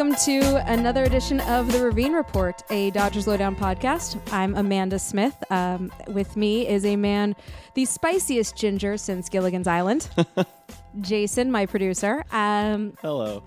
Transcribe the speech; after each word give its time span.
welcome 0.00 0.16
to 0.24 0.72
another 0.72 1.04
edition 1.04 1.40
of 1.40 1.70
the 1.70 1.84
Ravine 1.84 2.14
Report, 2.14 2.62
a 2.70 2.88
Dodgers 2.92 3.26
Lowdown 3.26 3.54
podcast. 3.54 4.18
I'm 4.32 4.54
Amanda 4.54 4.98
Smith. 4.98 5.36
Um, 5.50 5.92
with 6.08 6.38
me 6.38 6.66
is 6.66 6.86
a 6.86 6.96
man, 6.96 7.36
the 7.74 7.84
spiciest 7.84 8.56
ginger 8.56 8.96
since 8.96 9.28
Gilligan's 9.28 9.66
Island, 9.66 10.08
Jason, 11.02 11.52
my 11.52 11.66
producer. 11.66 12.24
Um, 12.32 12.94
Hello. 13.02 13.42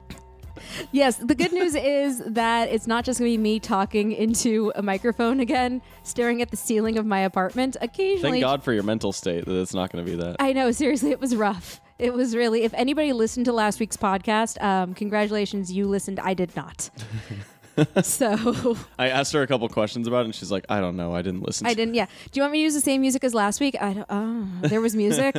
yes, 0.91 1.15
the 1.15 1.33
good 1.33 1.53
news 1.53 1.73
is 1.73 2.21
that 2.23 2.69
it's 2.69 2.85
not 2.85 3.03
just 3.03 3.19
going 3.19 3.31
to 3.31 3.35
be 3.35 3.41
me 3.41 3.59
talking 3.59 4.11
into 4.11 4.71
a 4.75 4.83
microphone 4.83 5.39
again, 5.39 5.81
staring 6.03 6.43
at 6.43 6.51
the 6.51 6.57
ceiling 6.57 6.99
of 6.99 7.05
my 7.07 7.21
apartment. 7.21 7.77
Occasionally, 7.81 8.41
Thank 8.41 8.43
God 8.43 8.63
for 8.63 8.73
your 8.73 8.83
mental 8.83 9.11
state 9.11 9.45
that 9.45 9.59
it's 9.59 9.73
not 9.73 9.91
going 9.91 10.05
to 10.05 10.11
be 10.11 10.17
that. 10.17 10.35
I 10.37 10.53
know, 10.53 10.71
seriously, 10.71 11.09
it 11.09 11.19
was 11.19 11.35
rough. 11.35 11.81
It 11.99 12.13
was 12.13 12.35
really. 12.35 12.63
If 12.63 12.73
anybody 12.73 13.13
listened 13.13 13.45
to 13.45 13.53
last 13.53 13.79
week's 13.79 13.97
podcast, 13.97 14.61
um, 14.61 14.93
congratulations, 14.93 15.71
you 15.71 15.87
listened. 15.87 16.19
I 16.19 16.33
did 16.33 16.55
not. 16.55 16.89
so 18.03 18.77
I 18.99 19.09
asked 19.09 19.33
her 19.33 19.41
a 19.41 19.47
couple 19.47 19.67
questions 19.69 20.07
about 20.07 20.21
it, 20.21 20.25
and 20.25 20.35
she's 20.35 20.51
like, 20.51 20.65
"I 20.69 20.79
don't 20.79 20.95
know. 20.95 21.15
I 21.15 21.21
didn't 21.21 21.41
listen." 21.41 21.67
I 21.67 21.73
didn't. 21.73 21.95
Yeah. 21.95 22.05
Do 22.05 22.39
you 22.39 22.41
want 22.41 22.51
me 22.53 22.59
to 22.59 22.63
use 22.63 22.73
the 22.73 22.81
same 22.81 23.01
music 23.01 23.23
as 23.23 23.33
last 23.33 23.59
week? 23.59 23.75
I 23.81 23.93
don't. 23.93 24.05
Oh, 24.09 24.47
there 24.67 24.81
was 24.81 24.95
music. 24.95 25.35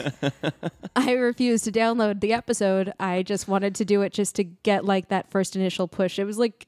I 0.97 1.13
refused 1.13 1.65
to 1.65 1.73
download 1.73 2.21
the 2.21 2.33
episode. 2.33 2.93
I 2.99 3.23
just 3.23 3.49
wanted 3.49 3.75
to 3.77 3.85
do 3.85 4.03
it 4.03 4.13
just 4.13 4.35
to 4.37 4.45
get 4.45 4.85
like 4.85 5.09
that 5.09 5.31
first 5.31 5.57
initial 5.57 5.89
push. 5.89 6.19
It 6.19 6.25
was 6.25 6.39
like. 6.39 6.67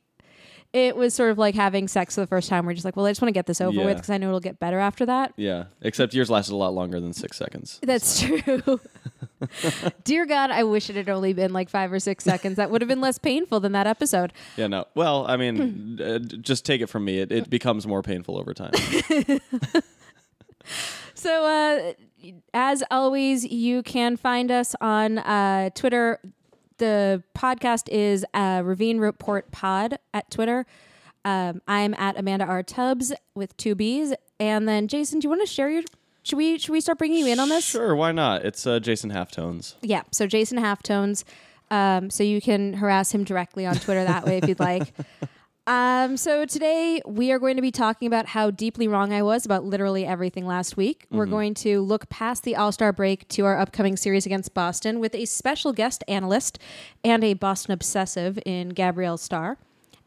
It 0.76 0.94
was 0.94 1.14
sort 1.14 1.30
of 1.30 1.38
like 1.38 1.54
having 1.54 1.88
sex 1.88 2.16
for 2.16 2.20
the 2.20 2.26
first 2.26 2.50
time. 2.50 2.66
We're 2.66 2.74
just 2.74 2.84
like, 2.84 2.96
well, 2.96 3.06
I 3.06 3.10
just 3.10 3.22
want 3.22 3.30
to 3.30 3.32
get 3.32 3.46
this 3.46 3.62
over 3.62 3.78
Yeah. 3.78 3.86
with 3.86 3.96
because 3.96 4.10
I 4.10 4.18
know 4.18 4.28
it'll 4.28 4.40
get 4.40 4.58
better 4.58 4.78
after 4.78 5.06
that. 5.06 5.32
Yeah, 5.36 5.64
except 5.80 6.12
yours 6.12 6.28
lasted 6.28 6.52
a 6.52 6.56
lot 6.56 6.74
longer 6.74 7.00
than 7.00 7.14
six 7.14 7.38
seconds. 7.38 7.78
That's 7.82 8.20
true. 8.20 8.78
Dear 10.04 10.26
God, 10.26 10.50
I 10.50 10.64
wish 10.64 10.90
it 10.90 10.96
had 10.96 11.08
only 11.08 11.32
been 11.32 11.54
like 11.54 11.70
five 11.70 11.90
or 11.90 11.98
six 11.98 12.24
seconds. 12.24 12.56
That 12.56 12.70
would 12.70 12.82
have 12.82 12.88
been 12.88 13.00
less 13.00 13.16
painful 13.18 13.60
than 13.60 13.72
that 13.72 13.86
episode. 13.86 14.34
Yeah, 14.58 14.66
no. 14.66 14.84
Well, 14.94 15.24
I 15.26 15.38
mean, 15.38 15.98
uh, 15.98 16.18
d- 16.18 16.36
just 16.38 16.66
take 16.66 16.82
it 16.82 16.88
from 16.88 17.06
me. 17.06 17.20
It, 17.20 17.32
it 17.32 17.48
becomes 17.58 17.86
more 17.86 18.02
painful 18.02 18.36
over 18.38 18.52
time. 18.52 18.72
So, 21.14 21.44
uh, 21.46 21.92
as 22.52 22.82
always, 22.90 23.44
you 23.44 23.82
can 23.82 24.16
find 24.16 24.50
us 24.50 24.74
on 24.80 25.18
uh, 25.18 25.70
Twitter. 25.74 26.20
The 26.78 27.22
podcast 27.34 27.88
is 27.88 28.24
uh, 28.34 28.62
Ravine 28.64 28.98
Report 28.98 29.50
Pod 29.50 29.98
at 30.12 30.30
Twitter. 30.30 30.66
Um, 31.24 31.60
I'm 31.66 31.94
at 31.94 32.18
Amanda 32.18 32.44
R 32.44 32.62
Tubbs 32.62 33.12
with 33.34 33.56
two 33.56 33.74
B's. 33.74 34.14
And 34.38 34.68
then, 34.68 34.86
Jason, 34.86 35.18
do 35.18 35.26
you 35.26 35.30
want 35.30 35.42
to 35.42 35.46
share 35.46 35.68
your? 35.70 35.82
Should 36.22 36.36
we 36.36 36.58
should 36.58 36.72
we 36.72 36.80
start 36.80 36.98
bringing 36.98 37.24
you 37.24 37.32
in 37.32 37.40
on 37.40 37.48
this? 37.48 37.64
Sure, 37.64 37.94
why 37.94 38.12
not? 38.12 38.44
It's 38.44 38.66
uh, 38.66 38.80
Jason 38.80 39.10
Halftones. 39.10 39.74
Yeah. 39.80 40.02
So 40.12 40.26
Jason 40.26 40.58
Halftones. 40.58 41.24
Um, 41.70 42.10
so 42.10 42.22
you 42.22 42.40
can 42.40 42.74
harass 42.74 43.12
him 43.12 43.24
directly 43.24 43.66
on 43.66 43.74
Twitter 43.76 44.04
that 44.04 44.24
way 44.24 44.38
if 44.38 44.48
you'd 44.48 44.60
like. 44.60 44.92
Um, 45.68 46.16
so 46.16 46.44
today 46.44 47.00
we 47.04 47.32
are 47.32 47.40
going 47.40 47.56
to 47.56 47.62
be 47.62 47.72
talking 47.72 48.06
about 48.06 48.26
how 48.26 48.52
deeply 48.52 48.86
wrong 48.86 49.12
I 49.12 49.22
was 49.22 49.44
about 49.44 49.64
literally 49.64 50.06
everything 50.06 50.46
last 50.46 50.76
week. 50.76 51.06
We're 51.10 51.26
going 51.26 51.54
to 51.54 51.80
look 51.80 52.08
past 52.08 52.44
the 52.44 52.54
All 52.54 52.70
Star 52.70 52.92
break 52.92 53.26
to 53.30 53.44
our 53.46 53.58
upcoming 53.58 53.96
series 53.96 54.26
against 54.26 54.54
Boston 54.54 55.00
with 55.00 55.12
a 55.16 55.24
special 55.24 55.72
guest 55.72 56.04
analyst 56.06 56.60
and 57.02 57.24
a 57.24 57.34
Boston 57.34 57.72
obsessive 57.72 58.38
in 58.46 58.68
Gabrielle 58.68 59.16
Starr. 59.16 59.58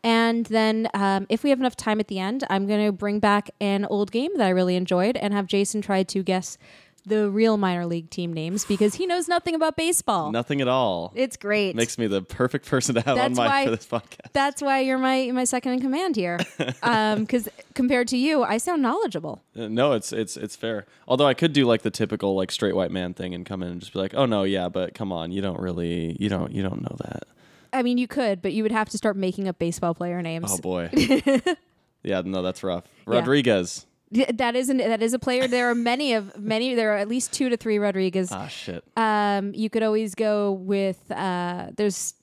And 0.01 0.45
then, 0.45 0.87
um, 0.93 1.25
if 1.27 1.43
we 1.43 1.49
have 1.49 1.59
enough 1.59 1.75
time 1.75 1.99
at 1.99 2.07
the 2.07 2.19
end, 2.19 2.45
I'm 2.49 2.65
going 2.65 2.85
to 2.85 2.93
bring 2.93 3.19
back 3.19 3.49
an 3.59 3.83
old 3.83 4.11
game 4.13 4.31
that 4.37 4.47
I 4.47 4.51
really 4.51 4.77
enjoyed 4.77 5.17
and 5.17 5.33
have 5.33 5.45
Jason 5.45 5.81
try 5.81 6.03
to 6.03 6.23
guess 6.23 6.57
the 7.01 7.29
real 7.29 7.57
minor 7.57 7.85
league 7.85 8.09
team 8.09 8.33
names 8.33 8.65
because 8.65 8.95
he 8.95 9.05
knows 9.05 9.27
nothing 9.27 9.55
about 9.55 9.75
baseball. 9.77 10.31
Nothing 10.31 10.61
at 10.61 10.67
all. 10.67 11.11
It's 11.15 11.37
great. 11.37 11.75
Makes 11.75 11.97
me 11.97 12.07
the 12.07 12.21
perfect 12.21 12.65
person 12.67 12.95
to 12.95 13.01
have 13.01 13.15
That's 13.15 13.37
on 13.39 13.45
my 13.45 13.47
why- 13.47 13.65
for 13.65 13.71
this 13.71 13.85
podcast. 13.87 14.31
That's 14.33 14.61
why 14.61 14.79
you're 14.81 14.97
my 14.97 15.31
my 15.31 15.43
second 15.43 15.73
in 15.73 15.79
command 15.81 16.15
here. 16.15 16.39
Because 17.19 17.49
compared 17.73 18.07
to 18.09 18.17
you, 18.17 18.43
I 18.43 18.57
sound 18.57 18.81
knowledgeable. 18.81 19.41
Uh, 19.57 19.67
no, 19.67 19.93
it's 19.93 20.11
it's 20.13 20.37
it's 20.37 20.55
fair. 20.55 20.85
Although 21.07 21.27
I 21.27 21.33
could 21.33 21.53
do 21.53 21.65
like 21.65 21.81
the 21.81 21.91
typical 21.91 22.35
like 22.35 22.51
straight 22.51 22.75
white 22.75 22.91
man 22.91 23.13
thing 23.13 23.33
and 23.33 23.45
come 23.45 23.61
in 23.63 23.69
and 23.69 23.79
just 23.79 23.93
be 23.93 23.99
like, 23.99 24.13
"Oh 24.13 24.25
no, 24.25 24.43
yeah, 24.43 24.69
but 24.69 24.93
come 24.93 25.11
on, 25.11 25.31
you 25.31 25.41
don't 25.41 25.59
really, 25.59 26.15
you 26.19 26.29
don't, 26.29 26.51
you 26.51 26.61
don't 26.63 26.81
know 26.81 26.95
that." 26.99 27.23
I 27.71 27.83
mean, 27.83 27.97
you 27.97 28.07
could, 28.07 28.41
but 28.41 28.53
you 28.53 28.63
would 28.63 28.71
have 28.71 28.89
to 28.89 28.97
start 28.97 29.15
making 29.15 29.47
up 29.47 29.59
baseball 29.59 29.93
player 29.93 30.21
names. 30.21 30.51
Oh 30.51 30.57
boy. 30.57 30.89
yeah, 32.03 32.21
no, 32.25 32.41
that's 32.41 32.63
rough. 32.63 32.85
Rodriguez. 33.05 33.85
Y- 33.85 33.88
That 34.11 34.55
isn't 34.55 34.77
that 34.77 35.03
is 35.03 35.13
a 35.13 35.19
player. 35.19 35.47
There 35.47 35.69
are 35.69 35.75
many 35.75 36.13
of 36.13 36.37
many. 36.37 36.73
There 36.73 36.93
are 36.93 36.97
at 36.97 37.07
least 37.07 37.31
two 37.31 37.49
to 37.49 37.57
three 37.57 37.77
Rodriguez. 37.77 38.31
Ah, 38.31 38.47
shit. 38.47 38.83
Um, 38.97 39.53
you 39.53 39.69
could 39.69 39.83
always 39.83 40.15
go 40.15 40.51
with. 40.53 40.99
Uh, 41.11 41.67
there's 41.77 42.15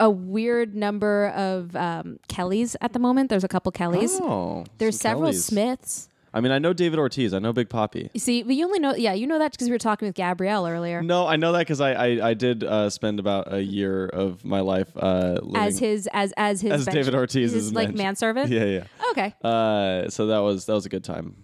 a 0.00 0.10
weird 0.10 0.74
number 0.74 1.28
of 1.28 1.74
um, 1.76 2.18
Kellys 2.28 2.76
at 2.80 2.92
the 2.92 2.98
moment. 2.98 3.30
There's 3.30 3.44
a 3.44 3.48
couple 3.48 3.72
Kellys. 3.72 4.18
Oh, 4.20 4.64
there's 4.78 4.98
several 5.00 5.30
Kellys. 5.30 5.44
Smiths. 5.44 6.08
I 6.34 6.40
mean, 6.40 6.50
I 6.52 6.58
know 6.58 6.72
David 6.72 6.98
Ortiz. 6.98 7.34
I 7.34 7.38
know 7.40 7.52
Big 7.52 7.68
Papi. 7.68 8.08
You 8.14 8.20
see, 8.20 8.42
but 8.42 8.54
you 8.54 8.64
only 8.64 8.78
know. 8.78 8.94
Yeah, 8.94 9.12
you 9.12 9.26
know 9.26 9.38
that 9.38 9.52
because 9.52 9.68
we 9.68 9.72
were 9.72 9.78
talking 9.78 10.06
with 10.08 10.14
Gabrielle 10.14 10.66
earlier. 10.66 11.02
No, 11.02 11.26
I 11.26 11.36
know 11.36 11.52
that 11.52 11.58
because 11.60 11.80
I, 11.80 11.92
I 11.92 12.28
I 12.30 12.34
did 12.34 12.64
uh, 12.64 12.88
spend 12.90 13.20
about 13.20 13.52
a 13.52 13.62
year 13.62 14.06
of 14.06 14.42
my 14.44 14.60
life 14.60 14.88
uh, 14.96 15.38
As 15.54 15.78
his 15.78 16.08
as 16.12 16.32
as 16.38 16.60
his 16.62 16.72
As 16.72 16.84
bench- 16.86 16.94
David 16.94 17.14
Ortiz 17.14 17.52
his 17.52 17.66
is 17.66 17.72
like 17.72 17.88
mentioned. 17.88 17.98
manservant. 17.98 18.50
Yeah, 18.52 18.64
yeah. 18.64 18.84
Okay, 19.10 19.34
Uh, 19.44 20.08
so 20.08 20.26
that 20.28 20.38
was 20.38 20.64
that 20.66 20.72
was 20.74 20.86
a 20.86 20.88
good 20.88 21.04
time. 21.04 21.36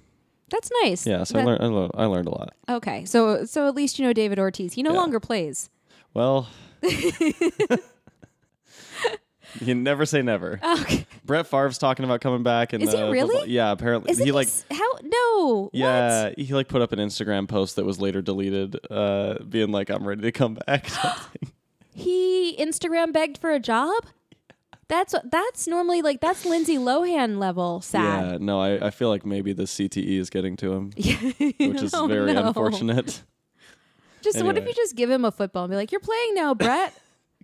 that's 0.51 0.71
nice. 0.83 1.07
Yeah, 1.07 1.25
so 1.25 1.39
I 1.39 1.45
learned 1.45 1.63
I 1.63 1.67
learned, 1.67 1.93
I 1.95 2.05
learned 2.07 2.29
a 2.29 2.31
lot. 2.31 2.55
Okay, 2.69 3.05
so 3.05 3.45
so 3.45 3.69
at 3.69 3.75
least 3.75 3.99
you 3.99 4.07
know 4.07 4.15
David 4.15 4.39
Ortiz. 4.39 4.73
He 4.73 4.83
no 4.83 4.93
Yeah. 4.93 4.99
longer 5.01 5.21
plays. 5.21 5.69
Well, 6.15 6.49
you 9.61 9.75
never 9.75 10.07
say 10.07 10.23
never. 10.23 10.61
Okay, 10.81 11.07
Brett 11.25 11.47
Favre's 11.47 11.79
talking 11.79 12.05
about 12.05 12.21
coming 12.21 12.43
back, 12.43 12.73
and 12.73 12.83
Is 12.83 12.93
he 12.93 13.03
really? 13.03 13.51
Yeah, 13.51 13.71
apparently 13.73 14.11
is 14.13 14.21
it 14.21 14.25
he 14.27 14.33
like. 14.33 14.47
s- 14.49 14.65
how 14.71 14.91
no? 15.03 15.71
Yeah, 15.73 16.25
What? 16.29 16.39
he 16.39 16.55
like 16.55 16.69
put 16.69 16.83
up 16.83 16.93
an 16.93 16.99
Instagram 16.99 17.49
post 17.49 17.77
that 17.77 17.85
was 17.85 18.01
later 18.01 18.23
deleted, 18.23 18.77
uh, 18.91 19.39
being 19.49 19.71
like, 19.73 19.91
"I'm 19.91 20.07
ready 20.07 20.23
to 20.23 20.33
come 20.33 20.59
back." 20.67 20.89
he 21.95 22.57
Instagram 22.59 23.13
begged 23.13 23.39
for 23.39 23.51
a 23.51 23.61
job. 23.61 24.05
That's 24.89 25.15
that's 25.31 25.67
normally 25.67 26.01
like 26.01 26.21
that's 26.23 26.47
Lindsay 26.47 26.77
Lohan 26.79 27.39
level 27.39 27.83
sad. 27.83 28.31
Yeah, 28.33 28.39
no, 28.41 28.59
I, 28.61 28.87
I 28.87 28.91
feel 28.91 29.11
like 29.11 29.27
maybe 29.27 29.53
the 29.53 29.65
CTE 29.65 30.19
is 30.19 30.31
getting 30.31 30.57
to 30.57 30.73
him, 30.73 30.93
which 30.97 31.83
is 31.83 31.93
Oh, 31.93 32.07
very 32.07 32.35
unfortunate. 32.35 33.23
Just 34.23 34.43
what 34.43 34.57
if 34.57 34.67
you 34.67 34.73
just 34.73 34.97
give 34.97 35.11
him 35.11 35.25
a 35.27 35.31
football 35.31 35.65
and 35.65 35.71
be 35.71 35.77
like, 35.77 35.93
"You're 35.93 36.01
playing 36.01 36.35
now, 36.35 36.55
Brett." 36.55 36.95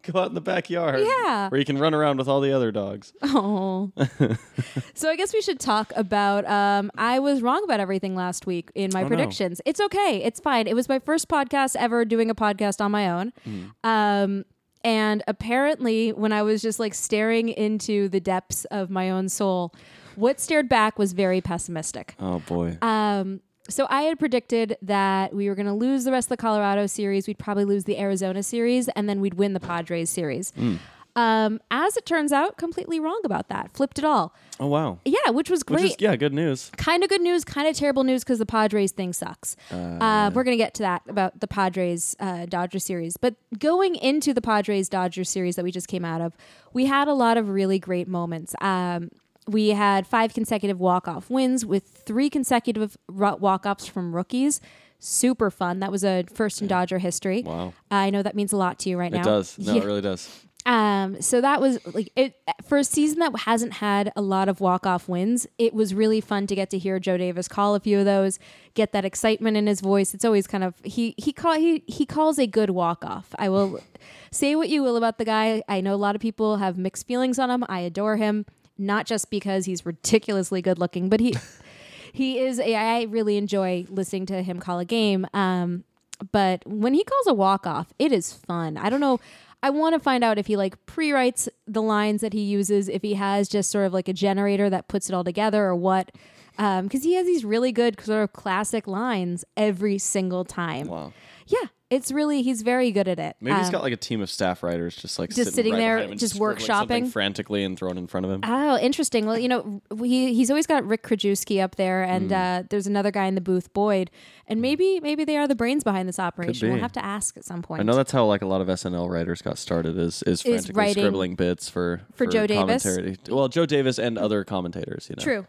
Go 0.13 0.21
out 0.21 0.29
in 0.29 0.35
the 0.35 0.41
backyard. 0.41 1.01
Yeah. 1.01 1.49
Where 1.49 1.59
you 1.59 1.65
can 1.65 1.79
run 1.79 1.95
around 1.95 2.19
with 2.19 2.29
all 2.29 2.41
the 2.41 2.53
other 2.53 2.71
dogs. 2.73 3.13
Oh. 3.25 3.93
so 4.95 5.09
I 5.11 5.17
guess 5.17 5.33
we 5.35 5.41
should 5.43 5.59
talk 5.61 5.93
about. 5.97 6.45
Um, 6.47 6.91
I 6.97 7.19
was 7.19 7.43
wrong 7.43 7.63
about 7.65 7.81
everything 7.81 8.15
last 8.15 8.47
week 8.47 8.71
in 8.75 8.91
my 8.93 9.01
Oh, 9.01 9.03
no. 9.05 9.09
predictions. 9.09 9.61
It's 9.65 9.81
okay. 9.81 10.23
It's 10.25 10.41
fine. 10.41 10.67
It 10.67 10.75
was 10.75 10.89
my 10.89 10.99
first 10.99 11.29
podcast 11.29 11.75
ever 11.77 12.05
doing 12.05 12.31
a 12.31 12.35
podcast 12.35 12.81
on 12.83 12.91
my 12.93 13.11
own. 13.11 13.33
Hmm. 13.45 13.65
Um, 13.83 14.45
and 14.83 15.23
apparently, 15.27 16.13
when 16.13 16.33
I 16.33 16.43
was 16.43 16.61
just 16.63 16.79
like 16.79 16.95
staring 16.95 17.49
into 17.49 18.09
the 18.09 18.21
depths 18.21 18.65
of 18.67 18.91
my 18.91 19.11
own 19.11 19.29
soul, 19.29 19.75
what 20.17 20.39
stared 20.41 20.69
back 20.69 20.99
was 20.99 21.13
very 21.13 21.41
pessimistic. 21.41 22.15
Oh 22.21 22.41
boy. 22.41 22.77
Um, 22.83 23.41
so 23.69 23.87
I 23.91 24.03
had 24.03 24.19
predicted 24.19 24.77
that 24.83 25.35
we 25.35 25.49
were 25.49 25.55
going 25.55 25.67
to 25.67 25.73
lose 25.73 26.05
the 26.05 26.13
rest 26.13 26.27
of 26.27 26.31
the 26.31 26.37
Colorado 26.37 26.87
series. 26.87 27.27
We'd 27.27 27.39
probably 27.39 27.65
lose 27.65 27.85
the 27.85 27.99
Arizona 27.99 28.43
series, 28.43 28.89
and 28.91 29.09
then 29.09 29.21
we'd 29.21 29.35
win 29.35 29.53
the 29.55 29.61
Padres 29.61 30.11
series. 30.11 30.51
Hmm. 30.51 30.77
Um, 31.17 31.61
as 31.71 31.97
it 31.97 32.05
turns 32.07 32.33
out, 32.33 32.57
completely 32.57 32.99
wrong 32.99 33.21
about 33.25 33.49
that. 33.49 33.71
Flipped 33.71 34.01
it 34.01 34.05
all. 34.05 34.35
oh 34.59 34.67
wow. 34.67 34.99
Yeah, 35.05 35.31
which 35.31 35.49
was 35.49 35.61
Which 35.61 35.79
great. 35.79 35.91
is 35.93 35.97
yeah, 36.01 36.17
good 36.17 36.35
news. 36.35 36.73
kind 36.77 37.05
of 37.05 37.09
good 37.09 37.21
news, 37.21 37.45
kind 37.45 37.69
of 37.69 37.77
terrible 37.77 38.03
news 38.03 38.25
because 38.25 38.41
the 38.41 38.47
Padres 38.47 38.91
thing 38.91 39.13
sucks. 39.13 39.57
Uh, 39.71 40.33
we're 40.35 40.43
going 40.43 40.57
to 40.59 40.63
get 40.63 40.75
to 40.75 40.83
that 40.83 41.03
about 41.09 41.39
the 41.39 41.47
Padres 41.47 42.17
uh, 42.19 42.47
Dodger 42.47 42.81
series. 42.81 43.17
But 43.17 43.37
going 43.61 43.95
into 43.95 44.35
the 44.35 44.43
Padres 44.43 44.89
Dodger 44.89 45.23
series 45.23 45.55
that 45.55 45.63
we 45.65 45.71
just 45.71 45.87
came 45.87 46.05
out 46.05 46.21
of, 46.21 46.37
we 46.73 46.87
had 46.87 47.07
a 47.07 47.15
lot 47.15 47.37
of 47.37 47.49
really 47.49 47.79
great 47.79 48.09
moments. 48.09 48.57
Um, 48.61 49.11
we 49.47 49.71
had 49.71 50.07
five 50.07 50.33
consecutive 50.35 50.81
walk-off 50.81 51.29
wins 51.31 51.65
with 51.67 51.85
three 51.87 52.31
consecutive 52.31 52.97
walk-offs 53.09 53.87
from 53.87 54.15
rookies. 54.15 54.61
Super 54.99 55.51
fun. 55.51 55.81
That 55.81 55.93
was 55.93 56.03
a 56.05 56.25
first 56.33 56.63
in 56.63 56.69
Dodger 56.69 56.99
history. 56.99 57.43
Wow. 57.45 57.75
I 57.91 58.11
know 58.11 58.23
that 58.23 58.35
means 58.35 58.53
a 58.53 58.57
lot 58.57 58.79
to 58.81 58.91
you 58.91 58.97
right 58.99 59.13
now. 59.13 59.21
It 59.21 59.25
does. 59.25 59.59
No, 59.59 59.75
Yeah. 59.75 59.83
it 59.83 59.85
really 59.85 60.01
does. 60.01 60.29
Um, 60.67 61.21
so 61.21 61.43
that 61.43 61.61
was 61.61 61.79
like 61.95 62.11
it 62.17 62.37
for 62.67 62.79
a 62.79 62.85
season 62.85 63.19
that 63.19 63.41
hasn't 63.41 63.75
had 63.75 64.11
a 64.17 64.23
lot 64.23 64.49
of 64.49 64.61
walk 64.63 64.87
off 64.87 65.11
wins. 65.11 65.47
It 65.59 65.75
was 65.75 65.93
really 65.93 66.23
fun 66.23 66.47
to 66.47 66.55
get 66.55 66.71
to 66.71 66.79
hear 66.79 66.99
Joe 66.99 67.19
Davis 67.19 67.49
call 67.49 67.75
a 67.75 67.81
few 67.81 67.99
of 67.99 68.07
those, 68.07 68.39
get 68.73 68.93
that 68.93 69.05
excitement 69.05 69.59
in 69.59 69.67
his 69.67 69.83
voice. 69.83 70.15
It's 70.15 70.25
always 70.25 70.47
kind 70.47 70.65
of 70.65 70.73
he 70.83 71.15
he 71.19 71.35
call 71.35 71.53
he 71.59 71.85
he 71.87 72.07
calls 72.07 72.39
a 72.39 72.47
good 72.47 72.71
walk 72.71 73.05
off. 73.05 73.35
I 73.39 73.51
will 73.51 73.79
say 74.33 74.57
what 74.57 74.71
you 74.71 74.83
will 74.83 74.97
about 74.97 75.19
the 75.19 75.27
guy. 75.27 75.63
I 75.69 75.83
know 75.83 75.93
a 75.95 75.97
lot 76.01 76.15
of 76.15 76.23
people 76.23 76.57
have 76.57 76.79
mixed 76.79 77.07
feelings 77.07 77.39
on 77.39 77.51
him. 77.51 77.63
I 77.69 77.81
adore 77.81 78.17
him, 78.17 78.47
not 78.79 79.07
just 79.07 79.31
because 79.31 79.67
he's 79.67 79.87
ridiculously 79.87 80.63
good 80.63 80.79
looking, 80.79 81.09
but 81.09 81.21
he 81.21 81.35
he 82.13 82.39
is 82.39 82.61
I 82.61 83.07
really 83.09 83.37
enjoy 83.37 83.87
listening 83.89 84.27
to 84.27 84.43
him 84.43 84.61
call 84.61 84.79
a 84.79 84.85
game. 84.85 85.27
Um, 85.35 85.85
but 86.33 86.67
when 86.67 86.95
he 86.95 87.05
calls 87.05 87.27
a 87.27 87.35
walk 87.35 87.67
off, 87.67 87.93
it 87.99 88.13
is 88.13 88.33
fun. 88.33 88.77
I 88.77 88.89
don't 88.89 89.01
know. 89.01 89.21
I 89.63 89.71
want 89.71 89.95
to 89.95 89.99
find 89.99 90.23
out 90.23 90.39
if 90.39 90.47
he 90.47 90.57
like 90.57 90.85
pre-writes 90.87 91.49
the 91.67 91.83
lines 91.83 92.21
that 92.21 92.33
he 92.35 92.43
uses, 92.43 92.89
if 92.89 93.03
he 93.03 93.15
has 93.15 93.49
just 93.49 93.71
sort 93.71 93.87
of 93.87 93.95
like 93.95 94.09
a 94.09 94.13
generator 94.13 94.69
that 94.69 94.89
puts 94.89 95.09
it 95.09 95.15
all 95.15 95.25
together, 95.25 95.65
or 95.65 95.75
what. 95.75 96.13
Because 96.57 97.03
he 97.03 97.15
has 97.15 97.27
these 97.27 97.45
really 97.45 97.73
good 97.73 98.01
sort 98.01 98.23
of 98.23 98.33
classic 98.33 98.87
lines 98.87 99.45
every 99.57 99.99
single 99.99 100.45
time. 100.45 100.87
Wow. 100.87 101.13
Yeah, 101.47 101.67
it's 101.91 102.11
really 102.11 102.43
he's 102.43 102.63
very 102.63 102.91
good 102.91 103.07
at 103.07 103.19
it. 103.19 103.37
Maybe 103.41 103.57
he's 103.59 103.67
Um, 103.67 103.73
got 103.73 103.83
like 103.83 103.93
a 103.93 103.97
team 103.97 104.21
of 104.21 104.31
staff 104.31 104.63
writers 104.63 104.97
just 104.97 105.19
like 105.19 105.31
Just 105.31 105.55
sitting 105.55 105.75
right 105.75 105.79
there, 105.79 105.95
behind 105.97 106.05
him 106.07 106.11
and 106.13 106.21
just 106.21 106.35
scribbling 106.35 106.59
something 106.61 107.05
workshopping. 107.05 107.13
frantically 107.13 107.63
and 107.63 107.79
throwing 107.79 107.99
in 107.99 108.07
front 108.07 108.25
of 108.27 108.33
him. 108.33 108.41
Oh, 108.43 108.79
interesting. 108.79 109.27
Well, 109.27 109.39
you 109.39 109.49
know, 109.49 109.83
he 110.03 110.35
he's 110.35 110.51
always 110.51 110.67
got 110.67 110.85
Rick 110.87 111.03
Krajewski 111.03 111.63
up 111.63 111.77
there, 111.77 112.03
and 112.03 112.31
Hmm. 112.31 112.35
uh, 112.37 112.63
there's 112.71 112.87
another 112.87 113.11
guy 113.11 113.27
in 113.27 113.35
the 113.35 113.41
booth, 113.41 113.73
Boyd, 113.75 114.11
and 114.49 114.61
maybe 114.61 114.99
maybe 115.01 115.25
they 115.25 115.37
are 115.37 115.47
the 115.47 115.55
brains 115.55 115.85
behind 115.85 116.09
this 116.09 116.19
operation. 116.19 116.69
We'll 116.69 116.79
be. 116.79 116.83
have 116.83 116.93
to 116.93 117.05
ask 117.05 117.37
at 117.37 117.45
some 117.45 117.61
point. 117.63 117.81
I 117.81 117.85
know 117.85 117.95
that's 117.95 118.13
how 118.13 118.25
like 118.25 118.43
a 118.43 118.47
lot 118.47 118.61
of 118.63 118.69
SNL 118.69 119.09
writers 119.11 119.43
got 119.43 119.59
started 119.59 119.97
is 119.99 120.23
is 120.25 120.43
frantically 120.43 120.75
writing 120.75 121.03
scribbling 121.05 121.35
bits 121.37 121.69
for 121.69 122.01
for 122.15 122.27
Joe 122.27 122.47
Davis? 122.47 122.83
commentary. 122.83 123.17
Well, 123.29 123.49
Joe 123.49 123.67
Davis 123.67 123.99
and 123.99 124.17
other 124.19 124.43
commentators. 124.43 125.07
You 125.11 125.17
know, 125.17 125.23
True. 125.23 125.47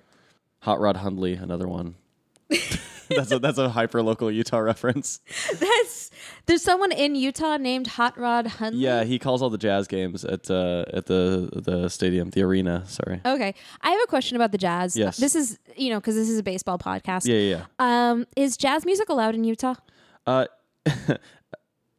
Hot 0.59 0.79
Rod 0.81 0.97
Hundley, 0.97 1.33
another 1.33 1.67
one. 1.67 1.95
that's 3.09 3.31
a 3.31 3.39
that's 3.39 3.57
a 3.57 3.69
hyper 3.69 4.01
local 4.01 4.31
Utah 4.31 4.59
reference. 4.59 5.19
That's 5.59 6.11
there's 6.45 6.61
someone 6.61 6.91
in 6.91 7.15
Utah 7.15 7.57
named 7.57 7.87
Hot 7.87 8.17
Rod 8.17 8.47
Hundley. 8.47 8.81
Yeah, 8.81 9.03
he 9.03 9.19
calls 9.19 9.41
all 9.41 9.49
the 9.49 9.57
jazz 9.57 9.87
games 9.87 10.23
at 10.23 10.49
uh, 10.49 10.85
at 10.93 11.05
the 11.05 11.49
the 11.53 11.89
stadium, 11.89 12.29
the 12.29 12.41
arena. 12.43 12.83
Sorry. 12.87 13.21
Okay, 13.25 13.53
I 13.81 13.89
have 13.89 13.99
a 14.03 14.07
question 14.07 14.35
about 14.35 14.51
the 14.51 14.57
Jazz. 14.57 14.95
Yes. 14.95 15.17
This 15.17 15.35
is 15.35 15.59
you 15.75 15.89
know 15.89 15.99
because 15.99 16.15
this 16.15 16.29
is 16.29 16.39
a 16.39 16.43
baseball 16.43 16.77
podcast. 16.77 17.27
Yeah, 17.27 17.37
yeah. 17.37 17.65
Um, 17.79 18.25
is 18.35 18.57
jazz 18.57 18.85
music 18.85 19.09
allowed 19.09 19.35
in 19.35 19.43
Utah? 19.43 19.75
Uh, 20.25 20.45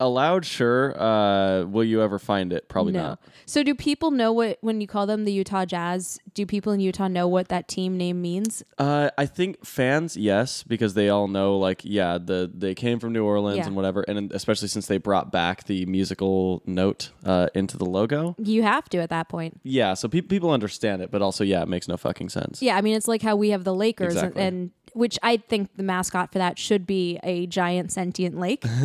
allowed, 0.00 0.44
sure. 0.44 1.00
Uh, 1.00 1.64
will 1.64 1.84
you 1.84 2.02
ever 2.02 2.18
find 2.18 2.52
it? 2.52 2.68
Probably 2.68 2.92
no. 2.92 3.02
not. 3.02 3.20
So 3.46 3.62
do 3.62 3.74
people 3.74 4.10
know 4.10 4.32
what 4.32 4.58
when 4.60 4.80
you 4.80 4.86
call 4.86 5.06
them 5.06 5.24
the 5.24 5.32
Utah 5.32 5.64
Jazz? 5.64 6.18
Do 6.34 6.44
people 6.46 6.72
in 6.72 6.80
Utah 6.80 7.08
know 7.08 7.28
what 7.28 7.48
that 7.48 7.68
team 7.68 7.96
name 7.96 8.20
means? 8.20 8.62
Uh, 8.78 9.10
I 9.16 9.26
think 9.26 9.64
fans, 9.64 10.16
yes, 10.16 10.62
because 10.62 10.94
they 10.94 11.08
all 11.08 11.28
know, 11.28 11.58
like, 11.58 11.82
yeah, 11.84 12.18
the 12.18 12.50
they 12.52 12.74
came 12.74 12.98
from 13.00 13.12
New 13.12 13.24
Orleans 13.24 13.58
Yeah. 13.58 13.66
and 13.66 13.76
whatever, 13.76 14.02
and 14.02 14.32
especially 14.32 14.68
since 14.68 14.86
they 14.86 14.98
brought 14.98 15.32
back 15.32 15.64
the 15.64 15.86
musical 15.86 16.62
note 16.66 17.10
uh, 17.24 17.48
into 17.54 17.76
the 17.76 17.86
logo. 17.86 18.34
You 18.38 18.62
have 18.62 18.88
to 18.90 18.98
at 18.98 19.10
that 19.10 19.28
point. 19.28 19.60
Yeah, 19.62 19.94
so 19.94 20.08
pe- 20.08 20.20
people 20.20 20.50
understand 20.50 21.02
it, 21.02 21.10
but 21.10 21.22
also, 21.22 21.44
yeah, 21.44 21.62
it 21.62 21.68
makes 21.68 21.88
no 21.88 21.96
fucking 21.96 22.28
sense. 22.28 22.60
Yeah, 22.62 22.76
I 22.76 22.80
mean 22.80 22.96
it's 22.96 23.08
like 23.08 23.22
how 23.22 23.36
we 23.36 23.50
have 23.50 23.64
the 23.64 23.74
Lakers, 23.74 24.16
and, 24.16 24.36
and 24.36 24.70
which 24.96 25.18
I 25.22 25.36
think 25.36 25.76
the 25.76 25.82
mascot 25.82 26.32
for 26.32 26.38
that 26.38 26.58
should 26.58 26.86
be 26.86 27.20
a 27.22 27.46
giant 27.46 27.92
sentient 27.92 28.38
lake. 28.40 28.64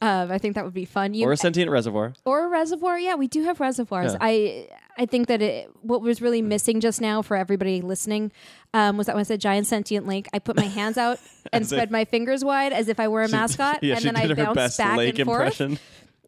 um, 0.00 0.30
I 0.30 0.38
think 0.38 0.54
that 0.54 0.64
would 0.64 0.72
be 0.72 0.84
fun. 0.84 1.14
You 1.14 1.26
Or 1.26 1.32
a 1.32 1.36
sentient 1.36 1.68
reservoir. 1.68 2.14
or 2.24 2.44
a 2.44 2.48
reservoir. 2.48 2.96
Yeah, 2.96 3.16
we 3.16 3.26
do 3.26 3.42
have 3.42 3.58
reservoirs. 3.58 4.12
Yeah. 4.12 4.18
I 4.20 4.68
I 4.96 5.06
think 5.06 5.26
that 5.28 5.42
it, 5.42 5.70
what 5.82 6.00
was 6.00 6.22
really 6.22 6.42
missing 6.42 6.80
just 6.80 7.00
now 7.00 7.22
for 7.22 7.36
everybody 7.36 7.80
listening 7.82 8.30
um, 8.72 8.96
was 8.96 9.06
that 9.06 9.16
when 9.16 9.20
I 9.20 9.24
said 9.24 9.40
giant 9.40 9.66
sentient 9.66 10.06
lake, 10.06 10.28
I 10.32 10.38
put 10.38 10.56
my 10.56 10.64
hands 10.64 10.96
out 10.96 11.18
and 11.52 11.66
spread 11.66 11.90
my 11.90 12.04
fingers 12.04 12.44
wide 12.44 12.72
as 12.72 12.88
if 12.88 13.00
I 13.00 13.08
were 13.08 13.24
a 13.24 13.28
mascot, 13.38 13.82
yeah, 13.82 13.94
and 13.94 14.02
she 14.02 14.10
then 14.10 14.16
I 14.16 14.32
bounced 14.32 14.78
back 14.78 14.96
lake 14.96 15.18
and 15.18 15.26
forth. 15.26 15.60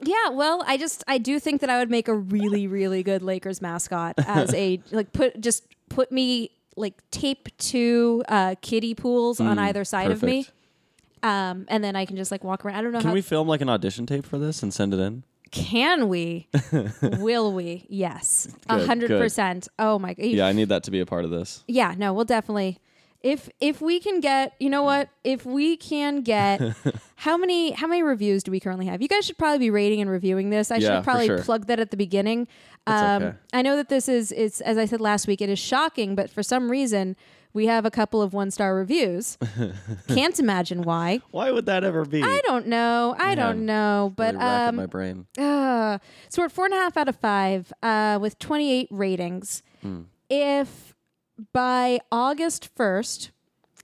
Yeah, 0.02 0.30
well, 0.30 0.64
I 0.66 0.76
just 0.76 1.04
I 1.06 1.18
do 1.18 1.38
think 1.38 1.60
that 1.60 1.70
I 1.70 1.78
would 1.78 1.90
make 1.90 2.08
a 2.08 2.14
really 2.14 2.66
really 2.66 3.04
good 3.04 3.22
Lakers 3.22 3.62
mascot 3.62 4.14
as 4.18 4.52
a 4.54 4.82
like 4.90 5.12
put 5.12 5.40
just 5.40 5.64
put 5.88 6.10
me 6.10 6.50
like 6.76 6.94
tape 7.10 7.48
two 7.58 8.22
uh, 8.28 8.54
kiddie 8.62 8.94
pools 8.94 9.40
on 9.40 9.58
either 9.58 9.84
side 9.84 10.10
of 10.10 10.22
me, 10.22 10.42
Mm, 10.42 10.46
Perfect. 10.46 11.24
um, 11.24 11.64
and 11.68 11.84
then 11.84 11.96
I 11.96 12.06
can 12.06 12.16
just 12.16 12.30
like 12.30 12.44
walk 12.44 12.64
around. 12.64 12.76
I 12.76 12.82
don't 12.82 12.92
know 12.92 13.00
Can 13.00 13.08
how 13.08 13.14
we 13.14 13.20
film 13.22 13.48
like 13.48 13.60
an 13.60 13.68
audition 13.68 14.06
tape 14.06 14.24
for 14.24 14.38
this 14.38 14.62
and 14.62 14.72
send 14.72 14.94
it 14.94 15.00
in? 15.00 15.24
can 15.52 16.08
we, 16.08 16.46
will 17.02 17.52
we? 17.52 17.84
Yes, 17.88 18.46
a 18.68 18.76
Good, 18.78 18.86
hundred 18.86 19.08
good. 19.08 19.20
percent. 19.20 19.66
Oh 19.80 19.98
my 19.98 20.14
god, 20.14 20.26
Yeah, 20.26 20.46
I 20.46 20.52
need 20.52 20.68
that 20.68 20.84
to 20.84 20.92
be 20.92 21.00
a 21.00 21.06
part 21.06 21.24
of 21.24 21.30
this. 21.32 21.64
yeah, 21.66 21.94
no, 21.98 22.12
we'll 22.14 22.24
definitely. 22.24 22.78
If 23.22 23.50
if 23.60 23.82
we 23.82 23.98
can 24.00 24.20
get, 24.20 24.54
you 24.60 24.70
know 24.70 24.82
what? 24.82 25.10
If 25.24 25.44
we 25.44 25.76
can 25.76 26.22
get, 26.22 26.62
how 27.16 27.36
many 27.36 27.72
how 27.72 27.86
many 27.86 28.02
reviews 28.02 28.42
do 28.44 28.50
we 28.50 28.60
currently 28.60 28.86
have? 28.86 29.02
You 29.02 29.08
guys 29.08 29.26
should 29.26 29.36
probably 29.36 29.58
be 29.58 29.68
rating 29.70 30.00
and 30.00 30.08
reviewing 30.08 30.48
this. 30.50 30.70
I 30.70 30.76
Yeah, 30.76 30.80
should 30.88 30.98
for 31.00 31.04
probably 31.04 31.26
sure. 31.26 31.38
plug 31.42 31.66
that 31.66 31.78
at 31.80 31.90
the 31.90 31.98
beginning. 31.98 32.48
Um, 32.86 33.22
okay. 33.22 33.36
I 33.52 33.62
know 33.62 33.76
that 33.76 33.88
this 33.88 34.08
is 34.08 34.32
it's 34.32 34.60
as 34.60 34.76
I 34.78 34.84
said 34.86 35.00
last 35.00 35.26
week. 35.26 35.40
It 35.40 35.48
is 35.50 35.58
shocking, 35.58 36.14
but 36.14 36.30
for 36.30 36.42
some 36.42 36.70
reason 36.70 37.16
we 37.52 37.66
have 37.66 37.84
a 37.84 37.90
couple 37.90 38.22
of 38.22 38.32
one 38.32 38.50
star 38.50 38.74
reviews. 38.74 39.36
Can't 40.08 40.38
imagine 40.38 40.82
why. 40.82 41.20
Why 41.32 41.50
would 41.50 41.66
that 41.66 41.82
ever 41.84 42.04
be? 42.04 42.22
I 42.22 42.40
don't 42.46 42.66
know. 42.68 43.14
I 43.18 43.34
don't 43.34 43.66
know. 43.66 44.12
But 44.16 44.34
Really 44.34 44.46
um, 44.46 44.76
my 44.76 44.86
brain. 44.86 45.26
uh, 45.38 45.98
so 46.28 46.42
we're 46.42 46.46
at 46.46 46.52
four 46.52 46.66
and 46.66 46.74
a 46.74 46.76
half 46.78 46.96
out 46.96 47.08
of 47.08 47.16
five 47.16 47.72
uh, 47.82 48.18
with 48.20 48.38
28 48.38 48.88
ratings. 48.90 49.62
Hmm. 49.82 50.02
If 50.28 50.94
by 51.52 51.98
August 52.12 52.74
1st 52.76 53.30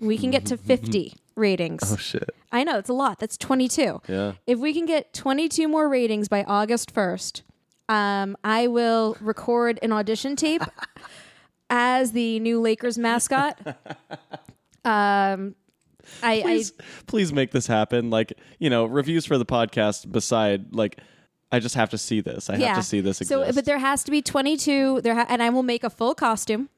we 0.01 0.17
can 0.19 0.31
get 0.31 0.45
to 0.47 0.57
50 0.59 1.15
ratings, 1.35 1.93
Oh 1.93 1.97
shit. 1.97 2.31
I 2.53 2.63
know 2.65 2.79
it's 2.79 2.89
a 2.89 2.93
lot. 2.95 3.19
That's 3.19 3.37
22. 3.37 4.01
Yeah. 4.09 4.33
If 4.47 4.59
we 4.59 4.73
can 4.73 4.87
get 4.87 5.13
22 5.13 5.67
more 5.69 5.89
ratings 5.89 6.29
by 6.29 6.45
August 6.45 6.95
1st, 6.95 7.43
um, 7.89 8.37
I 8.45 8.67
will 8.69 9.17
record 9.21 9.79
an 9.83 9.93
audition 9.93 10.37
tape 10.37 10.63
as 11.71 12.13
the 12.13 12.41
new 12.41 12.61
Lakers 12.61 12.99
mascot. 12.99 13.59
Um, 14.85 15.57
I, 16.23 16.35
I 16.39 16.43
Please, 16.43 16.73
please 17.09 17.33
make 17.33 17.51
this 17.51 17.67
happen. 17.67 18.09
Like, 18.09 18.35
you 18.61 18.71
know, 18.71 18.85
reviews 18.85 19.27
for 19.27 19.37
the 19.37 19.45
podcast 19.45 20.11
beside 20.13 20.73
like 20.73 21.01
I 21.51 21.59
just 21.59 21.75
have 21.75 21.91
to 21.91 21.99
see 21.99 22.21
this. 22.21 22.49
I 22.49 22.57
have 22.57 22.77
to 22.77 22.83
see 22.85 23.01
this 23.01 23.21
exist. 23.21 23.29
So, 23.49 23.53
but 23.53 23.65
there 23.65 23.79
has 23.79 24.05
to 24.05 24.13
be 24.13 24.23
22 24.23 25.01
there 25.03 25.15
ha- 25.17 25.27
and 25.29 25.43
I 25.43 25.51
will 25.51 25.65
make 25.65 25.83
a 25.83 25.91
full 25.91 26.15
costume. 26.15 26.69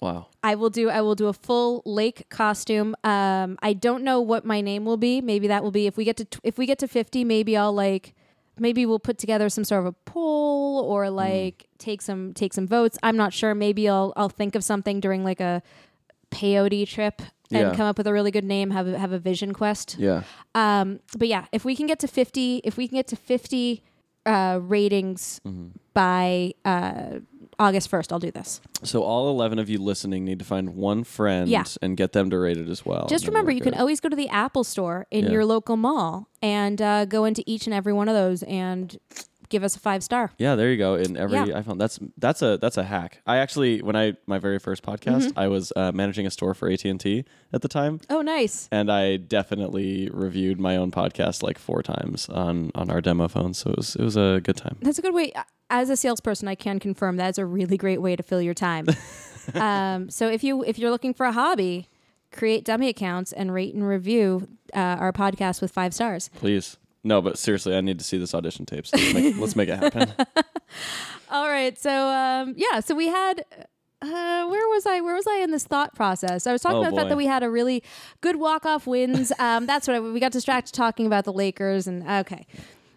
wow. 0.00 0.28
I 0.44 0.54
will 0.54 0.70
do 0.70 0.88
I 0.88 1.00
will 1.00 1.16
do 1.16 1.26
a 1.26 1.32
full 1.32 1.82
lake 1.84 2.28
costume. 2.28 2.94
Um, 3.02 3.58
I 3.62 3.72
don't 3.72 4.04
know 4.04 4.20
what 4.20 4.44
my 4.44 4.60
name 4.60 4.84
will 4.84 4.96
be. 4.96 5.20
Maybe 5.20 5.48
that 5.48 5.64
will 5.64 5.72
be 5.72 5.88
if 5.88 5.96
we 5.96 6.04
get 6.04 6.16
to 6.18 6.24
t- 6.24 6.38
if 6.44 6.56
we 6.56 6.66
get 6.66 6.78
to 6.78 6.86
50, 6.86 7.24
maybe 7.24 7.56
I'll 7.56 7.72
like 7.72 8.14
maybe 8.58 8.86
we'll 8.86 8.98
put 8.98 9.18
together 9.18 9.48
some 9.48 9.64
sort 9.64 9.80
of 9.80 9.86
a 9.86 9.92
poll 9.92 10.80
or 10.80 11.10
like 11.10 11.68
take 11.78 12.02
some 12.02 12.32
take 12.34 12.52
some 12.54 12.66
votes. 12.66 12.98
I'm 13.02 13.16
not 13.16 13.32
sure. 13.32 13.54
Maybe 13.54 13.88
I'll 13.88 14.12
I'll 14.16 14.28
think 14.28 14.54
of 14.54 14.64
something 14.64 15.00
during 15.00 15.24
like 15.24 15.40
a 15.40 15.62
peyote 16.30 16.86
trip 16.88 17.22
and 17.50 17.60
Yeah. 17.68 17.74
come 17.76 17.86
up 17.86 17.96
with 17.98 18.06
a 18.06 18.12
really 18.12 18.30
good 18.30 18.44
name, 18.44 18.70
have 18.70 18.88
a, 18.88 18.98
have 18.98 19.12
a 19.12 19.18
vision 19.18 19.52
quest. 19.52 19.96
Yeah. 19.98 20.22
Um, 20.54 21.00
but 21.16 21.28
yeah, 21.28 21.46
if 21.52 21.64
we 21.64 21.76
can 21.76 21.86
get 21.86 21.98
to 22.00 22.08
50, 22.08 22.62
if 22.64 22.76
we 22.76 22.88
can 22.88 22.96
get 22.96 23.06
to 23.08 23.16
50 23.16 23.82
uh, 24.26 24.58
ratings 24.62 25.40
Mm-hmm. 25.46 25.68
by 25.94 26.52
uh, 26.64 27.20
August 27.58 27.90
1st, 27.90 28.12
I'll 28.12 28.18
do 28.18 28.30
this. 28.30 28.60
So 28.82 29.02
all 29.02 29.30
11 29.30 29.58
of 29.58 29.70
you 29.70 29.78
listening 29.78 30.24
need 30.24 30.38
to 30.40 30.44
find 30.44 30.74
one 30.76 31.04
friend 31.04 31.48
Yeah. 31.48 31.64
and 31.80 31.96
get 31.96 32.12
them 32.12 32.28
to 32.30 32.38
rate 32.38 32.58
it 32.58 32.68
as 32.68 32.84
well. 32.84 33.06
Just 33.08 33.24
and 33.24 33.32
remember, 33.34 33.50
you 33.50 33.60
can 33.62 33.74
always 33.74 34.00
go 34.00 34.08
to 34.08 34.16
the 34.16 34.28
Apple 34.28 34.64
store 34.64 35.06
in 35.10 35.24
Yeah. 35.24 35.30
your 35.32 35.44
local 35.46 35.76
mall 35.76 36.28
and 36.42 36.80
uh, 36.82 37.04
go 37.06 37.24
into 37.24 37.42
each 37.46 37.66
and 37.66 37.72
every 37.74 37.92
one 37.94 38.08
of 38.08 38.14
those 38.14 38.42
and 38.42 38.98
give 39.48 39.62
us 39.64 39.76
a 39.76 39.78
five 39.80 40.02
star. 40.02 40.30
Yeah, 40.38 40.54
there 40.54 40.70
you 40.70 40.76
go. 40.76 40.94
In 40.94 41.16
every 41.16 41.36
Yeah. 41.38 41.60
iPhone, 41.62 41.78
that's 41.78 41.98
that's 42.18 42.42
a 42.42 42.58
that's 42.58 42.76
a 42.76 42.84
hack. 42.84 43.20
I 43.26 43.36
actually, 43.38 43.82
when 43.82 43.96
I 43.96 44.14
my 44.26 44.38
very 44.38 44.58
first 44.58 44.82
podcast, 44.82 45.26
Mm-hmm. 45.28 45.38
I 45.38 45.48
was 45.48 45.72
uh, 45.76 45.92
managing 45.92 46.26
a 46.26 46.30
store 46.30 46.54
for 46.54 46.68
AT 46.70 46.84
and 46.84 47.00
T 47.00 47.24
at 47.52 47.62
the 47.62 47.68
time, 47.68 48.00
Oh, 48.10 48.22
nice. 48.22 48.68
and 48.72 48.90
I 48.90 49.16
definitely 49.16 50.10
reviewed 50.12 50.60
my 50.60 50.76
own 50.76 50.90
podcast 50.90 51.42
like 51.42 51.58
four 51.58 51.82
times 51.82 52.28
on 52.28 52.70
on 52.74 52.90
our 52.90 53.00
demo 53.00 53.28
phone. 53.28 53.54
So 53.54 53.70
it 53.70 53.76
was 53.76 53.96
it 53.96 54.02
was 54.02 54.16
a 54.16 54.40
good 54.42 54.56
time. 54.56 54.76
That's 54.82 54.98
a 54.98 55.02
good 55.02 55.14
way. 55.14 55.32
As 55.68 55.90
a 55.90 55.96
salesperson, 55.96 56.46
I 56.48 56.54
can 56.54 56.78
confirm 56.78 57.16
that's 57.16 57.38
a 57.38 57.44
really 57.44 57.76
great 57.76 58.00
way 58.00 58.14
to 58.16 58.22
fill 58.22 58.40
your 58.40 58.54
time. 58.54 58.86
um, 59.54 60.10
so 60.10 60.28
if 60.28 60.44
you 60.44 60.64
if 60.64 60.78
you're 60.78 60.90
looking 60.90 61.14
for 61.14 61.26
a 61.26 61.32
hobby, 61.32 61.88
create 62.32 62.64
dummy 62.64 62.88
accounts 62.88 63.32
and 63.32 63.52
rate 63.52 63.74
and 63.74 63.86
review 63.86 64.48
uh, 64.74 64.78
our 64.78 65.12
podcast 65.12 65.60
with 65.60 65.70
five 65.72 65.94
stars. 65.94 66.30
Please, 66.36 66.76
no, 67.06 67.22
but 67.22 67.38
seriously, 67.38 67.74
I 67.76 67.80
need 67.80 67.98
to 67.98 68.04
see 68.04 68.18
this 68.18 68.34
audition 68.34 68.66
tape. 68.66 68.86
So 68.86 68.96
let's 68.96 69.14
make, 69.14 69.36
let's 69.38 69.56
make 69.56 69.68
it 69.68 69.78
happen. 69.78 70.12
All 71.30 71.48
right. 71.48 71.78
So 71.78 71.90
um, 71.90 72.54
yeah. 72.56 72.80
So 72.80 72.94
we 72.94 73.08
had. 73.08 73.44
Uh, 74.02 74.46
where 74.46 74.68
was 74.68 74.84
I? 74.86 75.00
Where 75.00 75.14
was 75.14 75.26
I 75.26 75.38
in 75.38 75.52
this 75.52 75.64
thought 75.64 75.94
process? 75.94 76.46
I 76.46 76.52
was 76.52 76.60
talking 76.60 76.76
Oh, 76.76 76.80
about 76.82 76.90
the 76.90 76.96
fact 76.96 77.08
that 77.08 77.16
we 77.16 77.24
had 77.24 77.42
a 77.42 77.48
really 77.48 77.82
good 78.20 78.36
walk 78.36 78.66
off 78.66 78.86
wins. 78.86 79.32
Um, 79.38 79.64
that's 79.64 79.88
what 79.88 79.96
I, 79.96 80.00
we 80.00 80.20
got 80.20 80.32
distracted 80.32 80.74
talking 80.74 81.06
about 81.06 81.24
the 81.24 81.32
Lakers 81.32 81.86
and 81.86 82.06
okay. 82.06 82.46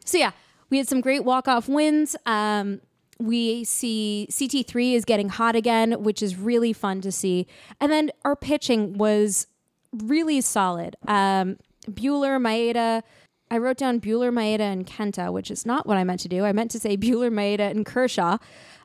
So 0.04 0.18
yeah, 0.18 0.32
we 0.70 0.78
had 0.78 0.90
some 0.90 1.00
great 1.00 1.24
walk 1.24 1.48
off 1.48 1.70
wins. 1.70 2.18
Um, 2.26 2.82
we 3.18 3.64
see 3.64 4.28
CT3 4.30 4.94
is 4.94 5.06
getting 5.06 5.30
hot 5.30 5.56
again, 5.56 6.04
which 6.04 6.22
is 6.22 6.36
really 6.36 6.74
fun 6.74 7.00
to 7.02 7.12
see. 7.14 7.48
And 7.80 7.90
then 7.92 8.12
our 8.26 8.36
pitching 8.36 8.98
was 8.98 9.48
really 9.94 10.42
solid. 10.42 10.98
Um, 11.08 11.58
Buehler, 11.90 12.40
Maeda. 12.42 13.04
I 13.52 13.58
wrote 13.58 13.78
down 13.78 14.00
Buehler, 14.00 14.32
Maeda, 14.32 14.62
and 14.62 14.86
Kenta, 14.86 15.32
which 15.32 15.50
is 15.50 15.66
not 15.66 15.88
what 15.88 15.98
I 15.98 16.04
meant 16.04 16.20
to 16.22 16.30
do. 16.30 16.46
I 16.46 16.52
meant 16.52 16.72
to 16.72 16.80
say 16.80 16.98
Buehler, 16.98 17.32
Maeda, 17.32 17.70
and 17.70 17.86
Kershaw. 17.86 18.38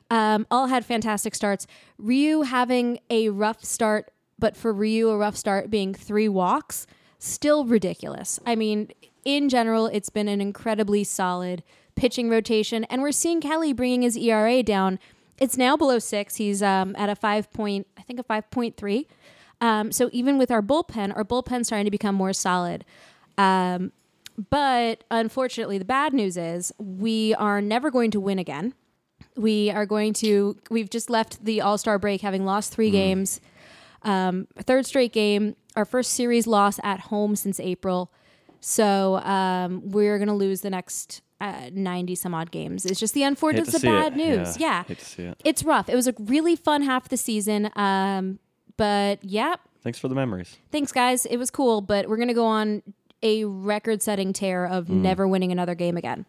Um, 0.09 0.45
all 0.51 0.67
had 0.67 0.85
fantastic 0.85 1.35
starts. 1.35 1.65
Ryu 1.97 2.43
having 2.43 2.99
a 3.09 3.29
rough 3.29 3.63
start, 3.63 4.11
but 4.37 4.55
for 4.55 4.71
Ryu, 4.71 5.09
a 5.09 5.17
rough 5.17 5.35
start 5.35 5.69
being 5.69 5.93
three 5.93 6.29
walks, 6.29 6.85
still 7.17 7.65
ridiculous. 7.65 8.39
I 8.45 8.55
mean, 8.55 8.89
in 9.23 9.49
general, 9.49 9.87
it's 9.87 10.09
been 10.09 10.27
an 10.27 10.41
incredibly 10.41 11.03
solid 11.03 11.63
pitching 11.95 12.29
rotation, 12.29 12.83
and 12.85 13.01
we're 13.01 13.11
seeing 13.11 13.41
Kelly 13.41 13.73
bringing 13.73 14.03
his 14.03 14.15
ERA 14.15 14.61
down. 14.61 14.99
It's 15.39 15.57
now 15.57 15.75
below 15.75 15.99
six. 15.99 16.35
He's 16.35 16.61
um, 16.61 16.95
at 16.97 17.09
a 17.09 17.15
five 17.15 17.51
point, 17.51 17.87
I 17.97 18.01
think 18.01 18.19
a 18.19 18.23
five 18.23 18.49
point 18.51 18.77
three. 18.77 19.07
Um, 19.61 19.91
so 19.91 20.09
even 20.11 20.37
with 20.37 20.51
our 20.51 20.61
bullpen, 20.61 21.15
our 21.15 21.23
bullpen's 21.23 21.67
starting 21.67 21.85
to 21.85 21.91
become 21.91 22.15
more 22.15 22.33
solid. 22.33 22.85
Um, 23.37 23.91
but 24.49 25.03
unfortunately, 25.11 25.77
the 25.77 25.85
bad 25.85 26.13
news 26.13 26.37
is 26.37 26.73
we 26.77 27.33
are 27.35 27.61
never 27.61 27.89
going 27.91 28.11
to 28.11 28.19
win 28.19 28.39
again. 28.39 28.73
We 29.35 29.69
are 29.71 29.85
going 29.85 30.13
to. 30.15 30.57
We've 30.69 30.89
just 30.89 31.09
left 31.09 31.43
the 31.43 31.61
All 31.61 31.77
Star 31.77 31.99
break 31.99 32.21
having 32.21 32.45
lost 32.45 32.71
three 32.73 32.89
games, 32.91 33.39
um, 34.03 34.47
third 34.59 34.85
straight 34.85 35.13
game, 35.13 35.55
our 35.75 35.85
first 35.85 36.13
series 36.13 36.47
loss 36.47 36.79
at 36.83 36.99
home 37.01 37.35
since 37.35 37.59
April. 37.59 38.11
So 38.59 39.17
um, 39.17 39.81
we're 39.91 40.17
going 40.17 40.27
to 40.27 40.33
lose 40.33 40.61
the 40.61 40.69
next 40.69 41.21
uh, 41.39 41.69
90 41.71 42.15
some 42.15 42.33
odd 42.33 42.49
games. 42.51 42.85
It's 42.85 42.99
just 42.99 43.13
the 43.13 43.23
unfortunate, 43.23 43.67
it's 43.67 43.79
the 43.79 43.85
bad 43.85 44.13
it. 44.13 44.17
news. 44.17 44.57
Yeah. 44.57 44.83
See 44.97 45.23
it. 45.23 45.39
It's 45.43 45.63
rough. 45.63 45.87
It 45.89 45.95
was 45.95 46.07
a 46.07 46.13
really 46.19 46.55
fun 46.55 46.81
half 46.81 47.03
of 47.03 47.09
the 47.09 47.17
season. 47.17 47.69
Um, 47.75 48.39
but 48.77 49.23
yeah, 49.23 49.55
Thanks 49.83 49.99
for 49.99 50.07
the 50.07 50.15
memories. 50.15 50.57
thanks 50.71 50.91
guys. 50.91 51.25
It 51.25 51.37
was 51.37 51.51
cool, 51.51 51.81
but 51.81 52.07
we're 52.09 52.15
going 52.17 52.29
to 52.29 52.33
go 52.33 52.45
on 52.45 52.81
a 53.23 53.45
record 53.45 54.01
setting 54.01 54.33
tear 54.33 54.65
of 54.65 54.89
never 54.89 55.27
winning 55.27 55.51
another 55.51 55.75
game 55.75 55.97
again. 55.97 56.25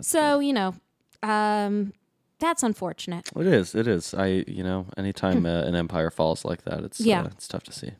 so, 0.00 0.38
you 0.40 0.52
know, 0.52 0.74
um, 1.22 1.92
that's 2.38 2.62
unfortunate. 2.62 3.30
It 3.36 3.46
is. 3.46 3.74
It 3.74 3.86
is. 3.86 4.12
I. 4.14 4.44
You 4.46 4.62
know, 4.64 4.86
anytime 4.96 5.46
uh, 5.46 5.62
an 5.62 5.74
empire 5.74 6.10
falls 6.10 6.44
like 6.44 6.62
that, 6.64 6.80
it's 6.84 6.98
Hmm. 6.98 7.08
Yeah. 7.08 7.22
uh, 7.22 7.26
it's 7.26 7.48
tough 7.48 7.62
to 7.64 7.72
see. 7.72 7.92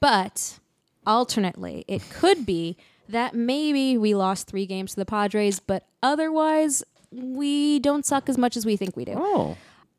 But 0.00 0.58
alternately, 1.06 1.84
it 1.88 2.02
could 2.10 2.44
be 2.46 2.76
that 3.08 3.34
maybe 3.34 3.98
we 3.98 4.14
lost 4.14 4.48
three 4.48 4.66
games 4.66 4.92
to 4.92 4.96
the 4.96 5.04
Padres, 5.04 5.60
but 5.60 5.86
otherwise 6.02 6.82
we 7.12 7.78
don't 7.78 8.06
suck 8.06 8.28
as 8.28 8.38
much 8.38 8.56
as 8.56 8.64
we 8.64 8.76
think 8.76 8.96
we 8.96 9.04
do. 9.04 9.14
Oh. 9.16 9.56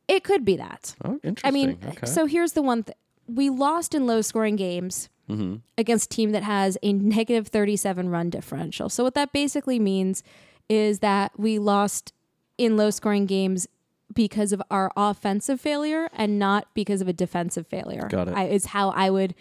It 0.08 0.24
could 0.24 0.44
be 0.44 0.58
that. 0.58 0.96
Oh, 1.06 1.20
interesting. 1.24 1.48
I 1.48 1.52
mean, 1.52 1.78
okay. 1.86 2.06
so 2.06 2.26
here's 2.26 2.54
the 2.54 2.62
one 2.62 2.84
thing. 2.84 2.96
We 3.28 3.50
lost 3.50 3.94
in 3.96 4.06
low 4.06 4.22
scoring 4.22 4.56
games 4.58 5.10
Mm-hmm. 5.30 5.56
against 5.78 6.12
a 6.12 6.16
team 6.16 6.32
that 6.34 6.44
has 6.44 6.78
a 6.84 6.92
negative 6.92 7.48
37 7.48 8.10
run 8.10 8.30
differential. 8.30 8.90
So 8.90 9.04
what 9.06 9.16
that 9.16 9.32
basically 9.32 9.80
means 9.80 10.22
is 10.68 11.00
that 11.00 11.32
we 11.40 11.60
lost 11.60 12.12
in 12.58 12.76
low 12.76 12.90
scoring 12.90 13.26
games 13.26 13.68
because 14.14 14.52
of 14.52 14.62
our 14.70 14.92
offensive 14.98 15.62
failure 15.62 16.10
and 16.14 16.38
not 16.38 16.68
because 16.74 17.02
of 17.02 17.08
a 17.08 17.14
defensive 17.14 17.68
failure. 17.68 18.08
Got 18.12 18.28
it. 18.28 18.36
I, 18.36 18.46
is 18.46 18.66
how 18.68 18.90
I 18.90 19.10
would, 19.10 19.34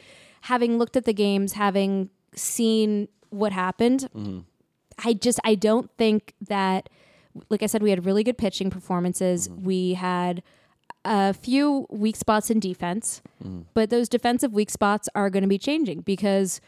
having 0.42 0.78
looked 0.78 0.96
at 0.96 1.04
the 1.04 1.12
games, 1.12 1.54
having 1.54 2.10
seen 2.34 3.08
what 3.30 3.52
happened, 3.52 4.08
Mm-hmm. 4.16 4.40
I 5.04 5.14
just 5.14 5.40
I 5.44 5.54
don't 5.54 5.90
think 5.96 6.34
that 6.48 6.88
like 7.48 7.62
I 7.62 7.66
said 7.66 7.82
we 7.82 7.90
had 7.90 8.04
really 8.04 8.22
good 8.22 8.38
pitching 8.38 8.70
performances. 8.70 9.48
Mm-hmm. 9.48 9.64
We 9.64 9.94
had 9.94 10.42
a 11.04 11.32
few 11.34 11.86
weak 11.90 12.16
spots 12.16 12.50
in 12.50 12.60
defense, 12.60 13.22
Mm. 13.44 13.64
but 13.74 13.90
those 13.90 14.08
defensive 14.08 14.52
weak 14.52 14.70
spots 14.70 15.08
are 15.14 15.30
going 15.30 15.42
to 15.42 15.48
be 15.48 15.58
changing 15.58 16.00
because 16.02 16.60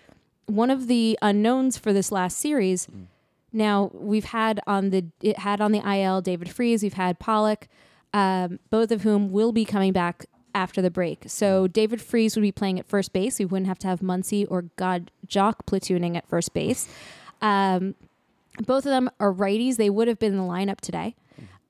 one 0.46 0.70
of 0.70 0.88
the 0.88 1.18
unknowns 1.22 1.78
for 1.78 1.92
this 1.92 2.10
last 2.12 2.36
series 2.38 2.86
Mm. 2.86 3.06
now 3.52 3.90
we've 3.94 4.24
had 4.26 4.60
on 4.66 4.90
the 4.90 5.04
it 5.22 5.38
had 5.38 5.60
on 5.60 5.72
the 5.72 5.78
IL 5.86 6.20
David 6.20 6.48
Freese, 6.50 6.82
we've 6.82 6.94
had 6.94 7.18
Pollock, 7.18 7.68
um, 8.12 8.58
both 8.70 8.90
of 8.90 9.02
whom 9.02 9.30
will 9.32 9.52
be 9.52 9.64
coming 9.64 9.92
back 9.92 10.26
after 10.54 10.80
the 10.82 10.90
break. 10.90 11.24
So 11.28 11.66
David 11.66 12.00
Freese 12.00 12.36
would 12.36 12.42
be 12.42 12.52
playing 12.52 12.78
at 12.78 12.86
first 12.86 13.12
base. 13.12 13.38
We 13.38 13.44
wouldn't 13.44 13.66
have 13.66 13.78
to 13.80 13.86
have 13.88 14.00
Muncy 14.00 14.46
or 14.48 14.62
God 14.76 15.10
Jock 15.26 15.66
platooning 15.66 16.16
at 16.16 16.28
first 16.28 16.52
base. 16.54 16.88
Um, 17.42 17.94
both 18.64 18.86
of 18.86 18.90
them 18.90 19.10
are 19.18 19.32
righties. 19.32 19.76
They 19.76 19.90
would 19.90 20.06
have 20.06 20.18
been 20.20 20.32
in 20.32 20.38
the 20.38 20.44
lineup 20.44 20.80
today. 20.80 21.16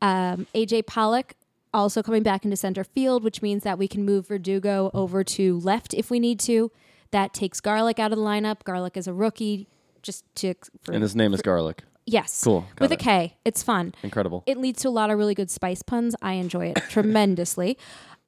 Um, 0.03 0.47
AJ 0.55 0.83
Pollock 0.87 1.33
also 1.75 2.03
coming 2.03 2.23
back 2.23 2.45
into 2.45 2.57
center 2.57 2.85
field, 2.85 3.23
which 3.25 3.43
means 3.43 3.63
that 3.65 3.79
we 3.79 3.89
can 3.89 4.05
move 4.05 4.29
Verdugo 4.29 4.91
over 4.95 5.23
to 5.25 5.59
left 5.61 5.93
if 5.93 6.11
we 6.11 6.19
need 6.21 6.41
to. 6.41 6.71
That 7.11 7.35
takes 7.35 7.61
Garlick 7.61 7.99
out 7.99 8.13
of 8.13 8.19
the 8.19 8.25
lineup. 8.25 8.65
Garlick 8.65 8.97
is 8.97 9.07
a 9.07 9.13
rookie, 9.13 9.69
just 10.03 10.25
to 10.37 10.55
for, 10.83 10.93
and 10.93 11.03
his 11.03 11.15
name 11.15 11.35
is 11.35 11.43
Garlick. 11.43 11.81
yes, 12.07 12.43
Cool. 12.45 12.63
Got 12.77 12.81
with 12.81 12.91
a 12.93 12.95
it. 12.95 13.01
K. 13.01 13.37
It's 13.45 13.63
fun. 13.63 13.95
Incredible. 14.03 14.43
It 14.47 14.57
leads 14.59 14.83
to 14.83 14.89
a 14.89 14.91
lot 14.91 15.11
of 15.11 15.19
really 15.19 15.35
good 15.35 15.51
spice 15.51 15.83
puns. 15.83 16.15
I 16.23 16.35
enjoy 16.35 16.67
it 16.69 16.77
tremendously. 16.91 17.77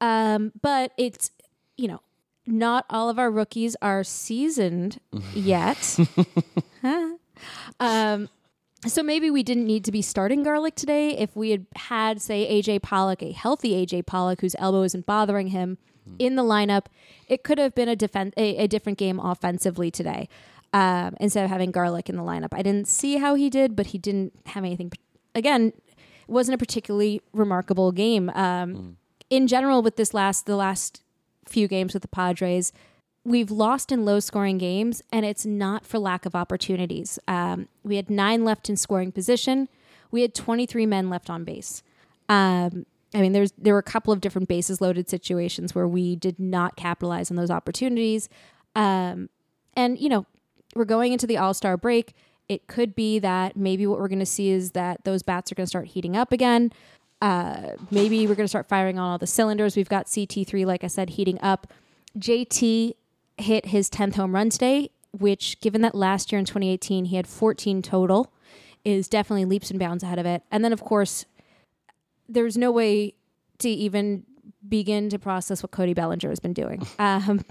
Um, 0.01 0.51
but 0.61 0.91
it's, 0.97 1.31
you 1.77 1.87
know, 1.87 2.01
not 2.45 2.85
all 2.89 3.09
of 3.09 3.19
our 3.19 3.29
rookies 3.29 3.75
are 3.81 4.03
seasoned 4.03 4.99
yet. 5.33 5.97
Huh. 6.81 7.15
um, 7.79 8.29
so 8.85 9.01
maybe 9.01 9.31
we 9.31 9.43
didn't 9.43 9.65
need 9.65 9.83
to 9.85 9.91
be 9.91 10.01
starting 10.01 10.43
Garlick 10.43 10.75
today 10.75 11.17
if 11.17 11.35
we 11.35 11.49
had 11.51 11.65
had, 11.75 12.21
say, 12.21 12.61
AJ 12.61 12.83
Pollock, 12.83 13.21
a 13.23 13.31
healthy 13.31 13.71
AJ 13.85 14.05
Pollock 14.05 14.41
whose 14.41 14.55
elbow 14.59 14.83
isn't 14.83 15.05
bothering 15.05 15.47
him 15.47 15.77
in 16.19 16.35
the 16.35 16.43
lineup. 16.43 16.85
It 17.27 17.43
could 17.43 17.57
have 17.57 17.73
been 17.75 17.89
a, 17.89 17.95
defen- 17.95 18.33
a, 18.37 18.55
a 18.57 18.67
different 18.67 18.97
game 18.97 19.19
offensively 19.19 19.91
today 19.91 20.29
um, 20.73 21.15
instead 21.19 21.43
of 21.43 21.49
having 21.49 21.71
Garlick 21.71 22.07
in 22.09 22.15
the 22.15 22.21
lineup. 22.23 22.49
I 22.53 22.61
didn't 22.61 22.87
see 22.87 23.17
how 23.17 23.35
he 23.35 23.49
did, 23.49 23.75
but 23.75 23.87
he 23.87 23.97
didn't 23.97 24.33
have 24.47 24.63
anything. 24.63 24.91
Again, 25.35 25.73
it 25.75 26.31
wasn't 26.31 26.55
a 26.55 26.57
particularly 26.57 27.21
remarkable 27.33 27.91
game. 27.91 28.29
Um, 28.29 28.97
In 29.29 29.47
general, 29.47 29.81
with 29.81 29.95
this 29.97 30.13
last 30.13 30.45
the 30.45 30.55
last 30.55 31.03
few 31.45 31.67
games 31.67 31.93
with 31.93 32.03
the 32.03 32.07
Padres, 32.07 32.71
we've 33.27 33.51
lost 33.51 33.91
in 33.91 34.05
low 34.05 34.21
scoring 34.21 34.57
games, 34.57 35.03
and 35.11 35.25
it's 35.25 35.45
not 35.45 35.85
for 35.85 35.99
lack 35.99 36.25
of 36.25 36.33
opportunities. 36.33 37.19
Um, 37.27 37.67
we 37.83 37.97
had 37.97 38.09
nine 38.09 38.45
left 38.45 38.69
in 38.69 38.77
scoring 38.77 39.11
position. 39.11 39.67
We 40.11 40.21
had 40.21 40.33
23 40.33 40.85
men 40.85 41.09
left 41.09 41.29
on 41.29 41.43
base. 41.43 41.83
Um, 42.29 42.85
I 43.13 43.19
mean, 43.19 43.33
there's 43.33 43.51
there 43.57 43.73
were 43.73 43.79
a 43.79 43.83
couple 43.83 44.13
of 44.13 44.21
different 44.21 44.47
bases 44.47 44.79
loaded 44.79 45.09
situations 45.09 45.75
where 45.75 45.87
we 45.87 46.15
did 46.15 46.39
not 46.39 46.77
capitalize 46.77 47.29
on 47.29 47.35
those 47.35 47.51
opportunities. 47.51 48.29
Um, 48.75 49.29
and 49.75 49.99
you 49.99 50.07
know, 50.07 50.25
we're 50.73 50.85
going 50.85 51.11
into 51.11 51.27
the 51.27 51.37
All 51.37 51.53
Star 51.53 51.75
break. 51.75 52.13
It 52.47 52.67
could 52.67 52.95
be 52.95 53.19
that 53.19 53.57
maybe 53.57 53.85
what 53.85 53.99
we're 53.99 54.07
going 54.07 54.19
to 54.19 54.25
see 54.25 54.51
is 54.51 54.71
that 54.71 55.03
those 55.03 55.21
bats 55.21 55.51
are 55.51 55.55
going 55.55 55.65
to 55.65 55.69
start 55.69 55.87
heating 55.87 56.15
up 56.15 56.31
again. 56.31 56.71
Uh, 57.21 57.71
maybe 57.91 58.25
we're 58.25 58.35
going 58.35 58.45
to 58.45 58.49
start 58.49 58.69
firing 58.69 58.97
on 58.97 59.11
all 59.11 59.17
the 59.17 59.27
cylinders. 59.27 59.75
We've 59.75 59.89
got 59.89 60.05
CT3, 60.05 60.65
like 60.65 60.85
I 60.85 60.87
said, 60.87 61.11
heating 61.11 61.39
up. 61.41 61.67
JT 62.17 62.93
hit 63.37 63.67
his 63.67 63.89
10th 63.89 64.15
home 64.15 64.33
run 64.33 64.49
today, 64.49 64.89
which, 65.11 65.59
given 65.61 65.81
that 65.81 65.95
last 65.95 66.31
year 66.31 66.39
in 66.39 66.45
2018 66.45 67.05
he 67.05 67.15
had 67.15 67.27
14 67.27 67.81
total, 67.81 68.31
is 68.83 69.07
definitely 69.07 69.45
leaps 69.45 69.69
and 69.69 69.79
bounds 69.79 70.03
ahead 70.03 70.19
of 70.19 70.25
it. 70.25 70.43
And 70.51 70.63
then, 70.63 70.73
of 70.73 70.81
course, 70.81 71.25
there's 72.29 72.57
no 72.57 72.71
way 72.71 73.13
to 73.59 73.69
even 73.69 74.23
begin 74.67 75.09
to 75.09 75.19
process 75.19 75.63
what 75.63 75.71
Cody 75.71 75.93
Bellinger 75.93 76.29
has 76.29 76.39
been 76.39 76.53
doing. 76.53 76.85
Um, 76.99 77.43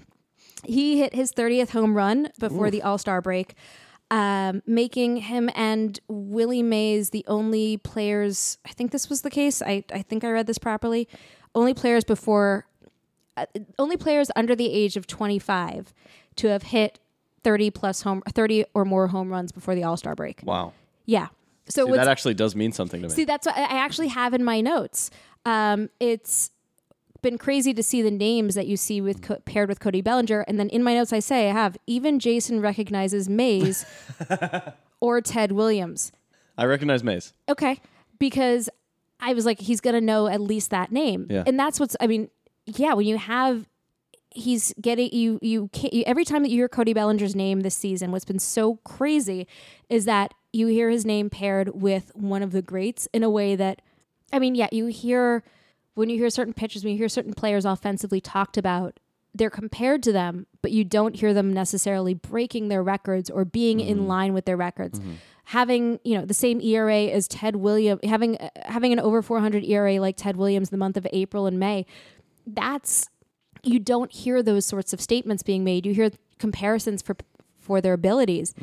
he 0.64 0.98
hit 0.98 1.14
his 1.14 1.32
30th 1.32 1.70
home 1.70 1.96
run 1.96 2.30
before 2.38 2.70
the 2.70 2.82
All 2.82 2.98
Star 2.98 3.20
break, 3.20 3.54
um, 4.10 4.62
making 4.66 5.18
him 5.18 5.50
and 5.54 5.98
Willie 6.08 6.62
Mays 6.62 7.10
the 7.10 7.24
only 7.28 7.76
players. 7.76 8.58
I 8.66 8.70
think 8.70 8.90
this 8.90 9.08
was 9.08 9.22
the 9.22 9.30
case. 9.30 9.62
I, 9.62 9.84
I 9.92 10.02
think 10.02 10.24
I 10.24 10.30
read 10.30 10.46
this 10.46 10.58
properly. 10.58 11.08
Only 11.54 11.74
players 11.74 12.04
before, 12.04 12.66
only 13.78 13.96
players 13.96 14.30
under 14.36 14.54
the 14.54 14.70
age 14.72 14.96
of 14.96 15.06
25 15.06 15.92
to 16.36 16.48
have 16.48 16.62
hit 16.64 16.98
30 17.44 17.70
plus 17.70 18.02
home, 18.02 18.22
30 18.32 18.64
or 18.74 18.84
more 18.84 19.08
home 19.08 19.30
runs 19.30 19.52
before 19.52 19.74
the 19.74 19.84
All 19.84 19.96
Star 19.96 20.14
break. 20.14 20.40
Wow. 20.44 20.72
Yeah. 21.04 21.28
So 21.68 21.86
See, 21.86 21.92
that 21.92 22.08
actually 22.08 22.34
does 22.34 22.54
mean 22.54 22.72
something 22.72 23.02
to 23.02 23.08
me. 23.08 23.14
See, 23.14 23.24
that's 23.24 23.46
what 23.46 23.56
I 23.56 23.78
actually 23.78 24.08
have 24.08 24.34
in 24.34 24.44
my 24.44 24.60
notes. 24.60 25.10
Um, 25.44 25.90
it's 26.00 26.50
been 27.22 27.38
crazy 27.38 27.74
to 27.74 27.82
see 27.82 28.02
the 28.02 28.10
names 28.10 28.54
that 28.54 28.66
you 28.68 28.76
see 28.76 29.00
with 29.00 29.22
co- 29.22 29.38
paired 29.44 29.68
with 29.68 29.80
Cody 29.80 30.00
Bellinger, 30.00 30.42
and 30.42 30.60
then 30.60 30.68
in 30.68 30.82
my 30.82 30.94
notes 30.94 31.12
I 31.12 31.18
say 31.18 31.48
I 31.48 31.52
have 31.52 31.76
even 31.86 32.18
Jason 32.20 32.60
recognizes 32.60 33.28
Mays 33.28 33.84
or 35.00 35.20
Ted 35.20 35.52
Williams. 35.52 36.12
I 36.58 36.64
recognize 36.66 37.02
Mays. 37.02 37.32
Okay, 37.48 37.80
because 38.18 38.68
I 39.20 39.34
was 39.34 39.44
like, 39.44 39.60
he's 39.60 39.80
gonna 39.80 40.00
know 40.00 40.26
at 40.28 40.40
least 40.40 40.70
that 40.70 40.92
name, 40.92 41.26
Yeah. 41.30 41.42
and 41.46 41.58
that's 41.58 41.80
what's. 41.80 41.96
I 42.00 42.06
mean, 42.06 42.28
yeah, 42.66 42.94
when 42.94 43.06
you 43.06 43.18
have. 43.18 43.66
He's 44.30 44.74
getting 44.78 45.10
you. 45.14 45.38
You 45.40 45.68
can't. 45.72 45.94
You, 45.94 46.02
every 46.06 46.26
time 46.26 46.42
that 46.42 46.50
you 46.50 46.58
hear 46.58 46.68
Cody 46.68 46.92
Bellinger's 46.92 47.34
name 47.34 47.62
this 47.62 47.74
season, 47.74 48.12
what's 48.12 48.26
been 48.26 48.38
so 48.38 48.76
crazy 48.84 49.46
is 49.88 50.04
that 50.04 50.34
you 50.52 50.66
hear 50.66 50.90
his 50.90 51.06
name 51.06 51.30
paired 51.30 51.80
with 51.80 52.10
one 52.14 52.42
of 52.42 52.52
the 52.52 52.60
greats 52.60 53.08
in 53.14 53.22
a 53.22 53.30
way 53.30 53.56
that, 53.56 53.80
I 54.32 54.38
mean, 54.38 54.54
yeah, 54.54 54.68
you 54.72 54.86
hear 54.86 55.42
when 55.96 56.10
you 56.10 56.18
hear 56.18 56.28
certain 56.28 56.52
pitchers, 56.52 56.84
when 56.84 56.92
you 56.92 56.98
hear 56.98 57.08
certain 57.08 57.32
players 57.32 57.64
offensively 57.64 58.20
talked 58.20 58.58
about, 58.58 59.00
they're 59.34 59.50
compared 59.50 60.02
to 60.04 60.12
them, 60.12 60.46
but 60.62 60.70
you 60.70 60.84
don't 60.84 61.16
hear 61.16 61.34
them 61.34 61.52
necessarily 61.52 62.14
breaking 62.14 62.68
their 62.68 62.82
records 62.82 63.28
or 63.30 63.44
being 63.44 63.80
in 63.80 63.98
mm-hmm. 63.98 64.06
line 64.06 64.34
with 64.34 64.44
their 64.44 64.56
records. 64.56 65.00
Mm-hmm. 65.00 65.12
Having 65.50 66.00
you 66.02 66.18
know 66.18 66.26
the 66.26 66.34
same 66.34 66.60
ERA 66.60 67.04
as 67.04 67.28
Ted 67.28 67.56
Williams, 67.56 68.00
having 68.02 68.36
having 68.64 68.92
an 68.92 68.98
over 68.98 69.22
400 69.22 69.64
ERA 69.64 70.00
like 70.00 70.16
Ted 70.16 70.36
Williams 70.36 70.70
the 70.70 70.76
month 70.76 70.96
of 70.96 71.06
April 71.12 71.46
and 71.46 71.58
May, 71.60 71.86
that's 72.46 73.08
you 73.62 73.78
don't 73.78 74.12
hear 74.12 74.42
those 74.42 74.64
sorts 74.64 74.92
of 74.92 75.00
statements 75.00 75.42
being 75.42 75.64
made. 75.64 75.86
You 75.86 75.94
hear 75.94 76.10
comparisons 76.38 77.02
for 77.02 77.16
for 77.58 77.80
their 77.80 77.94
abilities, 77.94 78.54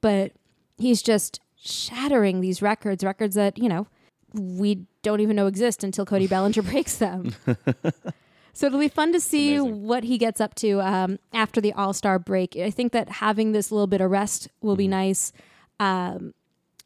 but 0.00 0.32
he's 0.78 1.02
just 1.02 1.40
shattering 1.56 2.40
these 2.40 2.62
records, 2.62 3.04
records 3.04 3.34
that, 3.34 3.58
you 3.58 3.68
know, 3.68 3.86
we 4.32 4.86
don't 5.02 5.20
even 5.20 5.36
know 5.36 5.46
exist 5.46 5.84
until 5.84 6.04
Cody 6.04 6.26
Bellinger 6.26 6.62
breaks 6.70 6.96
them. 6.96 7.34
so 8.52 8.66
it'll 8.66 8.80
be 8.80 8.88
fun 8.88 9.12
to 9.12 9.20
see 9.20 9.56
Amazing. 9.56 9.86
what 9.86 10.04
he 10.04 10.18
gets 10.18 10.40
up 10.40 10.54
to 10.56 10.80
um, 10.80 11.18
after 11.32 11.60
the 11.60 11.72
All 11.72 11.92
Star 11.92 12.18
break. 12.18 12.56
I 12.56 12.70
think 12.70 12.92
that 12.92 13.08
having 13.08 13.52
this 13.52 13.70
little 13.70 13.86
bit 13.86 14.00
of 14.00 14.10
rest 14.10 14.48
will 14.60 14.76
be 14.76 14.88
nice. 14.88 15.32
Um, 15.80 16.34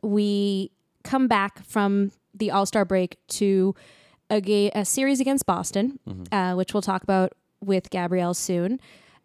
we 0.02 0.70
come 1.04 1.28
back 1.28 1.64
from 1.64 2.12
the 2.34 2.50
All 2.50 2.66
Star 2.66 2.84
break 2.84 3.16
to 3.28 3.74
a, 4.30 4.40
ga- 4.40 4.70
a 4.74 4.84
series 4.84 5.20
against 5.20 5.44
Boston, 5.46 5.98
uh, 6.32 6.54
which 6.54 6.72
we'll 6.72 6.82
talk 6.82 7.02
about 7.02 7.32
with 7.62 7.90
Gabrielle 7.90 8.34
soon. 8.34 8.80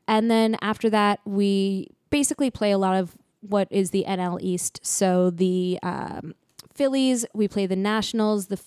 And 0.08 0.30
then 0.30 0.58
after 0.62 0.90
that, 0.90 1.20
we 1.26 1.90
basically 2.10 2.52
play 2.52 2.72
a 2.72 2.78
lot 2.78 2.96
of 2.96 3.16
what 3.42 3.68
is 3.72 3.92
the 3.92 4.04
NL 4.08 4.40
East. 4.42 4.80
So 4.84 5.30
the 5.30 5.80
um, 5.84 6.34
Phillies, 6.74 7.26
we 7.34 7.48
play 7.48 7.66
the 7.66 7.76
Nationals, 7.76 8.48
the 8.48 8.60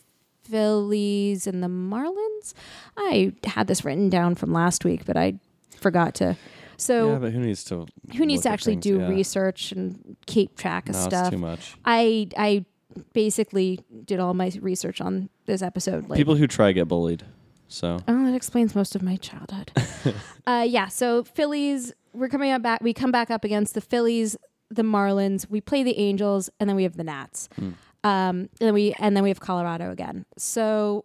Phillies, 0.45 1.47
and 1.47 1.62
the 1.62 1.68
Marlins. 1.68 2.54
I 2.97 3.33
had 3.45 3.66
this 3.66 3.85
written 3.85 4.09
down 4.09 4.35
from 4.35 4.52
last 4.52 4.85
week, 4.85 5.04
but 5.04 5.16
I 5.16 5.35
forgot 5.76 6.14
to. 6.16 6.37
So 6.76 7.12
yeah, 7.12 7.18
but 7.18 7.33
who 7.33 7.40
needs 7.40 7.64
to? 7.64 7.87
who 8.16 8.25
needs 8.25 8.42
to 8.45 8.50
actually 8.50 8.75
things? 8.75 8.85
do 8.85 8.99
Yeah. 9.00 9.09
research 9.09 9.73
and 9.73 10.16
keep 10.26 10.57
track 10.57 10.88
of 10.88 10.95
No, 10.95 11.00
stuff? 11.02 11.30
too 11.30 11.38
much. 11.38 11.75
I 11.85 12.28
I 12.37 12.64
basically 13.12 13.81
did 14.05 14.21
all 14.21 14.35
my 14.35 14.52
research 14.61 15.00
on 15.00 15.28
this 15.47 15.62
episode. 15.62 16.09
Like, 16.09 16.17
People 16.17 16.37
who 16.37 16.47
try 16.47 16.73
get 16.73 16.88
bullied. 16.88 17.25
So 17.69 18.00
oh, 18.09 18.25
that 18.25 18.35
explains 18.35 18.75
most 18.75 18.95
of 18.97 19.02
my 19.02 19.17
childhood. 19.17 19.73
uh, 20.47 20.64
yeah, 20.67 20.88
so 20.88 21.23
Phillies, 21.23 21.93
we're 22.14 22.28
coming 22.28 22.50
up 22.50 22.62
back. 22.62 22.83
We 22.83 22.95
come 22.95 23.12
back 23.12 23.31
up 23.31 23.45
against 23.45 23.75
the 23.75 23.83
Phillies, 23.83 24.37
the 24.71 24.83
Marlins. 24.83 25.49
We 25.50 25.61
play 25.61 25.83
the 25.83 25.99
Angels, 25.99 26.49
and 26.59 26.69
then 26.69 26.76
we 26.76 26.85
have 26.85 26.97
the 26.97 27.05
Nats. 27.05 27.49
Hmm. 27.57 27.71
Um, 28.05 28.37
and 28.38 28.50
then 28.59 28.75
we 28.75 28.95
and 28.99 29.14
then 29.14 29.23
we 29.23 29.28
have 29.28 29.40
Colorado 29.40 29.90
again. 29.90 30.25
So, 30.38 31.05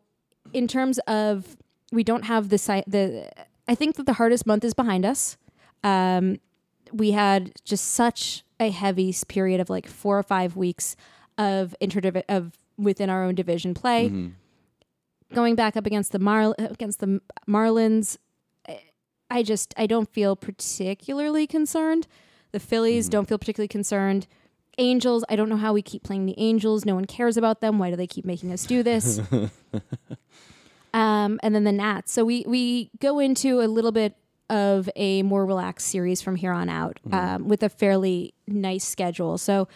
in 0.53 0.67
terms 0.67 0.99
of 0.99 1.57
we 1.91 2.03
don't 2.03 2.23
have 2.23 2.49
the 2.49 2.57
site. 2.57 2.85
The 2.87 3.29
I 3.67 3.75
think 3.75 3.95
that 3.95 4.05
the 4.05 4.13
hardest 4.13 4.45
month 4.45 4.63
is 4.63 4.73
behind 4.73 5.05
us. 5.05 5.37
Um, 5.83 6.39
we 6.91 7.11
had 7.11 7.53
just 7.65 7.85
such 7.85 8.43
a 8.59 8.69
heavy 8.69 9.13
period 9.27 9.59
of 9.59 9.69
like 9.69 9.87
four 9.87 10.17
or 10.17 10.23
five 10.23 10.55
weeks 10.55 10.95
of 11.37 11.75
interdiv 11.81 12.21
of 12.29 12.57
within 12.77 13.09
our 13.09 13.23
own 13.23 13.35
division 13.35 13.73
play. 13.73 14.09
mhm. 14.09 14.31
Going 15.33 15.55
back 15.55 15.75
up 15.75 15.85
against 15.87 16.11
the 16.11 16.19
Mar 16.19 16.53
against 16.57 16.99
the 16.99 17.19
Marlins, 17.47 18.17
I- 18.67 18.81
I 19.31 19.43
just 19.43 19.73
I 19.77 19.87
don't 19.87 20.07
feel 20.09 20.35
particularly 20.35 21.47
concerned. 21.47 22.07
The 22.51 22.59
Phillies 22.59 23.09
don't 23.09 23.27
feel 23.27 23.39
particularly 23.39 23.67
concerned. 23.67 24.27
Angels, 24.77 25.23
I 25.29 25.35
don't 25.35 25.49
know 25.49 25.57
how 25.57 25.73
we 25.73 25.81
keep 25.81 26.03
playing 26.03 26.25
the 26.27 26.35
Angels. 26.37 26.85
No 26.85 26.93
one 26.95 27.05
cares 27.05 27.35
about 27.37 27.61
them. 27.61 27.79
Why 27.79 27.89
do 27.89 27.95
they 27.95 28.07
keep 28.07 28.25
making 28.25 28.51
us 28.51 28.65
do 28.65 28.83
this? 28.83 29.19
um, 30.93 31.39
and 31.41 31.55
then 31.55 31.63
the 31.63 31.71
Nats. 31.71 32.11
So 32.11 32.23
we 32.25 32.43
we 32.47 32.89
go 32.99 33.19
into 33.19 33.61
a 33.61 33.65
little 33.67 33.91
bit 33.91 34.15
of 34.49 34.89
a 34.95 35.23
more 35.23 35.45
relaxed 35.45 35.87
series 35.87 36.21
from 36.21 36.35
here 36.35 36.51
on 36.51 36.69
out 36.69 36.99
um, 37.11 37.47
with 37.47 37.63
a 37.63 37.69
fairly 37.69 38.33
nice 38.47 38.83
schedule. 38.83 39.37
So 39.37 39.67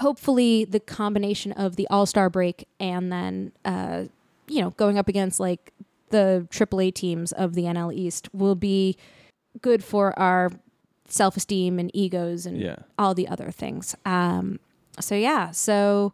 hopefully 0.00 0.64
the 0.64 0.80
combination 0.80 1.52
of 1.52 1.76
the 1.76 1.86
All 1.88 2.06
Star 2.06 2.28
break 2.30 2.68
and 2.78 3.10
then 3.12 3.52
uh, 3.64 4.04
you 4.48 4.60
know 4.60 4.70
going 4.70 4.98
up 4.98 5.08
against 5.08 5.40
like 5.40 5.72
the 6.10 6.46
AAA 6.50 6.94
teams 6.94 7.32
of 7.32 7.54
the 7.54 7.62
NL 7.62 7.92
East 7.92 8.28
will 8.32 8.54
be 8.54 8.96
good 9.60 9.82
for 9.82 10.16
our 10.18 10.50
self 11.08 11.36
esteem 11.36 11.78
and 11.78 11.90
egos 11.94 12.46
and 12.46 12.60
yeah. 12.60 12.76
all 12.98 13.14
the 13.14 13.28
other 13.28 13.50
things. 13.50 13.94
Um, 14.04 14.60
so 15.00 15.14
yeah, 15.14 15.50
so 15.50 16.12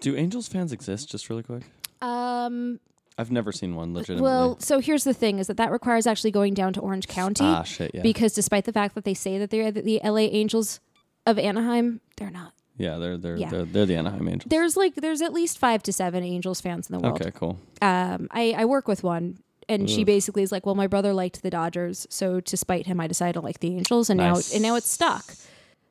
Do 0.00 0.16
Angels 0.16 0.48
fans 0.48 0.72
exist? 0.72 1.10
Just 1.10 1.30
really 1.30 1.42
quick. 1.42 1.62
um, 2.02 2.80
I've 3.20 3.32
never 3.32 3.50
seen 3.50 3.74
one 3.74 3.94
legitimately. 3.94 4.22
well, 4.22 4.60
so 4.60 4.78
here's 4.78 5.02
the 5.04 5.14
thing: 5.14 5.38
is 5.38 5.48
that 5.48 5.56
that 5.56 5.72
requires 5.72 6.06
actually 6.06 6.30
going 6.30 6.54
down 6.54 6.72
to 6.74 6.80
Orange 6.80 7.08
County 7.08 7.44
ah, 7.44 7.64
shit. 7.64 7.90
Yeah. 7.92 8.02
because 8.02 8.32
despite 8.32 8.64
the 8.64 8.72
fact 8.72 8.94
that 8.94 9.04
they 9.04 9.14
say 9.14 9.38
that 9.38 9.50
they're 9.50 9.72
the, 9.72 9.82
the 9.82 10.00
LA 10.04 10.28
Angels 10.30 10.80
of 11.26 11.38
Anaheim, 11.38 12.00
they're 12.16 12.30
not. 12.30 12.52
Yeah, 12.78 12.96
they're 12.96 13.16
they're, 13.18 13.36
Yeah. 13.36 13.50
they're 13.50 13.64
they're 13.64 13.86
the 13.86 13.96
Anaheim 13.96 14.26
Angels. 14.28 14.48
There's 14.48 14.76
like 14.76 14.94
there's 14.94 15.20
at 15.22 15.32
least 15.32 15.58
five 15.58 15.82
to 15.84 15.92
seven 15.92 16.22
Angels 16.24 16.60
fans 16.60 16.88
in 16.88 16.96
the 16.96 17.00
world. 17.06 17.20
Okay, 17.20 17.30
cool. 17.34 17.58
um, 17.82 18.28
I, 18.30 18.54
I 18.56 18.64
work 18.64 18.88
with 18.88 19.02
one, 19.02 19.38
and 19.68 19.88
she 19.90 20.04
basically 20.04 20.42
is 20.42 20.50
like, 20.52 20.64
"Well, 20.64 20.74
my 20.74 20.86
brother 20.86 21.12
liked 21.12 21.42
the 21.42 21.50
Dodgers, 21.50 22.06
so 22.10 22.40
to 22.40 22.56
spite 22.56 22.86
him, 22.86 23.00
I 23.00 23.06
decided 23.06 23.34
to 23.34 23.40
like 23.40 23.60
the 23.60 23.68
Angels, 23.76 24.08
and 24.10 24.18
Nice. 24.18 24.50
now 24.52 24.54
and 24.56 24.62
now 24.62 24.74
it's 24.76 24.88
stuck." 24.90 25.34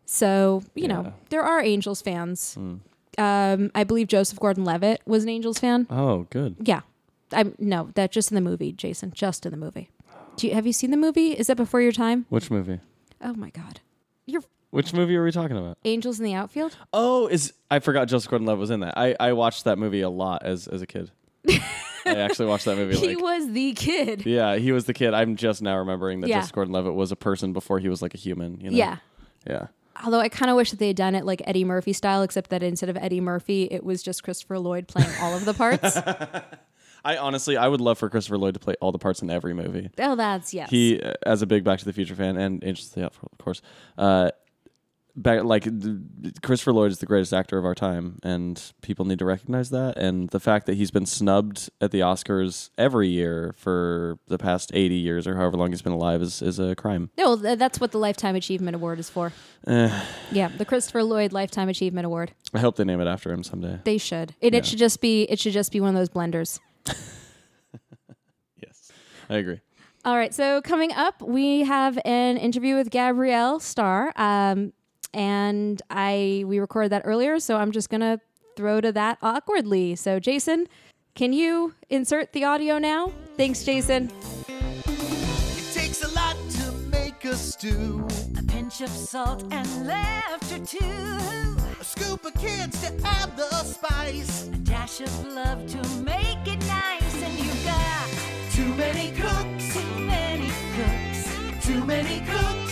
So 0.06 0.64
you 0.76 0.84
Yeah. 0.84 0.88
know, 0.88 1.14
there 1.30 1.44
are 1.44 1.62
Angels 1.62 2.02
fans. 2.02 2.56
Mm. 2.60 2.80
Um, 3.20 3.72
I 3.74 3.84
believe 3.84 4.08
Joseph 4.08 4.40
Gordon-Levitt 4.40 5.02
was 5.08 5.24
an 5.24 5.30
Angels 5.30 5.58
fan. 5.58 5.88
Oh, 5.90 6.28
good. 6.30 6.56
Yeah, 6.64 6.82
I'm 7.34 7.56
no, 7.58 7.90
that 7.96 8.12
just 8.12 8.32
in 8.32 8.36
the 8.36 8.42
movie, 8.42 8.72
Jason, 8.72 9.12
just 9.14 9.46
in 9.46 9.52
the 9.52 9.58
movie. 9.58 9.90
Do 10.36 10.48
you, 10.48 10.54
have 10.54 10.68
you 10.68 10.74
seen 10.74 10.92
the 10.92 10.98
movie? 10.98 11.32
Is 11.32 11.48
that 11.48 11.58
before 11.58 11.82
your 11.82 11.92
time? 11.92 12.28
Which 12.30 12.52
movie? 12.52 12.80
Oh 13.20 13.34
my 13.34 13.50
God, 13.50 13.80
you're 14.28 14.44
Which 14.72 14.94
movie 14.94 15.16
are 15.16 15.24
we 15.24 15.32
talking 15.32 15.58
about? 15.58 15.78
Angels 15.86 16.20
in 16.20 16.26
the 16.26 16.34
outfield. 16.34 16.76
Oh, 16.94 17.28
is 17.28 17.54
I 17.72 17.80
forgot 17.80 18.08
Joseph 18.08 18.30
Gordon-Levitt 18.30 18.60
was 18.60 18.70
in 18.70 18.82
that. 18.82 18.98
I, 18.98 19.16
I 19.20 19.34
watched 19.34 19.64
that 19.64 19.78
movie 19.78 20.02
a 20.02 20.10
lot 20.10 20.44
as 20.44 20.68
as 20.68 20.82
a 20.82 20.88
kid. 20.88 21.12
I 21.48 21.62
actually 22.06 22.48
watched 22.48 22.66
that 22.66 22.76
movie. 22.78 22.98
he 22.98 23.16
Like, 23.16 23.22
was 23.22 23.52
the 23.52 23.74
kid. 23.74 24.26
yeah, 24.26 24.58
he 24.58 24.72
was 24.74 24.86
the 24.86 24.94
kid. 24.94 25.14
I'm 25.14 25.36
just 25.38 25.62
now 25.62 25.78
remembering 25.78 26.20
that 26.22 26.28
Yeah. 26.30 26.40
Joseph 26.42 26.54
Gordon-Levitt 26.54 26.94
was 26.94 27.12
a 27.12 27.16
person 27.16 27.54
before 27.54 27.80
he 27.80 27.88
was 27.90 28.02
like 28.02 28.14
a 28.14 28.18
human. 28.18 28.60
You 28.60 28.72
know? 28.72 28.78
Yeah. 28.78 28.98
Yeah. 29.48 29.68
Although 30.04 30.20
I 30.20 30.30
kind 30.30 30.52
of 30.52 30.58
wish 30.58 30.70
that 30.72 30.80
they 30.80 30.88
had 30.88 30.96
done 30.96 31.16
it 31.16 31.26
like 31.26 31.42
Eddie 31.46 31.64
Murphy 31.64 31.92
style, 31.94 32.22
except 32.22 32.50
that 32.52 32.62
instead 32.62 32.90
of 32.90 32.98
Eddie 32.98 33.22
Murphy, 33.22 33.64
it 33.72 33.84
was 33.84 34.04
just 34.04 34.22
Christopher 34.22 34.60
Lloyd 34.60 34.88
playing 34.88 35.10
all 35.22 35.36
of 35.36 35.44
the 35.46 35.54
parts. 35.56 35.98
I 37.06 37.18
honestly, 37.18 37.56
I 37.58 37.68
would 37.68 37.80
love 37.82 37.98
for 37.98 38.10
Christopher 38.10 38.38
Lloyd 38.38 38.54
to 38.56 38.60
play 38.60 38.76
all 38.82 38.92
the 38.92 39.00
parts 39.00 39.22
in 39.22 39.30
every 39.30 39.54
movie. 39.54 39.90
oh, 40.00 40.16
that's 40.16 40.54
yes. 40.54 40.70
He, 40.70 41.02
uh, 41.02 41.14
as 41.26 41.42
a 41.42 41.48
big 41.48 41.64
Back 41.64 41.80
to 41.80 41.86
the 41.86 41.94
Future 41.94 42.16
fan 42.16 42.38
and 42.38 42.64
Angels 42.64 42.90
of 42.90 42.94
the 42.96 43.06
Outfield, 43.06 43.30
of 43.32 43.38
course, 43.44 43.62
uh, 43.98 44.32
back 45.18 45.44
like 45.44 45.64
th- 45.64 45.98
Christopher 46.44 46.72
Lloyd 46.72 46.92
is 46.92 47.00
the 47.00 47.06
greatest 47.08 47.34
actor 47.34 47.58
of 47.58 47.66
our 47.66 47.76
time, 47.76 48.20
and 48.24 48.62
people 48.82 49.04
need 49.04 49.20
to 49.20 49.26
recognize 49.26 49.72
that. 49.72 49.98
And 49.98 50.30
the 50.30 50.40
fact 50.40 50.66
that 50.68 50.76
he's 50.76 50.92
been 50.92 51.06
snubbed 51.06 51.70
at 51.82 51.92
the 51.92 52.00
Oscars 52.02 52.70
every 52.78 53.10
year 53.10 53.54
for 53.58 54.20
the 54.28 54.38
past 54.38 54.72
eighty 54.74 54.96
years 54.96 55.28
or 55.28 55.36
however 55.36 55.58
long 55.58 55.72
he's 55.72 55.82
been 55.82 55.92
alive 55.92 56.22
is 56.22 56.42
is 56.42 56.60
a 56.60 56.76
crime. 56.76 57.10
no, 57.18 57.36
th- 57.36 57.58
that's 57.60 57.80
what 57.80 57.92
the 57.92 57.98
Lifetime 58.00 58.36
Achievement 58.36 58.76
Award 58.76 59.00
is 59.00 59.10
for. 59.10 59.34
Eh, 59.66 60.04
Yeah, 60.32 60.48
the 60.50 60.66
Christopher 60.66 61.04
Lloyd 61.04 61.34
Lifetime 61.34 61.68
Achievement 61.68 62.06
Award. 62.06 62.32
I 62.54 62.60
hope 62.60 62.76
they 62.78 62.84
name 62.86 63.02
it 63.02 63.08
after 63.08 63.32
him 63.34 63.44
someday. 63.44 63.80
They 63.84 63.98
should. 63.98 64.36
And 64.42 64.54
Yeah. 64.54 64.60
it 64.60 64.66
should 64.66 64.80
just 64.80 65.02
be 65.02 65.24
it 65.24 65.40
should 65.40 65.54
just 65.54 65.72
be 65.72 65.82
one 65.82 65.90
of 65.90 65.96
those 65.96 66.10
blenders. 66.10 66.60
Yes, 68.62 68.92
I 69.30 69.36
agree. 69.36 69.60
All 70.06 70.16
right, 70.16 70.34
so 70.34 70.62
coming 70.62 70.94
up, 70.94 71.22
we 71.22 71.62
have 71.64 72.00
an 72.06 72.38
interview 72.38 72.76
with 72.76 72.90
Gabrielle 72.90 73.60
Starr, 73.60 74.14
um, 74.16 74.72
and 75.14 75.82
I 75.90 76.44
we 76.48 76.60
recorded 76.60 76.92
that 76.92 77.04
earlier, 77.06 77.40
so 77.40 77.58
I'm 77.58 77.72
just 77.72 77.90
gonna 77.90 78.20
throw 78.56 78.82
to 78.82 78.92
that 78.94 79.18
awkwardly. 79.22 79.96
So, 79.96 80.20
Jason, 80.20 80.68
can 81.16 81.34
you 81.34 81.74
insert 81.90 82.34
the 82.34 82.44
audio 82.44 82.78
now? 82.80 83.12
Thanks, 83.38 83.64
Jason. 83.64 84.12
It 84.48 85.74
takes 85.74 86.04
a 86.04 86.10
lot 86.16 86.36
to 86.52 86.72
make 86.92 87.24
a 87.26 87.36
stew. 87.36 88.06
A 88.38 88.44
pinch 88.44 88.82
of 88.82 88.90
salt 88.90 89.44
and 89.52 89.88
laughter 89.88 90.60
too. 90.60 91.58
A 91.80 91.84
scoop 91.84 92.26
of 92.26 92.34
kids 92.36 92.82
to 92.82 92.94
add 93.06 93.36
the 93.38 93.50
spice. 93.64 94.48
A 94.48 94.58
dash 94.58 95.02
of 95.02 95.26
love 95.34 95.66
to 95.68 95.78
make 96.02 96.46
it 96.48 96.60
nice. 96.68 97.24
And 97.24 97.34
you 97.40 97.52
got 97.66 98.08
Too 98.52 98.74
many 98.76 99.12
cooks, 99.12 99.74
too 99.74 100.00
many 100.00 100.50
cooks. 100.76 101.66
too 101.68 101.86
many 101.86 102.20
cooks, 102.26 102.67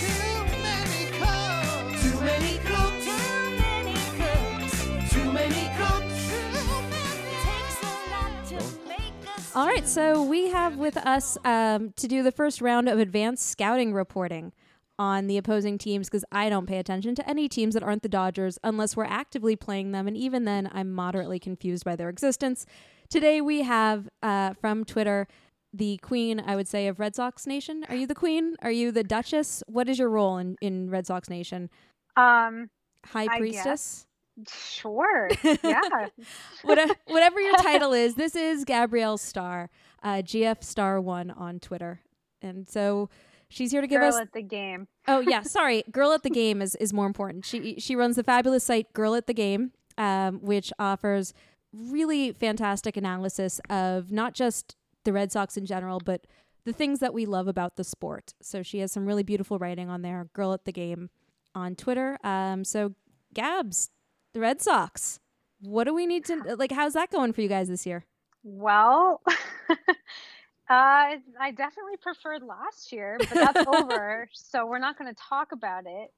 All 9.56 9.68
right, 9.68 9.88
so 9.88 10.22
we 10.22 10.50
have 10.50 10.76
with 10.76 10.98
us 10.98 11.38
um, 11.46 11.94
to 11.96 12.10
do 12.10 12.24
the 12.24 12.32
first 12.34 12.60
round 12.60 12.90
of 12.90 13.00
advanced 13.00 13.48
scouting 13.48 13.94
reporting 13.94 14.52
on 15.00 15.28
the 15.28 15.38
opposing 15.38 15.78
teams 15.78 16.10
because 16.10 16.26
I 16.30 16.50
don't 16.50 16.66
pay 16.66 16.78
attention 16.78 17.16
to 17.16 17.30
any 17.30 17.48
teams 17.48 17.74
that 17.74 17.82
aren't 17.82 18.02
the 18.04 18.10
Dodgers 18.10 18.60
unless 18.66 18.98
we're 18.98 19.06
actively 19.06 19.56
playing 19.56 19.94
them, 19.94 20.10
and 20.10 20.18
even 20.18 20.44
then, 20.44 20.70
I'm 20.74 20.92
moderately 20.92 21.40
confused 21.40 21.86
by 21.86 21.96
their 21.96 22.10
existence. 22.10 22.66
Today 23.10 23.40
we 23.40 23.62
have 23.62 24.10
uh, 24.22 24.56
from 24.56 24.84
Twitter 24.84 25.26
the 25.72 26.00
queen, 26.00 26.44
I 26.46 26.58
would 26.58 26.68
say, 26.68 26.88
of 26.88 27.00
Red 27.00 27.16
Sox 27.16 27.48
Nation. 27.48 27.86
Are 27.88 27.96
you 27.96 28.08
the 28.08 28.14
queen? 28.14 28.58
Are 28.62 28.72
you 28.72 28.92
the 28.92 29.06
Duchess? 29.06 29.64
What 29.68 29.88
is 29.88 29.98
your 29.98 30.10
role 30.10 30.38
in, 30.38 30.58
in 30.60 30.90
Red 30.90 31.08
Sox 31.08 31.30
Nation? 31.30 31.70
Um, 32.18 32.72
High 33.06 33.28
I 33.32 33.38
Priestess? 33.38 34.06
Sure. 34.48 35.30
Yeah. 35.64 35.82
What- 36.64 36.98
whatever 37.08 37.40
your 37.40 37.56
title 37.58 37.94
is, 37.94 38.16
this 38.16 38.36
is 38.36 38.66
Gabrielle 38.66 39.18
Starr, 39.18 39.70
uh, 40.04 40.22
GF 40.24 40.64
Star 40.64 41.00
One 41.00 41.32
on 41.32 41.60
Twitter, 41.60 42.02
and 42.42 42.68
so 42.68 43.10
she's 43.50 43.72
here 43.72 43.82
to 43.82 43.88
give 43.88 44.02
Girl 44.02 44.10
us. 44.16 44.20
at 44.20 44.34
the 44.34 44.42
game. 44.42 44.88
Oh 45.08 45.20
yeah, 45.20 45.42
sorry, 45.58 45.84
Girl 45.92 46.12
at 46.12 46.24
the 46.24 46.30
Game 46.30 46.62
is 46.62 46.76
is 46.76 46.92
more 46.94 47.06
important. 47.06 47.46
She 47.46 47.76
she 47.80 47.96
runs 47.96 48.16
the 48.16 48.24
fabulous 48.24 48.64
site 48.64 48.92
Girl 48.94 49.16
at 49.16 49.28
the 49.28 49.34
Game. 49.34 49.72
um, 49.98 50.40
which 50.42 50.74
offers 50.80 51.34
really 51.72 52.32
fantastic 52.34 52.98
analysis 52.98 53.60
of 53.70 54.12
not 54.12 54.34
just 54.34 54.76
the 55.06 55.14
Red 55.14 55.32
Sox 55.32 55.56
in 55.58 55.66
general, 55.66 56.02
but 56.04 56.26
the 56.66 56.74
things 56.74 57.00
that 57.00 57.14
we 57.14 57.26
love 57.26 57.48
about 57.48 57.76
the 57.78 57.84
sport. 57.84 58.34
So 58.42 58.64
she 58.64 58.80
has 58.80 58.92
some 58.92 59.06
really 59.06 59.24
beautiful 59.24 59.60
writing 59.60 59.90
on 59.90 60.02
there. 60.02 60.28
Girl 60.34 60.52
at 60.54 60.66
the 60.66 60.72
game 60.74 61.10
on 61.54 61.76
Twitter. 61.76 62.18
Um, 62.24 62.64
so 62.66 62.94
Gabs, 63.34 63.90
the 64.36 64.42
Red 64.42 64.62
Sox. 64.62 65.20
What 65.62 65.86
do 65.86 65.96
we 65.96 66.06
need 66.06 66.26
to 66.26 66.56
like? 66.58 66.72
How's 66.72 66.94
that 66.94 67.10
going 67.10 67.34
for 67.34 67.42
you 67.42 67.48
guys 67.48 67.70
this 67.70 67.86
year? 67.86 68.06
Well, 68.44 69.22
uh, 69.70 69.74
I 70.70 71.52
definitely 71.56 71.98
preferred 72.02 72.44
last 72.44 72.92
year, 72.92 73.16
but 73.18 73.30
that's 73.30 73.66
over. 73.66 74.30
So 74.34 74.66
we're 74.66 74.80
not 74.80 74.98
going 74.98 75.12
to 75.12 75.20
talk 75.30 75.54
about 75.54 75.86
it 75.86 76.12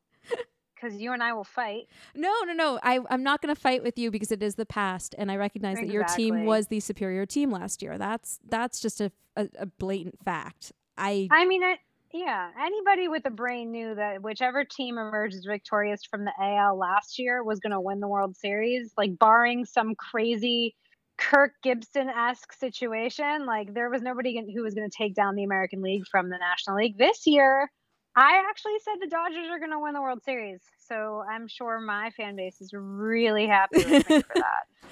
because 0.75 0.99
you 0.99 1.13
and 1.13 1.21
I 1.21 1.34
will 1.34 1.43
fight. 1.43 1.84
No, 2.15 2.34
no, 2.45 2.53
no. 2.53 2.80
I, 2.82 2.99
I'm 3.10 3.23
not 3.23 3.41
going 3.41 3.53
to 3.53 3.60
fight 3.60 3.84
with 3.84 3.97
you 3.97 4.10
because 4.12 4.32
it 4.32 4.41
is 4.41 4.56
the 4.56 4.65
past, 4.65 5.13
and 5.17 5.32
I 5.32 5.36
recognize 5.38 5.77
that 5.77 5.88
your 5.88 6.03
team 6.03 6.45
was 6.45 6.67
the 6.67 6.80
superior 6.80 7.25
team 7.25 7.51
last 7.51 7.84
year. 7.84 7.97
That's 7.99 8.39
that's 8.49 8.80
just 8.80 8.99
a, 8.99 9.12
a, 9.36 9.47
a 9.60 9.65
blatant 9.67 10.17
fact. 10.25 10.73
I 10.97 11.27
I 11.32 11.45
mean, 11.45 11.62
it, 11.62 11.80
yeah, 12.13 12.50
anybody 12.60 13.08
with 13.08 13.26
a 13.26 13.32
brain 13.32 13.72
knew 13.72 13.96
that 13.96 14.22
whichever 14.22 14.63
team 14.63 14.98
emerges 14.98 15.46
victorious 15.46 16.02
from 16.10 16.26
the 16.26 16.32
AL 16.39 16.78
last 16.78 17.20
year 17.20 17.43
was 17.43 17.60
going 17.60 17.72
to 17.72 17.82
win 17.82 18.00
the 18.00 18.08
World 18.08 18.36
Series. 18.38 18.93
Like, 18.98 19.17
barring 19.20 19.65
some 19.65 19.93
crazy 19.96 20.76
Kirk 21.17 21.52
Gibson 21.63 22.10
esque 22.10 22.54
situation, 22.54 23.46
like, 23.46 23.74
there 23.74 23.89
was 23.89 24.02
nobody 24.02 24.41
who 24.54 24.63
was 24.63 24.74
going 24.74 24.89
to 24.89 24.98
take 24.98 25.15
down 25.15 25.36
the 25.36 25.43
American 25.43 25.82
League 25.82 26.04
from 26.10 26.30
the 26.30 26.38
National 26.38 26.78
League. 26.78 26.98
This 26.98 27.28
year, 27.28 27.70
I 28.15 28.43
actually 28.50 28.80
said 28.84 28.96
the 29.00 29.08
Dodgers 29.08 29.48
are 29.52 29.60
going 29.60 29.72
to 29.72 29.80
win 29.80 29.93
the 29.93 30.02
World 30.02 30.24
Series. 30.24 30.62
So 30.88 31.24
I'm 31.30 31.48
sure 31.48 31.80
my 31.80 32.10
fan 32.12 32.36
base 32.36 32.62
is 32.62 32.72
really 32.74 33.48
happy 33.48 33.84
with 33.84 34.10
me 34.10 34.22
for 34.22 34.34
that. 34.36 34.89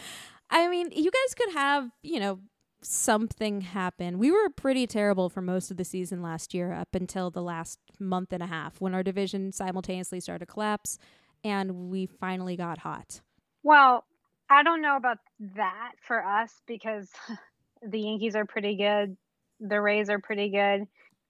I 0.49 0.67
mean, 0.67 0.91
you 0.91 1.09
guys 1.09 1.33
could 1.35 1.53
have, 1.53 1.89
you 2.03 2.19
know, 2.19 2.39
something 2.85 3.61
happen. 3.61 4.17
We 4.17 4.31
were 4.31 4.49
pretty 4.49 4.87
terrible 4.87 5.29
for 5.29 5.41
most 5.41 5.71
of 5.71 5.77
the 5.77 5.85
season 5.85 6.21
last 6.21 6.53
year 6.53 6.71
up 6.73 6.95
until 6.95 7.29
the 7.29 7.41
last 7.41 7.79
month 7.99 8.31
and 8.31 8.43
a 8.43 8.47
half 8.47 8.79
when 8.79 8.93
our 8.93 9.03
division 9.03 9.51
simultaneously 9.51 10.19
started 10.19 10.45
to 10.45 10.51
collapse 10.51 10.97
and 11.43 11.89
we 11.89 12.05
finally 12.05 12.55
got 12.55 12.79
hot. 12.79 13.21
Well, 13.63 14.03
I 14.49 14.63
don't 14.63 14.81
know 14.81 14.95
about 14.95 15.17
that 15.55 15.93
for 16.01 16.23
us 16.23 16.51
because 16.67 17.09
the 17.81 17.99
Yankees 17.99 18.35
are 18.35 18.45
pretty 18.45 18.75
good. 18.77 19.17
The 19.59 19.81
Rays 19.81 20.09
are 20.09 20.19
pretty 20.19 20.49
good. 20.49 20.87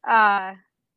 Uh, 0.08 0.54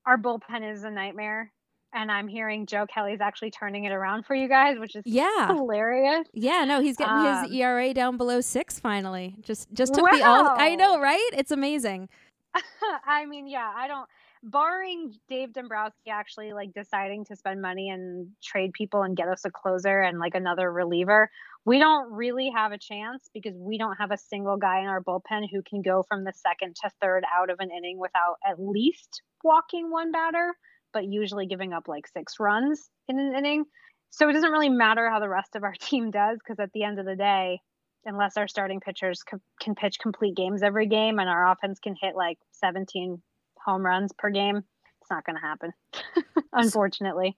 our 0.07 0.17
bullpen 0.19 0.73
is 0.73 0.85
a 0.85 0.91
nightmare. 0.91 1.53
And 1.93 2.13
I'm 2.13 2.29
hearing 2.29 2.67
Joe 2.67 2.87
Kelly's 2.87 3.21
actually 3.21 3.51
turning 3.51 3.85
it 3.85 3.93
around 3.93 4.27
for 4.27 4.35
you 4.35 4.49
guys, 4.49 4.79
which 4.79 4.95
is 4.95 5.03
Yeah. 5.07 5.47
hilarious. 5.47 6.29
Yeah, 6.35 6.65
no, 6.65 6.81
he's 6.81 6.97
getting 6.97 7.25
Um, 7.25 7.45
his 7.45 7.53
ERA 7.53 7.95
down 7.95 8.17
below 8.17 8.41
6 8.41 8.79
finally. 8.79 9.37
Just 9.41 9.73
just 9.73 9.95
took 9.95 10.11
the 10.11 10.23
all 10.23 10.51
I 10.59 10.75
know, 10.75 11.01
right? 11.01 11.31
It's 11.33 11.51
amazing. 11.51 12.09
I 13.07 13.25
mean, 13.27 13.47
yeah, 13.47 13.73
I 13.75 13.89
don't 13.89 14.09
barring 14.43 15.15
Dave 15.29 15.53
Dombrowski 15.53 16.11
actually 16.11 16.53
like 16.53 16.73
deciding 16.73 17.25
to 17.25 17.37
spend 17.37 17.61
money 17.61 17.91
and 17.91 18.29
trade 18.43 18.73
people 18.73 19.03
and 19.03 19.17
get 19.17 19.29
us 19.29 19.45
a 19.45 19.51
closer 19.51 20.01
and 20.01 20.19
like 20.19 20.35
another 20.35 20.71
reliever, 20.73 21.31
we 21.65 21.79
don't 21.79 22.13
really 22.13 22.51
have 22.55 22.73
a 22.73 22.79
chance 22.79 23.29
because 23.35 23.55
we 23.57 23.79
don't 23.79 23.97
have 23.97 24.11
a 24.13 24.17
single 24.17 24.57
guy 24.57 24.81
in 24.81 24.87
our 24.87 25.03
bullpen 25.03 25.49
who 25.51 25.63
can 25.63 25.83
go 25.83 26.05
from 26.07 26.25
the 26.25 26.33
second 26.33 26.77
to 26.77 26.91
third 27.01 27.25
out 27.37 27.51
of 27.51 27.59
an 27.61 27.71
inning 27.77 27.99
without 27.99 28.37
at 28.49 28.61
least 28.61 29.23
walking 29.43 29.91
one 29.91 30.13
batter, 30.13 30.55
but 30.93 31.05
usually 31.05 31.47
giving 31.47 31.73
up 31.73 31.89
like 31.89 32.07
six 32.07 32.35
runs 32.41 32.89
in 33.09 33.19
an 33.19 33.35
inning. 33.35 33.65
So 34.11 34.29
it 34.29 34.33
doesn't 34.33 34.51
really 34.51 34.71
matter 34.71 35.09
how 35.11 35.21
the 35.21 35.29
rest 35.29 35.55
of 35.55 35.65
our 35.65 35.75
team 35.81 36.11
does 36.11 36.39
because 36.39 36.61
at 36.61 36.73
the 36.73 36.83
end 36.85 36.99
of 36.99 37.07
the 37.07 37.17
day, 37.17 37.61
unless 38.05 38.37
our 38.37 38.49
starting 38.49 38.81
pitchers 38.81 39.23
c- 39.31 39.39
can 39.61 39.75
pitch 39.75 39.99
complete 39.99 40.35
games 40.37 40.63
every 40.63 40.87
game 40.87 41.19
and 41.19 41.29
our 41.29 41.51
offense 41.51 41.79
can 41.79 41.95
hit 42.01 42.17
like 42.17 42.39
17 42.53 43.21
home 43.65 43.85
runs 43.85 44.13
per 44.17 44.31
game, 44.31 44.63
it's 45.01 45.11
not 45.11 45.25
going 45.25 45.37
to 45.37 45.43
happen, 45.43 45.73
unfortunately. 46.53 47.37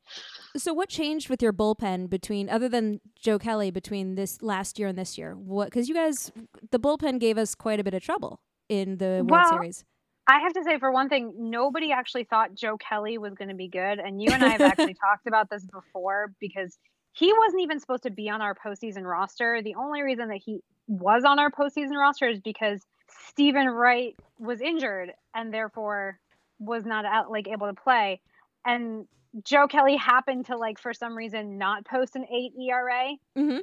So 0.57 0.73
what 0.73 0.89
changed 0.89 1.29
with 1.29 1.43
your 1.43 1.53
bullpen 1.53 2.09
between 2.11 2.49
other 2.49 2.69
than 2.69 3.01
Joe 3.17 3.39
Kelly 3.39 3.71
between 3.71 4.15
this 4.15 4.43
last 4.43 4.79
year 4.79 4.89
and 4.89 4.99
this 4.99 5.17
year? 5.17 5.35
What 5.35 5.73
cuz 5.73 5.89
you 5.89 5.95
guys 5.95 6.33
the 6.71 6.81
bullpen 6.81 7.19
gave 7.21 7.39
us 7.39 7.55
quite 7.55 7.81
a 7.81 7.85
bit 7.85 7.95
of 7.95 8.03
trouble 8.03 8.41
in 8.69 8.99
the 8.99 9.25
World 9.27 9.31
Well, 9.31 9.49
Series. 9.51 9.85
I 10.31 10.39
have 10.41 10.53
to 10.55 10.63
say, 10.63 10.79
for 10.79 10.93
one 10.93 11.09
thing, 11.09 11.33
nobody 11.37 11.91
actually 11.93 12.25
thought 12.25 12.55
Joe 12.55 12.77
Kelly 12.79 13.19
was 13.19 13.35
going 13.35 13.49
to 13.49 13.55
be 13.55 13.69
good. 13.69 13.99
And 13.99 14.23
you 14.23 14.31
and 14.33 14.45
I 14.45 14.51
have 14.51 14.61
actually 14.61 14.95
talked 15.09 15.27
about 15.27 15.51
this 15.51 15.65
before 15.67 16.33
because 16.41 16.79
he 17.13 17.33
wasn't 17.33 17.63
even 17.63 17.81
supposed 17.81 18.05
to 18.05 18.11
be 18.11 18.31
on 18.31 18.41
our 18.41 18.55
postseason 18.55 19.03
roster. 19.03 19.61
The 19.63 19.75
only 19.75 20.03
reason 20.03 20.29
that 20.29 20.41
he 20.45 20.61
was 20.87 21.25
on 21.25 21.39
our 21.41 21.51
postseason 21.51 21.97
roster 21.97 22.29
is 22.29 22.41
because 22.41 22.81
Steven 23.09 23.67
Wright 23.69 24.15
was 24.39 24.61
injured 24.61 25.11
and 25.35 25.53
therefore 25.53 26.19
was 26.61 26.85
not 26.85 27.05
out, 27.05 27.31
like 27.31 27.49
able 27.49 27.67
to 27.67 27.75
play. 27.75 28.21
And 28.65 29.07
Joe 29.45 29.67
Kelly 29.67 29.97
happened 29.97 30.47
to 30.47 30.57
like 30.57 30.79
for 30.79 30.95
some 30.95 31.17
reason 31.17 31.59
not 31.59 31.85
post 31.85 32.15
an 32.15 32.25
eight 32.33 32.53
ERA, 32.57 33.17
Mhm. 33.37 33.61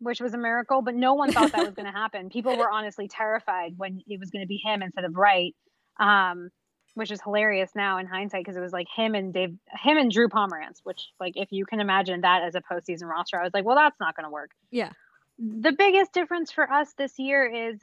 which 0.00 0.20
was 0.20 0.34
a 0.34 0.38
miracle. 0.38 0.82
But 0.82 0.94
no 0.96 1.14
one 1.14 1.32
thought 1.32 1.52
that 1.52 1.64
was 1.64 1.74
going 1.74 1.86
to 1.90 1.98
happen. 1.98 2.28
People 2.28 2.56
were 2.58 2.70
honestly 2.70 3.08
terrified 3.08 3.74
when 3.78 4.02
it 4.06 4.20
was 4.20 4.30
going 4.30 4.42
to 4.42 4.48
be 4.48 4.60
him 4.62 4.82
instead 4.82 5.04
of 5.04 5.16
Wright 5.16 5.54
um, 5.98 6.50
which 6.94 7.10
is 7.10 7.20
hilarious 7.22 7.70
now 7.74 7.98
in 7.98 8.06
hindsight 8.06 8.44
because 8.44 8.56
it 8.56 8.60
was 8.60 8.72
like 8.72 8.88
him 8.94 9.14
and 9.14 9.32
Dave, 9.32 9.56
him 9.70 9.96
and 9.96 10.10
Drew 10.10 10.28
Pomeranz, 10.28 10.80
which 10.82 11.08
like 11.18 11.34
if 11.36 11.52
you 11.52 11.64
can 11.66 11.80
imagine 11.80 12.20
that 12.22 12.42
as 12.42 12.54
a 12.54 12.60
postseason 12.60 13.04
roster, 13.04 13.38
I 13.38 13.44
was 13.44 13.54
like, 13.54 13.64
well, 13.64 13.76
that's 13.76 13.98
not 14.00 14.16
going 14.16 14.24
to 14.24 14.30
work. 14.30 14.50
Yeah. 14.70 14.90
The 15.38 15.72
biggest 15.72 16.12
difference 16.12 16.52
for 16.52 16.70
us 16.70 16.92
this 16.98 17.18
year 17.18 17.70
is 17.70 17.80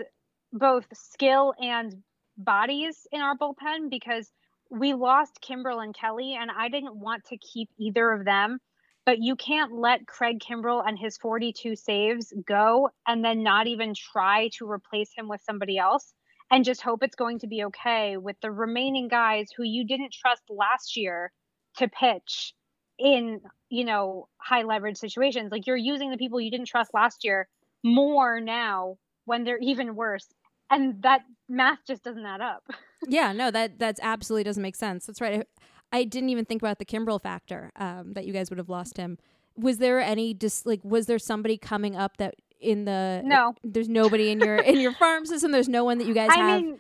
both 0.54 0.86
skill 0.94 1.54
and 1.60 2.04
bodies 2.38 3.08
in 3.12 3.22
our 3.22 3.36
bullpen 3.36 3.90
because 3.90 4.32
we 4.70 4.94
lost 4.94 5.40
Kimbrel 5.42 5.84
and 5.84 5.96
Kelly, 5.96 6.38
and 6.40 6.52
I 6.52 6.70
didn't 6.70 6.96
want 6.96 7.26
to 7.26 7.38
keep 7.38 7.70
either 7.80 8.12
of 8.12 8.26
them. 8.26 8.60
But 9.06 9.20
you 9.20 9.38
can't 9.38 9.72
let 9.72 10.06
Craig 10.06 10.42
Kimbrel 10.42 10.84
and 10.86 11.00
his 11.00 11.18
42 11.18 11.78
saves 11.78 12.34
go 12.46 12.90
and 13.08 13.24
then 13.24 13.42
not 13.42 13.66
even 13.66 13.94
try 13.94 14.50
to 14.58 14.70
replace 14.70 15.12
him 15.16 15.30
with 15.30 15.42
somebody 15.42 15.78
else 15.78 16.14
and 16.52 16.64
just 16.64 16.82
hope 16.82 17.04
it's 17.04 17.16
going 17.16 17.40
to 17.40 17.48
be 17.48 17.66
okay 17.66 18.18
with 18.18 18.36
the 18.42 18.52
remaining 18.52 19.08
guys 19.08 19.50
who 19.56 19.64
you 19.64 19.86
didn't 19.86 20.14
trust 20.14 20.44
last 20.50 20.96
year 20.96 21.32
to 21.78 21.88
pitch 21.88 22.54
in, 22.98 23.42
you 23.70 23.86
know, 23.86 24.28
high 24.38 24.64
leverage 24.64 24.98
situations. 24.98 25.52
Like 25.52 25.68
you're 25.68 25.76
using 25.76 26.10
the 26.10 26.18
people 26.18 26.40
you 26.40 26.52
didn't 26.52 26.68
trust 26.68 26.94
last 26.94 27.24
year 27.24 27.48
more 27.84 28.40
now 28.40 28.98
when 29.26 29.44
they're 29.44 29.60
even 29.60 29.96
worse. 29.96 30.28
And 30.70 31.02
that 31.04 31.22
math 31.48 31.80
just 31.86 32.04
doesn't 32.04 32.26
add 32.26 32.42
up. 32.42 32.64
yeah, 33.08 33.32
no, 33.32 33.52
that 33.52 33.80
that's 33.80 34.00
absolutely 34.02 34.44
doesn't 34.44 34.64
make 34.64 34.76
sense. 34.76 35.06
That's 35.06 35.22
right. 35.22 35.48
I, 35.92 36.00
I 36.00 36.04
didn't 36.04 36.30
even 36.30 36.46
think 36.46 36.62
about 36.62 36.80
the 36.80 36.86
Kimbrel 36.86 37.22
factor 37.22 37.72
um, 37.78 38.14
that 38.14 38.26
you 38.26 38.34
guys 38.34 38.50
would 38.50 38.58
have 38.58 38.70
lost 38.70 38.98
him. 38.98 39.18
Was 39.56 39.78
there 39.78 40.00
any 40.00 40.34
just 40.34 40.66
like 40.66 40.82
was 40.84 41.06
there 41.06 41.20
somebody 41.20 41.58
coming 41.58 41.96
up 41.96 42.18
that 42.18 42.36
in 42.60 42.86
the 42.86 43.22
No. 43.24 43.54
There's 43.64 43.90
nobody 43.90 44.32
in 44.32 44.40
your 44.40 44.58
in 44.58 44.80
your 44.80 44.94
farm 45.00 45.26
system. 45.26 45.52
There's 45.52 45.70
no 45.70 45.84
one 45.84 45.98
that 46.00 46.08
you 46.08 46.14
guys 46.14 46.30
I 46.32 46.38
have. 46.38 46.62
mean, 46.62 46.80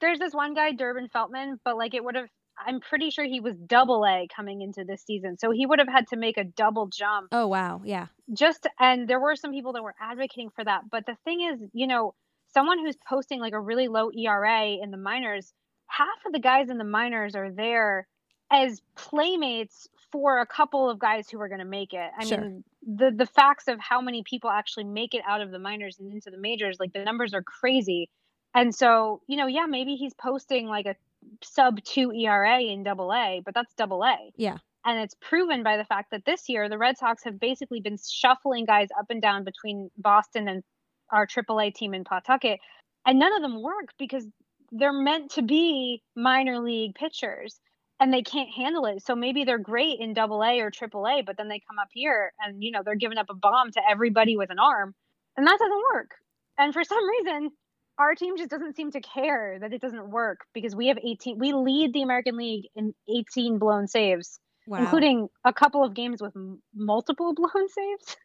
there's 0.00 0.18
this 0.18 0.32
one 0.32 0.54
guy, 0.54 0.72
Durbin 0.72 1.08
Feltman, 1.08 1.58
but 1.64 1.76
like 1.76 1.94
it 1.94 2.04
would 2.04 2.14
have, 2.14 2.28
I'm 2.58 2.80
pretty 2.80 3.10
sure 3.10 3.24
he 3.24 3.40
was 3.40 3.54
double 3.56 4.04
A 4.04 4.26
coming 4.34 4.62
into 4.62 4.84
this 4.84 5.02
season. 5.02 5.38
So 5.38 5.50
he 5.50 5.66
would 5.66 5.78
have 5.78 5.88
had 5.88 6.08
to 6.08 6.16
make 6.16 6.36
a 6.38 6.44
double 6.44 6.86
jump 6.88 7.28
oh 7.32 7.46
wow, 7.46 7.80
yeah, 7.84 8.06
just 8.32 8.66
and 8.78 9.08
there 9.08 9.20
were 9.20 9.36
some 9.36 9.52
people 9.52 9.72
that 9.74 9.82
were 9.82 9.94
advocating 10.00 10.50
for 10.50 10.64
that 10.64 10.82
but 10.90 11.06
the 11.06 11.16
thing 11.24 11.40
is 11.40 11.60
you 11.72 11.86
know 11.86 12.14
someone 12.54 12.78
who's 12.78 12.96
posting 13.08 13.40
like 13.40 13.52
a 13.52 13.60
really 13.60 13.88
low 13.88 14.10
ERA 14.10 14.64
in 14.82 14.90
the 14.90 14.96
minors 14.96 15.52
half 15.88 16.08
of 16.26 16.32
the 16.32 16.38
guys 16.38 16.70
in 16.70 16.78
the 16.78 16.84
minors 16.84 17.34
are 17.34 17.50
there 17.50 18.06
as 18.50 18.80
playmates 18.96 19.88
for 20.12 20.38
a 20.40 20.46
couple 20.46 20.88
of 20.88 20.98
guys 20.98 21.28
who 21.28 21.40
are 21.40 21.48
going 21.48 21.58
to 21.60 21.64
make 21.64 21.92
it. 21.92 22.10
I 22.18 22.24
Sure. 22.24 22.40
mean 22.40 22.64
the 22.82 23.10
the 23.10 23.26
facts 23.26 23.68
of 23.68 23.78
how 23.80 24.00
many 24.00 24.22
people 24.22 24.50
actually 24.50 24.84
make 24.84 25.14
it 25.14 25.22
out 25.26 25.40
of 25.40 25.50
the 25.50 25.58
minors 25.58 25.98
and 25.98 26.12
into 26.12 26.30
the 26.30 26.38
majors 26.38 26.78
like 26.80 26.92
the 26.92 27.04
numbers 27.04 27.34
are 27.34 27.42
crazy. 27.42 28.08
And 28.54 28.74
so 28.74 29.20
you 29.26 29.36
know 29.36 29.46
yeah 29.46 29.66
maybe 29.66 29.94
he's 29.96 30.14
posting 30.14 30.66
like 30.66 30.86
a 30.86 30.96
sub 31.42 31.82
2 31.84 32.12
ERA 32.12 32.60
in 32.60 32.82
double 32.84 33.12
a 33.12 33.42
but 33.44 33.54
that's 33.54 33.74
double 33.74 34.02
a. 34.04 34.16
Yeah. 34.36 34.58
and 34.84 34.98
it's 35.00 35.14
proven 35.20 35.62
by 35.62 35.76
the 35.76 35.84
fact 35.84 36.10
that 36.12 36.24
this 36.24 36.48
year 36.48 36.68
the 36.68 36.78
Red 36.78 36.96
Sox 36.96 37.24
have 37.24 37.38
basically 37.40 37.80
been 37.80 37.98
shuffling 37.98 38.64
guys 38.64 38.88
up 38.98 39.06
and 39.10 39.20
down 39.20 39.44
between 39.44 39.90
Boston 39.98 40.48
and 40.48 40.62
our 41.10 41.26
AAA 41.26 41.74
team 41.74 41.92
in 41.94 42.04
Pawtucket, 42.04 42.60
and 43.06 43.18
none 43.18 43.34
of 43.34 43.42
them 43.42 43.62
work 43.62 43.88
because 43.98 44.26
they're 44.72 44.92
meant 44.92 45.30
to 45.32 45.42
be 45.42 46.02
minor 46.14 46.60
league 46.60 46.94
pitchers 46.94 47.60
and 48.00 48.12
they 48.12 48.22
can't 48.22 48.50
handle 48.54 48.86
it. 48.86 49.04
So 49.04 49.14
maybe 49.16 49.44
they're 49.44 49.58
great 49.58 50.00
in 50.00 50.14
Double 50.14 50.42
A 50.42 50.60
or 50.60 50.70
Triple 50.70 51.06
A, 51.06 51.22
but 51.22 51.36
then 51.36 51.48
they 51.48 51.60
come 51.68 51.78
up 51.80 51.88
here 51.92 52.32
and 52.44 52.62
you 52.62 52.70
know 52.70 52.82
they're 52.84 52.94
giving 52.94 53.18
up 53.18 53.26
a 53.30 53.34
bomb 53.34 53.70
to 53.72 53.80
everybody 53.88 54.36
with 54.36 54.50
an 54.50 54.58
arm, 54.58 54.94
and 55.36 55.46
that 55.46 55.58
doesn't 55.58 55.82
work. 55.94 56.10
And 56.58 56.72
for 56.72 56.84
some 56.84 57.08
reason, 57.24 57.50
our 57.98 58.14
team 58.14 58.36
just 58.36 58.50
doesn't 58.50 58.76
seem 58.76 58.90
to 58.92 59.00
care 59.00 59.58
that 59.60 59.72
it 59.72 59.80
doesn't 59.80 60.10
work 60.10 60.40
because 60.54 60.74
we 60.76 60.88
have 60.88 60.98
18. 60.98 61.38
We 61.38 61.52
lead 61.52 61.92
the 61.92 62.02
American 62.02 62.36
League 62.36 62.66
in 62.76 62.94
18 63.08 63.58
blown 63.58 63.86
saves 63.88 64.38
Wow. 64.66 64.80
including 64.82 65.28
a 65.46 65.52
couple 65.52 65.82
of 65.82 65.94
games 65.94 66.20
with 66.20 66.36
m- 66.36 66.60
multiple 66.74 67.32
blown 67.36 67.68
saves. 67.68 68.16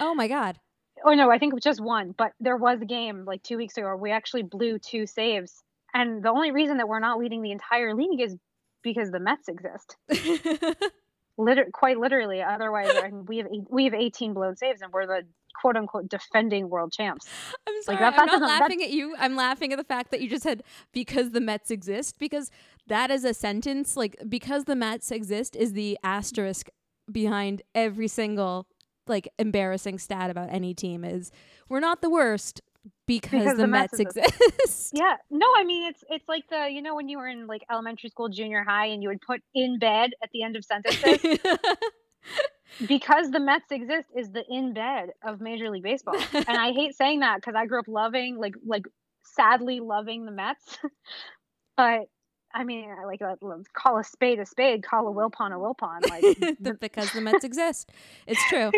oh 0.00 0.14
my 0.14 0.28
god. 0.28 0.58
oh 1.04 1.14
no, 1.14 1.30
I 1.30 1.38
think 1.38 1.52
it 1.52 1.54
was 1.54 1.64
just 1.64 1.80
one, 1.80 2.14
but 2.16 2.32
there 2.40 2.56
was 2.58 2.80
a 2.82 2.84
game 2.84 3.24
like 3.24 3.42
two 3.42 3.56
weeks 3.56 3.76
ago 3.78 3.86
where 3.86 3.96
we 3.96 4.10
actually 4.12 4.42
blew 4.42 4.78
two 4.78 5.06
saves. 5.06 5.62
And 5.94 6.22
the 6.22 6.28
only 6.30 6.50
reason 6.50 6.76
that 6.76 6.88
we're 6.88 7.00
not 7.00 7.18
leading 7.18 7.40
the 7.42 7.52
entire 7.52 7.94
league 7.94 8.20
is 8.20 8.36
because 8.82 9.10
the 9.10 9.20
Mets 9.20 9.48
exist. 9.48 9.96
Liter- 11.40 11.68
quite 11.72 11.98
literally. 11.98 12.42
Otherwise, 12.42 12.90
I 12.96 13.02
mean, 13.10 13.24
we 13.26 13.36
have 13.38 13.46
eight, 13.46 13.62
we 13.70 13.84
have 13.84 13.94
18 13.94 14.34
blown 14.34 14.56
saves, 14.56 14.82
and 14.82 14.92
we're 14.92 15.06
the 15.06 15.22
quote 15.60 15.76
unquote 15.76 16.08
defending 16.08 16.68
world 16.68 16.92
champs. 16.92 17.26
I'm 17.66 17.82
sorry. 17.82 17.98
that- 17.98 18.18
I'm 18.18 18.26
not 18.26 18.42
laughing 18.42 18.82
at 18.82 18.90
you. 18.90 19.14
I'm 19.18 19.36
laughing 19.36 19.72
at 19.72 19.78
the 19.78 19.84
fact 19.84 20.10
that 20.10 20.20
you 20.20 20.28
just 20.28 20.42
said 20.42 20.64
because 20.92 21.30
the 21.30 21.40
Mets 21.40 21.70
exist 21.70 22.18
because 22.18 22.50
that 22.88 23.10
is 23.12 23.24
a 23.24 23.34
sentence 23.34 23.96
like 23.96 24.16
because 24.28 24.64
the 24.64 24.74
Mets 24.74 25.10
exist 25.12 25.54
is 25.54 25.74
the 25.74 25.96
asterisk 26.02 26.68
behind 27.10 27.62
every 27.74 28.08
single 28.08 28.66
like 29.06 29.28
embarrassing 29.38 29.98
stat 29.98 30.30
about 30.30 30.48
any 30.52 30.74
team 30.74 31.02
is 31.04 31.30
we're 31.68 31.80
not 31.80 32.02
the 32.02 32.10
worst 32.10 32.60
because, 33.06 33.30
Because 33.30 33.56
the, 33.56 33.62
the 33.62 33.66
Mets, 33.68 33.98
Mets 33.98 34.16
exist. 34.16 34.90
Yeah, 34.92 35.16
no, 35.30 35.46
I 35.56 35.64
mean 35.64 35.88
it's 35.88 36.04
it's 36.08 36.28
like 36.28 36.44
the 36.50 36.68
you 36.70 36.82
know 36.82 36.94
when 36.94 37.08
you 37.08 37.18
were 37.18 37.26
in 37.28 37.46
like 37.46 37.64
elementary 37.70 38.10
school, 38.10 38.28
junior 38.28 38.64
high, 38.64 38.86
and 38.86 39.02
you 39.02 39.08
would 39.08 39.20
put 39.20 39.40
in 39.54 39.78
bed 39.78 40.10
at 40.22 40.30
the 40.32 40.42
end 40.42 40.56
of 40.56 40.64
sentences 40.64 41.38
because 42.86 43.30
the 43.30 43.40
Mets 43.40 43.70
exist 43.70 44.08
is 44.16 44.30
the 44.30 44.44
in 44.48 44.74
bed 44.74 45.10
of 45.24 45.40
Major 45.40 45.70
League 45.70 45.82
Baseball, 45.82 46.16
and 46.32 46.48
I 46.48 46.72
hate 46.72 46.94
saying 46.94 47.20
that 47.20 47.36
because 47.36 47.54
I 47.56 47.66
grew 47.66 47.80
up 47.80 47.88
loving 47.88 48.36
like 48.38 48.54
like 48.66 48.84
sadly 49.24 49.80
loving 49.80 50.24
the 50.24 50.32
Mets, 50.32 50.78
but 51.76 52.08
I 52.54 52.64
mean 52.64 52.90
I 52.90 53.04
like 53.04 53.20
call 53.72 53.98
a 53.98 54.04
spade 54.04 54.38
a 54.38 54.46
spade, 54.46 54.82
call 54.82 55.08
a 55.08 55.12
wilpon 55.12 55.52
a 55.52 55.58
wilpon, 55.58 56.08
like 56.08 56.22
The- 56.60 56.74
because 56.80 57.12
the 57.12 57.20
Mets 57.20 57.44
exist. 57.44 57.90
It's 58.26 58.42
true. 58.48 58.70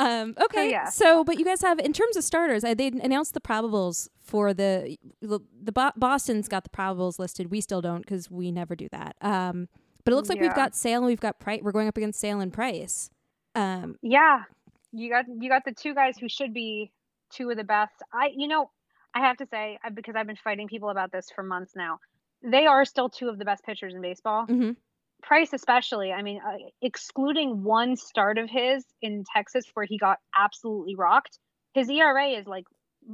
Um, 0.00 0.34
okay, 0.40 0.70
yeah. 0.70 0.88
so 0.88 1.24
but 1.24 1.38
you 1.38 1.44
guys 1.44 1.60
have 1.60 1.78
in 1.78 1.92
terms 1.92 2.16
of 2.16 2.24
starters, 2.24 2.64
I, 2.64 2.72
they 2.74 2.86
announced 2.88 3.34
the 3.34 3.40
probables 3.40 4.08
for 4.22 4.54
the 4.54 4.96
the, 5.20 5.40
Bo- 5.72 5.92
Boston's 5.96 6.48
got 6.48 6.64
the 6.64 6.70
probables 6.70 7.18
listed. 7.18 7.50
We 7.50 7.60
still 7.60 7.82
don't 7.82 8.00
because 8.00 8.30
we 8.30 8.50
never 8.50 8.74
do 8.74 8.88
that. 8.92 9.16
Um, 9.20 9.68
but 10.04 10.12
it 10.12 10.16
looks 10.16 10.28
like 10.30 10.40
we've 10.40 10.54
got 10.54 10.74
Sale 10.74 11.00
and 11.00 11.06
we've 11.06 11.20
got 11.20 11.38
Price. 11.38 11.60
We're 11.62 11.72
going 11.72 11.88
up 11.88 11.96
against 11.98 12.18
Sale 12.18 12.40
and 12.40 12.52
Price. 12.52 13.10
Um, 13.54 13.96
Yeah, 14.00 14.44
you 14.92 15.10
got 15.10 15.26
you 15.28 15.50
got 15.50 15.64
the 15.64 15.72
two 15.72 15.94
guys 15.94 16.16
who 16.18 16.28
should 16.28 16.54
be 16.54 16.90
two 17.30 17.50
of 17.50 17.56
the 17.58 17.64
best. 17.64 17.92
I 18.12 18.30
you 18.34 18.48
know 18.48 18.70
I 19.14 19.20
have 19.20 19.36
to 19.38 19.46
say 19.50 19.78
because 19.92 20.14
I've 20.16 20.26
been 20.26 20.36
fighting 20.36 20.66
people 20.68 20.88
about 20.88 21.12
this 21.12 21.30
for 21.34 21.42
months 21.42 21.72
now. 21.76 22.00
They 22.42 22.66
are 22.66 22.84
still 22.86 23.10
two 23.10 23.28
of 23.28 23.38
the 23.38 23.44
best 23.44 23.64
pitchers 23.64 23.94
in 23.94 24.00
baseball. 24.00 24.46
mhm. 24.46 24.76
Price 25.22 25.52
especially. 25.52 26.12
I 26.12 26.22
mean, 26.22 26.40
uh, 26.46 26.56
excluding 26.82 27.62
one 27.62 27.96
start 27.96 28.38
of 28.38 28.48
his 28.48 28.84
in 29.02 29.24
Texas 29.34 29.64
where 29.74 29.86
he 29.86 29.98
got 29.98 30.18
absolutely 30.36 30.94
rocked, 30.94 31.38
his 31.74 31.88
ERA 31.88 32.28
is 32.28 32.46
like 32.46 32.64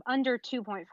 under 0.07 0.38
2.5. 0.38 0.87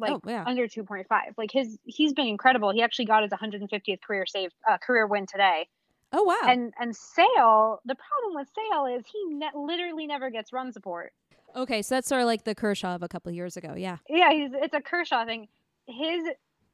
Like 0.00 0.10
oh 0.12 0.20
yeah. 0.26 0.44
under 0.46 0.68
2.5. 0.68 1.04
Like 1.36 1.50
his 1.52 1.78
he's 1.84 2.12
been 2.12 2.28
incredible. 2.28 2.72
He 2.72 2.82
actually 2.82 3.06
got 3.06 3.22
his 3.22 3.32
150th 3.32 4.00
career 4.00 4.26
save 4.26 4.50
uh, 4.68 4.78
career 4.78 5.06
win 5.06 5.26
today. 5.26 5.66
Oh 6.12 6.22
wow. 6.22 6.40
And 6.44 6.72
and 6.78 6.94
Sale, 6.94 7.80
the 7.84 7.96
problem 7.96 8.34
with 8.34 8.48
Sale 8.54 8.86
is 8.96 9.04
he 9.12 9.24
ne- 9.34 9.50
literally 9.54 10.06
never 10.06 10.30
gets 10.30 10.52
run 10.52 10.72
support. 10.72 11.12
okay, 11.56 11.82
so 11.82 11.96
that's 11.96 12.08
sort 12.08 12.20
of 12.20 12.26
like 12.26 12.44
the 12.44 12.54
Kershaw 12.54 12.94
of 12.94 13.02
a 13.02 13.08
couple 13.08 13.30
of 13.30 13.36
years 13.36 13.56
ago. 13.56 13.74
Yeah. 13.76 13.98
Yeah, 14.08 14.30
he's 14.32 14.50
it's 14.54 14.74
a 14.74 14.80
Kershaw 14.80 15.24
thing. 15.24 15.48
His 15.86 16.24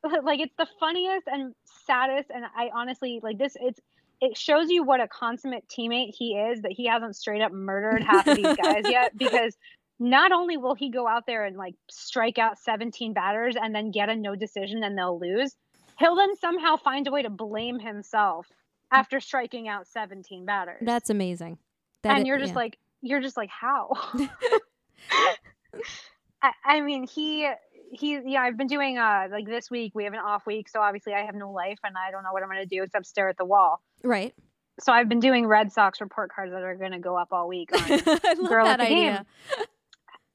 like 0.22 0.40
it's 0.40 0.54
the 0.58 0.66
funniest 0.78 1.26
and 1.26 1.54
saddest 1.86 2.30
and 2.34 2.44
I 2.56 2.70
honestly 2.74 3.20
like 3.22 3.38
this 3.38 3.56
it's 3.60 3.80
it 4.20 4.36
shows 4.36 4.70
you 4.70 4.84
what 4.84 5.00
a 5.00 5.08
consummate 5.08 5.64
teammate 5.68 6.14
he 6.16 6.34
is 6.34 6.62
that 6.62 6.72
he 6.72 6.86
hasn't 6.86 7.16
straight 7.16 7.42
up 7.42 7.52
murdered 7.52 8.02
half 8.02 8.26
of 8.26 8.36
these 8.36 8.56
guys 8.56 8.84
yet 8.84 9.16
because 9.18 9.56
not 9.98 10.32
only 10.32 10.56
will 10.56 10.74
he 10.74 10.90
go 10.90 11.06
out 11.06 11.26
there 11.26 11.44
and 11.44 11.56
like 11.56 11.74
strike 11.88 12.38
out 12.38 12.58
17 12.58 13.12
batters 13.12 13.56
and 13.60 13.74
then 13.74 13.90
get 13.90 14.08
a 14.08 14.16
no 14.16 14.34
decision 14.34 14.82
and 14.82 14.98
they'll 14.98 15.18
lose, 15.18 15.54
he'll 15.98 16.16
then 16.16 16.36
somehow 16.36 16.76
find 16.76 17.06
a 17.06 17.10
way 17.10 17.22
to 17.22 17.30
blame 17.30 17.78
himself 17.78 18.48
after 18.90 19.20
striking 19.20 19.68
out 19.68 19.86
17 19.86 20.44
batters. 20.44 20.82
That's 20.82 21.10
amazing. 21.10 21.58
That 22.02 22.16
and 22.16 22.24
i- 22.24 22.26
you're 22.26 22.38
just 22.38 22.52
yeah. 22.52 22.58
like 22.58 22.78
you're 23.02 23.20
just 23.20 23.36
like 23.36 23.50
how 23.50 23.92
I, 26.42 26.52
I 26.64 26.80
mean 26.80 27.06
he 27.06 27.48
he 27.94 28.18
yeah 28.26 28.42
i've 28.42 28.56
been 28.56 28.66
doing 28.66 28.98
uh 28.98 29.26
like 29.30 29.46
this 29.46 29.70
week 29.70 29.92
we 29.94 30.04
have 30.04 30.12
an 30.12 30.18
off 30.18 30.46
week 30.46 30.68
so 30.68 30.80
obviously 30.80 31.12
i 31.12 31.20
have 31.24 31.34
no 31.34 31.50
life 31.50 31.78
and 31.84 31.94
i 31.96 32.10
don't 32.10 32.22
know 32.22 32.32
what 32.32 32.42
i'm 32.42 32.48
going 32.48 32.60
to 32.60 32.66
do 32.66 32.82
except 32.82 33.06
stare 33.06 33.28
at 33.28 33.36
the 33.36 33.44
wall 33.44 33.80
right. 34.02 34.34
so 34.80 34.92
i've 34.92 35.08
been 35.08 35.20
doing 35.20 35.46
red 35.46 35.72
sox 35.72 36.00
report 36.00 36.30
cards 36.34 36.52
that 36.52 36.62
are 36.62 36.76
going 36.76 36.92
to 36.92 36.98
go 36.98 37.16
up 37.16 37.28
all 37.32 37.48
week 37.48 37.70
on 37.72 37.80
I 37.90 38.34
love 38.38 38.48
Girl 38.48 38.64
that 38.64 38.80
at 38.80 38.88
the 38.88 38.94
game. 38.94 39.08
idea. 39.08 39.26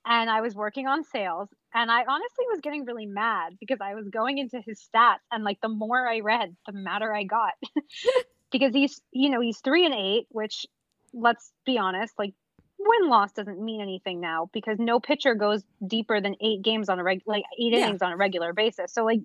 and 0.05 0.29
I 0.29 0.41
was 0.41 0.55
working 0.55 0.87
on 0.87 1.03
Sale's 1.03 1.49
and 1.73 1.91
I 1.91 2.03
honestly 2.03 2.45
was 2.49 2.61
getting 2.61 2.85
really 2.85 3.05
mad 3.05 3.53
because 3.59 3.77
I 3.81 3.93
was 3.93 4.07
going 4.09 4.39
into 4.39 4.59
his 4.59 4.79
stats 4.79 5.19
and 5.31 5.43
like 5.43 5.61
the 5.61 5.69
more 5.69 6.07
I 6.07 6.21
read, 6.21 6.55
the 6.65 6.71
madder 6.73 7.13
I 7.13 7.23
got. 7.23 7.53
because 8.51 8.73
he's 8.73 9.01
you 9.11 9.29
know, 9.29 9.39
he's 9.39 9.59
3 9.59 9.85
and 9.85 9.93
8, 9.93 10.27
which 10.29 10.65
let's 11.13 11.51
be 11.65 11.77
honest, 11.77 12.13
like 12.17 12.33
win 12.79 13.09
loss 13.09 13.31
doesn't 13.33 13.59
mean 13.63 13.81
anything 13.81 14.19
now 14.21 14.49
because 14.53 14.77
no 14.79 14.99
pitcher 14.99 15.35
goes 15.35 15.63
deeper 15.85 16.21
than 16.21 16.35
8 16.41 16.61
games 16.61 16.87
on 16.89 16.97
a 16.99 17.03
reg 17.03 17.21
like 17.25 17.43
8 17.59 17.73
Yeah. 17.73 17.85
innings 17.87 18.01
on 18.01 18.11
a 18.11 18.17
regular 18.17 18.53
basis. 18.53 18.93
So 18.93 19.03
like 19.03 19.19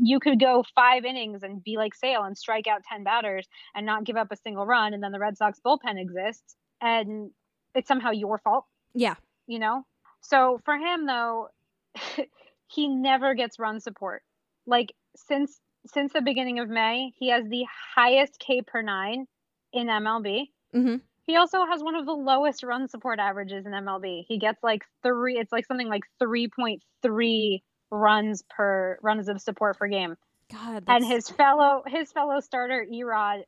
you 0.00 0.20
could 0.20 0.38
go 0.40 0.64
5 0.74 1.04
innings 1.04 1.42
and 1.42 1.62
be 1.62 1.76
like 1.76 1.94
Sale 1.94 2.22
and 2.22 2.38
strike 2.38 2.66
out 2.66 2.82
10 2.84 3.02
batters 3.04 3.48
and 3.74 3.84
not 3.84 4.04
give 4.04 4.16
up 4.16 4.30
a 4.30 4.36
single 4.36 4.66
run 4.66 4.94
and 4.94 5.02
then 5.02 5.12
the 5.12 5.18
Red 5.18 5.36
Sox 5.36 5.60
bullpen 5.64 6.00
exists 6.00 6.54
and 6.80 7.30
it's 7.74 7.88
somehow 7.88 8.10
your 8.10 8.38
fault 8.38 8.66
Yeah. 8.94 9.14
you 9.46 9.58
know? 9.58 9.84
So 10.20 10.60
for 10.64 10.74
him 10.76 11.06
though, 11.06 11.48
he 12.68 12.88
never 12.88 13.34
gets 13.34 13.58
run 13.58 13.80
support. 13.80 14.22
Like 14.66 14.92
since 15.16 15.58
since 15.86 16.12
the 16.12 16.22
beginning 16.22 16.60
of 16.60 16.68
May, 16.68 17.10
he 17.18 17.30
has 17.30 17.44
the 17.48 17.64
highest 17.96 18.38
K 18.38 18.62
per 18.62 18.82
9 18.82 19.26
in 19.72 19.86
MLB. 19.88 20.46
hmm 20.72 20.96
He 21.26 21.36
also 21.36 21.64
has 21.64 21.82
one 21.82 21.94
of 21.94 22.06
the 22.06 22.12
lowest 22.12 22.62
run 22.62 22.88
support 22.88 23.18
averages 23.18 23.64
in 23.64 23.72
MLB. 23.72 24.24
He 24.26 24.38
gets 24.38 24.62
like 24.62 24.82
3 25.02 25.38
it's 25.38 25.52
like 25.52 25.66
something 25.66 25.88
like 25.88 26.02
3.3 26.22 27.62
runs 27.90 28.42
per 28.48 28.98
runs 29.02 29.28
of 29.28 29.40
support 29.40 29.78
per 29.78 29.86
game. 29.88 30.16
God. 30.50 30.84
And 30.88 31.04
his 31.04 31.28
fellow 31.28 31.82
his 31.86 32.10
fellow 32.12 32.40
starter 32.40 32.84
Erod 32.92 33.42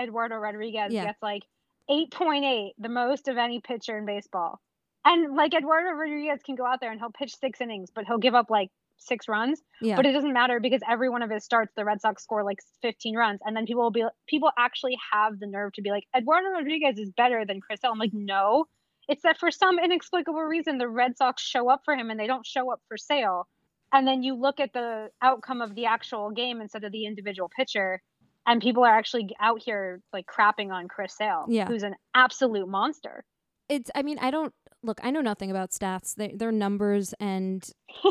Eduardo 0.00 0.36
Rodriguez 0.36 0.92
Yeah. 0.92 1.04
gets 1.06 1.22
like 1.22 1.42
8.8, 1.90 2.70
the 2.78 2.88
most 2.88 3.28
of 3.28 3.36
any 3.38 3.60
pitcher 3.60 3.96
in 3.98 4.06
baseball. 4.06 4.60
And 5.04 5.36
like 5.36 5.54
Eduardo 5.54 5.90
Rodriguez 5.90 6.40
can 6.44 6.54
go 6.54 6.66
out 6.66 6.80
there 6.80 6.90
and 6.90 7.00
he'll 7.00 7.10
pitch 7.10 7.34
six 7.36 7.60
innings, 7.60 7.90
but 7.94 8.04
he'll 8.04 8.18
give 8.18 8.34
up 8.34 8.50
like 8.50 8.70
six 8.98 9.28
runs. 9.28 9.60
yeah. 9.80 9.96
But 9.96 10.06
it 10.06 10.12
doesn't 10.12 10.32
matter 10.32 10.60
because 10.60 10.80
every 10.88 11.08
one 11.08 11.22
of 11.22 11.30
his 11.30 11.44
starts, 11.44 11.72
the 11.76 11.84
Red 11.84 12.00
Sox 12.00 12.22
score 12.22 12.44
like 12.44 12.58
15 12.82 13.16
runs, 13.16 13.40
and 13.44 13.56
then 13.56 13.66
people 13.66 13.82
will 13.82 13.90
be 13.90 14.04
people 14.28 14.50
actually 14.58 14.96
have 15.12 15.38
the 15.38 15.46
nerve 15.46 15.72
to 15.74 15.82
be 15.82 15.90
like 15.90 16.04
Eduardo 16.16 16.48
Rodriguez 16.50 16.98
is 16.98 17.10
better 17.16 17.44
than 17.46 17.60
Chris 17.60 17.80
Sale. 17.80 17.92
I'm 17.92 17.98
like, 17.98 18.12
no, 18.12 18.66
it's 19.08 19.22
that 19.22 19.38
for 19.38 19.50
some 19.50 19.78
inexplicable 19.78 20.40
reason 20.42 20.78
the 20.78 20.88
Red 20.88 21.16
Sox 21.16 21.42
show 21.42 21.70
up 21.70 21.82
for 21.84 21.94
him 21.94 22.10
and 22.10 22.18
they 22.20 22.26
don't 22.26 22.46
show 22.46 22.70
up 22.72 22.80
for 22.88 22.96
Sale. 22.96 23.48
And 23.92 24.06
then 24.06 24.22
you 24.22 24.34
look 24.34 24.60
at 24.60 24.72
the 24.74 25.08
outcome 25.22 25.62
of 25.62 25.74
the 25.74 25.86
actual 25.86 26.30
game 26.30 26.60
instead 26.60 26.84
of 26.84 26.92
the 26.92 27.06
individual 27.06 27.50
pitcher, 27.56 28.02
and 28.46 28.60
people 28.60 28.84
are 28.84 28.94
actually 28.96 29.34
out 29.40 29.62
here 29.62 30.00
like 30.12 30.26
crapping 30.26 30.70
on 30.72 30.88
Chris 30.88 31.16
Sale, 31.16 31.46
Yeah. 31.48 31.66
who's 31.66 31.82
an 31.84 31.94
absolute 32.14 32.68
monster. 32.68 33.24
it's 33.70 33.90
i 33.94 34.02
mean 34.02 34.18
i 34.18 34.30
don't 34.30 34.54
look 34.82 35.00
i 35.02 35.10
know 35.10 35.20
nothing 35.20 35.50
about 35.50 35.70
stats. 35.70 36.14
They, 36.14 36.32
they're 36.34 36.52
numbers 36.52 37.14
and 37.20 37.68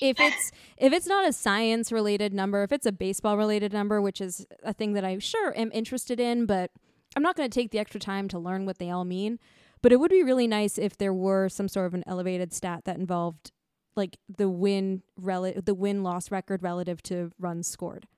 if 0.00 0.18
it's 0.20 0.50
if 0.76 0.92
it's 0.92 1.06
not 1.06 1.28
a 1.28 1.32
science 1.32 1.92
related 1.92 2.32
number 2.32 2.62
if 2.62 2.72
it's 2.72 2.86
a 2.86 2.92
baseball 2.92 3.36
related 3.36 3.72
number 3.72 4.00
which 4.00 4.20
is 4.20 4.46
a 4.62 4.72
thing 4.72 4.94
that 4.94 5.04
i 5.04 5.18
sure 5.18 5.56
am 5.56 5.70
interested 5.72 6.18
in 6.20 6.46
but 6.46 6.70
i'm 7.16 7.22
not 7.22 7.36
going 7.36 7.48
to 7.48 7.54
take 7.54 7.70
the 7.70 7.78
extra 7.78 8.00
time 8.00 8.28
to 8.28 8.38
learn 8.38 8.66
what 8.66 8.78
they 8.78 8.90
all 8.90 9.04
mean. 9.04 9.38
But 9.82 9.92
it 9.92 10.00
would 10.00 10.10
be 10.10 10.22
really 10.22 10.46
nice 10.46 10.78
if 10.78 10.96
there 10.96 11.14
were 11.14 11.48
some 11.48 11.68
sort 11.68 11.86
of 11.86 11.94
an 11.94 12.02
elevated 12.06 12.52
stat 12.52 12.84
that 12.86 12.96
involved 12.96 13.52
like 13.94 14.16
the 14.28 14.48
win 14.48 15.02
rel- 15.16 15.52
the 15.64 15.74
win 15.74 16.02
loss 16.02 16.30
record 16.30 16.62
relative 16.62 17.02
to 17.04 17.30
runs 17.38 17.68
scored. 17.68 18.08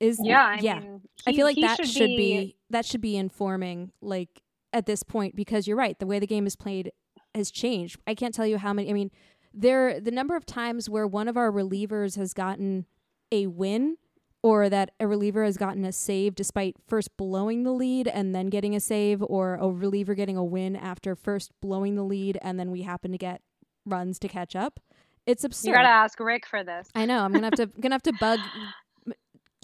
Is 0.00 0.20
Yeah, 0.22 0.44
I 0.44 0.58
yeah. 0.60 0.80
mean, 0.80 1.00
I 1.26 1.32
feel 1.32 1.46
like 1.46 1.56
that 1.60 1.86
should, 1.86 2.06
be, 2.06 2.56
that 2.70 2.84
should 2.84 3.00
be 3.00 3.16
informing 3.16 3.92
like 4.00 4.42
at 4.72 4.86
this 4.86 5.02
point 5.02 5.34
because 5.34 5.66
you're 5.66 5.76
right 5.76 5.98
the 5.98 6.06
way 6.06 6.18
the 6.18 6.26
game 6.26 6.46
is 6.46 6.56
played 6.56 6.92
has 7.34 7.50
changed. 7.50 7.98
I 8.06 8.14
can't 8.14 8.34
tell 8.34 8.46
you 8.46 8.58
how 8.58 8.72
many 8.72 8.90
I 8.90 8.92
mean 8.92 9.10
there 9.52 10.00
the 10.00 10.10
number 10.10 10.36
of 10.36 10.44
times 10.46 10.88
where 10.88 11.06
one 11.06 11.28
of 11.28 11.36
our 11.36 11.50
relievers 11.50 12.16
has 12.16 12.34
gotten 12.34 12.86
a 13.30 13.46
win 13.46 13.96
or 14.42 14.68
that 14.68 14.90
a 15.00 15.06
reliever 15.06 15.42
has 15.42 15.56
gotten 15.56 15.84
a 15.84 15.92
save 15.92 16.34
despite 16.34 16.76
first 16.86 17.16
blowing 17.16 17.62
the 17.62 17.72
lead 17.72 18.06
and 18.06 18.34
then 18.34 18.48
getting 18.48 18.76
a 18.76 18.80
save 18.80 19.22
or 19.22 19.54
a 19.54 19.68
reliever 19.70 20.14
getting 20.14 20.36
a 20.36 20.44
win 20.44 20.76
after 20.76 21.14
first 21.14 21.50
blowing 21.62 21.94
the 21.94 22.02
lead 22.02 22.38
and 22.42 22.60
then 22.60 22.70
we 22.70 22.82
happen 22.82 23.10
to 23.12 23.18
get 23.18 23.40
runs 23.86 24.18
to 24.18 24.28
catch 24.28 24.54
up. 24.54 24.80
It's 25.26 25.44
absurd. 25.44 25.68
You 25.68 25.74
gotta 25.74 25.88
ask 25.88 26.20
Rick 26.20 26.46
for 26.46 26.62
this. 26.62 26.88
I 26.94 27.06
know. 27.06 27.20
I'm 27.20 27.32
gonna 27.32 27.46
have 27.46 27.54
to 27.54 27.66
gonna 27.80 27.94
have 27.94 28.02
to 28.02 28.12
bug. 28.12 28.40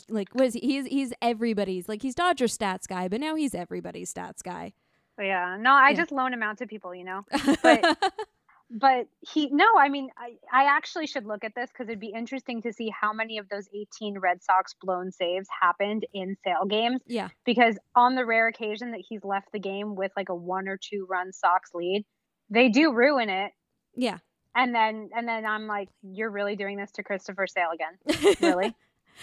Like 0.09 0.29
what 0.33 0.47
is 0.47 0.55
he? 0.55 0.61
He's 0.61 0.87
he's 0.87 1.13
everybody's 1.21 1.89
like 1.89 2.03
he's 2.03 2.15
Dodger 2.15 2.47
stats 2.47 2.89
guy, 2.89 3.09
but 3.09 3.21
now 3.21 3.35
he's 3.35 3.55
everybody's 3.55 4.13
stats 4.13 4.43
guy. 4.43 4.73
Yeah. 5.21 5.57
No, 5.61 5.73
I 5.75 5.91
Yeah. 5.91 5.97
just 5.97 6.13
loan 6.13 6.33
him 6.33 6.43
out 6.43 6.59
to 6.59 6.67
people, 6.67 6.95
you 6.95 7.05
know. 7.05 7.25
But 7.63 7.99
but 8.71 9.07
he 9.21 9.51
no, 9.51 9.67
I 9.79 9.89
mean, 9.89 10.11
I, 10.17 10.37
I 10.53 10.65
actually 10.77 11.07
should 11.07 11.27
look 11.27 11.43
at 11.45 11.55
this 11.55 11.71
because 11.71 11.89
it'd 11.89 12.01
be 12.01 12.13
interesting 12.17 12.63
to 12.63 12.73
see 12.73 12.89
how 12.99 13.13
many 13.13 13.39
of 13.39 13.49
those 13.49 13.69
18 13.75 14.19
Red 14.19 14.43
Sox 14.43 14.75
blown 14.81 15.11
saves 15.11 15.49
happened 15.61 16.07
in 16.15 16.37
sale 16.45 16.65
games. 16.67 17.01
yeah. 17.07 17.29
Because 17.45 17.77
on 17.97 18.15
the 18.15 18.25
rare 18.25 18.49
occasion 18.49 18.93
that 18.93 19.03
he's 19.09 19.25
left 19.25 19.49
the 19.53 19.59
game 19.59 19.95
with 19.97 20.13
like 20.17 20.29
a 20.29 20.35
one 20.35 20.69
or 20.69 20.79
two 20.79 21.07
run 21.11 21.33
Sox 21.33 21.71
lead, 21.75 22.05
they 22.49 22.69
do 22.69 22.93
ruin 22.93 23.29
it. 23.29 23.53
Yeah. 23.97 24.19
And 24.55 24.75
then 24.75 25.11
and 25.17 25.27
then 25.29 25.45
I'm 25.47 25.67
like, 25.67 25.89
you're 26.03 26.31
really 26.31 26.57
doing 26.57 26.77
this 26.77 26.91
to 26.93 27.03
Christopher 27.03 27.47
Sale 27.47 27.71
again? 27.75 28.37
Really? 28.41 28.75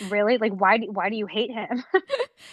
Really? 0.10 0.38
Like 0.38 0.54
why 0.54 0.78
do, 0.78 0.88
why 0.92 1.10
do 1.10 1.16
you 1.16 1.26
hate 1.28 1.52
him? 1.52 1.84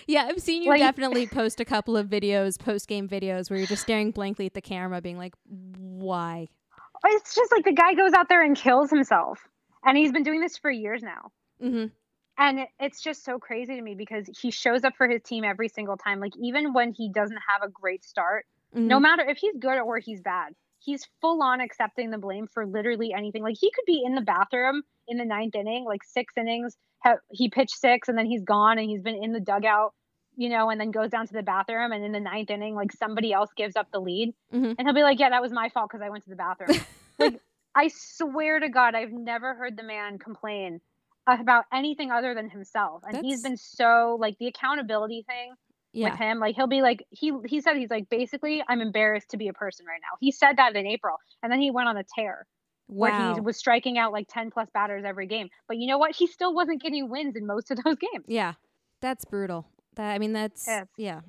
Yeah, 0.06 0.24
I've 0.28 0.40
seen 0.40 0.62
you 0.62 0.70
Like- 0.70 0.80
definitely 0.80 1.26
post 1.26 1.60
a 1.60 1.64
couple 1.64 1.94
of 1.96 2.06
videos, 2.08 2.58
post 2.58 2.88
game 2.88 3.06
videos, 3.08 3.50
where 3.50 3.58
you're 3.58 3.66
just 3.68 3.82
staring 3.82 4.10
blankly 4.12 4.46
at 4.46 4.54
the 4.54 4.62
camera, 4.62 5.00
being 5.02 5.18
like, 5.18 5.34
"Why?" 5.46 6.48
it's 7.06 7.34
just 7.34 7.52
like 7.52 7.64
the 7.64 7.72
guy 7.72 7.92
goes 7.94 8.14
out 8.14 8.28
there 8.30 8.42
and 8.42 8.56
kills 8.56 8.88
himself. 8.90 9.46
And 9.84 9.96
he's 9.98 10.10
been 10.10 10.22
doing 10.22 10.40
this 10.40 10.56
for 10.56 10.70
years 10.70 11.02
now. 11.02 11.30
Mm-hmm. 11.62 11.86
and 12.38 12.58
it, 12.60 12.68
it's 12.80 13.00
just 13.02 13.24
so 13.24 13.38
crazy 13.38 13.76
to 13.76 13.82
me 13.82 13.94
because 13.94 14.28
he 14.40 14.50
shows 14.50 14.84
up 14.84 14.94
for 14.96 15.06
his 15.06 15.22
team 15.22 15.44
every 15.44 15.68
single 15.68 15.96
time 15.96 16.18
like 16.18 16.32
even 16.36 16.72
when 16.72 16.92
he 16.92 17.08
doesn't 17.08 17.38
have 17.48 17.62
a 17.62 17.68
great 17.70 18.04
start 18.04 18.44
Mm-hmm. 18.74 18.88
no 18.88 18.98
matter 18.98 19.22
if 19.28 19.38
he's 19.38 19.54
good 19.56 19.78
or 19.78 19.98
he's 19.98 20.20
bad 20.20 20.52
he's 20.84 21.06
full 21.20 21.42
on 21.42 21.60
accepting 21.60 22.10
the 22.10 22.18
blame 22.18 22.46
for 22.46 22.66
literally 22.66 23.12
anything. 23.12 23.42
Like 23.42 23.56
he 23.58 23.70
could 23.70 23.84
be 23.86 24.02
in 24.04 24.14
the 24.14 24.20
bathroom 24.20 24.82
in 25.08 25.18
the 25.18 25.24
ninth 25.24 25.54
inning 25.54 25.84
like 25.84 26.02
six 26.02 26.34
innings 26.36 26.76
he 27.30 27.50
pitched 27.50 27.76
six 27.78 28.08
and 28.08 28.16
then 28.16 28.26
he's 28.26 28.42
gone 28.42 28.78
and 28.78 28.88
he's 28.88 29.02
been 29.02 29.22
in 29.22 29.32
the 29.32 29.40
dugout 29.40 29.92
you 30.36 30.48
know 30.48 30.70
and 30.70 30.80
then 30.80 30.90
goes 30.90 31.10
down 31.10 31.26
to 31.26 31.32
the 31.34 31.42
bathroom 31.42 31.92
and 31.92 32.02
in 32.04 32.12
the 32.12 32.20
ninth 32.20 32.50
inning 32.50 32.74
like 32.74 32.90
somebody 32.92 33.32
else 33.32 33.50
gives 33.56 33.76
up 33.76 33.86
the 33.92 34.00
lead. 34.00 34.32
Mhm. 34.52 34.74
and 34.78 34.86
he'll 34.88 34.94
be 34.94 35.02
like 35.02 35.20
yeah 35.20 35.30
that 35.30 35.42
was 35.42 35.52
my 35.52 35.68
fault 35.68 35.90
because 35.90 36.02
i 36.02 36.08
went 36.08 36.24
to 36.24 36.30
the 36.30 36.36
bathroom. 36.36 36.78
Like 37.18 37.40
i 37.76 37.88
swear 37.94 38.58
to 38.58 38.68
god 38.68 38.94
i've 38.94 39.12
never 39.12 39.54
heard 39.54 39.76
the 39.76 39.84
man 39.84 40.18
complain 40.18 40.80
about 41.26 41.64
anything 41.72 42.10
other 42.10 42.34
than 42.34 42.50
himself. 42.50 43.02
And 43.06 43.24
he's 43.24 43.42
been 43.42 43.56
so 43.56 44.16
like 44.20 44.36
the 44.38 44.46
accountability 44.46 45.24
thing 45.26 45.54
Yeah. 45.94 46.10
with 46.10 46.18
him 46.18 46.40
like 46.40 46.56
he'll 46.56 46.66
be 46.66 46.82
like 46.82 47.06
he 47.10 47.32
he 47.46 47.60
said 47.60 47.76
he's 47.76 47.88
like 47.90 48.08
basically 48.10 48.62
i'm 48.68 48.80
embarrassed 48.80 49.30
to 49.30 49.36
be 49.36 49.48
a 49.48 49.52
person 49.52 49.86
right 49.86 50.00
now 50.02 50.16
he 50.20 50.32
said 50.32 50.56
that 50.56 50.74
in 50.74 50.86
april 50.86 51.16
and 51.42 51.50
then 51.52 51.60
he 51.60 51.70
went 51.70 51.88
on 51.88 51.96
a 51.96 52.04
tear 52.16 52.46
where 52.88 53.12
Wow. 53.12 53.34
he 53.36 53.40
was 53.40 53.56
striking 53.56 53.96
out 53.96 54.12
like 54.12 54.26
10 54.28 54.50
plus 54.50 54.68
batters 54.74 55.04
every 55.06 55.26
game 55.28 55.48
but 55.68 55.76
you 55.78 55.86
know 55.86 55.96
what 55.98 56.14
he 56.14 56.26
still 56.26 56.52
wasn't 56.52 56.82
getting 56.82 57.08
wins 57.08 57.36
in 57.36 57.46
most 57.46 57.70
of 57.70 57.78
those 57.84 57.96
games 57.96 58.24
Yeah. 58.26 58.54
That's 59.00 59.24
brutal. 59.24 59.66
That 59.96 60.12
I 60.14 60.18
mean, 60.18 60.32
that's 60.32 60.66
Yes. 60.66 60.86
yeah. 60.96 61.20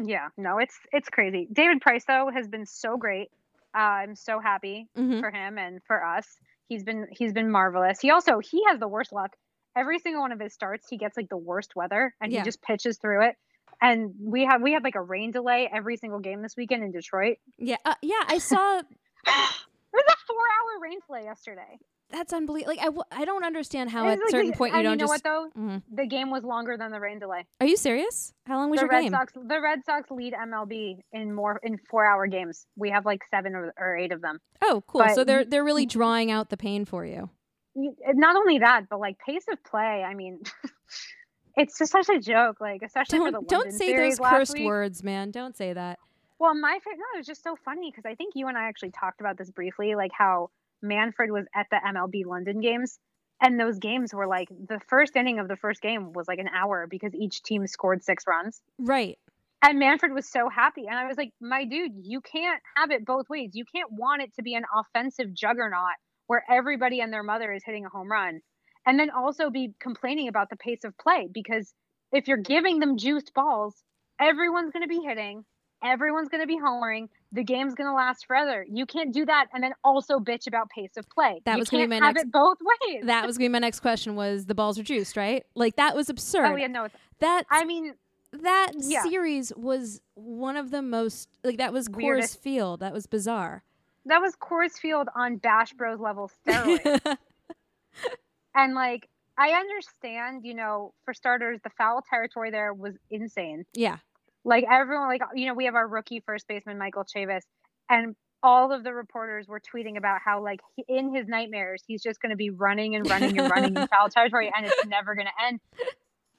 yeah 0.00 0.28
no 0.36 0.58
it's 0.58 0.78
it's 0.92 1.08
crazy 1.08 1.48
david 1.52 1.80
price 1.80 2.04
though 2.06 2.30
has 2.32 2.46
been 2.48 2.64
so 2.66 2.96
great 2.96 3.28
uh, 3.74 3.78
i'm 3.78 4.14
so 4.14 4.38
happy 4.38 4.86
hmm 4.96 5.20
for 5.20 5.30
him 5.30 5.58
and 5.58 5.80
for 5.86 6.04
us. 6.04 6.26
He's 6.68 6.84
been 6.84 7.06
he's 7.10 7.32
been 7.34 7.50
marvelous. 7.50 8.00
He 8.00 8.10
also 8.10 8.38
he 8.38 8.62
has 8.68 8.78
the 8.80 8.88
worst 8.88 9.12
luck. 9.12 9.32
Every 9.76 9.98
single 9.98 10.22
one 10.22 10.32
of 10.32 10.40
his 10.40 10.54
starts, 10.54 10.86
he 10.88 10.96
gets 10.96 11.16
like 11.18 11.28
the 11.28 11.36
worst 11.36 11.76
weather 11.76 12.14
and 12.20 12.32
Yeah. 12.32 12.40
he 12.40 12.44
just 12.44 12.62
pitches 12.62 12.96
through 12.98 13.26
it. 13.28 13.36
And 13.82 14.14
we 14.20 14.44
have 14.44 14.62
we 14.62 14.72
had 14.72 14.84
like 14.84 14.94
a 14.94 15.02
rain 15.02 15.32
delay 15.32 15.68
every 15.74 15.96
single 15.96 16.20
game 16.20 16.40
this 16.40 16.56
weekend 16.56 16.84
in 16.84 16.92
Detroit. 16.92 17.36
Yeah. 17.58 17.76
Uh, 17.84 17.94
yeah. 18.00 18.22
I 18.28 18.38
saw. 18.38 18.82
Was 19.26 20.04
a 20.08 20.16
four 20.26 20.36
hour 20.36 20.80
rain 20.82 20.98
delay 21.06 21.24
yesterday. 21.24 21.78
That's 22.10 22.32
unbelievable. 22.32 22.72
Like 22.74 22.80
I, 22.82 22.84
w- 22.86 23.02
I 23.10 23.24
don't 23.24 23.42
understand 23.44 23.90
how 23.90 24.06
It's 24.08 24.20
at 24.20 24.24
like 24.24 24.30
certain 24.30 24.50
the- 24.52 24.56
point 24.56 24.74
you 24.74 24.82
don't 24.82 24.92
you 24.92 24.96
know 24.98 25.12
just. 25.12 25.24
what 25.24 25.52
though? 25.54 25.60
Mhm. 25.60 25.82
The 25.94 26.06
game 26.06 26.30
was 26.30 26.44
longer 26.44 26.76
than 26.78 26.90
the 26.92 27.00
rain 27.00 27.18
delay. 27.18 27.44
Are 27.60 27.66
you 27.66 27.76
serious? 27.76 28.32
How 28.46 28.56
long 28.58 28.70
was 28.70 28.80
the 28.80 28.84
your 28.84 28.90
Red 28.90 29.02
game? 29.02 29.12
Sox 29.12 29.32
the 29.34 29.60
Red 29.60 29.84
Sox 29.84 30.10
lead 30.10 30.32
MLB 30.34 30.98
in 31.12 31.34
more 31.34 31.58
in 31.62 31.78
four 31.90 32.06
hour 32.06 32.26
games. 32.26 32.66
We 32.76 32.90
have 32.90 33.04
like 33.04 33.20
seven 33.30 33.54
or, 33.54 33.72
or 33.78 33.96
eight 33.96 34.12
of 34.12 34.20
them. 34.22 34.38
Oh, 34.62 34.82
cool. 34.86 35.04
so 35.14 35.24
they're 35.24 35.44
they're 35.44 35.64
really 35.64 35.86
drawing 35.86 36.30
out 36.30 36.48
the 36.50 36.56
pain 36.56 36.84
for 36.84 37.04
you- 37.04 37.28
not 37.74 38.36
only 38.36 38.58
that, 38.58 38.88
but 38.90 39.00
like 39.00 39.18
pace 39.18 39.44
of 39.50 39.62
play. 39.64 40.04
I 40.06 40.12
mean, 40.14 40.40
it's 41.56 41.78
just 41.78 41.92
such 41.92 42.08
a 42.08 42.18
joke. 42.18 42.60
Like 42.60 42.82
especially 42.82 43.18
for 43.18 43.30
the 43.30 43.32
Don't 43.32 43.48
don't 43.48 43.58
London 43.60 43.78
say 43.78 43.96
those 43.96 44.18
cursed 44.18 44.54
week. 44.54 44.66
words, 44.66 45.02
man. 45.02 45.30
Don't 45.30 45.56
say 45.56 45.72
that. 45.72 45.98
Well, 46.38 46.54
my 46.54 46.78
favorite. 46.84 46.98
No, 46.98 47.04
it 47.14 47.18
was 47.18 47.26
just 47.26 47.44
so 47.44 47.56
funny 47.64 47.90
because 47.90 48.04
I 48.04 48.14
think 48.14 48.34
you 48.34 48.48
and 48.48 48.58
I 48.58 48.64
actually 48.64 48.90
talked 48.90 49.20
about 49.20 49.38
this 49.38 49.50
briefly, 49.50 49.94
like 49.94 50.10
how 50.12 50.50
Manfred 50.82 51.30
was 51.30 51.46
at 51.54 51.66
the 51.70 51.76
MLB 51.76 52.26
London 52.26 52.60
games, 52.60 52.98
and 53.40 53.58
those 53.60 53.78
games 53.78 54.12
were 54.12 54.26
like 54.26 54.48
the 54.48 54.80
first 54.88 55.14
inning 55.16 55.38
of 55.38 55.48
the 55.48 55.56
first 55.56 55.80
game 55.80 56.12
was 56.12 56.26
like 56.26 56.38
an 56.38 56.48
hour 56.48 56.86
because 56.88 57.14
each 57.14 57.42
team 57.42 57.66
scored 57.66 58.02
six 58.02 58.24
runs. 58.26 58.60
Right. 58.78 59.18
And 59.64 59.78
Manfred 59.78 60.12
was 60.12 60.28
so 60.28 60.48
happy. 60.48 60.86
And 60.88 60.98
I 60.98 61.06
was 61.06 61.16
like, 61.16 61.30
my 61.40 61.64
dude, 61.64 61.92
you 62.02 62.20
can't 62.20 62.60
have 62.76 62.90
it 62.90 63.06
both 63.06 63.28
ways. 63.28 63.50
You 63.54 63.64
can't 63.64 63.92
want 63.92 64.20
it 64.22 64.34
to 64.34 64.42
be 64.42 64.54
an 64.54 64.64
offensive 64.76 65.32
juggernaut 65.32 65.94
where 66.26 66.42
everybody 66.50 67.00
and 67.00 67.12
their 67.12 67.22
mother 67.22 67.52
is 67.52 67.62
hitting 67.64 67.86
a 67.86 67.88
home 67.88 68.10
run. 68.10 68.40
And 68.86 68.98
then 68.98 69.10
also 69.10 69.50
be 69.50 69.72
complaining 69.78 70.28
about 70.28 70.50
the 70.50 70.56
pace 70.56 70.84
of 70.84 70.96
play 70.98 71.28
because 71.32 71.72
if 72.12 72.26
you're 72.28 72.36
giving 72.36 72.78
them 72.80 72.96
juiced 72.98 73.32
balls, 73.34 73.82
everyone's 74.20 74.72
going 74.72 74.82
to 74.82 74.88
be 74.88 75.00
hitting, 75.00 75.44
everyone's 75.84 76.28
going 76.28 76.40
to 76.42 76.46
be 76.46 76.58
homering, 76.58 77.08
the 77.32 77.44
game's 77.44 77.74
going 77.74 77.88
to 77.88 77.94
last 77.94 78.26
forever. 78.26 78.64
You 78.68 78.84
can't 78.86 79.12
do 79.14 79.24
that 79.26 79.46
and 79.54 79.62
then 79.62 79.72
also 79.84 80.18
bitch 80.18 80.46
about 80.48 80.68
pace 80.70 80.96
of 80.96 81.08
play. 81.08 81.40
That 81.44 81.54
you 81.54 81.60
was 81.60 81.70
gonna 81.70 81.84
be 81.84 82.00
my 82.00 82.06
have 82.06 82.14
next- 82.16 82.24
it 82.26 82.32
both 82.32 82.58
ways. 82.60 83.04
That 83.06 83.26
was 83.26 83.38
gonna 83.38 83.48
be 83.50 83.52
my 83.52 83.58
next 83.60 83.80
question. 83.80 84.16
Was 84.16 84.46
the 84.46 84.54
balls 84.54 84.78
are 84.78 84.82
juiced, 84.82 85.16
right? 85.16 85.46
Like 85.54 85.76
that 85.76 85.94
was 85.96 86.08
absurd. 86.10 86.46
oh 86.46 86.56
yeah, 86.56 86.66
no, 86.66 86.88
That 87.20 87.44
I 87.50 87.64
mean, 87.64 87.94
that 88.32 88.72
yeah. 88.78 89.02
series 89.04 89.52
was 89.56 90.00
one 90.14 90.56
of 90.56 90.70
the 90.70 90.82
most 90.82 91.28
like 91.44 91.58
that 91.58 91.72
was 91.72 91.88
Coors 91.88 91.96
Weirdest. 91.96 92.42
Field. 92.42 92.80
That 92.80 92.92
was 92.92 93.06
bizarre. 93.06 93.62
that 94.06 94.20
was 94.20 94.34
Coors 94.36 94.72
Field 94.78 95.08
on 95.16 95.36
Bash 95.36 95.72
Bros 95.72 96.00
level 96.00 96.30
steroids. 96.46 97.16
And 98.54 98.74
like, 98.74 99.08
I 99.38 99.50
understand, 99.50 100.44
you 100.44 100.54
know, 100.54 100.92
for 101.04 101.14
starters, 101.14 101.58
the 101.64 101.70
foul 101.78 102.02
territory 102.08 102.50
there 102.50 102.72
was 102.74 102.94
insane. 103.10 103.64
yeah. 103.74 103.98
Like 104.44 104.64
everyone, 104.70 105.06
like 105.06 105.22
you 105.36 105.46
know, 105.46 105.54
we 105.54 105.66
have 105.66 105.76
our 105.76 105.86
rookie 105.86 106.20
first 106.26 106.48
baseman 106.48 106.76
Michael 106.76 107.04
Chavis, 107.04 107.42
and 107.88 108.16
all 108.42 108.72
of 108.72 108.82
the 108.82 108.92
reporters 108.92 109.46
were 109.46 109.60
tweeting 109.60 109.96
about 109.96 110.18
how 110.24 110.42
like 110.42 110.58
he, 110.74 110.84
in 110.88 111.14
his 111.14 111.28
nightmares 111.28 111.80
he's 111.86 112.02
just 112.02 112.20
going 112.20 112.30
to 112.30 112.36
be 112.36 112.50
running 112.50 112.96
and 112.96 113.08
running 113.08 113.38
and 113.38 113.48
running 113.48 113.76
in 113.76 113.86
foul 113.92 114.08
territory, 114.08 114.50
and 114.56 114.66
it's 114.66 114.84
never 114.86 115.14
going 115.14 115.28
to 115.28 115.44
end 115.46 115.60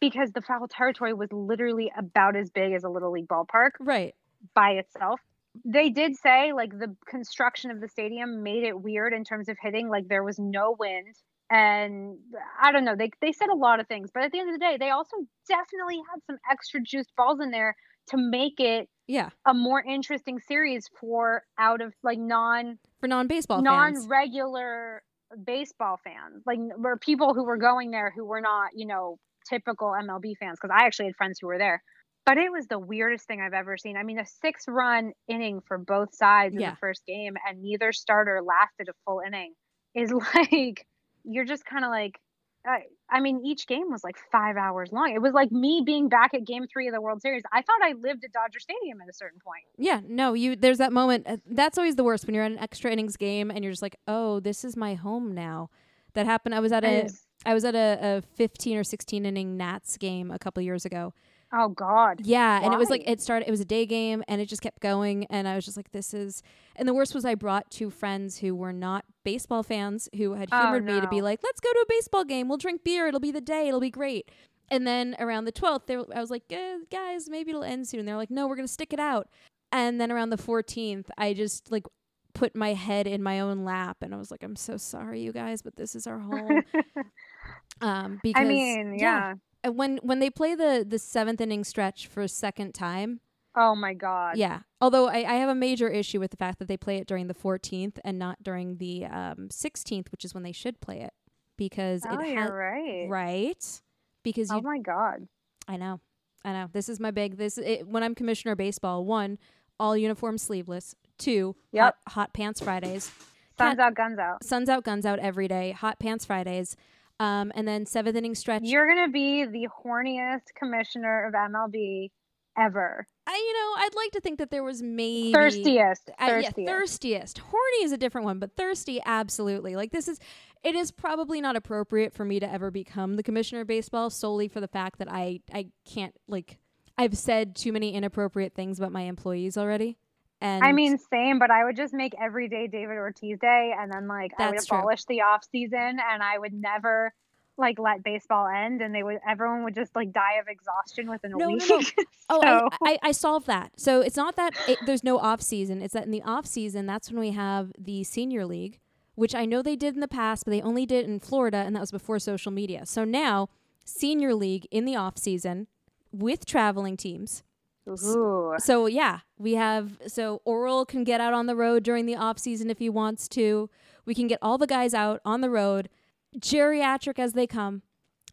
because 0.02 0.32
the 0.34 0.42
foul 0.42 0.68
territory 0.68 1.14
was 1.14 1.32
literally 1.32 1.94
about 1.98 2.36
as 2.36 2.50
big 2.50 2.74
as 2.74 2.84
a 2.84 2.90
little 2.90 3.12
league 3.12 3.28
ballpark 3.30 3.72
Right. 3.80 4.14
by 4.54 4.72
itself. 4.72 5.22
They 5.64 5.90
did 5.90 6.18
say 6.18 6.52
like 6.52 6.78
the 6.78 6.94
construction 7.08 7.72
of 7.72 7.80
the 7.80 7.88
stadium 7.88 8.44
made 8.44 8.64
it 8.64 8.78
weird 8.82 9.14
in 9.14 9.24
terms 9.24 9.48
of 9.48 9.56
hitting. 9.62 9.88
Like 9.88 10.10
there 10.10 10.24
was 10.26 10.38
no 10.40 10.76
wind, 10.78 11.16
and 11.50 12.18
I 12.62 12.72
don't 12.72 12.86
know. 12.86 12.96
They 12.98 13.12
they 13.22 13.32
said 13.32 13.50
a 13.50 13.56
lot 13.56 13.80
of 13.80 13.88
things, 13.88 14.10
but 14.14 14.24
at 14.24 14.32
the 14.32 14.40
end 14.40 14.50
of 14.50 14.60
the 14.60 14.66
day, 14.66 14.78
they 14.80 14.90
also 14.90 15.18
definitely 15.48 15.98
had 16.12 16.20
some 16.28 16.38
extra 16.50 16.80
juiced 16.82 17.14
balls 17.16 17.40
in 17.42 17.52
there 17.52 17.76
to 18.08 18.18
make 18.18 18.60
it 18.60 18.90
Yeah. 19.08 19.30
a 19.46 19.54
more 19.54 19.82
interesting 19.84 20.40
series 20.40 20.88
for 21.00 21.44
out 21.58 21.82
of 21.82 21.94
like 22.04 22.20
non 22.20 22.78
For 23.00 23.08
non 23.08 23.28
baseball 23.28 23.62
non 23.62 24.08
regular 24.10 25.04
baseball 25.46 25.98
fans, 26.04 26.44
like 26.46 26.60
were 26.78 26.98
people 26.98 27.34
who 27.34 27.44
were 27.46 27.58
going 27.58 27.92
there 27.92 28.12
who 28.16 28.26
were 28.26 28.42
not 28.42 28.72
you 28.76 28.86
know 28.88 29.18
typical 29.50 29.90
MLB 29.90 30.36
fans. 30.40 30.58
Because 30.62 30.74
I 30.78 30.86
actually 30.86 31.08
had 31.08 31.16
friends 31.18 31.38
who 31.42 31.48
were 31.48 31.58
there. 31.58 31.84
But 32.26 32.38
it 32.38 32.50
was 32.54 32.68
the 32.68 32.80
weirdest 32.80 33.28
thing 33.28 33.42
I've 33.42 33.54
ever 33.54 33.78
seen. 33.78 33.98
I 33.98 34.04
mean, 34.04 34.18
a 34.18 34.26
six 34.26 34.64
run 34.68 35.12
inning 35.28 35.60
for 35.68 35.78
both 35.78 36.16
sides 36.16 36.56
in 36.56 36.62
Yeah. 36.62 36.72
the 36.72 36.78
first 36.78 37.06
game, 37.06 37.36
and 37.46 37.62
neither 37.62 37.92
starter 37.92 38.42
lasted 38.42 38.88
a 38.88 38.94
full 39.06 39.20
inning 39.26 39.54
is 39.94 40.12
like, 40.36 40.88
you're 41.24 41.46
just 41.46 41.66
kind 41.66 41.84
of 41.84 41.92
like, 41.92 42.20
I, 42.66 42.84
I 43.10 43.20
mean, 43.20 43.42
each 43.46 43.68
game 43.68 43.92
was 43.92 44.04
like 44.04 44.16
five 44.32 44.56
hours 44.56 44.92
long. 44.92 45.14
It 45.14 45.22
was 45.22 45.34
like 45.34 45.52
me 45.52 45.84
being 45.86 46.08
back 46.08 46.34
at 46.34 46.46
game 46.46 46.66
three 46.72 46.88
of 46.88 46.94
the 46.94 47.02
World 47.02 47.22
Series. 47.22 47.44
I 47.52 47.62
thought 47.62 47.80
I 47.84 47.94
lived 47.94 48.24
at 48.24 48.32
Dodger 48.32 48.60
Stadium 48.60 49.02
at 49.02 49.10
a 49.10 49.14
certain 49.14 49.40
point. 49.44 49.64
Yeah, 49.78 50.00
no, 50.08 50.34
you 50.34 50.56
there's 50.56 50.78
that 50.78 50.94
moment 50.94 51.28
uh, 51.28 51.38
that's 51.46 51.78
always 51.78 51.96
the 51.96 52.04
worst 52.04 52.26
when 52.26 52.36
you're 52.36 52.46
in 52.46 52.54
an 52.54 52.60
extra 52.60 52.92
innings 52.92 53.18
game 53.18 53.52
and 53.52 53.64
you're 53.64 53.74
just 53.74 53.82
like, 53.82 53.98
"Oh, 54.08 54.40
this 54.40 54.64
is 54.64 54.78
my 54.78 54.94
home 54.96 55.34
now." 55.34 55.70
That 56.14 56.26
happened. 56.26 56.56
I 56.56 56.60
was 56.60 56.72
at 56.72 56.86
a 56.86 57.10
I 57.46 57.54
was 57.54 57.66
at 57.66 57.76
a, 57.76 58.00
a 58.02 58.22
15 58.36 58.78
or 58.78 58.84
16 58.84 59.26
inning 59.26 59.58
Nats 59.58 59.98
game 59.98 60.32
a 60.32 60.40
couple 60.40 60.64
years 60.64 60.86
ago. 60.86 61.14
Oh, 61.54 61.70
God. 61.70 62.22
Yeah, 62.24 62.60
and 62.64 62.74
it 62.74 62.78
was 62.78 62.90
like 62.90 63.04
it 63.06 63.22
started. 63.22 63.48
It 63.48 63.52
was 63.52 63.62
a 63.62 63.66
day 63.66 63.86
game, 63.86 64.24
and 64.28 64.42
it 64.42 64.48
just 64.48 64.62
kept 64.62 64.80
going. 64.80 65.26
And 65.30 65.48
I 65.48 65.56
was 65.56 65.66
just 65.66 65.78
like, 65.78 65.92
"This 65.92 66.14
is." 66.14 66.44
And 66.76 66.88
the 66.88 66.94
worst 66.94 67.14
was 67.14 67.24
I 67.26 67.36
brought 67.36 67.70
two 67.70 67.90
friends 67.90 68.40
who 68.40 68.56
were 68.56 68.74
not 68.74 69.06
baseball 69.24 69.64
fans 69.64 70.10
who 70.16 70.34
had 70.34 70.50
Oh, 70.52 70.62
humored 70.62 70.86
me 70.86 71.00
to 71.00 71.08
be 71.08 71.22
like, 71.22 71.40
"Let's 71.44 71.60
go 71.60 71.72
to 71.72 71.80
a 71.80 71.86
baseball 71.88 72.24
game. 72.24 72.48
We'll 72.48 72.58
drink 72.58 72.84
beer. 72.84 73.08
It'll 73.08 73.20
be 73.20 73.32
the 73.32 73.42
day. 73.42 73.68
It'll 73.68 73.80
be 73.80 73.92
great." 73.92 74.30
And 74.70 74.88
then 74.88 75.16
around 75.20 75.46
the 75.46 75.52
12th, 75.52 75.90
I 76.16 76.20
was 76.20 76.32
like, 76.32 76.44
eh, 76.50 76.78
"Guys, 76.90 77.30
maybe 77.30 77.52
it'll 77.52 77.64
end 77.64 77.88
soon." 77.88 78.06
They're 78.06 78.18
like, 78.18 78.32
"No, 78.32 78.48
we're 78.48 78.56
gonna 78.56 78.68
stick 78.68 78.94
it 78.94 79.00
out." 79.00 79.28
And 79.72 80.00
then 80.00 80.12
around 80.12 80.30
the 80.30 80.38
14th, 80.38 81.10
I 81.18 81.34
just 81.34 81.72
like 81.72 81.86
put 82.34 82.56
my 82.56 82.74
head 82.74 83.06
in 83.08 83.22
my 83.22 83.40
own 83.40 83.64
lap, 83.64 83.98
and 84.02 84.14
I 84.14 84.18
was 84.18 84.32
like, 84.32 84.44
"I'm 84.44 84.56
so 84.56 84.78
sorry, 84.78 85.22
you 85.22 85.32
guys, 85.32 85.62
but 85.62 85.76
this 85.76 85.96
is 85.96 86.08
our 86.08 86.20
home." 86.20 86.64
um, 87.82 88.20
because 88.24 88.42
I 88.42 88.46
mean, 88.46 88.98
yeah. 88.98 89.32
and 89.32 89.40
when 89.72 89.98
when 90.04 90.20
they 90.20 90.30
play 90.30 90.56
the 90.56 90.86
the 90.88 91.00
seventh 91.00 91.40
inning 91.42 91.64
stretch 91.64 92.08
for 92.08 92.22
a 92.22 92.28
second 92.28 92.74
time, 92.74 93.20
Oh 93.56 93.76
my 93.76 93.94
god. 93.94 94.38
Yeah. 94.38 94.62
Although 94.82 95.08
I, 95.08 95.18
I 95.18 95.34
have 95.36 95.50
a 95.50 95.56
major 95.56 95.88
issue 95.88 96.20
with 96.20 96.32
the 96.32 96.38
fact 96.38 96.58
that 96.60 96.68
they 96.68 96.76
play 96.78 96.98
it 96.98 97.06
during 97.08 97.28
the 97.28 97.36
14th 97.36 98.00
and 98.04 98.18
not 98.18 98.42
during 98.42 98.78
the 98.78 99.06
um, 99.06 99.48
16th, 99.52 100.12
which 100.12 100.26
is 100.26 100.34
when 100.34 100.42
they 100.42 100.52
should 100.52 100.82
play 100.82 101.02
it, 101.02 101.14
because 101.56 102.02
Oh, 102.10 102.20
it 102.20 102.30
you're 102.30 102.42
has 102.42 102.50
right. 102.52 103.08
right 103.10 103.82
because 104.24 104.50
Oh 104.52 104.56
you 104.56 104.62
my 104.64 104.80
god. 104.80 105.28
I 105.68 105.78
know. 105.78 106.00
I 106.44 106.52
know. 106.52 106.68
This 106.74 106.90
is 106.90 107.00
my 107.00 107.12
big 107.12 107.38
this 107.38 107.58
it, 107.60 107.88
when 107.88 108.02
I'm 108.04 108.16
commissioner 108.16 108.56
baseball, 108.56 109.06
one, 109.06 109.38
all 109.80 109.96
uniform 109.96 110.38
sleeveless, 110.40 110.96
two, 111.20 111.56
Yep. 111.74 111.84
hot, 111.84 112.14
hot 112.14 112.34
pants 112.34 112.60
Fridays. 112.60 113.12
Suns 113.60 113.78
out, 113.78 113.94
guns 113.94 114.18
out. 114.18 114.44
Suns 114.44 114.68
out, 114.68 114.84
guns 114.84 115.06
out 115.06 115.20
every 115.20 115.48
day, 115.48 115.72
hot 115.74 116.00
pants 116.00 116.26
Fridays. 116.26 116.76
Um, 117.20 117.52
and 117.56 117.68
then 117.68 117.86
seventh 117.86 118.16
inning 118.16 118.36
stretch. 118.36 118.64
You're 118.64 118.88
gonna 118.88 119.10
be 119.10 119.46
the 119.46 119.68
horniest 119.86 120.54
commissioner 120.58 121.26
of 121.28 121.34
MLB 121.34 122.12
ever. 122.58 123.08
I 123.26 123.32
you 123.36 123.54
know, 123.54 123.86
I'd 123.86 123.96
like 123.96 124.12
to 124.12 124.20
think 124.20 124.40
that 124.40 124.52
there 124.52 124.64
was 124.64 124.82
maybe 124.82 125.32
Thirstiest. 125.32 126.10
Uh, 126.10 126.14
yeah, 126.20 126.28
Thirstiest. 126.50 126.68
thirstiest. 126.68 127.38
Horny 127.40 127.84
is 127.84 127.92
a 127.92 127.98
different 127.98 128.26
one, 128.26 128.40
but 128.40 128.56
thirsty, 128.56 129.02
absolutely. 129.06 129.76
Like 129.76 129.92
this 129.92 130.08
is, 130.08 130.20
it 130.64 130.76
is 130.76 130.92
probably 130.92 131.40
not 131.40 131.56
appropriate 131.56 132.14
for 132.14 132.26
me 132.26 132.40
to 132.40 132.52
ever 132.52 132.70
become 132.72 133.16
the 133.16 133.24
commissioner 133.24 133.62
of 133.62 133.68
baseball 133.68 134.10
solely 134.10 134.48
for 134.48 134.60
the 134.60 134.68
fact 134.68 135.00
that 135.00 135.12
I 135.12 135.40
I 135.54 135.68
can't 135.86 136.16
like 136.28 136.58
I've 136.98 137.18
said 137.18 137.56
too 137.56 137.72
many 137.72 137.94
inappropriate 137.94 138.54
things 138.54 138.78
about 138.80 138.92
my 138.92 139.02
employees 139.04 139.58
already. 139.58 139.98
And 140.44 140.64
I 140.64 140.74
mean, 140.74 140.98
same, 140.98 141.40
but 141.40 141.50
I 141.52 141.64
would 141.64 141.76
just 141.78 141.94
make 141.94 142.14
every 142.22 142.50
day 142.50 142.68
David 142.68 142.98
Ortiz 142.98 143.40
Day, 143.40 143.74
and 143.80 143.92
then 143.92 144.08
like 144.08 144.34
I 144.38 144.48
would 144.48 144.56
That's 144.58 144.66
true. 144.66 144.78
abolish 144.78 145.06
the 145.06 145.22
off 145.22 145.44
season, 145.52 145.80
and 145.80 146.22
I 146.22 146.38
would 146.38 146.54
never 146.54 147.14
like 147.56 147.80
let 147.80 148.04
baseball 148.04 148.48
end, 148.48 148.82
and 148.82 148.94
they 148.94 149.04
would 149.04 149.20
everyone 149.28 149.64
would 149.64 149.74
just 149.76 149.96
like 149.96 150.12
die 150.12 150.40
of 150.42 150.48
exhaustion 150.50 151.10
within 151.10 151.32
a 151.34 151.38
No, 151.38 151.48
no, 151.50 151.54
week. 151.78 151.96
no. 151.98 152.04
Oh, 152.30 152.42
So- 152.42 152.70
I, 152.84 152.92
I, 152.94 153.00
I 153.04 153.12
solved 153.14 153.48
that. 153.48 153.72
So 153.78 154.02
it's 154.02 154.18
not 154.18 154.36
that 154.36 154.54
it, 154.68 154.80
there's 154.86 155.04
no 155.04 155.18
off 155.18 155.42
season. 155.42 155.82
It's 155.82 155.94
that 155.94 156.04
in 156.06 156.12
the 156.12 156.24
off 156.24 156.46
season, 156.46 156.86
that's 156.88 157.10
when 157.12 157.20
we 157.20 157.32
have 157.32 157.72
the 157.78 158.04
senior 158.04 158.46
league, 158.46 158.80
which 159.16 159.34
I 159.36 159.46
know 159.46 159.62
they 159.62 159.76
did 159.76 159.94
in 159.94 160.00
the 160.02 160.08
past, 160.08 160.46
but 160.46 160.52
they 160.52 160.62
only 160.62 160.86
did 160.86 161.06
it 161.06 161.10
in 161.10 161.20
Florida, 161.20 161.58
and 161.58 161.76
that 161.76 161.80
was 161.80 161.92
before 161.92 162.20
social 162.20 162.52
media. 162.52 162.86
So 162.86 163.06
now, 163.06 163.50
senior 163.86 164.34
league 164.36 164.68
in 164.72 164.84
the 164.86 164.96
off 164.96 165.18
season 165.18 165.68
with 166.12 166.46
traveling 166.46 166.98
teams. 166.98 167.44
Ooh. 167.88 168.54
So 168.60 168.86
yeah, 168.86 169.20
we 169.38 169.54
have 169.54 169.98
so 170.08 170.42
Orel 170.46 170.88
can 170.88 171.04
get 171.04 171.20
out 171.22 171.34
on 171.34 171.48
the 171.48 171.56
road 171.56 171.84
during 171.84 172.06
the 172.06 172.16
off 172.16 172.40
season 172.40 172.70
if 172.70 172.80
he 172.80 172.90
wants 172.90 173.28
to. 173.30 173.70
We 174.06 174.16
can 174.16 174.28
get 174.28 174.40
all 174.42 174.58
the 174.58 174.68
guys 174.68 174.94
out 174.94 175.22
on 175.26 175.42
the 175.42 175.50
road, 175.50 175.90
geriatric 176.38 177.20
as 177.20 177.34
they 177.34 177.48
come. 177.48 177.82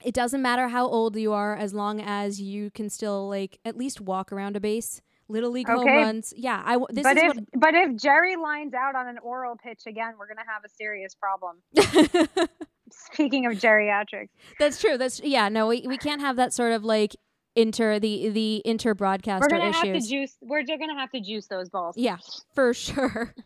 It 0.02 0.14
doesn't 0.14 0.40
matter 0.40 0.68
how 0.68 0.86
old 0.86 1.16
you 1.16 1.32
are 1.32 1.54
as 1.54 1.74
long 1.74 2.00
as 2.00 2.40
you 2.40 2.70
can 2.70 2.88
still 2.88 3.28
like 3.28 3.58
at 3.64 3.76
least 3.76 4.00
walk 4.00 4.32
around 4.32 4.56
a 4.56 4.60
base. 4.60 5.00
Little 5.28 5.50
league 5.50 5.68
home 5.68 5.80
Okay. 5.80 5.96
runs. 5.96 6.32
Yeah, 6.36 6.60
I 6.64 6.76
this 6.90 7.04
but 7.04 7.16
is 7.16 7.22
if 7.36 7.44
but 7.56 7.74
if 7.74 7.96
Jerry 7.96 8.34
lines 8.36 8.74
out 8.74 8.96
on 8.96 9.06
an 9.06 9.18
Orel 9.24 9.56
pitch 9.58 9.82
again, 9.86 10.14
we're 10.18 10.26
gonna 10.26 10.46
have 10.48 10.64
a 10.64 10.68
serious 10.68 11.14
problem. 11.14 11.58
Speaking 12.90 13.46
of 13.46 13.52
geriatrics, 13.52 14.30
That's 14.58 14.80
true. 14.80 14.98
That's 14.98 15.20
yeah, 15.20 15.48
no, 15.48 15.68
we, 15.68 15.84
we 15.86 15.96
can't 15.96 16.20
have 16.20 16.34
that 16.36 16.52
sort 16.52 16.72
of 16.72 16.84
like 16.84 17.14
inter 17.56 17.98
the 17.98 18.28
the 18.30 18.62
inter 18.64 18.94
broadcaster 18.94 19.46
we're 19.50 19.58
gonna 19.58 19.72
have 19.72 19.82
to 19.82 20.00
juice. 20.00 20.36
We're 20.40 20.62
just 20.62 20.78
gonna 20.80 20.98
have 20.98 21.10
to 21.12 21.20
juice 21.20 21.46
those 21.46 21.68
balls. 21.68 21.96
yeah, 21.98 22.18
for 22.54 22.72
sure. 22.74 23.34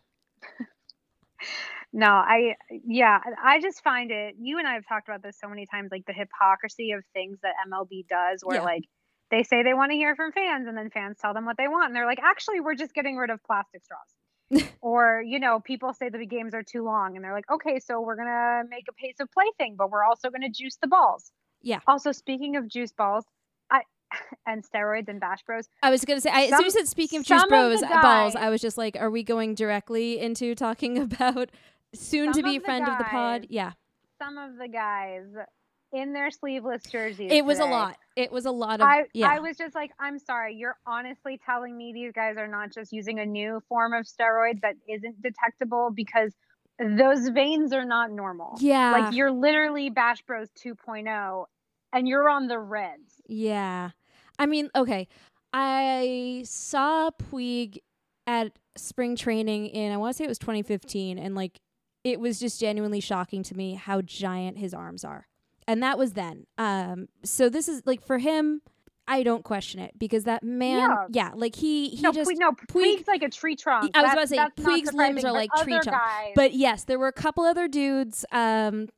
No, 1.96 2.08
I 2.08 2.56
yeah, 2.70 3.20
I 3.42 3.60
just 3.60 3.84
find 3.84 4.10
it. 4.10 4.34
You 4.40 4.58
and 4.58 4.66
I 4.66 4.72
have 4.74 4.84
talked 4.88 5.08
about 5.08 5.22
this 5.22 5.38
so 5.38 5.48
many 5.48 5.64
times, 5.66 5.90
like 5.92 6.04
the 6.06 6.12
hypocrisy 6.12 6.90
of 6.90 7.04
things 7.12 7.38
that 7.42 7.52
MLB 7.70 8.08
does, 8.08 8.40
where 8.42 8.56
Yeah. 8.56 8.62
like 8.64 8.82
they 9.30 9.44
say 9.44 9.62
they 9.62 9.74
want 9.74 9.92
to 9.92 9.96
hear 9.96 10.16
from 10.16 10.32
fans, 10.32 10.66
and 10.66 10.76
then 10.76 10.90
fans 10.90 11.18
tell 11.20 11.34
them 11.34 11.44
what 11.44 11.56
they 11.56 11.68
want, 11.68 11.86
and 11.86 11.94
they're 11.96 12.04
like, 12.06 12.18
actually, 12.20 12.58
we're 12.58 12.74
just 12.74 12.94
getting 12.94 13.16
rid 13.16 13.30
of 13.30 13.40
plastic 13.44 13.82
straws. 13.84 14.68
or 14.80 15.22
you 15.24 15.38
know, 15.38 15.60
people 15.60 15.92
say 15.92 16.08
the 16.08 16.26
games 16.26 16.52
are 16.52 16.64
too 16.64 16.82
long, 16.84 17.14
and 17.14 17.24
they're 17.24 17.32
like, 17.32 17.48
okay, 17.48 17.78
so 17.78 18.00
we're 18.00 18.16
gonna 18.16 18.62
make 18.68 18.86
a 18.88 18.92
pace 18.94 19.20
of 19.20 19.30
play 19.30 19.46
thing, 19.56 19.76
but 19.78 19.88
we're 19.92 20.02
also 20.04 20.30
gonna 20.30 20.50
juice 20.50 20.76
the 20.82 20.88
balls. 20.88 21.30
Yeah. 21.62 21.78
Also, 21.86 22.10
speaking 22.10 22.56
of 22.56 22.66
juice 22.66 22.92
balls, 22.92 23.24
and 24.46 24.64
steroids 24.64 25.08
and 25.08 25.20
bash 25.20 25.42
bros. 25.46 25.68
I 25.82 25.90
was 25.90 26.04
gonna 26.04 26.20
say, 26.20 26.30
I, 26.30 26.44
as 26.44 26.48
soon 26.50 26.58
Some- 26.58 26.66
as 26.66 26.74
you 26.74 26.80
said 26.80 26.88
speaking 26.88 27.18
of 27.20 27.26
juice 27.26 27.40
some 27.40 27.48
bros 27.48 27.80
the 27.80 27.98
balls, 28.02 28.36
I 28.36 28.50
was 28.50 28.60
just 28.60 28.78
like, 28.78 28.96
are 28.98 29.10
we 29.10 29.22
going 29.22 29.54
directly 29.54 30.20
into 30.20 30.54
talking 30.54 30.98
about 31.12 31.50
soon 31.94 32.32
to 32.32 32.42
be 32.42 32.58
friend 32.58 32.88
of 32.88 32.98
the 32.98 33.04
pod? 33.04 33.46
Yeah, 33.50 33.72
Some 34.20 34.38
of 34.38 34.56
the 34.56 34.68
guys 34.68 35.24
in 35.92 36.12
their 36.12 36.30
sleeveless 36.30 36.82
jerseys. 36.90 37.30
it 37.32 37.44
was 37.44 37.60
a 37.60 37.64
lot. 37.64 37.96
It 38.16 38.32
was 38.32 38.46
a 38.46 38.50
lot 38.50 38.80
of 38.80 38.86
I, 38.86 39.04
yeah. 39.12 39.28
I 39.28 39.38
was 39.40 39.56
just 39.56 39.74
like, 39.76 39.92
I'm 40.00 40.18
sorry, 40.18 40.56
you're 40.56 40.76
honestly 40.86 41.40
telling 41.44 41.76
me 41.76 41.92
these 41.92 42.12
guys 42.12 42.36
are 42.36 42.48
not 42.48 42.72
just 42.72 42.92
using 42.92 43.20
a 43.20 43.26
new 43.26 43.60
form 43.68 43.92
of 43.92 44.04
steroids 44.06 44.60
that 44.62 44.74
isn't 44.88 45.22
detectable 45.22 45.90
because 45.94 46.32
those 46.80 47.28
veins 47.28 47.72
are 47.72 47.84
not 47.84 48.10
normal. 48.10 48.56
yeah, 48.60 48.90
Like 48.90 49.14
you're 49.14 49.30
literally 49.30 49.90
Bash 49.90 50.22
Bros 50.22 50.48
2.0 50.64 51.44
and 51.92 52.08
you're 52.08 52.28
on 52.28 52.48
the 52.48 52.58
reds. 52.58 53.13
Yeah. 53.26 53.90
I 54.38 54.46
mean, 54.46 54.68
okay, 54.74 55.06
I 55.52 56.42
saw 56.46 57.10
Puig 57.10 57.78
at 58.26 58.52
spring 58.76 59.14
training 59.16 59.66
in 59.66 59.92
I 59.92 59.96
want 59.96 60.12
to 60.14 60.16
say 60.18 60.24
it 60.24 60.28
was 60.28 60.38
2015, 60.38 61.18
and 61.18 61.34
like 61.34 61.60
it 62.02 62.18
was 62.20 62.38
just 62.40 62.60
genuinely 62.60 63.00
shocking 63.00 63.42
to 63.44 63.54
me 63.56 63.74
how 63.74 64.00
giant 64.02 64.58
his 64.58 64.74
arms 64.74 65.04
are, 65.04 65.26
and 65.68 65.82
that 65.82 65.96
was 65.98 66.12
then. 66.14 66.46
Um, 66.58 67.08
so 67.22 67.48
this 67.48 67.68
is 67.68 67.82
like 67.86 68.02
for 68.04 68.18
him. 68.18 68.62
I 69.06 69.22
don't 69.22 69.44
question 69.44 69.80
it 69.80 69.98
because 69.98 70.24
that 70.24 70.42
man, 70.42 70.78
Yeah. 70.78 70.96
yeah, 71.10 71.30
like 71.34 71.54
he 71.56 71.90
he 71.90 72.00
no, 72.00 72.10
just 72.10 72.30
Puig, 72.30 72.38
no, 72.38 72.52
Puig- 72.52 72.96
Puig's 72.98 73.06
like 73.06 73.22
a 73.22 73.28
tree 73.28 73.54
trunk. 73.54 73.90
I 73.94 74.00
was 74.02 74.10
That's- 74.12 74.32
about 74.32 74.56
to 74.56 74.62
say, 74.62 74.68
Puig's 74.70 74.94
limbs 74.94 75.24
are 75.26 75.32
like 75.32 75.50
tree 75.58 75.74
trunk. 75.74 75.84
guys- 75.90 76.32
But 76.34 76.54
yes, 76.54 76.84
there 76.84 76.98
were 76.98 77.08
a 77.08 77.12
couple 77.12 77.44
other 77.44 77.68
dudes 77.68 78.24
um, 78.32 78.88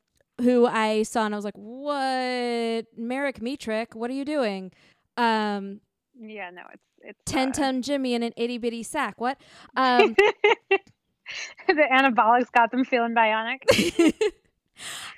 who 0.41 0.65
I 0.65 1.03
saw 1.03 1.25
and 1.25 1.33
I 1.33 1.37
was 1.37 1.45
like, 1.45 1.57
"What, 1.57 2.85
Merrick 2.97 3.39
Metrick? 3.39 3.95
What 3.95 4.09
are 4.09 4.13
you 4.13 4.25
doing?" 4.25 4.71
Um, 5.17 5.81
yeah, 6.19 6.49
no, 6.51 6.61
it's 6.73 6.83
it's 7.01 7.19
Ten 7.25 7.51
ton 7.51 7.81
Jimmy 7.81 8.13
in 8.13 8.23
an 8.23 8.33
itty 8.37 8.57
bitty 8.57 8.83
sack. 8.83 9.19
What? 9.19 9.39
Um, 9.75 10.15
the 11.67 11.83
anabolics 11.91 12.51
got 12.51 12.71
them 12.71 12.85
feeling 12.85 13.13
bionic. 13.15 13.59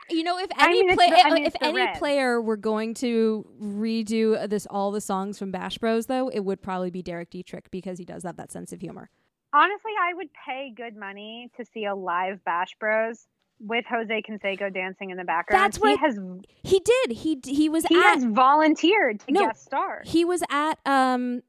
you 0.09 0.23
know, 0.23 0.37
if 0.39 0.49
I 0.57 0.65
any 0.67 0.85
mean, 0.85 0.95
play, 0.95 1.09
the- 1.09 1.25
I 1.25 1.33
mean, 1.33 1.45
if 1.45 1.55
any 1.61 1.77
red. 1.77 1.97
player 1.97 2.41
were 2.41 2.57
going 2.57 2.93
to 2.95 3.45
redo 3.61 4.47
this 4.49 4.67
all 4.69 4.91
the 4.91 5.01
songs 5.01 5.37
from 5.37 5.51
Bash 5.51 5.77
Bros, 5.77 6.05
though, 6.07 6.29
it 6.29 6.41
would 6.41 6.61
probably 6.61 6.91
be 6.91 7.01
Derek 7.01 7.29
Dietrich 7.29 7.69
because 7.71 7.97
he 7.97 8.05
does 8.05 8.23
have 8.23 8.37
that 8.37 8.51
sense 8.51 8.71
of 8.73 8.81
humor. 8.81 9.09
Honestly, 9.53 9.91
I 9.99 10.13
would 10.13 10.29
pay 10.45 10.71
good 10.75 10.95
money 10.95 11.49
to 11.57 11.65
see 11.65 11.85
a 11.85 11.95
live 11.95 12.43
Bash 12.43 12.75
Bros 12.79 13.27
with 13.59 13.85
Jose 13.89 14.21
Canseco 14.21 14.73
dancing 14.73 15.09
in 15.09 15.17
the 15.17 15.23
background. 15.23 15.61
That's 15.63 15.79
what 15.79 15.91
he 15.91 15.97
has. 15.97 16.17
He 16.63 16.79
did. 16.79 17.11
He 17.17 17.39
he 17.45 17.69
was 17.69 17.85
He 17.85 17.95
at 17.97 18.01
has 18.15 18.23
volunteered 18.25 19.19
to 19.21 19.31
No, 19.31 19.47
guest 19.47 19.63
star. 19.65 20.01
he 20.05 20.23
was 20.25 20.41
at 20.49 20.79
um 20.85 21.41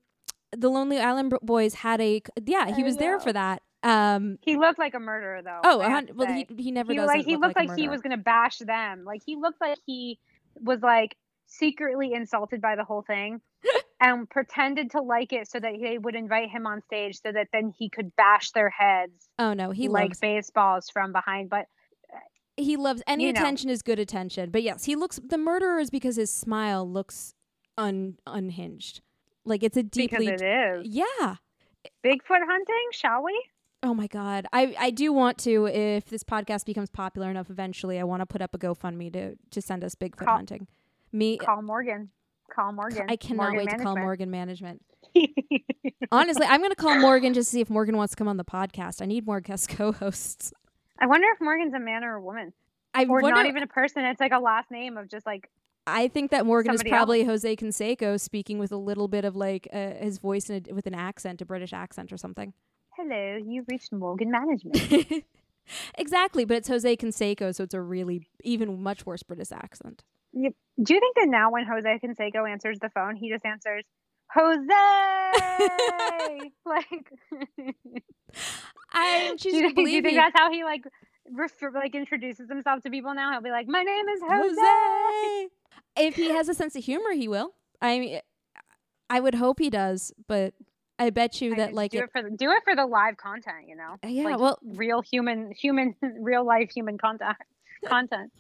the 0.57 0.69
Lonely 0.69 0.99
Island 0.99 1.33
Boys 1.43 1.75
had 1.75 2.01
a 2.01 2.21
yeah 2.45 2.75
he 2.75 2.83
I 2.83 2.85
was 2.85 2.97
there 2.97 3.21
for 3.21 3.33
that. 3.33 3.63
Um 3.83 4.39
He 4.43 4.57
looked 4.57 4.79
like 4.79 4.95
a 4.95 4.99
murderer, 5.01 5.41
though. 5.43 5.61
oh 5.65 5.81
I 5.81 5.87
a 5.87 5.89
have 5.89 5.93
hun- 5.93 6.07
to 6.09 6.13
well 6.15 6.33
he 6.33 6.47
he 6.59 6.71
never 6.73 6.93
he 6.93 6.99
does 6.99 7.07
like 7.07 7.25
he 7.25 7.33
look 7.33 7.43
looked 7.43 7.57
like, 7.57 7.69
like, 7.69 7.79
he 7.79 7.89
was 7.89 8.01
gonna 8.01 8.17
bash 8.17 8.59
them. 8.59 9.05
Like 9.05 9.23
he 9.25 9.37
looked 9.37 9.61
like 9.61 9.79
he 9.87 10.19
was 10.61 10.81
like 10.83 11.17
secretly 11.47 12.13
insulted 12.13 12.61
by 12.61 12.77
the 12.77 12.85
whole 12.85 13.03
thing 13.03 13.41
and 14.01 14.29
pretended 14.31 14.91
to 14.93 15.01
like 15.01 15.33
it 15.33 15.49
so 15.49 15.59
that 15.61 15.73
they 15.81 15.99
would 15.99 16.15
invite 16.15 16.49
him 16.51 16.67
on 16.67 16.81
stage 16.83 17.21
so 17.21 17.31
that 17.33 17.49
then 17.53 17.73
he 17.77 17.89
could 17.89 18.15
bash 18.17 18.51
their 18.53 18.71
heads 18.71 19.29
oh 19.39 19.53
no 19.53 19.71
he 19.71 19.89
like 19.89 20.11
loves 20.11 20.21
baseballs 20.21 20.91
from 20.91 21.13
behind. 21.13 21.49
But 21.51 21.67
he 22.61 22.77
loves 22.77 23.03
any 23.07 23.27
you 23.27 23.33
know. 23.33 23.41
attention 23.41 23.71
is 23.71 23.83
good 23.83 23.99
attention. 23.99 24.51
But 24.51 24.63
yes, 24.63 24.85
he 24.85 24.97
looks 24.97 25.19
the 25.23 25.39
murderer 25.39 25.79
is 25.79 25.91
because 25.91 26.17
his 26.17 26.33
smile 26.33 26.89
looks 26.89 27.35
un 27.77 28.17
unhinged. 28.27 29.01
Like 29.45 29.63
it's 29.63 29.77
a 29.77 29.83
deeply 29.83 30.27
because 30.27 30.43
it 30.43 30.45
is 30.45 30.87
yeah. 30.87 31.37
Bigfoot 32.05 32.21
hunting, 32.47 32.89
shall 32.93 33.25
we? 33.25 33.43
Oh 33.83 33.95
my 33.95 34.07
god. 34.07 34.47
I 34.53 34.75
I 34.79 34.91
do 34.91 35.13
want 35.13 35.39
to 35.39 35.67
if 35.67 36.07
this 36.07 36.23
podcast 36.23 36.67
becomes 36.67 36.91
popular 36.91 37.31
enough 37.31 37.51
eventually 37.51 37.99
I 37.99 38.05
want 38.05 38.21
to 38.21 38.27
put 38.27 38.43
up 38.43 38.55
a 38.55 38.59
GoFundMe 38.59 39.13
to 39.13 39.37
to 39.51 39.63
send 39.63 39.85
us 39.85 39.95
Bigfoot 39.95 40.25
Call- 40.25 40.37
hunting. 40.37 40.67
Me 41.13 41.39
Call 41.39 41.63
Morgan. 41.63 42.11
Call 42.51 42.73
Morgan. 42.73 43.07
I 43.09 43.17
cannot 43.17 43.53
Morgan 43.53 43.59
wait 43.59 43.71
to 43.71 43.79
call 43.83 43.97
Morgan 43.97 44.31
Management. 44.31 44.83
Honestly, 46.13 46.47
I'm 46.47 46.61
going 46.61 46.71
to 46.71 46.77
call 46.77 46.99
Morgan 46.99 47.33
just 47.33 47.51
to 47.51 47.55
see 47.55 47.61
if 47.61 47.71
Morgan 47.71 47.97
wants 47.97 48.13
to 48.13 48.17
come 48.17 48.29
on 48.29 48.37
the 48.37 48.45
podcast. 48.45 49.01
I 49.01 49.07
need 49.07 49.27
more 49.27 49.41
guest 49.41 49.69
co-hosts. 49.77 50.53
I 51.01 51.07
wonder 51.07 51.27
if 51.33 51.41
Morgan's 51.41 51.75
a 51.75 51.81
man 51.81 52.05
or 52.05 52.17
a 52.17 52.23
woman, 52.23 52.53
I 52.95 53.05
or 53.05 53.23
wonder. 53.23 53.31
not 53.31 53.47
even 53.47 53.63
a 53.63 53.67
person. 53.67 54.05
It's 54.05 54.21
like 54.21 54.33
a 54.33 54.39
last 54.39 54.71
name 54.71 54.97
of 54.97 55.09
just 55.09 55.27
like 55.27 55.49
I 55.87 56.09
think 56.09 56.31
that 56.31 56.47
Morgan 56.47 56.75
is 56.75 56.83
probably 56.83 57.25
Jose 57.25 57.57
Canseco 57.57 58.21
speaking 58.21 58.59
with 58.59 58.73
a 58.73 58.77
little 58.77 59.09
bit 59.09 59.25
of 59.25 59.35
like 59.35 59.69
uh, 59.73 59.95
his 59.95 60.19
voice 60.19 60.51
in 60.51 60.65
a, 60.69 60.75
with 60.75 60.87
an 60.87 60.95
accent, 60.95 61.41
a 61.41 61.47
British 61.47 61.73
accent 61.73 62.13
or 62.13 62.17
something. 62.17 62.53
"Hello, 62.97 63.37
you've 63.37 63.67
reached 63.69 63.93
Morgan 63.93 64.31
Management." 64.31 65.25
exactly, 65.99 66.45
but 66.45 66.59
it's 66.59 66.69
Jose 66.69 66.97
Canseco, 66.97 67.55
so 67.55 67.65
it's 67.65 67.75
a 67.75 67.81
really 67.81 68.29
even 68.45 68.83
much 68.83 69.07
worse 69.07 69.23
British 69.23 69.53
accent. 69.53 70.03
Do 70.33 70.95
you 70.95 71.01
think 71.01 71.17
that 71.17 71.29
now 71.29 71.51
when 71.51 71.67
Jose 71.67 72.01
Canseco 72.05 72.49
answers 72.49 72.79
the 72.79 72.89
phone, 72.91 73.17
he 73.17 73.31
just 73.31 73.45
answers, 73.45 73.85
Jose. 74.33 74.61
like, 76.65 77.13
I'm 78.93 79.37
do 79.37 79.49
you, 79.57 79.69
to 79.69 79.75
do 79.85 79.91
you 79.91 80.03
think 80.03 80.17
that's 80.17 80.37
how 80.37 80.51
he 80.51 80.65
like 80.65 80.85
refer, 81.33 81.71
like 81.73 81.95
introduces 81.95 82.49
himself 82.49 82.83
to 82.83 82.91
people 82.91 83.15
now? 83.15 83.33
He'll 83.33 83.43
be 83.43 83.51
like, 83.51 83.69
"My 83.69 83.83
name 83.83 84.09
is 84.09 84.21
Jose." 84.23 84.55
Jose. 84.59 85.49
If 85.97 86.15
he 86.17 86.31
has 86.31 86.49
a 86.49 86.55
sense 86.55 86.77
of 86.77 86.85
humor, 86.85 87.13
he 87.13 87.29
will. 87.29 87.53
I 87.83 87.99
mean, 87.99 88.21
I 89.09 89.21
would 89.21 89.35
hope 89.35 89.59
he 89.59 89.71
does, 89.71 90.13
but 90.29 90.55
I 90.99 91.11
bet 91.11 91.41
you 91.41 91.55
I 91.55 91.57
that 91.57 91.75
like 91.75 91.93
do 91.93 91.99
it, 91.99 92.05
it, 92.05 92.11
for 92.13 92.23
the, 92.23 92.31
do 92.31 92.51
it 92.51 92.63
for 92.63 92.77
the 92.77 92.87
live 92.87 93.17
content, 93.17 93.67
you 93.67 93.75
know. 93.75 93.97
yeah. 94.07 94.25
like, 94.25 94.39
well, 94.39 94.59
real 94.63 95.01
human, 95.01 95.51
human, 95.53 95.95
real 96.21 96.47
life 96.47 96.71
human 96.71 96.99
content. 96.99 97.37
Content. 97.87 98.31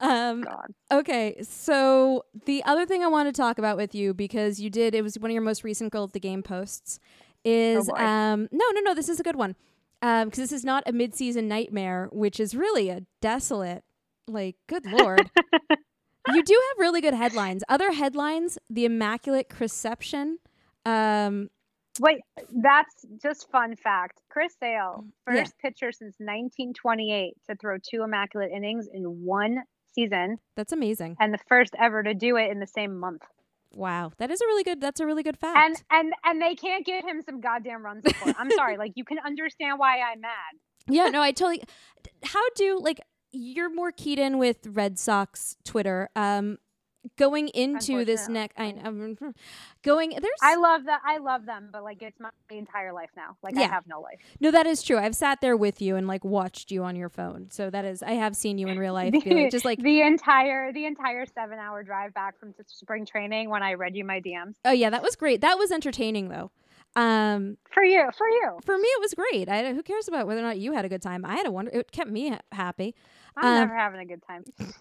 um, 0.00 0.42
God. 0.42 0.66
Okay, 0.90 1.36
so 1.42 2.24
the 2.44 2.64
other 2.64 2.86
thing 2.86 3.04
I 3.04 3.06
want 3.06 3.28
to 3.28 3.32
talk 3.32 3.58
about 3.58 3.76
with 3.76 3.94
you 3.94 4.12
because 4.12 4.60
you 4.60 4.68
did 4.68 4.96
it 4.96 5.02
was 5.02 5.16
one 5.18 5.30
of 5.30 5.32
your 5.32 5.42
most 5.42 5.62
recent 5.62 5.92
girl 5.92 6.02
of 6.02 6.12
the 6.12 6.20
game 6.20 6.42
posts 6.42 6.98
is 7.44 7.88
Oh, 7.88 8.04
um 8.04 8.48
no 8.52 8.64
no 8.72 8.80
no 8.80 8.94
this 8.94 9.08
is 9.08 9.18
a 9.20 9.22
good 9.22 9.36
one 9.36 9.56
um 10.02 10.26
because 10.28 10.38
this 10.38 10.52
is 10.52 10.64
not 10.64 10.82
a 10.86 10.92
mid-season 10.92 11.48
nightmare 11.48 12.08
which 12.12 12.38
is 12.40 12.54
really 12.54 12.88
a 12.90 13.02
desolate 13.20 13.84
like 14.28 14.56
good 14.68 14.84
lord 14.86 15.30
you 16.32 16.42
do 16.42 16.62
have 16.68 16.78
really 16.78 17.00
good 17.00 17.14
headlines 17.14 17.62
other 17.68 17.92
headlines 17.92 18.58
the 18.68 18.84
immaculate 18.84 19.48
conception 19.48 20.38
um 20.84 21.48
Wait, 21.98 22.20
that's 22.62 23.04
just 23.20 23.50
fun 23.50 23.74
fact. 23.76 24.22
Chris 24.30 24.54
Sale, 24.60 25.04
Mm, 25.04 25.34
yeah. 25.34 25.40
first 25.42 25.58
pitcher 25.58 25.90
since 25.92 26.14
1928 26.18 27.34
to 27.48 27.56
throw 27.56 27.76
two 27.78 28.02
immaculate 28.04 28.50
innings 28.52 28.88
in 28.90 29.02
one 29.24 29.64
season, 29.92 30.38
that's 30.56 30.72
amazing 30.72 31.16
and 31.20 31.34
the 31.34 31.38
first 31.48 31.74
ever 31.78 32.02
to 32.02 32.14
do 32.14 32.36
it 32.36 32.50
in 32.50 32.60
the 32.60 32.66
same 32.66 32.96
month. 32.98 33.22
Wow 33.72 34.10
that 34.18 34.30
is 34.30 34.40
a 34.40 34.46
really 34.46 34.64
good 34.64 34.80
that's 34.80 35.00
a 35.00 35.06
really 35.06 35.22
good 35.22 35.36
fact 35.36 35.56
And 35.56 35.82
and 35.90 36.12
and 36.24 36.42
they 36.42 36.54
can't 36.54 36.84
give 36.84 37.04
him 37.04 37.22
some 37.22 37.40
goddamn 37.40 37.84
run 37.84 38.02
support. 38.02 38.34
I'm 38.38 38.50
sorry, 38.50 38.76
like 38.76 38.92
you 38.96 39.04
can 39.04 39.18
understand 39.24 39.78
why 39.78 39.98
I'm 40.00 40.20
mad. 40.20 40.30
yeah, 40.88 41.06
no, 41.08 41.20
I 41.22 41.30
totally. 41.32 41.62
How 42.24 42.42
do 42.56 42.80
like 42.82 43.00
you're 43.32 43.72
more 43.72 43.92
keyed 43.92 44.18
in 44.18 44.38
with 44.38 44.66
Red 44.66 44.98
Sox 44.98 45.56
Twitter? 45.64 46.08
Um, 46.16 46.58
going 47.16 47.48
into 47.48 48.04
this 48.04 48.28
neck, 48.28 48.52
I 48.56 48.74
um, 48.84 49.16
going 49.82 50.10
there's 50.10 50.38
I 50.42 50.56
love 50.56 50.84
that. 50.84 51.00
I 51.04 51.18
love 51.18 51.46
them, 51.46 51.68
but 51.72 51.82
like 51.82 52.02
it's 52.02 52.18
my 52.20 52.30
entire 52.50 52.92
life 52.92 53.10
now. 53.16 53.36
Like 53.42 53.56
I 53.56 53.62
have 53.62 53.86
no 53.86 54.00
life. 54.00 54.18
no, 54.40 54.50
that 54.50 54.66
is 54.66 54.82
true. 54.82 54.98
I've 54.98 55.14
sat 55.16 55.40
there 55.40 55.56
with 55.56 55.80
you 55.80 55.96
and 55.96 56.06
like 56.06 56.24
watched 56.24 56.70
you 56.70 56.84
on 56.84 56.96
your 56.96 57.08
phone, 57.08 57.48
so 57.50 57.70
that 57.70 57.84
is 57.84 58.02
I 58.02 58.12
have 58.12 58.36
seen 58.36 58.58
you 58.58 58.68
in 58.68 58.78
real 58.78 58.92
life. 58.94 59.12
be 59.12 59.20
like, 59.30 59.50
just 59.50 59.64
like 59.64 59.78
the 59.82 60.02
entire 60.02 60.72
the 60.72 60.84
entire 60.86 61.24
seven 61.26 61.58
hour 61.58 61.82
drive 61.82 62.12
back 62.14 62.38
from 62.38 62.54
spring 62.66 63.06
training 63.06 63.48
when 63.50 63.62
I 63.62 63.74
read 63.74 63.96
you 63.96 64.04
my 64.04 64.20
DMs. 64.20 64.54
oh 64.64 64.72
yeah, 64.72 64.90
that 64.90 65.02
was 65.02 65.16
great. 65.16 65.40
That 65.40 65.58
was 65.58 65.70
entertaining 65.72 66.28
though. 66.28 66.50
Um, 66.96 67.56
For 67.72 67.84
you, 67.84 68.08
for 68.18 68.28
you. 68.28 68.58
for 68.64 68.76
me, 68.76 68.82
it 68.84 69.00
was 69.00 69.14
great. 69.14 69.48
I 69.48 69.72
who 69.72 69.82
cares 69.82 70.08
about 70.08 70.26
whether 70.26 70.40
or 70.40 70.44
not 70.44 70.58
you 70.58 70.72
had 70.72 70.84
a 70.84 70.88
good 70.88 71.00
time? 71.02 71.24
I 71.24 71.36
had 71.36 71.46
a 71.46 71.50
wonder. 71.52 71.70
It 71.72 71.92
kept 71.92 72.10
me 72.10 72.30
ha- 72.30 72.40
happy. 72.50 72.94
I'm 73.36 73.46
Um, 73.46 73.54
never 73.68 73.76
having 73.76 74.00
a 74.00 74.04
good 74.06 74.22
time. 74.26 74.44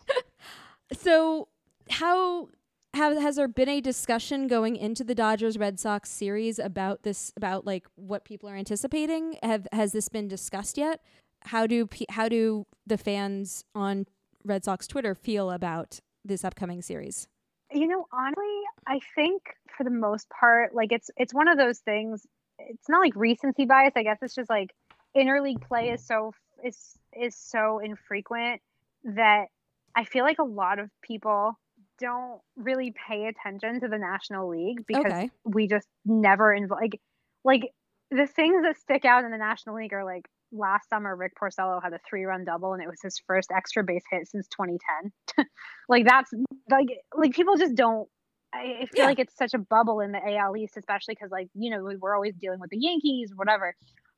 So, 0.93 1.47
how 1.89 2.49
have 2.93 3.17
has 3.17 3.35
there 3.35 3.47
been 3.47 3.69
a 3.69 3.81
discussion 3.81 4.47
going 4.47 4.75
into 4.75 5.03
the 5.03 5.15
Dodgers 5.15 5.57
Red 5.57 5.79
Sox 5.79 6.09
series 6.09 6.57
about 6.57 7.03
this 7.03 7.31
about 7.37 7.65
like 7.65 7.85
what 7.95 8.25
people 8.25 8.49
are 8.49 8.55
anticipating? 8.55 9.37
Have 9.43 9.67
has 9.71 9.91
this 9.91 10.09
been 10.09 10.27
discussed 10.27 10.77
yet? 10.77 11.01
How 11.43 11.67
do 11.67 11.87
how 12.09 12.29
do 12.29 12.65
the 12.87 12.97
fans 12.97 13.63
on 13.75 14.05
Red 14.43 14.65
Sox 14.65 14.87
Twitter 14.87 15.13
feel 15.13 15.51
about 15.51 15.99
this 16.25 16.43
upcoming 16.43 16.81
series? 16.81 17.27
You 17.71 17.87
know, 17.87 18.07
honestly, 18.11 18.61
I 18.87 18.99
think 19.13 19.43
for 19.77 19.83
the 19.83 19.91
most 19.91 20.27
part, 20.29 20.73
like 20.73 20.91
it's 20.91 21.11
it's 21.17 21.33
one 21.33 21.47
of 21.47 21.57
those 21.57 21.79
things. 21.79 22.25
It's 22.57 22.89
not 22.89 23.01
like 23.01 23.15
recency 23.15 23.65
bias. 23.65 23.93
I 23.95 24.03
guess 24.03 24.17
it's 24.21 24.35
just 24.35 24.49
like 24.49 24.71
interleague 25.15 25.61
play 25.61 25.89
is 25.89 26.05
so 26.05 26.33
is 26.63 26.97
is 27.13 27.35
so 27.35 27.79
infrequent 27.79 28.61
that 29.03 29.45
I 29.95 30.05
feel 30.05 30.23
like 30.23 30.39
a 30.39 30.43
lot 30.43 30.79
of 30.79 30.89
people 31.01 31.57
don't 31.99 32.41
really 32.57 32.93
pay 33.07 33.27
attention 33.27 33.79
to 33.81 33.87
the 33.87 33.97
National 33.97 34.49
League 34.49 34.85
because 34.87 35.05
Okay. 35.11 35.29
we 35.45 35.67
just 35.67 35.87
never 36.05 36.55
inv- 36.57 36.69
like 36.71 36.99
like 37.43 37.71
the 38.11 38.25
things 38.27 38.63
that 38.63 38.77
stick 38.77 39.05
out 39.05 39.23
in 39.23 39.31
the 39.31 39.37
National 39.37 39.75
League 39.75 39.93
are 39.93 40.03
like 40.05 40.27
last 40.51 40.89
summer 40.89 41.15
Rick 41.15 41.33
Porcello 41.39 41.81
had 41.81 41.93
a 41.93 41.99
three 42.09 42.23
run 42.25 42.43
double 42.43 42.73
and 42.73 42.81
it 42.81 42.87
was 42.89 42.99
his 43.03 43.21
first 43.27 43.51
extra 43.55 43.83
base 43.83 44.03
hit 44.11 44.27
since 44.27 44.47
2010. 44.47 45.45
like 45.89 46.05
that's 46.07 46.31
like 46.71 46.87
like 47.15 47.33
people 47.33 47.55
just 47.57 47.75
don't 47.75 48.07
I, 48.51 48.87
feel 48.91 49.03
Yeah. 49.03 49.05
like 49.05 49.19
it's 49.19 49.37
such 49.37 49.53
a 49.53 49.59
bubble 49.59 49.99
in 49.99 50.11
the 50.11 50.19
AL 50.37 50.57
East, 50.57 50.75
especially 50.75 51.13
because 51.13 51.29
like 51.31 51.49
you 51.53 51.69
know 51.69 51.83
we- 51.83 51.97
we're 51.97 52.15
always 52.15 52.33
dealing 52.35 52.59
with 52.59 52.71
the 52.71 52.79
Yankees, 52.79 53.31
whatever. 53.35 53.75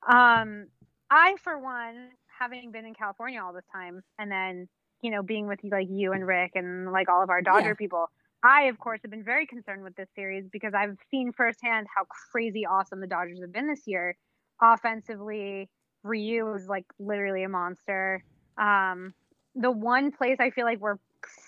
Um, 0.08 0.68
I 1.10 1.36
for 1.44 1.60
one, 1.60 2.10
having 2.40 2.72
been 2.72 2.86
in 2.86 2.94
California 2.94 3.42
all 3.44 3.52
this 3.54 3.66
time, 3.74 4.02
and 4.18 4.32
then 4.32 4.70
you 5.02 5.12
know 5.12 5.24
being 5.24 5.48
with 5.48 5.60
like 5.64 5.88
you 5.90 6.14
and 6.14 6.26
Rick 6.26 6.52
and 6.56 6.92
like 6.92 7.10
all 7.10 7.24
of 7.24 7.30
our 7.30 7.42
Dodger 7.42 7.70
Yeah. 7.70 7.74
people, 7.74 8.10
I 8.44 8.64
of 8.64 8.80
course 8.80 9.00
have 9.04 9.12
been 9.12 9.24
very 9.24 9.46
concerned 9.46 9.84
with 9.84 9.96
this 9.96 10.10
series 10.16 10.46
because 10.52 10.74
I've 10.74 10.98
seen 11.10 11.32
firsthand 11.32 11.88
how 11.96 12.06
crazy 12.32 12.66
awesome 12.66 13.00
the 13.02 13.08
Dodgers 13.08 13.40
have 13.42 13.52
been 13.54 13.68
this 13.68 13.84
year. 13.86 14.16
Offensively, 14.62 15.70
Ryu 16.04 16.54
is 16.54 16.68
like 16.68 16.86
literally 17.00 17.44
a 17.44 17.50
monster. 17.50 18.24
Um, 18.58 19.14
the 19.56 19.72
one 19.72 20.12
place 20.12 20.38
I 20.40 20.50
feel 20.52 20.66
like 20.66 20.80
we're 20.80 20.98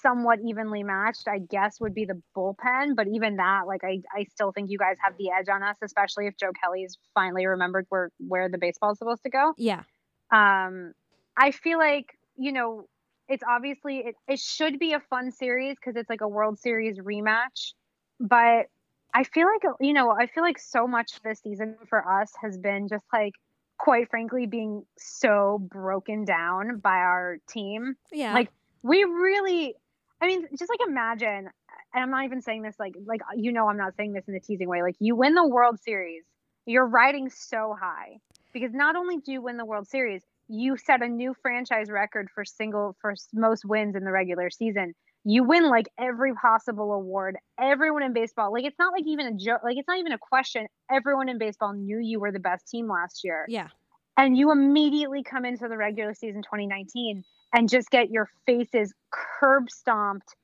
somewhat 0.01 0.39
evenly 0.45 0.83
matched, 0.83 1.27
I 1.27 1.39
guess, 1.39 1.79
would 1.79 1.95
be 1.95 2.05
the 2.05 2.21
bullpen. 2.35 2.95
But 2.95 3.07
even 3.07 3.37
that, 3.37 3.61
like, 3.65 3.83
I, 3.83 4.01
I 4.15 4.25
still 4.25 4.51
think 4.51 4.69
you 4.69 4.77
guys 4.77 4.97
have 5.03 5.13
the 5.17 5.29
edge 5.31 5.47
on 5.49 5.63
us, 5.63 5.77
especially 5.81 6.27
if 6.27 6.37
Joe 6.37 6.51
Kelly's 6.61 6.97
finally 7.15 7.45
remembered 7.47 7.85
where 7.89 8.11
where 8.19 8.49
the 8.49 8.57
baseball 8.57 8.91
is 8.91 8.99
supposed 8.99 9.23
to 9.23 9.29
go. 9.29 9.53
Yeah, 9.57 9.83
Um, 10.31 10.93
I 11.37 11.51
feel 11.51 11.77
like 11.77 12.17
you 12.35 12.51
know 12.51 12.87
it's 13.27 13.43
obviously 13.47 13.99
it, 13.99 14.15
it 14.27 14.39
should 14.39 14.79
be 14.79 14.93
a 14.93 14.99
fun 14.99 15.31
series 15.31 15.75
because 15.75 15.95
it's 15.95 16.09
like 16.09 16.21
a 16.21 16.27
World 16.27 16.59
Series 16.59 16.99
rematch, 16.99 17.73
but 18.19 18.67
I 19.13 19.23
feel 19.23 19.47
like 19.47 19.75
you 19.79 19.93
know 19.93 20.11
I 20.11 20.27
feel 20.27 20.43
like 20.43 20.59
so 20.59 20.87
much 20.87 21.21
this 21.23 21.39
season 21.41 21.75
for 21.89 22.07
us 22.07 22.31
has 22.41 22.57
been 22.57 22.87
just 22.87 23.05
like 23.13 23.33
quite 23.77 24.09
frankly 24.09 24.45
being 24.45 24.83
so 24.97 25.59
broken 25.69 26.25
down 26.25 26.79
by 26.79 26.97
our 26.97 27.37
team. 27.49 27.95
Yeah, 28.11 28.33
Like, 28.33 28.49
we 28.83 29.03
really 29.03 29.75
i 30.21 30.27
mean 30.27 30.45
just 30.57 30.69
like 30.69 30.87
imagine 30.87 31.49
and 31.93 32.03
i'm 32.03 32.11
not 32.11 32.23
even 32.25 32.41
saying 32.41 32.61
this 32.61 32.75
like 32.79 32.93
like 33.07 33.21
you 33.35 33.51
know 33.51 33.67
i'm 33.67 33.77
not 33.77 33.95
saying 33.95 34.13
this 34.13 34.27
in 34.27 34.35
a 34.35 34.39
teasing 34.39 34.67
way 34.67 34.81
like 34.81 34.95
you 34.99 35.15
win 35.15 35.33
the 35.33 35.47
world 35.47 35.79
series 35.79 36.23
you're 36.65 36.85
riding 36.85 37.29
so 37.29 37.75
high 37.79 38.17
because 38.53 38.71
not 38.73 38.95
only 38.95 39.17
do 39.17 39.31
you 39.31 39.41
win 39.41 39.57
the 39.57 39.65
world 39.65 39.87
series 39.87 40.21
you 40.47 40.77
set 40.77 41.01
a 41.01 41.07
new 41.07 41.33
franchise 41.41 41.89
record 41.89 42.27
for 42.33 42.45
single 42.45 42.95
for 43.01 43.15
most 43.33 43.65
wins 43.65 43.95
in 43.95 44.03
the 44.03 44.11
regular 44.11 44.49
season. 44.49 44.93
You 45.25 45.43
win 45.45 45.69
like 45.69 45.87
every 45.97 46.33
possible 46.33 46.91
award. 46.91 47.37
Everyone 47.59 48.03
in 48.03 48.13
baseball 48.13 48.51
like 48.51 48.65
it's 48.65 48.77
not 48.77 48.93
like 48.93 49.05
even 49.05 49.27
a 49.27 49.33
joke 49.33 49.61
like 49.63 49.77
it's 49.77 49.87
not 49.87 49.99
even 49.99 50.11
a 50.11 50.17
question. 50.17 50.67
Everyone 50.91 51.29
in 51.29 51.37
baseball 51.37 51.73
knew 51.73 51.99
you 51.99 52.19
were 52.19 52.31
the 52.31 52.39
best 52.39 52.67
team 52.67 52.89
last 52.89 53.21
year. 53.23 53.45
Yeah, 53.47 53.69
and 54.17 54.37
you 54.37 54.51
immediately 54.51 55.23
come 55.23 55.45
into 55.45 55.67
the 55.67 55.77
regular 55.77 56.13
season 56.13 56.41
2019 56.41 57.23
and 57.53 57.69
just 57.69 57.89
get 57.89 58.09
your 58.09 58.29
faces 58.45 58.93
curb 59.11 59.69
stomped 59.69 60.35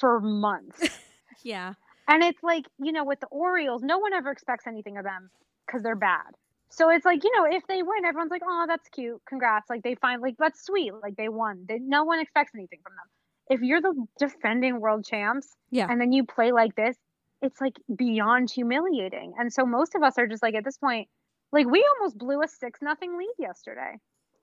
for 0.00 0.20
months. 0.20 0.82
yeah, 1.42 1.74
and 2.06 2.22
it's 2.22 2.42
like, 2.42 2.64
you 2.78 2.92
know, 2.92 3.04
with 3.04 3.20
the 3.20 3.26
Orioles, 3.26 3.82
no 3.82 3.98
one 3.98 4.14
ever 4.14 4.30
expects 4.30 4.66
anything 4.66 4.96
of 4.98 5.04
them 5.04 5.30
because 5.66 5.82
they're 5.82 5.96
bad. 5.96 6.34
So 6.70 6.90
it's 6.90 7.04
like, 7.04 7.24
you 7.24 7.32
know, 7.34 7.46
if 7.50 7.66
they 7.66 7.82
win, 7.82 8.04
everyone's 8.04 8.30
like, 8.30 8.42
oh, 8.46 8.64
that's 8.68 8.88
cute. 8.90 9.20
Congrats. 9.26 9.70
Like 9.70 9.82
they 9.82 9.94
find 9.94 10.20
like 10.20 10.36
that's 10.38 10.64
sweet. 10.64 10.92
Like 11.02 11.16
they 11.16 11.28
won. 11.28 11.64
They, 11.68 11.78
no 11.78 12.04
one 12.04 12.20
expects 12.20 12.52
anything 12.54 12.80
from 12.82 12.92
them. 12.92 13.58
If 13.58 13.62
you're 13.62 13.80
the 13.80 14.06
defending 14.18 14.80
world 14.80 15.06
champs 15.06 15.56
yeah. 15.70 15.86
and 15.88 16.00
then 16.00 16.12
you 16.12 16.24
play 16.24 16.52
like 16.52 16.74
this, 16.76 16.96
it's 17.40 17.60
like 17.60 17.76
beyond 17.94 18.50
humiliating. 18.50 19.32
And 19.38 19.52
so 19.52 19.64
most 19.64 19.94
of 19.94 20.02
us 20.02 20.18
are 20.18 20.26
just 20.26 20.42
like 20.42 20.54
at 20.54 20.64
this 20.64 20.76
point, 20.76 21.08
like 21.52 21.66
we 21.66 21.86
almost 21.96 22.18
blew 22.18 22.42
a 22.42 22.48
six 22.48 22.80
nothing 22.82 23.16
lead 23.16 23.32
yesterday. 23.38 23.94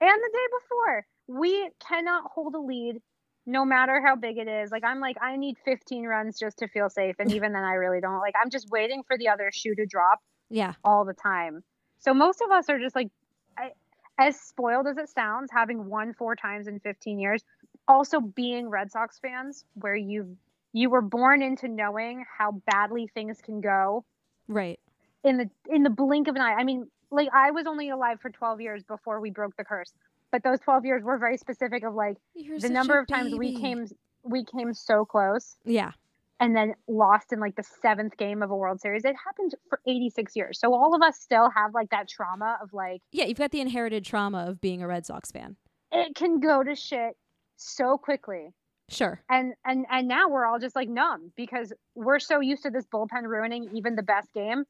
And 0.02 0.10
the 0.24 0.32
day 0.34 0.48
before. 0.60 1.06
We 1.28 1.70
cannot 1.88 2.24
hold 2.34 2.54
a 2.54 2.60
lead 2.60 3.02
no 3.48 3.66
matter 3.66 4.02
how 4.04 4.16
big 4.16 4.38
it 4.38 4.48
is. 4.48 4.72
Like 4.72 4.84
I'm 4.84 5.00
like, 5.00 5.18
I 5.22 5.38
need 5.38 5.58
15 5.66 6.06
runs 6.06 6.40
just 6.40 6.58
to 6.60 6.68
feel 6.68 6.90
safe. 6.90 7.16
And 7.20 7.32
even 7.36 7.54
then 7.54 7.64
I 7.64 7.74
really 7.74 8.02
don't. 8.02 8.20
Like 8.20 8.36
I'm 8.42 8.50
just 8.50 8.70
waiting 8.70 9.04
for 9.08 9.18
the 9.18 9.30
other 9.30 9.52
shoe 9.54 9.76
to 9.76 9.86
drop 9.86 10.20
yeah. 10.50 10.74
all 10.84 11.06
the 11.06 11.14
time. 11.14 11.64
So 12.00 12.14
most 12.14 12.42
of 12.42 12.52
us 12.52 12.70
are 12.70 12.80
just 12.80 12.96
like, 12.96 13.10
I, 13.58 13.72
as 14.20 14.40
spoiled 14.40 14.88
as 14.88 14.98
it 14.98 15.10
sounds, 15.10 15.52
having 15.52 15.88
won 15.90 16.14
four 16.14 16.36
times 16.36 16.68
in 16.68 16.80
15 16.80 17.20
years, 17.20 17.44
also 17.88 18.20
being 18.20 18.70
Red 18.70 18.92
Sox 18.92 19.20
fans, 19.20 19.66
where 19.76 19.96
you 19.96 20.38
you 20.74 20.90
were 20.90 21.02
born 21.02 21.42
into 21.42 21.68
knowing 21.70 22.26
how 22.38 22.52
badly 22.68 23.08
things 23.08 23.42
can 23.42 23.62
go 23.62 24.04
Right. 24.48 24.80
in 25.24 25.38
the 25.38 25.50
in 25.70 25.84
the 25.84 25.90
blink 25.90 26.28
of 26.28 26.36
an 26.36 26.42
eye. 26.42 26.54
I 26.54 26.64
mean, 26.64 26.90
like 27.12 27.30
I 27.34 27.52
was 27.52 27.66
only 27.66 27.90
alive 27.90 28.20
for 28.22 28.30
12 28.30 28.62
years 28.62 28.84
before 28.84 29.20
we 29.20 29.32
broke 29.32 29.56
the 29.58 29.64
curse, 29.64 29.94
but 30.32 30.44
those 30.44 30.60
12 30.60 30.86
years 30.86 31.04
were 31.04 31.18
very 31.18 31.38
specific 31.38 31.84
of 31.84 31.94
like 31.94 32.18
You're 32.36 32.60
the 32.60 32.70
number 32.70 33.00
of 33.00 33.08
times 33.08 33.34
we 33.34 33.52
came 33.54 33.86
we 34.24 34.44
came 34.44 34.74
so 34.74 35.06
close 35.06 35.56
Yeah. 35.66 35.92
And 36.40 36.56
then 36.56 36.74
lost 36.88 37.32
in 37.32 37.40
like 37.40 37.56
the 37.56 37.64
seventh 37.82 38.18
game 38.18 38.42
of 38.44 38.52
a 38.52 38.56
World 38.56 38.82
Series. 38.82 39.06
It 39.06 39.16
happened 39.26 39.54
for 39.70 39.80
86 39.88 40.36
years. 40.36 40.60
So 40.60 40.74
all 40.74 40.94
of 40.96 41.02
us 41.02 41.18
still 41.20 41.50
have 41.56 41.74
like 41.74 41.90
that 41.92 42.08
trauma 42.10 42.58
of 42.62 42.74
like 42.74 43.02
Yeah, 43.12 43.26
you've 43.26 43.38
got 43.38 43.52
the 43.52 43.62
inherited 43.62 44.04
trauma 44.06 44.46
of 44.48 44.60
being 44.62 44.82
a 44.82 44.88
Red 44.88 45.06
Sox 45.06 45.32
fan. 45.32 45.56
it 45.92 46.16
can 46.16 46.40
go 46.40 46.64
to 46.64 46.76
shit 46.76 47.16
so 47.58 47.98
quickly. 47.98 48.50
Sure. 48.90 49.22
And 49.30 49.54
and 49.66 49.86
and 49.90 50.08
now 50.08 50.30
we're 50.30 50.46
all 50.46 50.60
just 50.60 50.76
like 50.76 50.90
numb 50.90 51.32
because 51.36 51.74
we're 51.96 52.20
so 52.20 52.40
used 52.40 52.64
to 52.64 52.70
this 52.70 52.86
bullpen 52.86 53.24
ruining 53.24 53.70
even 53.74 53.96
the 53.96 54.04
best 54.04 54.32
game 54.34 54.64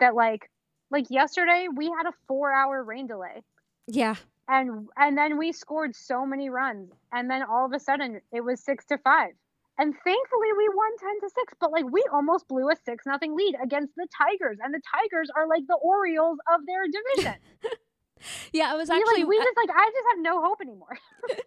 that 0.00 0.14
like 0.14 0.50
like 0.90 1.06
yesterday 1.08 1.68
we 1.74 1.86
had 1.86 2.06
a 2.06 2.12
4-hour 2.30 2.82
rain 2.84 3.06
delay. 3.06 3.42
Yeah. 3.86 4.16
and 4.48 4.88
and 4.96 5.16
then 5.16 5.38
we 5.38 5.52
scored 5.52 5.94
so 5.96 6.26
many 6.26 6.50
runs 6.50 6.90
and 7.12 7.30
then 7.30 7.42
all 7.42 7.64
of 7.64 7.72
a 7.72 7.78
sudden 7.80 8.20
it 8.32 8.42
was 8.42 8.62
six 8.62 8.84
to 8.86 8.98
five 8.98 9.30
and 9.78 9.94
thankfully 10.04 10.48
we 10.56 10.68
won 10.74 10.90
10 10.98 11.20
to 11.20 11.30
6 11.34 11.54
but 11.60 11.72
like 11.72 11.84
we 11.90 12.04
almost 12.12 12.48
blew 12.48 12.68
a 12.70 12.76
6 12.76 13.06
nothing 13.06 13.36
lead 13.36 13.54
against 13.62 13.94
the 13.96 14.06
tigers 14.16 14.58
and 14.62 14.72
the 14.72 14.80
tigers 14.94 15.30
are 15.36 15.46
like 15.48 15.62
the 15.66 15.78
orioles 15.82 16.38
of 16.52 16.60
their 16.66 16.84
division 16.86 17.40
Yeah, 18.52 18.70
I 18.72 18.76
was 18.76 18.88
actually 18.88 19.22
like 19.22 19.28
we 19.28 19.36
I- 19.36 19.42
just 19.44 19.56
like 19.56 19.70
i 19.74 19.90
just 19.90 20.06
have 20.10 20.22
no 20.22 20.40
hope 20.42 20.60
anymore 20.60 20.98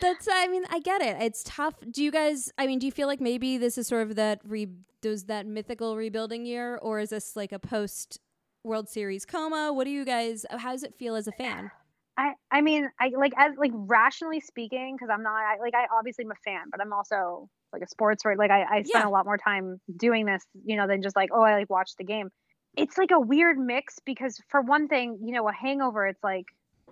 That's 0.00 0.26
I 0.26 0.48
mean, 0.48 0.64
I 0.70 0.80
get 0.80 1.02
it. 1.02 1.20
It's 1.20 1.44
tough. 1.44 1.74
Do 1.88 2.02
you 2.02 2.10
guys 2.10 2.50
I 2.56 2.66
mean, 2.66 2.78
do 2.78 2.86
you 2.86 2.92
feel 2.92 3.06
like 3.06 3.20
maybe 3.20 3.58
this 3.58 3.76
is 3.76 3.86
sort 3.86 4.02
of 4.08 4.16
that 4.16 4.40
re 4.42 4.66
does 5.02 5.24
that 5.24 5.44
mythical 5.46 5.96
rebuilding 5.96 6.46
year 6.46 6.76
or 6.78 6.98
is 6.98 7.10
this 7.10 7.36
like 7.36 7.52
a 7.52 7.58
post 7.58 8.18
World 8.64 8.88
Series 8.88 9.26
coma? 9.26 9.70
What 9.72 9.84
do 9.84 9.90
you 9.90 10.04
guys 10.06 10.46
how 10.50 10.72
does 10.72 10.82
it 10.82 10.94
feel 10.94 11.14
as 11.14 11.28
a 11.28 11.32
fan? 11.32 11.70
i 12.18 12.32
i 12.50 12.60
mean 12.60 12.88
i 13.00 13.10
like 13.16 13.32
as 13.38 13.52
like 13.56 13.70
rationally 13.74 14.40
speaking 14.40 14.94
because 14.96 15.08
i'm 15.10 15.22
not 15.22 15.32
I, 15.32 15.58
like 15.60 15.74
i 15.74 15.86
obviously 15.96 16.24
am 16.26 16.30
a 16.30 16.40
fan 16.44 16.64
but 16.70 16.80
i'm 16.80 16.92
also 16.92 17.48
like 17.72 17.82
a 17.82 17.88
sports 17.88 18.24
right 18.24 18.38
like 18.38 18.50
i, 18.50 18.62
I 18.62 18.82
spend 18.82 19.04
Yeah. 19.04 19.08
a 19.08 19.10
lot 19.10 19.24
more 19.24 19.38
time 19.38 19.80
doing 19.96 20.26
this 20.26 20.42
you 20.64 20.76
know 20.76 20.86
than 20.86 21.02
just 21.02 21.16
like 21.16 21.30
oh 21.32 21.42
i 21.42 21.54
like 21.54 21.70
watch 21.70 21.90
the 21.98 22.04
game 22.04 22.30
it's 22.76 22.96
like 22.96 23.10
a 23.10 23.20
weird 23.20 23.58
mix 23.58 23.98
because 24.04 24.40
for 24.48 24.60
one 24.62 24.88
thing 24.88 25.18
you 25.24 25.32
know 25.34 25.48
a 25.48 25.52
hangover 25.52 26.06
it's 26.06 26.22
like 26.22 26.46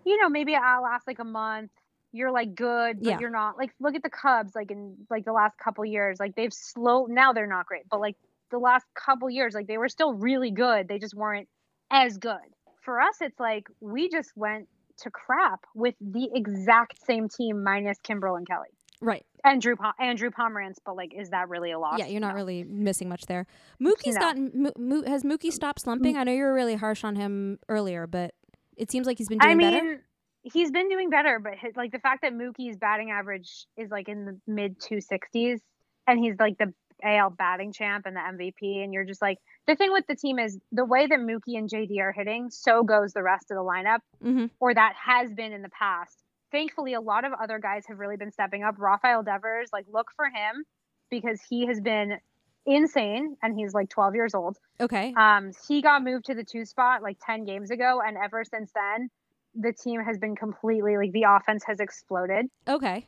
you 0.04 0.20
know 0.20 0.28
maybe 0.28 0.54
i'll 0.54 0.82
last 0.82 1.06
like 1.06 1.18
a 1.18 1.24
month 1.24 1.70
you're 2.12 2.32
like 2.32 2.54
good 2.54 2.98
but 2.98 3.06
Yeah. 3.10 3.18
you're 3.20 3.30
not 3.30 3.56
like 3.56 3.70
look 3.80 3.94
at 3.94 4.02
the 4.02 4.10
cubs 4.10 4.52
like 4.54 4.70
in 4.70 4.96
like 5.10 5.24
the 5.24 5.32
last 5.32 5.56
couple 5.58 5.84
years 5.84 6.18
like 6.18 6.34
they've 6.34 6.52
slow 6.52 7.06
now 7.08 7.32
they're 7.32 7.46
not 7.46 7.66
great 7.66 7.82
but 7.90 8.00
like 8.00 8.16
the 8.50 8.58
last 8.58 8.84
couple 8.94 9.30
years 9.30 9.54
like 9.54 9.66
they 9.68 9.78
were 9.78 9.88
still 9.88 10.12
really 10.14 10.50
good 10.50 10.88
they 10.88 10.98
just 10.98 11.14
weren't 11.14 11.48
as 11.90 12.18
good 12.18 12.36
for 12.82 13.00
us 13.00 13.16
it's 13.20 13.38
like 13.38 13.64
we 13.80 14.08
just 14.08 14.30
went 14.36 14.66
to 14.98 15.10
crap 15.10 15.60
with 15.74 15.94
the 16.00 16.28
exact 16.34 16.98
same 17.06 17.28
team 17.28 17.62
minus 17.62 17.96
Kimbrel 18.06 18.36
and 18.36 18.46
Kelly 18.46 18.68
Right. 19.00 19.24
Andrew 19.44 19.76
Pom- 19.76 19.94
and 19.98 20.18
Pomeranz. 20.18 20.76
But 20.84 20.96
like, 20.96 21.14
is 21.14 21.30
that 21.30 21.48
really 21.48 21.70
a 21.70 21.78
loss? 21.78 21.98
Yeah, 21.98 22.06
you're 22.06 22.20
not 22.20 22.30
No. 22.30 22.34
really 22.36 22.64
missing 22.64 23.08
much 23.08 23.26
there. 23.26 23.46
Mookie's 23.80 24.14
No. 24.16 24.20
gotten 24.20 24.50
Mo- 24.54 24.72
Mo- 24.76 25.04
has 25.06 25.22
Mookie 25.24 25.52
stopped 25.52 25.80
slumping? 25.80 26.16
I 26.16 26.24
know 26.24 26.32
you 26.32 26.44
were 26.44 26.52
really 26.54 26.74
harsh 26.76 27.02
on 27.04 27.16
him 27.16 27.58
earlier, 27.68 28.06
but 28.06 28.34
it 28.76 28.90
seems 28.90 29.06
like 29.06 29.18
he's 29.18 29.28
been 29.28 29.38
doing 29.38 29.50
I 29.50 29.54
mean, 29.54 29.72
better. 29.72 30.04
he's 30.42 30.70
been 30.70 30.88
doing 30.88 31.08
better, 31.10 31.38
but 31.38 31.54
his, 31.58 31.74
like 31.76 31.92
the 31.92 31.98
fact 31.98 32.22
that 32.22 32.32
Mookie's 32.34 32.76
batting 32.76 33.10
average 33.10 33.66
is 33.76 33.90
like 33.90 34.08
in 34.08 34.24
the 34.26 34.38
mid 34.46 34.78
260s, 34.80 35.60
and 36.06 36.18
he's 36.18 36.34
like 36.38 36.58
the 36.58 36.72
AL 37.02 37.30
batting 37.30 37.72
champ 37.72 38.04
and 38.04 38.14
the 38.14 38.20
MVP, 38.20 38.84
and 38.84 38.92
you're 38.92 39.04
just 39.04 39.22
like 39.22 39.38
the 39.66 39.74
thing 39.76 39.90
with 39.92 40.06
the 40.06 40.14
team 40.14 40.38
is 40.38 40.58
the 40.72 40.84
way 40.84 41.06
that 41.06 41.18
Mookie 41.18 41.56
and 41.56 41.68
JD 41.70 41.98
are 42.00 42.12
hitting, 42.12 42.50
so 42.50 42.82
goes 42.82 43.14
the 43.14 43.22
rest 43.22 43.50
of 43.50 43.56
the 43.56 43.62
lineup, 43.62 44.00
Mm-hmm. 44.22 44.46
or 44.60 44.74
that 44.74 44.94
has 45.02 45.32
been 45.32 45.52
in 45.54 45.62
the 45.62 45.70
past. 45.70 46.19
Thankfully, 46.52 46.94
a 46.94 47.00
lot 47.00 47.24
of 47.24 47.32
other 47.32 47.58
guys 47.58 47.84
have 47.88 47.98
really 47.98 48.16
been 48.16 48.32
stepping 48.32 48.64
up. 48.64 48.76
Rafael 48.78 49.22
Devers, 49.22 49.70
like 49.72 49.86
look 49.92 50.08
for 50.16 50.26
him 50.26 50.64
because 51.10 51.40
he 51.48 51.66
has 51.66 51.80
been 51.80 52.18
insane, 52.66 53.36
and 53.42 53.58
he's 53.58 53.72
like 53.72 53.88
12 53.88 54.14
years 54.14 54.34
old. 54.34 54.58
Okay. 54.80 55.14
Um, 55.16 55.52
he 55.68 55.82
got 55.82 56.02
moved 56.02 56.26
to 56.26 56.34
the 56.34 56.44
two 56.44 56.64
spot 56.64 57.02
like 57.02 57.18
10 57.24 57.44
games 57.44 57.70
ago, 57.70 58.00
and 58.04 58.16
ever 58.16 58.44
since 58.44 58.70
then, 58.74 59.10
the 59.54 59.72
team 59.72 60.00
has 60.00 60.18
been 60.18 60.36
completely 60.36 60.96
like 60.96 61.12
the 61.12 61.24
offense 61.28 61.64
has 61.66 61.80
exploded. 61.80 62.46
Okay. 62.68 63.06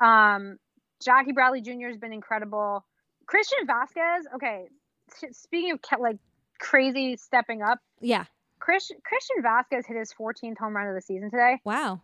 Um, 0.00 0.58
Jackie 1.02 1.32
Bradley 1.32 1.60
Jr. 1.60 1.88
has 1.88 1.98
been 1.98 2.12
incredible. 2.12 2.84
Christian 3.26 3.66
Vázquez, 3.66 4.22
okay, 4.34 4.66
speaking 5.32 5.72
of 5.72 5.80
like 6.00 6.16
crazy 6.58 7.16
stepping 7.16 7.62
up, 7.62 7.78
Yeah. 8.00 8.24
Chris, 8.58 8.90
Christian 9.04 9.42
Vázquez 9.42 9.86
hit 9.86 9.96
his 9.96 10.12
14th 10.18 10.58
home 10.58 10.74
run 10.74 10.88
of 10.88 10.94
the 10.94 11.02
season 11.02 11.30
today. 11.30 11.60
Wow. 11.64 12.00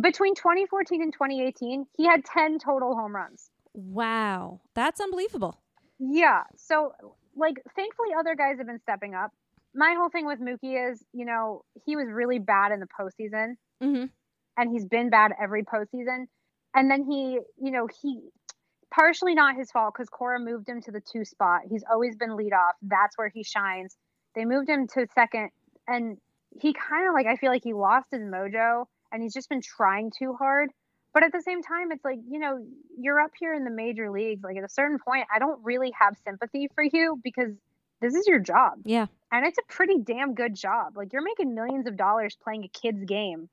Between 0.00 0.34
2014 0.34 1.02
and 1.02 1.12
2018, 1.12 1.86
he 1.96 2.06
had 2.06 2.24
10 2.24 2.58
total 2.58 2.94
home 2.94 3.14
runs. 3.14 3.50
Wow. 3.74 4.60
That's 4.74 5.00
unbelievable. 5.00 5.60
Yeah. 5.98 6.42
So, 6.56 6.92
like, 7.36 7.56
thankfully, 7.74 8.10
other 8.18 8.34
guys 8.34 8.58
have 8.58 8.66
been 8.66 8.80
stepping 8.80 9.14
up. 9.14 9.30
My 9.74 9.94
whole 9.96 10.08
thing 10.10 10.26
with 10.26 10.40
Mookie 10.40 10.90
is, 10.90 11.02
you 11.12 11.24
know, 11.26 11.62
he 11.84 11.96
was 11.96 12.08
really 12.10 12.38
bad 12.38 12.72
in 12.72 12.80
the 12.80 12.86
postseason, 12.86 13.54
Mm-hmm. 13.82 14.06
and 14.56 14.70
he's 14.70 14.86
been 14.86 15.10
bad 15.10 15.32
every 15.40 15.62
postseason. 15.62 16.24
And 16.74 16.90
then 16.90 17.04
he, 17.04 17.38
you 17.62 17.70
know, 17.70 17.86
he 18.02 18.20
partially 18.90 19.34
not 19.34 19.56
his 19.56 19.70
fault 19.70 19.92
because 19.94 20.08
Cora 20.08 20.40
moved 20.40 20.68
him 20.68 20.80
to 20.82 20.90
the 20.92 21.00
two 21.00 21.24
spot. 21.24 21.62
He's 21.68 21.84
always 21.90 22.16
been 22.16 22.36
lead 22.36 22.52
off. 22.54 22.74
That's 22.82 23.18
where 23.18 23.28
he 23.28 23.42
shines. 23.44 23.96
They 24.34 24.44
moved 24.46 24.68
him 24.68 24.86
to 24.94 25.06
second, 25.14 25.50
and 25.86 26.16
he 26.58 26.72
kind 26.72 27.06
of 27.08 27.14
like 27.14 27.26
I 27.26 27.36
feel 27.36 27.50
like 27.50 27.64
he 27.64 27.72
lost 27.74 28.08
his 28.12 28.22
mojo, 28.22 28.86
and 29.12 29.22
he's 29.22 29.34
just 29.34 29.48
been 29.48 29.62
trying 29.62 30.10
too 30.16 30.34
hard. 30.34 30.70
But 31.14 31.22
at 31.24 31.32
the 31.32 31.40
same 31.40 31.62
time, 31.62 31.92
it's 31.92 32.04
like 32.04 32.18
you 32.28 32.38
know 32.38 32.64
you're 32.98 33.20
up 33.20 33.32
here 33.38 33.54
in 33.54 33.64
the 33.64 33.70
major 33.70 34.10
leagues. 34.10 34.42
Like 34.44 34.56
at 34.56 34.64
a 34.64 34.68
certain 34.68 34.98
point, 34.98 35.26
I 35.34 35.38
don't 35.38 35.58
really 35.64 35.92
have 35.98 36.16
sympathy 36.24 36.68
for 36.74 36.84
you 36.84 37.18
because 37.24 37.52
this 38.00 38.14
is 38.14 38.26
your 38.26 38.38
job, 38.38 38.80
Yeah. 38.84 39.06
and 39.32 39.46
it's 39.46 39.56
a 39.58 39.72
pretty 39.72 39.98
damn 39.98 40.34
good 40.34 40.54
job. 40.54 40.96
Like 40.96 41.12
you're 41.14 41.22
making 41.22 41.54
millions 41.54 41.86
of 41.86 41.96
dollars 41.96 42.36
playing 42.42 42.64
a 42.64 42.68
kid's 42.68 43.04
game. 43.04 43.48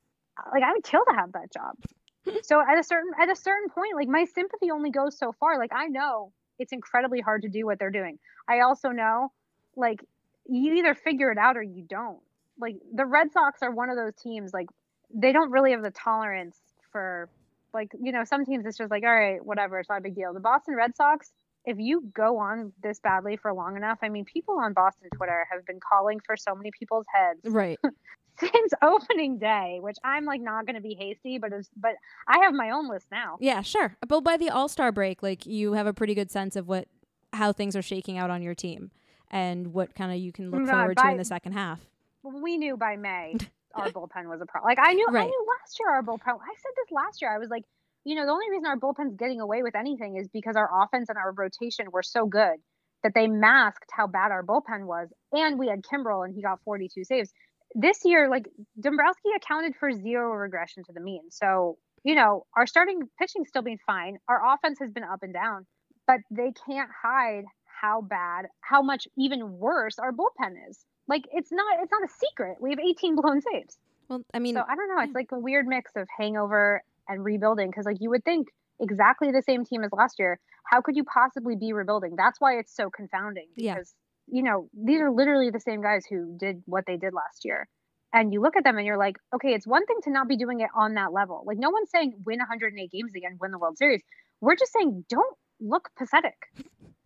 Like 0.51 0.63
I 0.63 0.73
would 0.73 0.83
kill 0.83 1.05
to 1.07 1.13
have 1.15 1.31
that 1.33 1.53
job. 1.53 1.77
so 2.43 2.59
at 2.61 2.77
a 2.77 2.83
certain 2.83 3.11
at 3.19 3.29
a 3.29 3.35
certain 3.35 3.69
point, 3.69 3.95
like 3.95 4.09
my 4.09 4.25
sympathy 4.25 4.69
only 4.71 4.91
goes 4.91 5.17
so 5.17 5.31
far. 5.39 5.57
Like 5.57 5.71
I 5.73 5.87
know 5.87 6.33
it's 6.59 6.73
incredibly 6.73 7.21
hard 7.21 7.43
to 7.43 7.49
do 7.49 7.65
what 7.65 7.79
they're 7.79 7.91
doing. 7.91 8.19
I 8.47 8.59
also 8.59 8.89
know, 8.89 9.31
like 9.77 10.03
you 10.45 10.73
either 10.73 10.93
figure 10.95 11.31
it 11.31 11.37
out 11.37 11.55
or 11.55 11.63
you 11.63 11.81
don't. 11.83 12.19
Like 12.59 12.75
the 12.93 13.05
Red 13.05 13.31
Sox 13.31 13.61
are 13.63 13.71
one 13.71 13.89
of 13.89 13.95
those 13.95 14.13
teams. 14.21 14.53
Like 14.53 14.67
they 15.13 15.31
don't 15.31 15.51
really 15.51 15.71
have 15.71 15.81
the 15.83 15.91
tolerance 15.91 16.57
for, 16.91 17.29
like 17.73 17.89
you 18.01 18.11
know, 18.11 18.23
some 18.23 18.45
teams 18.45 18.65
it's 18.65 18.77
just 18.77 18.91
like 18.91 19.03
all 19.03 19.13
right, 19.13 19.43
whatever, 19.43 19.79
it's 19.79 19.89
not 19.89 19.99
a 19.99 20.01
big 20.01 20.15
deal. 20.15 20.33
The 20.33 20.39
Boston 20.39 20.75
Red 20.75 20.95
Sox. 20.95 21.31
If 21.65 21.77
you 21.79 22.11
go 22.13 22.39
on 22.39 22.73
this 22.83 22.99
badly 22.99 23.37
for 23.37 23.53
long 23.53 23.77
enough, 23.77 23.99
I 24.01 24.09
mean, 24.09 24.25
people 24.25 24.59
on 24.59 24.73
Boston 24.73 25.07
Twitter 25.15 25.47
have 25.49 25.65
been 25.65 25.79
calling 25.79 26.19
for 26.25 26.35
so 26.35 26.53
many 26.53 26.71
people's 26.77 27.05
heads 27.15 27.39
Right. 27.45 27.79
since 28.37 28.73
opening 28.81 29.37
day, 29.37 29.77
which 29.81 29.95
I'm 30.03 30.25
like 30.25 30.41
not 30.41 30.65
going 30.65 30.75
to 30.75 30.81
be 30.81 30.93
hasty, 30.93 31.37
but 31.37 31.53
it's, 31.53 31.69
but 31.77 31.93
I 32.27 32.39
have 32.43 32.53
my 32.53 32.71
own 32.71 32.89
list 32.89 33.07
now. 33.11 33.37
Yeah, 33.39 33.61
sure. 33.61 33.95
But 34.05 34.21
by 34.25 34.35
the 34.35 34.49
All 34.49 34.67
Star 34.67 34.91
break, 34.91 35.23
like 35.23 35.45
you 35.45 35.71
have 35.71 35.87
a 35.87 35.93
pretty 35.93 36.13
good 36.13 36.29
sense 36.29 36.57
of 36.57 36.67
what 36.67 36.89
how 37.31 37.53
things 37.53 37.77
are 37.77 37.81
shaking 37.81 38.17
out 38.17 38.29
on 38.29 38.41
your 38.41 38.55
team 38.55 38.91
and 39.31 39.67
what 39.73 39.95
kind 39.95 40.11
of 40.11 40.17
you 40.17 40.33
can 40.33 40.51
look 40.51 40.61
No, 40.63 40.71
forward 40.71 40.97
to 40.97 41.09
in 41.11 41.17
the 41.17 41.23
second 41.23 41.53
half. 41.53 41.79
We 42.23 42.57
knew 42.57 42.75
by 42.75 42.97
May 42.97 43.37
our 43.73 43.89
bullpen 43.89 44.29
was 44.29 44.41
a 44.41 44.45
problem. 44.45 44.69
Like 44.69 44.79
I 44.81 44.93
knew, 44.93 45.07
I 45.09 45.25
knew 45.25 45.45
last 45.59 45.79
year 45.79 45.89
our 45.89 46.03
bullpen. 46.03 46.27
I 46.27 46.53
said 46.55 46.71
this 46.75 46.91
last 46.91 47.21
year. 47.21 47.33
I 47.33 47.37
was 47.37 47.49
like, 47.49 47.63
you 48.05 48.15
know, 48.15 48.25
the 48.25 48.31
only 48.31 48.49
reason 48.49 48.65
our 48.65 48.77
bullpen's 48.77 49.15
getting 49.15 49.39
away 49.39 49.63
with 49.63 49.75
anything 49.75 50.17
is 50.17 50.27
because 50.27 50.55
our 50.55 50.69
offense 50.83 51.09
and 51.09 51.17
our 51.17 51.31
rotation 51.31 51.87
were 51.91 52.03
so 52.03 52.25
good 52.25 52.57
that 53.03 53.13
they 53.13 53.27
masked 53.27 53.89
how 53.91 54.07
bad 54.07 54.31
our 54.31 54.43
bullpen 54.43 54.85
was, 54.85 55.09
and 55.31 55.59
we 55.59 55.67
had 55.67 55.81
Kimbrel 55.81 56.25
and 56.25 56.33
he 56.33 56.41
got 56.41 56.59
42 56.63 57.03
saves. 57.03 57.31
This 57.75 57.99
year, 58.05 58.29
like 58.29 58.47
Dombrowski 58.79 59.29
accounted 59.35 59.73
for 59.79 59.91
zero 59.91 60.31
regression 60.33 60.83
to 60.85 60.93
the 60.93 61.01
mean. 61.01 61.31
So 61.31 61.77
you 62.03 62.15
know, 62.15 62.45
our 62.55 62.67
starting 62.67 63.01
pitching's 63.19 63.49
still 63.49 63.61
been 63.61 63.77
fine. 63.85 64.17
Our 64.27 64.41
offense 64.53 64.79
has 64.79 64.91
been 64.91 65.03
up 65.03 65.19
and 65.21 65.33
down, 65.33 65.65
but 66.05 66.17
they 66.29 66.51
can't 66.67 66.89
hide 67.01 67.43
how 67.81 68.01
bad, 68.01 68.45
how 68.61 68.81
much 68.81 69.07
even 69.17 69.51
worse 69.53 69.99
our 69.99 70.11
bullpen 70.11 70.53
is. 70.69 70.85
Like 71.07 71.23
it's 71.33 71.51
not 71.51 71.65
it's 71.81 71.91
not 71.91 72.03
a 72.03 72.13
secret. 72.13 72.57
We 72.61 72.69
have 72.71 72.79
18 72.79 73.15
blown 73.15 73.41
saves. 73.41 73.77
Well, 74.09 74.21
I 74.33 74.39
mean, 74.39 74.55
So 74.55 74.61
I 74.67 74.75
don't 74.75 74.87
know. 74.95 75.01
It's 75.03 75.13
like 75.15 75.31
a 75.31 75.39
weird 75.39 75.65
mix 75.67 75.91
of 75.95 76.07
hangover 76.17 76.81
and 77.07 77.23
rebuilding 77.23 77.69
because 77.69 77.85
like 77.85 77.97
you 77.99 78.09
would 78.09 78.23
think 78.23 78.47
exactly 78.79 79.31
the 79.31 79.41
same 79.41 79.65
team 79.65 79.83
as 79.83 79.91
last 79.91 80.17
year. 80.19 80.39
How 80.65 80.81
could 80.81 80.95
you 80.95 81.03
possibly 81.03 81.55
be 81.55 81.73
rebuilding? 81.73 82.15
That's 82.17 82.39
why 82.39 82.57
it's 82.57 82.75
so 82.75 82.89
confounding 82.89 83.47
Yeah. 83.55 83.75
because 83.75 83.93
you 84.27 84.43
know 84.43 84.69
these 84.73 85.01
are 85.01 85.11
literally 85.11 85.49
the 85.49 85.59
same 85.59 85.81
guys 85.81 86.05
who 86.09 86.37
did 86.37 86.63
what 86.65 86.85
they 86.87 86.97
did 86.97 87.13
last 87.13 87.43
year. 87.45 87.67
And 88.15 88.31
you 88.31 88.41
look 88.41 88.55
at 88.55 88.63
them 88.63 88.77
and 88.77 88.85
you're 88.85 88.97
like, 88.97 89.17
okay, 89.33 89.53
it's 89.55 89.65
one 89.65 89.85
thing 89.87 89.97
to 90.03 90.11
not 90.11 90.27
be 90.27 90.37
doing 90.37 90.59
it 90.59 90.69
on 90.75 90.93
that 90.93 91.11
level. 91.11 91.43
Like 91.45 91.57
no 91.57 91.71
one's 91.71 91.89
saying 91.89 92.13
win 92.25 92.37
108 92.39 92.91
games 92.91 93.11
again, 93.15 93.37
win 93.41 93.51
the 93.51 93.57
World 93.57 93.77
Series. 93.77 94.01
We're 94.39 94.55
just 94.55 94.71
saying 94.71 95.05
don't 95.09 95.35
look 95.63 95.89
pathetic. 95.97 96.35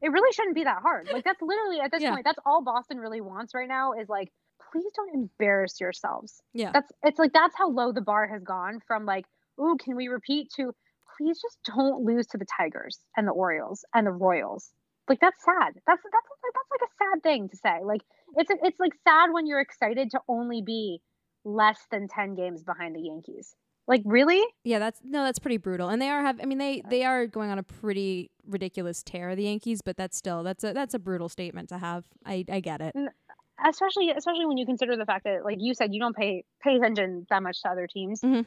It 0.02 0.10
really 0.12 0.32
shouldn't 0.34 0.56
be 0.56 0.64
that 0.66 0.82
hard. 0.82 1.10
Like 1.12 1.24
that's 1.24 1.42
literally 1.42 1.80
at 1.80 1.92
this 1.92 2.02
Yeah. 2.02 2.12
point, 2.14 2.26
that's 2.26 2.40
all 2.46 2.64
Boston 2.64 2.98
really 2.98 3.22
wants 3.22 3.54
right 3.54 3.68
now 3.68 3.94
is 3.94 4.10
like, 4.10 4.32
please 4.72 4.92
don't 4.96 5.14
embarrass 5.14 5.80
yourselves 5.80 6.42
yeah. 6.54 6.72
that's 6.74 6.92
it's 7.02 7.18
like 7.18 7.32
that's 7.32 7.56
how 7.58 7.70
low 7.70 7.94
the 7.94 8.02
bar 8.02 8.28
has 8.28 8.44
gone 8.44 8.82
from 8.86 9.06
like 9.06 9.26
ooh 9.62 9.78
can 9.82 9.96
we 9.96 10.10
repeat 10.10 10.52
to 10.54 10.74
please 11.16 11.40
just 11.42 11.58
don't 11.64 12.04
lose 12.04 12.28
to 12.28 12.38
the 12.38 12.46
tigers 12.58 13.00
and 13.16 13.26
the 13.26 13.32
orioles 13.32 13.86
and 13.94 14.06
the 14.06 14.12
royals 14.12 14.74
Like 15.08 15.22
that's 15.22 15.42
sad. 15.44 15.74
That's 15.88 16.04
that's 16.04 16.28
like 16.44 16.54
that's 16.54 16.72
like 16.72 16.82
a 16.90 16.94
sad 16.98 17.24
thing 17.24 17.48
to 17.50 17.56
say. 17.58 17.80
Like 17.84 18.02
it's 18.36 18.52
it's 18.62 18.80
like 18.80 18.92
sad 19.08 19.32
when 19.32 19.48
you're 19.48 19.62
excited 19.62 20.12
to 20.12 20.20
only 20.28 20.62
be 20.62 21.00
less 21.46 21.80
than 21.90 22.10
10 22.10 22.36
games 22.36 22.62
behind 22.64 22.94
the 22.94 23.02
Yankees. 23.02 23.56
Like 23.88 24.02
really? 24.06 24.44
Yeah, 24.64 24.80
that's 24.80 25.02
no, 25.04 25.24
that's 25.24 25.40
pretty 25.40 25.58
brutal. 25.58 25.90
And 25.90 26.02
they 26.02 26.10
are 26.10 26.22
have 26.22 26.40
I 26.42 26.46
mean 26.46 26.58
they 26.58 26.82
they 26.90 27.04
are 27.04 27.26
going 27.26 27.50
on 27.50 27.58
a 27.58 27.64
pretty 27.64 28.32
ridiculous 28.46 29.02
tear 29.02 29.36
the 29.36 29.44
Yankees, 29.44 29.82
but 29.82 29.96
that's 29.98 30.18
still 30.18 30.44
that's 30.44 30.64
a 30.64 30.74
that's 30.74 30.94
a 30.94 31.00
brutal 31.00 31.30
statement 31.30 31.70
to 31.70 31.78
have. 31.78 32.06
I 32.26 32.44
I 32.50 32.60
get 32.60 32.82
it. 32.82 32.96
especially 33.66 34.12
especially 34.12 34.46
when 34.46 34.58
you 34.58 34.66
consider 34.66 34.98
the 34.98 35.06
fact 35.06 35.24
that 35.24 35.44
like 35.46 35.58
you 35.60 35.74
said 35.74 35.94
you 35.94 36.00
don't 36.00 36.16
pay 36.16 36.44
pay 36.62 36.76
attention 36.76 37.26
that 37.30 37.42
much 37.42 37.62
to 37.64 37.70
other 37.70 37.88
teams 37.88 38.22
Mhm. 38.22 38.46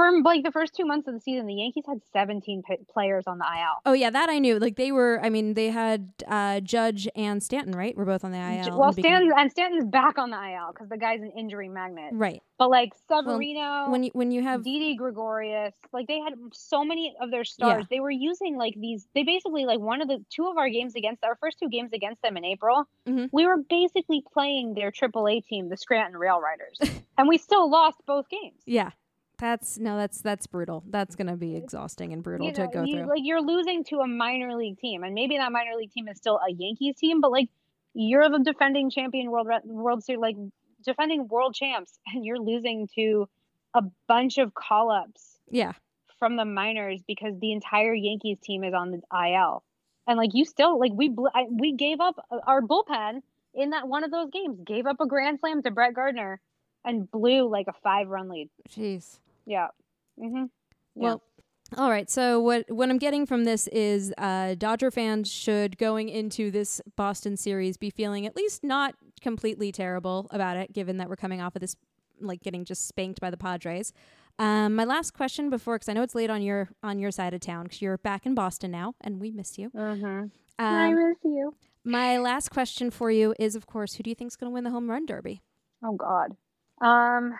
From 0.00 0.22
like 0.22 0.42
the 0.44 0.50
first 0.58 0.74
two 0.74 0.84
months 0.84 1.06
of 1.08 1.14
the 1.14 1.20
season 1.20 1.46
the 1.46 1.54
yankees 1.54 1.84
had 1.86 2.00
17 2.12 2.62
p- 2.66 2.76
players 2.94 3.24
on 3.26 3.36
the 3.38 3.44
il 3.44 3.74
Oh 3.86 3.92
yeah, 3.92 4.10
that 4.10 4.28
I 4.30 4.38
knew. 4.38 4.58
Like 4.58 4.76
they 4.76 4.92
were 4.92 5.20
I 5.22 5.28
mean 5.30 5.54
they 5.54 5.68
had 5.70 6.00
uh 6.26 6.60
Judge 6.60 7.02
and 7.14 7.42
Stanton, 7.42 7.74
right? 7.82 7.94
We're 7.96 8.04
both 8.14 8.24
on 8.24 8.32
the 8.32 8.38
IL. 8.38 8.78
well 8.78 8.92
stanton 8.92 9.32
and 9.36 9.50
stanton's 9.50 9.84
back 9.84 10.16
on 10.18 10.30
the 10.30 10.36
il 10.58 10.72
because 10.72 10.88
the 10.88 10.96
guy's 11.06 11.20
an 11.20 11.32
injury 11.42 11.68
magnet 11.68 12.10
Right. 12.12 12.40
but 12.58 12.70
like 12.70 12.92
severino 13.08 13.90
When 13.90 14.02
you 14.04 14.10
when 14.14 14.30
you 14.30 14.42
have 14.42 14.64
Didi 14.64 14.96
Gregorius, 14.96 15.74
like 15.92 16.06
they 16.06 16.18
had 16.20 16.34
so 16.52 16.84
many 16.84 17.14
of 17.20 17.30
their 17.30 17.44
stars. 17.44 17.84
They 17.90 18.00
were 18.00 18.10
using 18.30 18.56
like 18.56 18.74
these. 18.76 19.06
They 19.14 19.22
basically 19.24 19.64
like 19.66 19.80
one 19.80 20.00
of 20.02 20.08
the 20.08 20.18
two 20.34 20.46
of 20.46 20.56
our 20.56 20.68
games 20.68 20.94
against 20.94 21.24
our 21.24 21.36
first 21.42 21.58
two 21.58 21.68
games 21.68 21.90
against 21.92 22.22
them 22.22 22.36
in 22.36 22.44
April. 22.44 22.84
Mhm. 23.06 23.28
We 23.32 23.46
were 23.46 23.58
basically 23.68 24.22
playing 24.32 24.74
their 24.74 24.90
AAA 24.90 25.44
team, 25.46 25.68
the 25.68 25.76
Scranton 25.76 26.16
Rail 26.18 26.40
Riders, 26.40 26.78
and 27.18 27.28
we 27.28 27.36
still 27.38 27.68
lost 27.70 27.98
both 28.06 28.26
games. 28.28 28.60
Yeah. 28.66 28.90
That's 29.40 29.78
no, 29.78 29.96
that's 29.96 30.20
that's 30.20 30.46
brutal. 30.46 30.84
That's 30.86 31.16
gonna 31.16 31.36
be 31.36 31.56
exhausting 31.56 32.12
and 32.12 32.22
brutal 32.22 32.46
You 32.46 32.52
to 32.52 32.68
go 32.72 32.84
you- 32.84 32.98
through. 32.98 33.08
Like 33.08 33.22
you're 33.22 33.40
losing 33.40 33.84
to 33.84 34.00
a 34.00 34.06
minor 34.06 34.54
league 34.54 34.78
team, 34.78 35.02
and 35.02 35.14
maybe 35.14 35.38
that 35.38 35.50
minor 35.50 35.74
league 35.76 35.90
team 35.92 36.08
is 36.08 36.18
still 36.18 36.36
a 36.36 36.52
Yankees 36.52 36.96
team, 36.96 37.20
but 37.20 37.30
like 37.30 37.48
you're 37.94 38.28
the 38.28 38.38
defending 38.38 38.90
champion 38.90 39.30
world 39.30 39.48
World 39.64 40.04
Series, 40.04 40.20
like 40.20 40.36
defending 40.84 41.26
world 41.26 41.54
champs, 41.54 41.98
and 42.06 42.24
you're 42.24 42.38
losing 42.38 42.88
to 42.96 43.28
a 43.74 43.82
bunch 44.06 44.38
of 44.38 44.52
call 44.52 44.90
ups 44.90 45.38
yeah. 45.48 45.72
from 46.18 46.36
the 46.36 46.44
minors 46.44 47.00
because 47.06 47.38
the 47.40 47.52
entire 47.52 47.94
Yankees 47.94 48.38
team 48.42 48.64
is 48.64 48.74
on 48.74 48.90
the 48.90 49.00
IL. 49.12 49.62
And 50.06 50.18
like 50.18 50.30
you 50.34 50.44
still 50.44 50.78
like 50.78 50.92
we 50.94 51.08
bl- 51.08 51.28
I, 51.34 51.46
we 51.48 51.72
gave 51.72 52.00
up 52.00 52.24
uh, 52.30 52.38
our 52.46 52.60
bullpen 52.60 53.22
in 53.54 53.70
that 53.70 53.88
one 53.88 54.04
of 54.04 54.10
those 54.10 54.30
games, 54.30 54.58
gave 54.64 54.86
up 54.86 55.00
a 55.00 55.06
grand 55.06 55.40
slam 55.40 55.62
to 55.62 55.70
Brett 55.70 55.94
Gardner 55.94 56.40
and 56.84 57.10
blew 57.10 57.48
like 57.48 57.66
a 57.68 57.74
5-run 57.86 58.28
lead. 58.28 58.48
Jeez. 58.68 59.18
Yeah. 59.50 59.68
Mhm. 60.18 60.48
Well, 60.94 61.22
all 61.76 61.90
right. 61.90 62.08
So 62.08 62.40
what 62.40 62.70
what 62.70 62.88
I'm 62.88 62.98
getting 62.98 63.26
from 63.26 63.44
this 63.44 63.66
is 63.68 64.12
uh, 64.16 64.54
Dodger 64.54 64.90
fans 64.92 65.30
should 65.30 65.76
going 65.76 66.08
into 66.08 66.50
this 66.50 66.80
Boston 66.96 67.36
series 67.36 67.76
be 67.76 67.90
feeling 67.90 68.26
at 68.26 68.36
least 68.36 68.62
not 68.62 68.94
completely 69.20 69.72
terrible 69.72 70.28
about 70.30 70.56
it, 70.56 70.72
given 70.72 70.98
that 70.98 71.08
we're 71.08 71.16
coming 71.16 71.40
off 71.40 71.56
of 71.56 71.60
this 71.60 71.74
like 72.20 72.42
getting 72.42 72.64
just 72.64 72.86
spanked 72.86 73.20
by 73.20 73.30
the 73.30 73.36
Padres. 73.36 73.92
Um, 74.38 74.74
my 74.76 74.84
last 74.84 75.12
question 75.14 75.50
before, 75.50 75.74
because 75.76 75.88
I 75.88 75.92
know 75.94 76.02
it's 76.02 76.14
late 76.14 76.30
on 76.30 76.42
your 76.42 76.68
on 76.82 76.98
your 77.00 77.10
side 77.10 77.34
of 77.34 77.40
town, 77.40 77.64
because 77.64 77.82
you're 77.82 77.98
back 77.98 78.26
in 78.26 78.34
Boston 78.34 78.70
now, 78.70 78.94
and 79.00 79.20
we 79.20 79.30
miss 79.32 79.58
you. 79.58 79.70
I 80.58 80.88
Um, 80.88 80.94
miss 80.94 81.16
you. 81.24 81.54
my 81.84 82.18
last 82.18 82.50
question 82.50 82.90
for 82.90 83.10
you 83.10 83.34
is, 83.38 83.56
of 83.56 83.66
course, 83.66 83.94
who 83.94 84.02
do 84.04 84.10
you 84.10 84.14
think's 84.14 84.36
going 84.36 84.50
to 84.50 84.54
win 84.54 84.64
the 84.64 84.70
home 84.70 84.88
run 84.90 85.06
derby? 85.06 85.40
Oh 85.82 85.92
god. 85.96 86.36
Um 86.80 87.34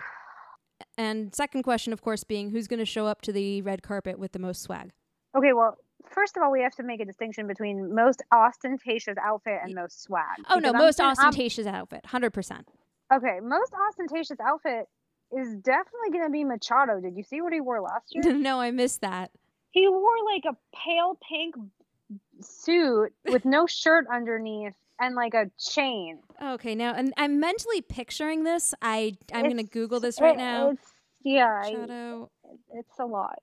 And 0.98 1.34
second 1.34 1.62
question, 1.62 1.92
of 1.92 2.02
course, 2.02 2.24
being 2.24 2.50
who's 2.50 2.68
going 2.68 2.78
to 2.78 2.84
show 2.86 3.06
up 3.06 3.22
to 3.22 3.32
the 3.32 3.62
red 3.62 3.82
carpet 3.82 4.18
with 4.18 4.32
the 4.32 4.38
most 4.38 4.62
swag? 4.62 4.92
okay, 5.36 5.52
well, 5.52 5.76
first 6.08 6.36
of 6.36 6.42
all, 6.42 6.50
we 6.50 6.60
have 6.62 6.74
to 6.74 6.82
make 6.82 7.00
a 7.00 7.04
distinction 7.04 7.46
between 7.46 7.94
most 7.94 8.22
ostentatious 8.32 9.14
outfit 9.22 9.60
and 9.62 9.74
most 9.74 10.02
swag. 10.02 10.24
Oh 10.48 10.58
no, 10.58 10.70
I'm 10.70 10.78
most 10.78 11.00
I'm- 11.00 11.10
ostentatious 11.10 11.66
outfit, 11.66 12.04
hundred 12.06 12.30
percent. 12.32 12.66
Okay, 13.12 13.38
most 13.42 13.72
ostentatious 13.88 14.38
outfit 14.40 14.86
is 15.36 15.54
definitely 15.56 16.10
going 16.12 16.24
to 16.24 16.30
be 16.30 16.42
Machado. 16.44 17.00
Did 17.00 17.16
you 17.16 17.22
see 17.22 17.40
what 17.40 17.52
he 17.52 17.60
wore 17.60 17.80
last 17.80 18.06
year? 18.10 18.34
no, 18.34 18.60
I 18.60 18.70
missed 18.72 19.00
that. 19.02 19.30
he 19.70 19.88
wore 19.88 20.16
like 20.32 20.44
a 20.46 20.56
pale 20.76 21.16
pink 21.28 21.54
suit 22.40 23.12
with 23.26 23.44
no 23.44 23.66
shirt 23.66 24.06
underneath 24.12 24.74
and 25.00 25.14
like 25.14 25.34
a 25.34 25.46
chain. 25.58 26.20
Okay, 26.42 26.74
now 26.74 26.92
and 26.94 27.12
I'm 27.16 27.40
mentally 27.40 27.80
picturing 27.80 28.44
this. 28.44 28.74
I 28.82 29.16
I'm 29.32 29.48
gonna 29.48 29.62
Google 29.64 30.00
this 30.00 30.20
right 30.20 30.34
it- 30.34 30.38
now. 30.38 30.74
Yeah, 31.24 31.62
I- 31.64 32.24
it's 32.74 32.98
a 32.98 33.04
lot. 33.06 33.38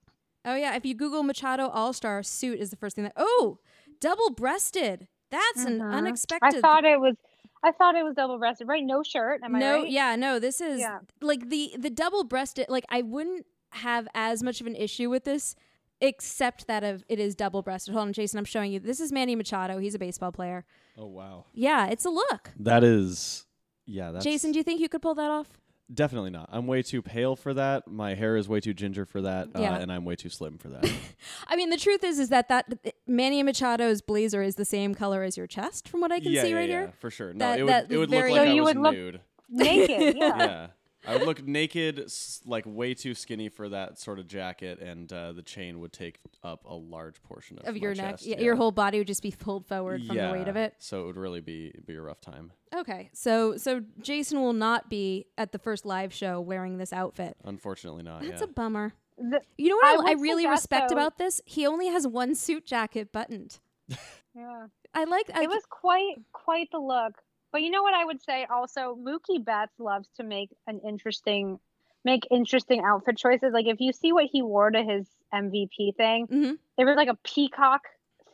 Oh 0.45 0.55
yeah, 0.55 0.75
if 0.75 0.85
you 0.85 0.93
Google 0.95 1.23
Machado 1.23 1.67
All 1.67 1.93
Star 1.93 2.23
suit 2.23 2.59
is 2.59 2.69
the 2.69 2.77
first 2.77 2.95
thing 2.95 3.03
that. 3.03 3.13
Oh, 3.17 3.59
double 3.99 4.29
breasted. 4.29 5.07
That's 5.29 5.65
an 5.65 5.79
Mhm. 5.79 5.93
unexpected. 5.93 6.57
I 6.57 6.61
thought 6.61 6.85
it 6.85 6.99
was. 6.99 7.15
I 7.63 7.71
thought 7.71 7.95
it 7.95 8.03
was 8.03 8.15
double 8.15 8.37
breasted, 8.37 8.67
right? 8.67 8.83
No 8.83 9.03
shirt. 9.03 9.41
Am 9.43 9.55
I 9.55 9.59
no, 9.59 9.81
right? 9.81 9.89
yeah, 9.89 10.15
no. 10.15 10.39
This 10.39 10.61
is 10.61 10.79
Yeah. 10.79 10.99
like 11.21 11.49
the 11.49 11.73
the 11.77 11.89
double 11.89 12.23
breasted. 12.23 12.67
Like 12.69 12.85
I 12.89 13.01
wouldn't 13.01 13.45
have 13.71 14.07
as 14.13 14.41
much 14.41 14.61
of 14.61 14.67
an 14.67 14.75
issue 14.75 15.09
with 15.09 15.25
this, 15.25 15.55
except 15.99 16.67
that 16.67 16.83
of 16.83 17.03
it 17.09 17.19
is 17.19 17.35
double 17.35 17.61
breasted. 17.61 17.93
Hold 17.93 18.07
on, 18.07 18.13
Jason. 18.13 18.37
I'm 18.37 18.45
showing 18.45 18.71
you. 18.71 18.79
This 18.79 18.99
is 18.99 19.11
Manny 19.11 19.35
Machado. 19.35 19.79
He's 19.79 19.95
a 19.95 19.99
baseball 19.99 20.31
player. 20.31 20.65
Oh 20.97 21.05
wow. 21.07 21.45
Yeah, 21.53 21.87
it's 21.87 22.05
a 22.05 22.09
look. 22.09 22.51
That 22.59 22.83
is 22.83 23.45
yeah, 23.85 24.11
that's 24.11 24.25
Jason, 24.25 24.51
do 24.51 24.57
you 24.57 24.63
think 24.63 24.81
you 24.81 24.89
could 24.89 25.01
pull 25.01 25.15
that 25.15 25.29
off? 25.31 25.47
definitely 25.93 26.29
not. 26.31 26.49
I'm 26.51 26.67
way 26.67 26.81
too 26.83 27.01
pale 27.01 27.37
for 27.37 27.53
that. 27.53 27.87
My 27.87 28.13
hair 28.13 28.35
is 28.35 28.49
way 28.49 28.59
too 28.59 28.73
ginger 28.73 29.05
for 29.05 29.21
that, 29.21 29.47
uh, 29.55 29.61
Yeah. 29.61 29.77
and 29.77 29.89
I'm 29.89 30.03
way 30.03 30.17
too 30.17 30.27
slim 30.27 30.57
for 30.57 30.67
that. 30.67 30.91
I 31.47 31.55
mean, 31.55 31.69
the 31.69 31.77
truth 31.77 32.03
is, 32.03 32.19
is 32.19 32.27
that 32.27 32.49
that 32.49 32.65
Manny 33.07 33.41
Machado's 33.41 34.01
blazer 34.01 34.41
is 34.43 34.55
the 34.55 34.65
same 34.65 34.93
color 34.93 35.23
as 35.23 35.37
your 35.37 35.47
chest, 35.47 35.87
from 35.87 36.01
what 36.01 36.11
I 36.11 36.19
can 36.19 36.33
yeah, 36.33 36.41
see 36.41 36.49
yeah, 36.49 36.55
right 36.57 36.67
yeah, 36.69 36.79
here. 36.81 36.93
for 36.99 37.09
sure. 37.09 37.31
No, 37.31 37.39
That- 37.45 37.59
it 37.59 37.63
would 37.63 37.71
that 37.71 37.89
it 37.91 37.97
would 37.97 38.09
very- 38.09 38.31
look 38.33 38.37
like 38.39 38.47
So 38.47 38.51
I 38.51 38.53
you 38.55 38.61
was 38.63 38.75
would 38.75 38.83
look- 38.83 38.93
nude. 38.95 39.21
Naked. 39.49 40.17
Yeah. 40.17 40.37
yeah. 40.37 40.67
I 41.07 41.15
would 41.17 41.25
look 41.25 41.43
naked, 41.45 42.11
like 42.45 42.65
way 42.67 42.93
too 42.93 43.15
skinny 43.15 43.49
for 43.49 43.69
that 43.69 43.97
sort 43.99 44.19
of 44.19 44.27
jacket, 44.27 44.79
and 44.79 45.11
uh, 45.11 45.31
the 45.31 45.41
chain 45.41 45.79
would 45.79 45.93
take 45.93 46.19
up 46.43 46.65
a 46.65 46.73
large 46.75 47.21
portion 47.23 47.57
of, 47.59 47.65
Of 47.65 47.75
my 47.75 47.81
your 47.81 47.95
neck, 47.95 48.11
chest, 48.17 48.25
yeah, 48.25 48.39
your 48.39 48.55
whole 48.55 48.71
body 48.71 48.97
would 48.97 49.07
just 49.07 49.23
be 49.23 49.31
pulled 49.31 49.65
forward 49.67 50.03
from 50.05 50.15
the 50.17 50.29
weight 50.31 50.47
of 50.47 50.55
Yeah, 50.55 50.65
it. 50.65 50.75
So 50.79 51.03
it 51.03 51.05
would 51.07 51.17
really 51.17 51.41
be 51.41 51.73
be 51.85 51.95
a 51.95 52.01
rough 52.01 52.21
time. 52.21 52.51
Okay, 52.75 53.09
so 53.13 53.57
so 53.57 53.81
Jason 54.01 54.41
will 54.41 54.53
not 54.53 54.89
be 54.89 55.27
at 55.37 55.51
the 55.51 55.59
first 55.59 55.85
live 55.85 56.13
show 56.13 56.41
wearing 56.41 56.77
this 56.77 56.91
outfit. 56.93 57.37
Unfortunately, 57.45 58.03
not. 58.03 58.21
That's 58.21 58.41
yeah. 58.41 58.45
a 58.45 58.47
bummer. 58.47 58.93
The- 59.17 59.41
You 59.57 59.69
know 59.69 59.77
what 59.77 60.05
I, 60.05 60.09
I 60.09 60.11
I 60.11 60.21
really 60.21 60.45
respect 60.47 60.89
though- 60.89 60.95
about 60.95 61.17
this? 61.17 61.41
He 61.45 61.65
only 61.65 61.87
has 61.87 62.05
one 62.07 62.35
suit 62.35 62.65
jacket 62.65 63.11
buttoned. 63.11 63.59
yeah. 64.35 64.67
I 64.93 65.03
like. 65.05 65.29
I, 65.33 65.43
It 65.43 65.49
was 65.49 65.63
quite 65.69 66.15
quite 66.33 66.69
the 66.71 66.79
look. 66.79 67.13
But 67.51 67.61
you 67.61 67.71
know 67.71 67.81
what 67.83 67.93
I 67.93 68.05
would 68.05 68.21
say 68.21 68.45
also 68.49 68.95
Mookie 68.95 69.43
Betts 69.43 69.73
loves 69.79 70.09
to 70.17 70.23
make 70.23 70.49
an 70.67 70.81
interesting 70.87 71.59
make 72.03 72.27
interesting 72.31 72.83
outfit 72.85 73.17
choices. 73.17 73.51
Like 73.53 73.65
if 73.67 73.79
you 73.79 73.91
see 73.91 74.13
what 74.13 74.25
he 74.31 74.41
wore 74.41 74.69
to 74.69 74.81
his 74.83 75.07
MVP 75.33 75.95
thing, 75.97 76.27
Mhm. 76.27 76.57
there 76.77 76.85
was 76.85 76.95
like 76.95 77.09
a 77.09 77.17
peacock 77.23 77.81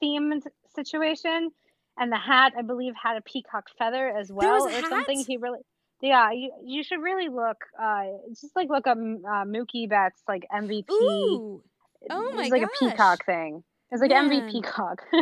themed 0.02 0.46
situation 0.76 1.52
and 1.98 2.12
the 2.12 2.18
hat 2.18 2.54
I 2.58 2.62
believe 2.62 2.94
had 3.02 3.18
a 3.18 3.22
peacock 3.22 3.70
feather 3.78 4.10
as 4.10 4.32
well 4.32 4.68
or 4.68 4.82
something 4.82 5.24
he 5.26 5.38
really 5.38 5.60
yeah, 6.02 6.32
you, 6.32 6.52
you 6.66 6.84
should 6.84 7.02
really 7.02 7.30
look. 7.30 7.58
Uh, 7.82 8.08
just 8.30 8.54
like 8.58 8.70
look 8.70 8.86
up 8.88 8.98
uh, 8.98 9.46
Mookie 9.46 9.88
Betts 9.88 10.22
like 10.28 10.46
MVP. 10.54 10.90
Ooh. 10.92 11.64
Oh 12.10 12.30
It 12.30 12.36
my 12.36 12.42
was 12.44 12.52
like 12.52 12.62
gosh. 12.62 12.70
a 12.82 12.86
peacock 12.90 13.26
thing. 13.26 13.64
It 13.92 13.96
was 13.96 14.02
like 14.02 14.10
Man. 14.12 14.30
MV 14.32 14.52
Peacock. 14.52 15.02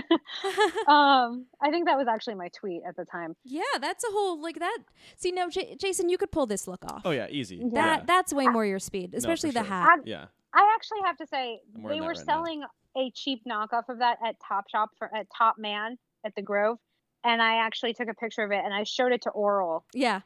um, 0.88 1.45
I 1.62 1.70
think 1.72 1.86
that 1.88 1.97
was 1.97 2.07
actually 2.07 2.36
my 2.36 2.49
tweet 2.49 2.82
at 2.88 2.95
the 2.95 3.05
time. 3.05 3.36
yeah, 3.43 3.62
that's 3.80 4.03
a 4.03 4.07
whole 4.12 4.41
like 4.41 4.59
that. 4.59 4.78
See, 5.18 5.32
no, 5.32 5.49
J- 5.49 5.76
Jason, 5.80 6.09
you 6.09 6.18
could 6.18 6.32
pull 6.32 6.45
this 6.45 6.68
look 6.68 6.84
off. 6.86 7.01
Oh 7.05 7.12
yeah, 7.12 7.28
easy. 7.30 7.59
That- 7.59 7.74
That 7.74 7.99
yeah. 7.99 8.05
that's 8.05 8.34
way 8.34 8.47
more 8.47 8.66
your 8.66 8.80
speed, 8.80 9.14
No, 9.14 9.18
especially 9.18 9.49
for 9.51 9.59
the 9.59 9.66
sure. 9.66 9.74
hat. 9.74 9.99
Yeah. 10.05 10.26
I 10.53 10.70
actually 10.76 10.99
have 11.05 11.18
to 11.18 11.28
say 11.28 11.59
I'm 11.76 11.84
they 11.84 12.01
were 12.01 12.07
right 12.09 12.18
now. 12.18 12.24
selling 12.24 12.64
a 12.97 13.12
cheap 13.12 13.41
knockoff 13.49 13.88
of 13.89 13.99
that 13.99 14.18
at 14.26 14.36
Topshop 14.39 14.88
for 14.97 15.14
at 15.16 15.28
Topman 15.30 15.95
at 16.26 16.36
the 16.36 16.41
Grove, 16.41 16.78
and 17.24 17.41
I 17.41 17.55
actually 17.66 17.93
took 17.93 18.09
a 18.09 18.14
picture 18.14 18.43
of 18.43 18.51
it 18.51 18.62
and 18.64 18.74
I 18.74 18.84
showed 18.84 19.12
it 19.14 19.22
to 19.24 19.30
Orel 19.32 19.84
Yeah. 19.93 20.22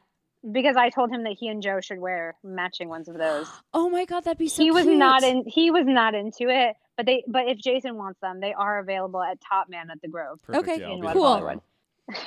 Because 0.50 0.76
I 0.76 0.90
told 0.90 1.10
him 1.10 1.24
that 1.24 1.36
he 1.38 1.48
and 1.48 1.62
Joe 1.62 1.80
should 1.80 1.98
wear 1.98 2.36
matching 2.44 2.88
ones 2.88 3.08
of 3.08 3.16
those. 3.18 3.48
Oh 3.74 3.90
my 3.90 4.04
god, 4.04 4.24
that'd 4.24 4.38
be 4.38 4.48
so 4.48 4.62
he 4.62 4.70
was 4.70 4.86
not 4.86 5.22
in. 5.22 5.44
He 5.46 5.70
was 5.70 5.84
not 5.86 6.14
into 6.14 6.48
it, 6.48 6.76
but 6.96 7.04
they. 7.06 7.24
But 7.26 7.48
if 7.48 7.58
Jason 7.58 7.96
wants 7.96 8.20
them, 8.20 8.40
they 8.40 8.54
are 8.54 8.78
available 8.78 9.22
at 9.22 9.38
Topman 9.40 9.90
at 9.90 10.00
the 10.00 10.08
Grove. 10.08 10.40
Perfect. 10.42 10.68
Okay, 10.68 10.80
yeah, 10.80 10.92
in 10.92 11.00
West 11.00 11.14
Cool. 11.14 11.24
Hollywood. 11.24 11.60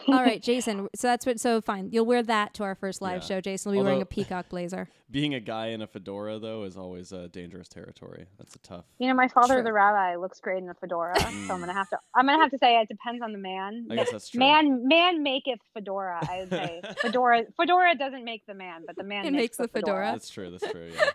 All 0.08 0.16
right, 0.24 0.42
Jason. 0.44 0.88
So 0.96 1.08
that's 1.08 1.26
what. 1.26 1.40
So 1.40 1.62
fine, 1.62 1.90
you'll 1.92 2.06
wear 2.06 2.22
that 2.24 2.54
to 2.56 2.64
our 2.64 2.76
first 2.76 3.02
live 3.02 3.22
Yeah. 3.22 3.28
show. 3.28 3.42
Jason 3.42 3.72
will 3.72 3.80
be 3.80 3.84
wearing 3.86 4.02
a 4.02 4.06
peacock 4.06 4.50
blazer. 4.50 4.90
Being 5.12 5.34
a 5.34 5.40
guy 5.40 5.68
in 5.68 5.82
a 5.82 5.88
fedora 5.88 6.38
though 6.38 6.64
is 6.64 6.76
always 6.78 7.14
uh, 7.14 7.28
dangerous 7.32 7.68
territory. 7.70 8.26
That's 8.38 8.56
a 8.56 8.60
tough. 8.60 8.86
You 9.00 9.08
know, 9.08 9.14
my 9.14 9.28
father, 9.28 9.56
True. 9.56 9.64
the 9.64 9.74
rabbi, 9.74 10.16
looks 10.18 10.40
great 10.40 10.62
in 10.62 10.70
a 10.70 10.74
fedora, 10.74 11.20
so 11.20 11.28
I'm 11.54 11.60
gonna 11.60 11.74
have 11.74 11.90
to. 11.90 12.00
I'm 12.14 12.26
gonna 12.28 12.42
have 12.42 12.52
to 12.52 12.58
say 12.58 12.80
it 12.80 12.88
depends 12.90 13.22
on 13.24 13.32
the 13.32 13.40
man. 13.40 13.88
I 13.90 13.96
guess 13.96 14.12
that's 14.12 14.30
true. 14.30 14.40
Man, 14.40 14.88
man 14.88 15.24
maketh 15.24 15.60
fedora. 15.74 16.20
I 16.30 16.40
would 16.40 16.50
say 16.50 16.82
fedora. 17.02 17.44
Fedora 17.58 17.96
doesn't 17.96 18.24
make 18.26 18.46
the 18.48 18.54
man, 18.54 18.84
but 18.86 18.96
the 18.98 19.04
man 19.04 19.26
It 19.26 19.32
makes, 19.32 19.58
makes 19.58 19.58
the 19.58 19.68
fedora. 19.70 20.12
That's 20.12 20.30
true. 20.30 20.52
That's 20.52 20.70
true. 20.72 20.92
Yeah. 20.94 21.10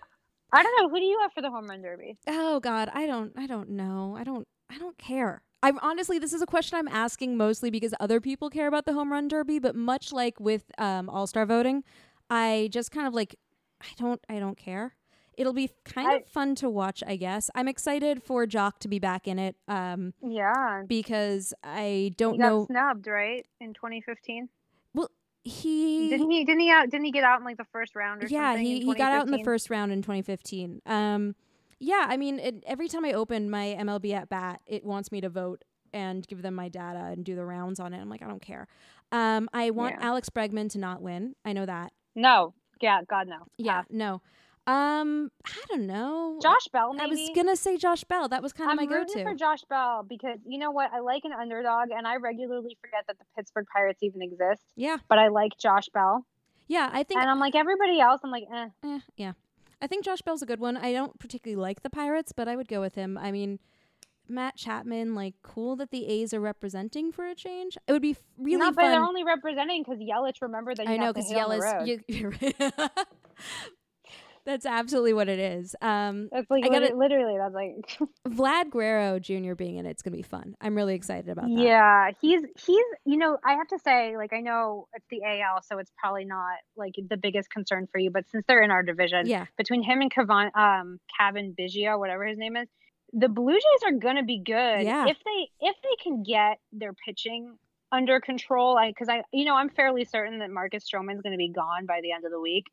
I 0.53 0.63
don't 0.63 0.83
know. 0.83 0.89
Who 0.89 0.99
do 1.01 1.05
you 1.05 1.19
have 1.23 1.33
for 1.33 1.43
the 1.43 1.51
home 1.51 1.67
run 1.69 1.83
derby? 1.83 2.17
Oh 2.29 2.61
God, 2.61 2.91
I 2.95 3.07
don't. 3.07 3.33
I 3.37 3.47
don't 3.47 3.71
know. 3.71 4.17
I 4.19 4.25
don't. 4.25 4.47
I 4.71 4.79
don't 4.79 4.97
care. 4.99 5.43
I'm 5.65 5.79
honestly, 5.83 6.19
this 6.19 6.33
is 6.33 6.43
a 6.43 6.47
question 6.47 6.79
I'm 6.79 6.89
asking 6.89 7.37
mostly 7.37 7.71
because 7.71 7.95
other 7.99 8.21
people 8.21 8.51
care 8.51 8.67
about 8.69 8.85
the 8.87 8.93
home 8.93 9.11
run 9.11 9.29
derby, 9.29 9.59
but 9.59 9.75
much 9.75 10.13
like 10.13 10.39
with 10.39 10.65
um, 10.79 11.09
All 11.09 11.27
Star 11.27 11.47
voting, 11.47 11.83
I 12.31 12.69
just 12.71 12.91
kind 12.91 13.07
of 13.07 13.15
like, 13.15 13.35
I 13.81 13.87
don't, 13.99 14.21
I 14.29 14.39
don't 14.39 14.57
care. 14.59 14.95
It'll 15.37 15.53
be 15.53 15.71
kind 15.85 16.09
I- 16.09 16.15
of 16.17 16.27
fun 16.29 16.55
to 16.57 16.71
watch, 16.71 17.03
I 17.07 17.17
guess. 17.17 17.51
I'm 17.55 17.67
excited 17.67 18.23
for 18.23 18.47
Joc 18.47 18.79
to 18.81 18.89
be 18.89 18.99
back 18.99 19.27
in 19.27 19.39
it 19.39 19.57
um, 19.67 20.13
Yeah. 20.23 20.83
because 20.87 21.53
I 21.65 22.13
don't 22.17 22.39
got 22.39 22.47
know. 22.49 22.67
snubbed, 22.67 23.07
right? 23.07 23.45
In 23.61 23.75
2015. 23.75 24.49
Well, 24.95 25.11
he 25.43 26.09
Didn't 26.11 26.31
he 26.31 26.45
didn't 26.45 26.61
he 26.61 26.71
out 26.71 26.89
didn't 26.89 27.05
he 27.05 27.11
get 27.13 27.25
out 27.25 27.39
in 27.41 27.45
like 27.45 27.57
the 27.59 27.67
first 27.73 27.95
round 27.95 28.23
or 28.23 28.27
yeah 28.29 28.53
something? 28.53 28.65
he, 28.65 28.77
in 28.81 28.87
he 28.87 28.95
got 28.95 29.13
out 29.13 29.27
in 29.27 29.33
the 29.33 29.45
first 29.45 29.69
round 29.69 29.93
in 29.93 30.01
2015 30.01 30.81
um 30.87 31.35
yeah 31.79 32.07
i 32.09 32.17
mean 32.17 32.39
it, 32.39 32.63
every 32.67 32.89
time 32.89 33.05
i 33.05 33.13
open 33.13 33.51
my 33.51 33.77
mlb 33.81 34.13
at 34.13 34.29
bat 34.29 34.61
it 34.67 34.85
wants 34.85 35.11
me 35.13 35.21
to 35.21 35.29
vote 35.29 35.63
and 35.93 36.27
give 36.27 36.43
them 36.43 36.55
my 36.55 36.69
data 36.69 36.99
and 37.13 37.25
do 37.25 37.35
the 37.35 37.45
rounds 37.45 37.79
on 37.81 37.93
it 37.95 38.01
i'm 38.01 38.09
like 38.09 38.23
i 38.23 38.27
don't 38.27 38.43
care 38.43 38.67
um 39.13 39.49
i 39.53 39.71
want 39.71 39.97
Yeah. 39.99 40.07
alex 40.09 40.29
bregman 40.29 40.71
to 40.71 40.79
not 40.79 41.03
win 41.03 41.35
i 41.45 41.53
know 41.53 41.67
that 41.67 41.93
No. 42.15 42.55
Yeah, 42.81 43.01
God 43.09 43.29
no. 43.29 43.47
yeah 43.57 43.83
Pass. 43.83 43.87
no 43.91 44.21
um 44.67 45.31
i 45.47 45.53
don't 45.69 45.87
know 45.87 46.39
Josh 46.43 46.69
Bell 46.73 46.93
maybe. 46.95 47.05
i 47.05 47.07
was 47.07 47.31
gonna 47.35 47.55
say 47.57 47.77
josh 47.77 48.03
bell 48.05 48.29
that 48.29 48.43
was 48.43 48.53
kind 48.55 48.69
of 48.71 48.79
I'm 48.79 48.89
my 48.89 48.95
rooting 48.95 49.17
go-to 49.23 49.31
for 49.31 49.35
Josh 49.35 49.61
Bell 49.69 50.05
because 50.09 50.39
you 50.47 50.59
know 50.59 50.71
what? 50.71 50.91
I 50.91 51.01
like 51.01 51.23
an 51.25 51.33
underdog, 51.39 51.91
and 51.91 52.07
I 52.07 52.17
regularly 52.17 52.75
forget 52.81 53.05
that 53.07 53.19
the 53.19 53.25
Pittsburgh 53.37 53.67
Pirates 53.71 54.03
even 54.03 54.23
exist. 54.23 54.63
yeah 54.75 54.97
But 55.09 55.19
I 55.19 55.29
like 55.29 55.53
Josh 55.59 55.89
Bell, 55.93 56.25
yeah 56.67 56.89
i 56.93 57.03
think 57.03 57.21
and 57.21 57.29
I'm 57.29 57.39
like 57.41 57.55
everybody 57.55 58.01
else. 58.01 58.23
I'm 58.25 58.31
like, 58.31 58.45
eh. 58.53 58.69
eh, 58.85 59.01
yeah 59.19 59.33
i 59.85 59.87
think 59.87 60.05
josh 60.05 60.23
bell's 60.23 60.43
a 60.43 60.47
good 60.47 60.61
one 60.61 60.77
i 60.77 60.93
don't 60.93 61.19
particularly 61.19 61.61
like 61.61 61.83
the 61.83 61.91
pirates 61.91 62.33
but 62.33 62.49
i 62.49 62.57
would 62.57 62.69
go 62.69 62.81
with 62.81 62.95
him 62.95 63.19
i 63.19 63.31
mean 63.31 63.59
Matt 64.27 64.57
Chapman, 64.57 65.15
like, 65.15 65.35
cool 65.43 65.77
that 65.77 65.91
the 65.91 66.07
A's 66.07 66.33
are 66.33 66.41
representing 66.41 67.13
for 67.13 67.27
a 67.27 67.35
change. 67.35 67.77
It 67.87 67.93
would 67.93 68.01
be 68.01 68.17
really 68.39 68.57
no, 68.57 68.73
but 68.73 68.81
fun. 68.81 68.91
they're 68.91 69.05
only 69.05 69.23
representing 69.23 69.83
because 69.83 70.01
Yelich. 70.01 70.41
Remember 70.41 70.75
that 70.75 70.87
you 70.87 70.95
I 70.95 70.97
know 70.97 71.13
because 71.13 71.31
hit 71.31 71.39
on 71.39 71.51
the 71.51 71.57
Yelich. 71.57 72.01
you're 72.09 72.31
right. 72.31 72.91
That's 74.47 74.67
absolutely 74.67 75.15
what 75.15 75.29
it 75.31 75.39
is. 75.39 75.75
Um, 75.81 76.29
That's 76.31 76.51
like 76.51 76.65
I 76.65 76.69
gotta- 76.69 76.87
lit- 76.95 76.97
literally. 76.97 77.39
That's 77.39 77.55
like. 77.55 78.09
Vlad 78.29 78.71
Guerrero 78.71 79.19
Jr. 79.19 79.55
being 79.55 79.77
in 79.77 79.87
it, 79.87 79.91
it's 79.91 80.03
gonna 80.03 80.17
be 80.17 80.23
fun. 80.23 80.55
I'm 80.61 80.75
really 80.75 80.95
excited 80.95 81.31
about 81.31 81.47
that. 81.47 81.59
Yeah, 81.63 82.11
he's 82.21 82.43
he's 82.67 82.85
you 83.07 83.17
know 83.17 83.39
I 83.45 83.53
have 83.55 83.69
to 83.69 83.79
say 83.79 84.17
like 84.17 84.33
I 84.35 84.41
know 84.41 84.87
it's 84.93 85.07
the 85.11 85.23
AL 85.25 85.63
so 85.63 85.79
it's 85.79 85.91
probably 85.99 86.25
not 86.27 86.57
like 86.77 86.93
the 87.09 87.17
biggest 87.17 87.49
concern 87.51 87.87
for 87.91 87.99
you 87.99 88.11
but 88.11 88.29
since 88.31 88.45
they're 88.47 88.63
in 88.63 88.71
our 88.71 88.83
division 88.83 89.27
Yeah. 89.27 89.47
between 89.57 89.83
him 89.83 90.01
and 90.03 90.11
Cavan 90.13 90.51
um 90.55 91.01
Kevin 91.19 91.55
Biggio 91.59 91.99
whatever 91.99 92.27
his 92.27 92.37
name 92.39 92.57
is 92.57 92.69
the 93.13 93.29
Blue 93.29 93.53
Jays 93.55 93.83
are 93.87 93.93
gonna 93.93 94.25
be 94.25 94.41
good 94.45 94.83
Yeah. 94.83 95.07
if 95.09 95.17
they 95.25 95.49
if 95.67 95.77
they 95.83 95.97
can 96.03 96.23
get 96.23 96.59
their 96.73 96.93
pitching 96.93 97.57
under 97.93 98.21
control 98.21 98.77
I 98.77 98.89
because 98.91 99.09
I 99.09 99.23
you 99.33 99.45
know 99.45 99.55
I'm 99.55 99.71
fairly 99.71 100.05
certain 100.05 100.41
that 100.41 100.51
Marcus 100.51 100.85
Stroman's 100.85 101.23
gonna 101.23 101.37
be 101.37 101.49
gone 101.51 101.87
by 101.87 102.01
the 102.03 102.13
end 102.13 102.25
of 102.25 102.31
the 102.33 102.41
week 102.41 102.67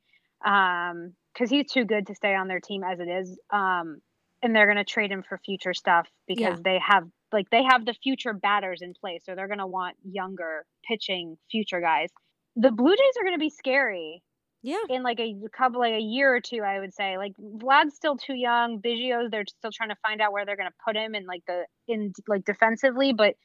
um 0.45 1.13
because 1.33 1.49
he's 1.49 1.71
too 1.71 1.85
good 1.85 2.07
to 2.07 2.15
stay 2.15 2.35
on 2.35 2.47
their 2.47 2.59
team 2.59 2.83
as 2.83 2.99
it 2.99 3.07
is 3.07 3.37
um 3.51 4.01
and 4.43 4.55
they're 4.55 4.65
going 4.65 4.77
to 4.77 4.83
trade 4.83 5.11
him 5.11 5.23
for 5.27 5.37
future 5.37 5.73
stuff 5.73 6.07
because 6.27 6.57
Yeah. 6.57 6.61
they 6.63 6.79
have 6.85 7.07
like 7.31 7.49
they 7.49 7.63
have 7.63 7.85
the 7.85 7.93
future 7.93 8.33
batters 8.33 8.81
in 8.81 8.93
place 8.93 9.23
so 9.25 9.35
they're 9.35 9.47
going 9.47 9.59
to 9.59 9.67
want 9.67 9.95
younger 10.03 10.65
pitching 10.87 11.37
future 11.49 11.79
guys 11.81 12.09
the 12.55 12.71
blue 12.71 12.91
jays 12.95 13.17
are 13.19 13.23
going 13.23 13.35
to 13.35 13.39
be 13.39 13.49
scary 13.49 14.21
Yeah. 14.63 14.77
in 14.89 15.03
like 15.03 15.19
a 15.19 15.35
couple 15.55 15.79
like 15.79 15.93
a 15.93 15.99
year 16.01 16.35
or 16.35 16.41
two 16.41 16.61
i 16.61 16.79
would 16.79 16.93
say 16.93 17.17
like 17.17 17.33
vlad's 17.39 17.95
still 17.95 18.17
too 18.17 18.33
young 18.35 18.79
biggio's 18.79 19.29
they're 19.31 19.45
still 19.47 19.71
trying 19.71 19.89
to 19.89 19.95
find 20.01 20.21
out 20.21 20.33
where 20.33 20.45
they're 20.45 20.57
going 20.57 20.69
to 20.69 20.75
put 20.85 20.95
him 20.97 21.15
in 21.15 21.25
like 21.25 21.43
the 21.47 21.63
in 21.87 22.11
like 22.27 22.43
defensively 22.45 23.13
but 23.13 23.35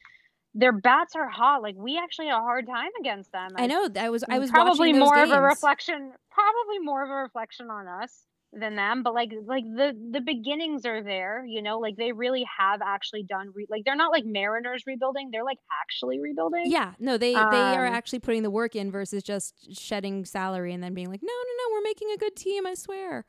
their 0.59 0.72
bats 0.72 1.14
are 1.14 1.28
hot 1.28 1.62
like 1.62 1.74
we 1.76 1.98
actually 2.02 2.26
had 2.26 2.36
a 2.38 2.40
hard 2.40 2.66
time 2.66 2.90
against 3.00 3.30
them 3.32 3.50
I 3.57 3.64
as- 3.64 3.68
know. 3.68 3.88
I 4.00 4.11
was. 4.11 4.24
I 4.28 4.38
was 4.38 4.50
probably 4.50 4.92
more 4.92 5.16
of 5.22 5.30
a 5.30 5.40
reflection 5.40 6.12
probably 6.30 6.78
more 6.80 7.04
of 7.04 7.11
a 7.11 7.14
reflection 7.14 7.70
on 7.70 7.86
us 8.02 8.24
than 8.52 8.74
them 8.76 9.02
but 9.02 9.12
like 9.12 9.30
like 9.44 9.64
the 9.64 9.92
the 10.12 10.20
beginnings 10.20 10.86
are 10.86 11.02
there 11.02 11.44
you 11.46 11.61
know 11.61 11.78
like 11.78 11.96
they 11.96 12.12
really 12.12 12.44
have 12.59 12.80
actually 12.80 13.22
done 13.22 13.50
re- 13.54 13.66
like 13.68 13.82
they're 13.84 13.96
not 13.96 14.12
like 14.12 14.24
mariners 14.24 14.84
rebuilding 14.86 15.28
they're 15.30 15.44
like 15.44 15.59
actually 15.82 16.18
rebuilding 16.20 16.62
Yeah. 16.66 16.92
No, 16.98 17.18
they 17.18 17.34
they 17.34 17.38
are 17.40 17.86
Um, 17.86 17.92
actually 17.92 18.20
putting 18.20 18.42
the 18.42 18.50
work 18.50 18.74
in 18.74 18.90
versus 18.90 19.22
just 19.22 19.52
shedding 19.78 20.24
salary 20.24 20.72
and 20.72 20.82
then 20.82 20.94
being 20.94 21.11
like, 21.11 21.20
no, 21.22 21.32
no, 21.32 21.52
no, 21.59 21.74
we're 21.74 21.82
making 21.82 22.09
a 22.14 22.16
good 22.16 22.34
team. 22.36 22.66
I 22.66 22.74
swear. 22.74 23.26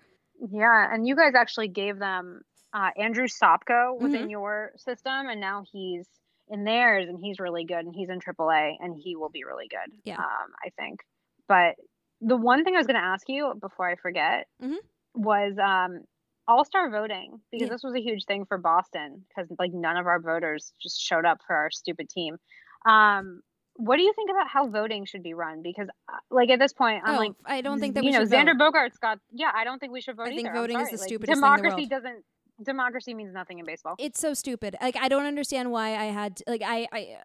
yeah 0.52 0.94
and 0.94 1.06
you 1.08 1.16
guys 1.16 1.34
actually 1.36 1.68
gave 1.68 1.98
them 2.00 2.42
uh 2.74 2.90
andrew 2.98 3.28
sopko 3.28 4.00
within 4.00 4.22
Mm-hmm. 4.22 4.30
your 4.30 4.72
system 4.78 5.28
and 5.32 5.42
now 5.42 5.64
he's 5.74 6.08
in 6.50 6.64
theirs 6.64 7.08
and 7.10 7.20
he's 7.20 7.40
really 7.40 7.66
good 7.66 7.86
and 7.86 7.94
he's 7.96 8.10
in 8.10 8.20
aaa 8.20 8.76
and 8.80 8.96
he 8.98 9.16
will 9.16 9.30
be 9.30 9.44
really 9.44 9.68
good 9.70 9.92
Yeah. 10.04 10.16
um 10.18 10.50
i 10.66 10.70
think 10.80 11.02
but 11.48 11.76
the 12.22 12.36
one 12.38 12.64
thing 12.64 12.76
i 12.76 12.78
was 12.78 12.88
going 12.88 13.00
to 13.00 13.06
ask 13.06 13.28
you 13.30 13.54
before 13.60 13.90
i 13.90 13.96
forget 13.96 14.48
Mhm. 14.62 14.78
was 15.14 15.58
um 15.58 16.04
all-star 16.48 16.90
voting 16.90 17.42
because 17.52 17.68
Yeah. 17.68 17.74
this 17.74 17.84
was 17.84 17.94
a 17.96 18.02
huge 18.02 18.24
thing 18.26 18.46
for 18.46 18.58
boston 18.58 19.26
because 19.28 19.50
like 19.60 19.74
none 19.74 19.98
of 19.98 20.08
our 20.08 20.20
voters 20.20 20.72
just 20.82 21.02
showed 21.02 21.26
up 21.26 21.40
for 21.46 21.56
our 21.56 21.70
stupid 21.72 22.10
team 22.10 22.38
um 22.86 23.42
what 23.80 23.98
do 23.98 24.04
you 24.04 24.14
think 24.14 24.32
about 24.32 24.48
how 24.48 24.68
voting 24.68 25.06
should 25.06 25.22
be 25.22 25.34
run 25.36 25.62
because 25.62 25.88
uh, 26.12 26.18
like 26.32 26.50
at 26.50 26.58
this 26.60 26.74
point 26.74 27.04
i'm 27.06 27.16
oh, 27.16 27.20
like 27.20 27.34
I 27.46 27.62
don't 27.62 27.80
think 27.80 27.96
that 27.96 28.04
you 28.04 28.10
we 28.10 28.14
know 28.14 28.22
should 28.22 28.32
Xander 28.32 28.58
vote. 28.58 28.74
Bogaerts 28.74 29.00
got 29.00 29.20
yeah 29.32 29.52
I 29.54 29.66
don't 29.66 29.78
think 29.80 29.92
we 29.92 30.02
should 30.02 30.16
vote 30.16 30.28
I 30.28 30.30
think 30.30 30.48
either. 30.48 30.54
Voting 30.54 30.80
is 30.80 30.90
the 30.90 30.98
Like, 30.98 31.08
stupidest 31.08 31.42
thing 31.42 31.48
in 31.48 31.54
the 31.54 31.58
democracy 31.62 31.86
doesn't 31.86 32.24
democracy 32.64 33.14
means 33.14 33.34
nothing 33.34 33.60
in 33.60 33.66
baseball. 33.66 33.96
it's 34.00 34.20
so 34.20 34.34
stupid. 34.34 34.76
Like 34.82 34.98
I 34.98 35.08
don't 35.08 35.26
understand 35.26 35.72
why 35.72 35.90
I 35.96 36.06
had 36.06 36.42
like 36.48 36.62
I 36.66 36.88
I 36.92 37.18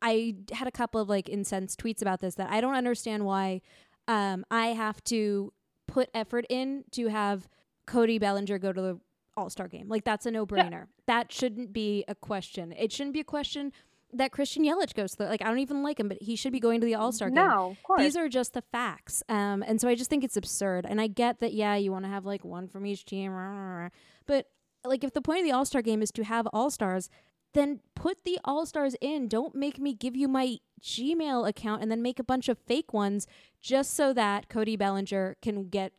I 0.00 0.34
had 0.52 0.68
a 0.68 0.72
couple 0.72 1.00
of 1.00 1.08
like 1.08 1.28
incensed 1.28 1.80
tweets 1.82 2.02
about 2.02 2.20
this 2.20 2.34
that 2.36 2.50
I 2.50 2.60
don't 2.60 2.74
understand 2.74 3.24
why 3.24 3.60
um 4.06 4.44
I 4.50 4.68
have 4.68 5.02
to 5.04 5.52
put 5.86 6.08
effort 6.14 6.44
in 6.48 6.84
to 6.92 7.08
have 7.08 7.48
Cody 7.86 8.18
Bellinger 8.18 8.58
go 8.58 8.72
to 8.72 8.80
the 8.80 9.00
All-Star 9.36 9.68
game. 9.68 9.88
Like 9.88 10.04
that's 10.04 10.26
a 10.26 10.30
no-brainer. 10.30 10.86
That 11.06 11.32
shouldn't 11.32 11.72
be 11.72 12.04
a 12.06 12.14
question. 12.14 12.72
It 12.72 12.92
shouldn't 12.92 13.14
be 13.14 13.20
a 13.20 13.24
question 13.24 13.72
that 14.12 14.32
Christian 14.32 14.64
Yelich 14.64 14.94
goes 14.94 15.12
to. 15.12 15.18
the- 15.18 15.24
Like 15.28 15.42
I 15.42 15.48
don't 15.48 15.58
even 15.58 15.82
like 15.82 16.00
him, 16.00 16.08
but 16.08 16.18
he 16.22 16.34
should 16.36 16.52
be 16.52 16.60
going 16.60 16.80
to 16.80 16.86
the 16.86 16.94
All-Star 16.94 17.28
game. 17.28 17.36
no, 17.36 17.70
of 17.72 17.82
course. 17.82 18.00
These 18.00 18.16
are 18.16 18.28
just 18.28 18.54
the 18.54 18.62
facts. 18.72 19.22
Um, 19.28 19.62
and 19.66 19.80
so 19.80 19.88
I 19.88 19.94
just 19.94 20.08
think 20.10 20.24
it's 20.24 20.36
absurd. 20.36 20.86
And 20.88 21.00
I 21.00 21.06
get 21.08 21.40
that, 21.40 21.52
yeah, 21.52 21.74
you 21.74 21.92
want 21.92 22.04
to 22.04 22.10
have 22.10 22.24
like 22.24 22.44
one 22.44 22.68
from 22.68 22.86
each 22.86 23.04
team, 23.04 23.32
rah, 23.32 23.48
rah, 23.50 23.76
rah. 23.84 23.88
but 24.26 24.46
like 24.84 25.04
if 25.04 25.12
the 25.12 25.20
point 25.20 25.40
of 25.40 25.44
the 25.44 25.52
All 25.52 25.64
Star 25.64 25.82
game 25.82 26.00
is 26.02 26.10
to 26.12 26.24
have 26.24 26.46
All 26.52 26.70
Stars, 26.70 27.10
then 27.54 27.80
put 27.94 28.24
the 28.24 28.38
All 28.44 28.64
Stars 28.66 28.94
in. 29.00 29.28
Don't 29.28 29.54
make 29.54 29.78
me 29.78 29.92
give 29.94 30.14
you 30.16 30.28
my 30.28 30.56
Gmail 30.82 31.48
account 31.48 31.82
and 31.82 31.90
then 31.90 32.02
make 32.02 32.18
a 32.18 32.24
bunch 32.24 32.48
of 32.48 32.58
fake 32.66 32.92
ones 32.92 33.26
just 33.60 33.94
so 33.94 34.12
that 34.12 34.48
Cody 34.48 34.76
Bellinger 34.76 35.36
can 35.42 35.68
get 35.68 35.92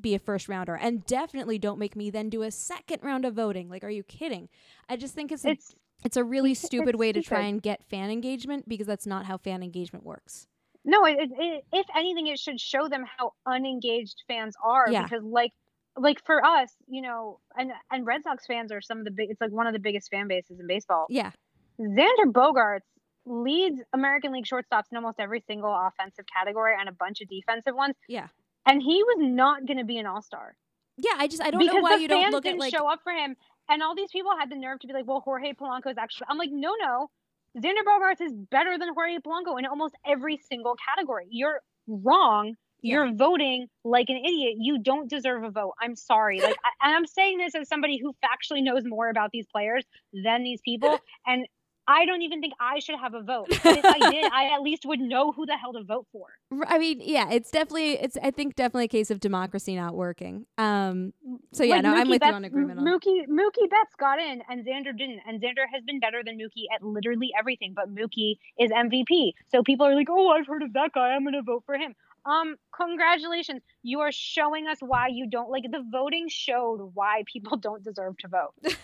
be 0.00 0.14
a 0.14 0.18
first 0.18 0.48
rounder. 0.48 0.74
And 0.74 1.06
definitely 1.06 1.56
don't 1.58 1.78
make 1.78 1.94
me 1.94 2.10
then 2.10 2.28
do 2.30 2.42
a 2.42 2.50
second 2.50 2.98
round 3.02 3.24
of 3.24 3.34
voting. 3.34 3.68
Like, 3.68 3.84
are 3.84 3.90
you 3.90 4.02
kidding? 4.02 4.48
I 4.88 4.96
just 4.96 5.14
think 5.14 5.30
it's 5.30 5.44
it's 5.44 5.72
it's 6.04 6.16
a 6.16 6.24
really 6.24 6.54
stupid 6.54 6.94
way 6.96 7.12
to 7.12 7.22
try 7.22 7.40
and 7.42 7.60
get 7.62 7.84
fan 7.84 8.10
engagement 8.10 8.68
because 8.68 8.86
that's 8.86 9.06
not 9.06 9.26
how 9.26 9.36
fan 9.36 9.62
engagement 9.62 10.04
works. 10.04 10.46
no. 10.84 11.04
It, 11.04 11.30
it, 11.38 11.64
if 11.72 11.86
anything, 11.96 12.26
it 12.28 12.38
should 12.38 12.60
show 12.60 12.88
them 12.88 13.04
how 13.18 13.32
unengaged 13.46 14.22
fans 14.28 14.54
are 14.62 14.86
Yeah. 14.90 15.02
because 15.02 15.22
like 15.24 15.52
like 15.96 16.24
for 16.24 16.44
us, 16.44 16.70
you 16.86 17.02
know, 17.02 17.40
and 17.56 17.72
and 17.90 18.06
Red 18.06 18.22
Sox 18.22 18.46
fans 18.46 18.70
are 18.70 18.80
some 18.80 18.98
of 18.98 19.04
the 19.04 19.10
big. 19.10 19.30
It's 19.30 19.40
like 19.40 19.50
one 19.50 19.66
of 19.66 19.72
the 19.72 19.80
biggest 19.80 20.10
fan 20.10 20.28
bases 20.28 20.60
in 20.60 20.66
baseball. 20.66 21.06
Yeah. 21.08 21.32
Xander 21.80 22.26
Bogaerts 22.32 22.86
leads 23.26 23.80
American 23.92 24.32
League 24.32 24.46
shortstops 24.46 24.84
in 24.90 24.96
almost 24.96 25.18
every 25.20 25.42
single 25.46 25.74
offensive 25.74 26.24
category 26.32 26.74
and 26.78 26.88
a 26.88 26.92
bunch 26.92 27.20
of 27.20 27.28
defensive 27.28 27.74
ones. 27.74 27.94
Yeah. 28.08 28.28
And 28.66 28.82
he 28.82 29.02
was 29.02 29.16
not 29.20 29.66
going 29.66 29.78
to 29.78 29.84
be 29.84 29.98
an 29.98 30.06
all 30.06 30.22
star. 30.22 30.54
Yeah, 30.96 31.12
I 31.16 31.28
just 31.28 31.42
I 31.42 31.50
don't 31.50 31.60
because 31.60 31.76
know 31.76 31.80
why 31.82 31.96
you 31.96 32.08
don't 32.08 32.30
look 32.30 32.44
at 32.44 32.50
didn't 32.50 32.60
like 32.60 32.74
show 32.74 32.88
up 32.90 33.00
for 33.04 33.12
him. 33.12 33.36
And 33.68 33.82
all 33.82 33.94
these 33.94 34.10
people 34.10 34.32
had 34.38 34.50
the 34.50 34.56
nerve 34.56 34.80
to 34.80 34.86
be 34.86 34.92
like, 34.92 35.06
"Well, 35.06 35.20
Jorge 35.20 35.52
Polanco 35.52 35.90
is 35.90 35.98
actually." 35.98 36.26
I'm 36.30 36.38
like, 36.38 36.50
"No, 36.50 36.74
no, 36.80 37.10
Xander 37.56 37.84
Bogaerts 37.86 38.20
is 38.20 38.32
better 38.32 38.78
than 38.78 38.94
Jorge 38.94 39.18
Polanco 39.18 39.58
in 39.58 39.66
almost 39.66 39.94
every 40.06 40.38
single 40.48 40.76
category. 40.88 41.26
You're 41.30 41.60
wrong. 41.86 42.54
You're 42.80 43.12
voting 43.12 43.66
like 43.84 44.08
an 44.08 44.18
idiot. 44.24 44.54
You 44.58 44.78
don't 44.78 45.10
deserve 45.10 45.42
a 45.42 45.50
vote. 45.50 45.72
I'm 45.80 45.96
sorry. 45.96 46.40
Like, 46.40 46.56
I, 46.64 46.86
and 46.86 46.96
I'm 46.96 47.06
saying 47.06 47.38
this 47.38 47.54
as 47.56 47.68
somebody 47.68 47.98
who 48.00 48.14
factually 48.24 48.62
knows 48.62 48.84
more 48.84 49.08
about 49.08 49.30
these 49.32 49.46
players 49.50 49.84
than 50.12 50.44
these 50.44 50.60
people, 50.64 50.98
and 51.26 51.46
I 51.88 52.04
don't 52.04 52.20
even 52.22 52.40
think 52.40 52.52
I 52.60 52.78
should 52.80 52.98
have 53.00 53.14
a 53.14 53.22
vote. 53.22 53.48
But 53.64 53.78
if 53.78 53.84
I 53.84 54.10
did, 54.10 54.30
I 54.32 54.54
at 54.54 54.62
least 54.62 54.84
would 54.84 55.00
know 55.00 55.32
who 55.32 55.46
the 55.46 55.56
hell 55.56 55.72
to 55.72 55.82
vote 55.82 56.06
for. 56.12 56.26
I 56.66 56.78
mean, 56.78 57.00
yeah, 57.02 57.30
it's 57.30 57.50
definitely 57.50 57.92
it's 57.98 58.16
I 58.22 58.30
think 58.30 58.54
definitely 58.54 58.84
a 58.84 58.88
case 58.88 59.10
of 59.10 59.20
democracy 59.20 59.74
not 59.74 59.94
working. 59.94 60.46
Um 60.58 61.12
so 61.52 61.64
yeah, 61.64 61.76
Like, 61.76 61.84
no, 61.84 61.94
I'm 61.94 62.08
with 62.08 62.20
Betts, 62.20 62.30
you 62.30 62.36
on 62.36 62.44
agreement 62.44 62.78
on 62.80 62.84
Mookie 62.86 63.26
Mookie 63.26 63.68
Betts 63.70 63.94
got 63.98 64.20
in 64.20 64.42
and 64.48 64.66
Xander 64.66 64.96
didn't, 64.96 65.20
and 65.26 65.40
Xander 65.40 65.64
has 65.72 65.82
been 65.84 65.98
better 65.98 66.22
than 66.24 66.38
Mookie 66.38 66.66
at 66.74 66.82
literally 66.82 67.30
everything. 67.38 67.72
But 67.74 67.92
Mookie 67.94 68.36
is 68.58 68.70
MVP, 68.70 69.32
so 69.50 69.62
people 69.62 69.86
are 69.86 69.94
like, 69.94 70.08
"Oh, 70.10 70.28
I've 70.28 70.46
heard 70.46 70.62
of 70.62 70.74
that 70.74 70.92
guy. 70.92 71.08
I'm 71.14 71.24
going 71.24 71.34
to 71.34 71.42
vote 71.42 71.64
for 71.66 71.76
him." 71.76 71.94
Um, 72.26 72.56
congratulations, 72.76 73.62
you 73.82 74.00
are 74.00 74.12
showing 74.12 74.66
us 74.66 74.78
why 74.80 75.08
you 75.08 75.26
don't 75.28 75.50
like 75.50 75.64
the 75.70 75.82
voting 75.90 76.26
showed 76.28 76.90
why 76.94 77.22
people 77.26 77.56
don't 77.66 77.82
deserve 77.82 78.18
to 78.18 78.28
vote. 78.28 78.54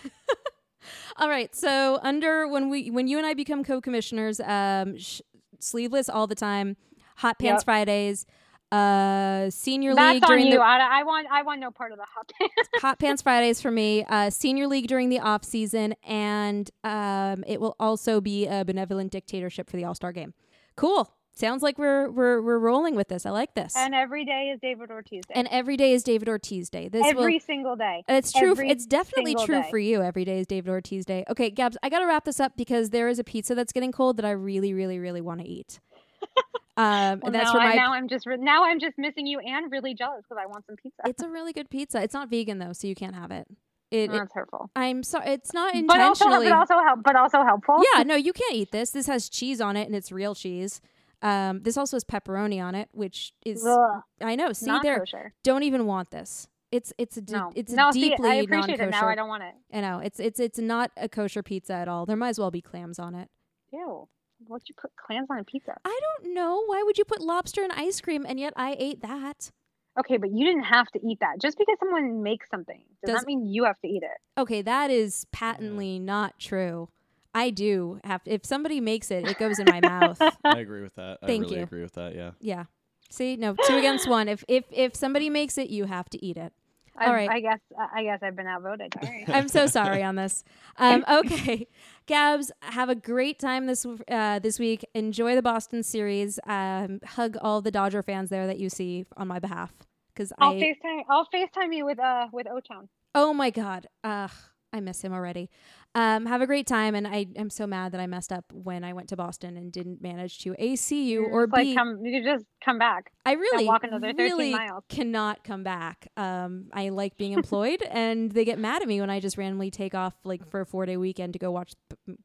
All 1.16 1.28
right. 1.28 1.54
So 1.54 1.98
under 2.02 2.46
when 2.48 2.68
we 2.68 2.90
when 2.90 3.06
you 3.06 3.18
and 3.18 3.26
I 3.26 3.34
become 3.34 3.64
co-commissioners, 3.64 4.40
um, 4.40 4.98
sh- 4.98 5.20
sleeveless 5.60 6.08
all 6.08 6.26
the 6.26 6.34
time, 6.34 6.76
hot 7.16 7.38
pants 7.38 7.60
Yep. 7.60 7.64
Fridays, 7.64 8.26
uh, 8.72 9.50
senior 9.50 9.94
That's 9.94 10.14
league 10.14 10.24
on 10.24 10.40
you. 10.40 10.50
the 10.52 10.60
I, 10.62 11.00
I 11.00 11.02
want 11.04 11.28
I 11.30 11.42
want 11.42 11.60
no 11.60 11.70
part 11.70 11.92
of 11.92 11.98
the 11.98 12.04
hot 12.12 12.30
pants. 12.38 12.68
hot 12.80 12.98
pants 12.98 13.22
Fridays 13.22 13.60
for 13.60 13.70
me, 13.70 14.04
uh, 14.08 14.30
senior 14.30 14.66
league 14.66 14.88
during 14.88 15.10
the 15.10 15.20
off 15.20 15.44
season, 15.44 15.94
and 16.02 16.70
um, 16.82 17.44
it 17.46 17.60
will 17.60 17.76
also 17.78 18.20
be 18.20 18.46
a 18.46 18.64
benevolent 18.64 19.12
dictatorship 19.12 19.70
for 19.70 19.76
the 19.76 19.84
All 19.84 19.94
Star 19.94 20.10
game. 20.12 20.34
Cool. 20.76 21.13
Sounds 21.36 21.62
like 21.62 21.78
we're 21.78 22.10
we're 22.10 22.40
we're 22.40 22.58
rolling 22.58 22.94
with 22.94 23.08
this. 23.08 23.26
I 23.26 23.30
like 23.30 23.54
this. 23.54 23.74
and 23.76 23.92
every 23.94 24.24
day 24.24 24.50
is 24.54 24.60
David 24.60 24.90
Ortiz 24.90 25.24
Day. 25.26 25.34
And 25.34 25.48
every 25.50 25.76
day 25.76 25.92
is 25.92 26.04
David 26.04 26.28
Ortiz 26.28 26.70
Day. 26.70 26.88
This 26.88 27.02
will 27.02 27.22
every 27.22 27.40
single 27.40 27.74
day. 27.74 28.04
It's 28.06 28.32
true. 28.32 28.52
Every 28.52 28.70
it's 28.70 28.86
definitely 28.86 29.34
true 29.34 29.62
day. 29.62 29.70
for 29.70 29.78
you. 29.78 30.00
Every 30.00 30.24
day 30.24 30.38
is 30.38 30.46
David 30.46 30.70
Ortiz 30.70 31.04
Day. 31.04 31.24
Okay, 31.28 31.50
Gabs, 31.50 31.76
I 31.82 31.88
got 31.88 31.98
to 31.98 32.06
wrap 32.06 32.24
this 32.24 32.38
up 32.38 32.56
because 32.56 32.90
there 32.90 33.08
is 33.08 33.18
a 33.18 33.24
pizza 33.24 33.56
that's 33.56 33.72
getting 33.72 33.90
cold 33.90 34.16
that 34.18 34.24
I 34.24 34.30
really, 34.30 34.74
really, 34.74 35.00
really 35.00 35.20
want 35.20 35.40
to 35.40 35.46
eat. 35.46 35.80
Um, 36.76 37.20
Well, 37.20 37.20
and 37.26 37.34
that's 37.36 37.44
now, 37.44 37.52
for 37.52 37.60
I, 37.60 37.68
my. 37.68 37.74
now 37.76 37.92
I'm 37.92 38.08
just 38.08 38.26
re- 38.26 38.36
now 38.36 38.64
I'm 38.64 38.80
just 38.80 38.98
missing 38.98 39.28
you 39.28 39.38
and 39.38 39.70
really 39.70 39.94
jealous 39.94 40.24
because 40.28 40.42
I 40.42 40.46
want 40.46 40.66
some 40.66 40.74
pizza. 40.74 41.02
It's 41.06 41.22
a 41.22 41.28
really 41.28 41.52
good 41.52 41.70
pizza. 41.70 42.02
It's 42.02 42.14
not 42.14 42.28
vegan 42.28 42.58
though, 42.58 42.72
so 42.72 42.88
you 42.88 42.96
can't 42.96 43.14
have 43.14 43.30
it. 43.30 43.46
It. 43.92 43.96
it 43.96 44.10
That's 44.10 44.32
hurtful. 44.34 44.70
I'm 44.74 45.04
sorry. 45.04 45.30
It's 45.30 45.52
not 45.52 45.72
intentionally. 45.72 46.46
But 46.46 46.52
also, 46.52 46.72
but 46.72 46.74
also 46.74 46.84
help. 46.84 47.02
But 47.04 47.16
also 47.16 47.44
helpful. 47.44 47.80
yeah, 47.94 48.02
no, 48.02 48.16
you 48.16 48.32
can't 48.32 48.54
eat 48.54 48.72
this. 48.72 48.90
This 48.90 49.06
has 49.06 49.28
cheese 49.28 49.60
on 49.60 49.76
it, 49.76 49.86
and 49.86 49.94
it's 49.94 50.10
real 50.10 50.34
cheese. 50.34 50.80
Um, 51.24 51.62
this 51.62 51.76
also 51.76 51.96
has 51.96 52.04
pepperoni 52.04 52.62
on 52.62 52.74
it, 52.74 52.88
which 52.92 53.32
is 53.44 53.64
Ugh, 53.66 54.02
I 54.20 54.36
know. 54.36 54.52
See 54.52 54.66
not 54.66 54.82
there, 54.82 54.98
kosher. 55.00 55.32
don't 55.42 55.62
even 55.62 55.86
want 55.86 56.10
this. 56.10 56.46
It's 56.70 56.92
it's 56.98 57.16
a 57.16 57.22
de- 57.22 57.32
No, 57.32 57.50
it's 57.56 57.72
a 57.72 57.76
no. 57.76 57.90
See, 57.92 58.10
deeply 58.10 58.28
I 58.28 58.34
appreciate 58.34 58.78
non-kosher. 58.78 58.88
it 58.88 58.90
now. 58.90 59.08
I 59.08 59.14
don't 59.14 59.28
want 59.28 59.42
it. 59.42 59.54
I 59.72 59.80
know 59.80 60.00
it's 60.00 60.20
it's 60.20 60.38
it's 60.38 60.58
not 60.58 60.90
a 60.96 61.08
kosher 61.08 61.42
pizza 61.42 61.72
at 61.72 61.88
all. 61.88 62.04
There 62.04 62.16
might 62.16 62.28
as 62.30 62.38
well 62.38 62.50
be 62.50 62.60
clams 62.60 62.98
on 62.98 63.14
it. 63.14 63.28
Ew. 63.72 64.06
What'd 64.46 64.68
you 64.68 64.74
put 64.78 64.90
clams 64.96 65.28
on 65.30 65.38
a 65.38 65.44
pizza? 65.44 65.74
I 65.84 66.00
don't 66.20 66.34
know. 66.34 66.62
Why 66.66 66.82
would 66.84 66.98
you 66.98 67.04
put 67.04 67.22
lobster 67.22 67.62
and 67.62 67.72
ice 67.72 68.00
cream 68.02 68.26
and 68.28 68.38
yet 68.38 68.52
I 68.56 68.76
ate 68.78 69.00
that? 69.02 69.50
Okay, 69.98 70.16
but 70.18 70.30
you 70.32 70.44
didn't 70.44 70.64
have 70.64 70.88
to 70.88 71.00
eat 71.08 71.20
that. 71.20 71.40
Just 71.40 71.56
because 71.56 71.76
someone 71.78 72.22
makes 72.22 72.50
something 72.50 72.82
does, 73.06 73.12
Does- 73.14 73.22
not 73.22 73.26
mean 73.26 73.46
you 73.46 73.64
have 73.64 73.78
to 73.80 73.88
eat 73.88 74.02
it. 74.02 74.40
Okay, 74.40 74.60
that 74.60 74.90
is 74.90 75.24
patently 75.32 75.98
not 76.00 76.38
true. 76.38 76.88
I 77.34 77.50
do 77.50 78.00
have 78.04 78.22
to, 78.24 78.32
if 78.32 78.46
somebody 78.46 78.80
makes 78.80 79.10
it, 79.10 79.28
it 79.28 79.38
goes 79.38 79.58
in 79.58 79.66
my 79.66 79.80
mouth. 79.80 80.20
I 80.44 80.58
agree 80.58 80.82
with 80.82 80.94
that. 80.94 81.18
Thank 81.26 81.42
I 81.42 81.44
really 81.44 81.56
you. 81.56 81.62
agree 81.62 81.82
with 81.82 81.94
that. 81.94 82.14
Yeah. 82.14 82.32
Yeah. 82.40 82.64
See, 83.10 83.36
no, 83.36 83.54
two 83.66 83.76
against 83.76 84.08
one. 84.08 84.28
If 84.28 84.44
if 84.48 84.64
if 84.72 84.96
somebody 84.96 85.30
makes 85.30 85.58
it, 85.58 85.70
you 85.70 85.84
have 85.84 86.08
to 86.10 86.24
eat 86.24 86.36
it. 86.36 86.52
I, 86.96 87.06
All 87.06 87.12
right. 87.12 87.28
I 87.28 87.40
guess. 87.40 87.58
I 87.76 88.04
guess 88.04 88.20
I've 88.22 88.36
been 88.36 88.46
outvoted. 88.46 88.94
All 89.02 89.08
right. 89.08 89.24
I'm 89.28 89.48
so 89.48 89.66
sorry 89.66 90.02
on 90.02 90.14
this. 90.14 90.44
Um, 90.76 91.04
okay, 91.10 91.66
Gabs, 92.06 92.52
have 92.62 92.88
a 92.88 92.94
great 92.94 93.38
time 93.38 93.66
this 93.66 93.84
uh, 94.08 94.38
this 94.38 94.58
week. 94.58 94.84
Enjoy 94.94 95.34
the 95.34 95.42
Boston 95.42 95.82
series. 95.82 96.38
Um, 96.46 97.00
hug 97.04 97.36
all 97.40 97.60
the 97.60 97.70
Dodger 97.70 98.02
fans 98.02 98.30
there 98.30 98.46
that 98.46 98.58
you 98.58 98.68
see 98.68 99.06
on 99.16 99.28
my 99.28 99.38
behalf. 99.38 99.72
Because 100.14 100.32
I'll 100.38 100.52
I 100.52 100.54
FaceTime. 100.54 101.02
I'll 101.10 101.26
FaceTime 101.34 101.74
you 101.74 101.84
with 101.84 101.98
uh 101.98 102.28
with 102.32 102.46
O 102.48 102.60
Town. 102.60 102.88
Oh 103.14 103.32
my 103.32 103.50
god. 103.50 103.88
Ugh, 104.04 104.30
I 104.72 104.80
miss 104.80 105.02
him 105.02 105.12
already. 105.12 105.50
Um, 105.96 106.26
have 106.26 106.42
a 106.42 106.46
great 106.46 106.66
time, 106.66 106.96
and 106.96 107.06
I 107.06 107.26
am 107.36 107.50
so 107.50 107.68
mad 107.68 107.92
that 107.92 108.00
I 108.00 108.08
messed 108.08 108.32
up 108.32 108.44
when 108.52 108.82
I 108.82 108.92
went 108.92 109.08
to 109.10 109.16
Boston 109.16 109.56
and 109.56 109.70
didn't 109.70 110.02
manage 110.02 110.40
to 110.40 110.56
A 110.58 110.74
see 110.74 111.08
you 111.08 111.26
or 111.26 111.46
like 111.46 111.66
B. 111.66 111.74
come. 111.76 112.00
You 112.02 112.20
could 112.20 112.28
just 112.28 112.44
come 112.64 112.78
back. 112.78 113.12
I 113.24 113.32
really, 113.32 113.66
walk 113.66 113.84
another 113.84 114.08
13 114.08 114.16
really 114.16 114.52
miles. 114.52 114.82
cannot 114.88 115.44
come 115.44 115.62
back. 115.62 116.08
Um, 116.16 116.66
I 116.72 116.88
like 116.88 117.16
being 117.16 117.32
employed, 117.32 117.80
and 117.90 118.32
they 118.32 118.44
get 118.44 118.58
mad 118.58 118.82
at 118.82 118.88
me 118.88 119.00
when 119.00 119.08
I 119.08 119.20
just 119.20 119.38
randomly 119.38 119.70
take 119.70 119.94
off 119.94 120.14
like 120.24 120.50
for 120.50 120.62
a 120.62 120.66
four 120.66 120.84
day 120.84 120.96
weekend 120.96 121.34
to 121.34 121.38
go 121.38 121.52
watch 121.52 121.74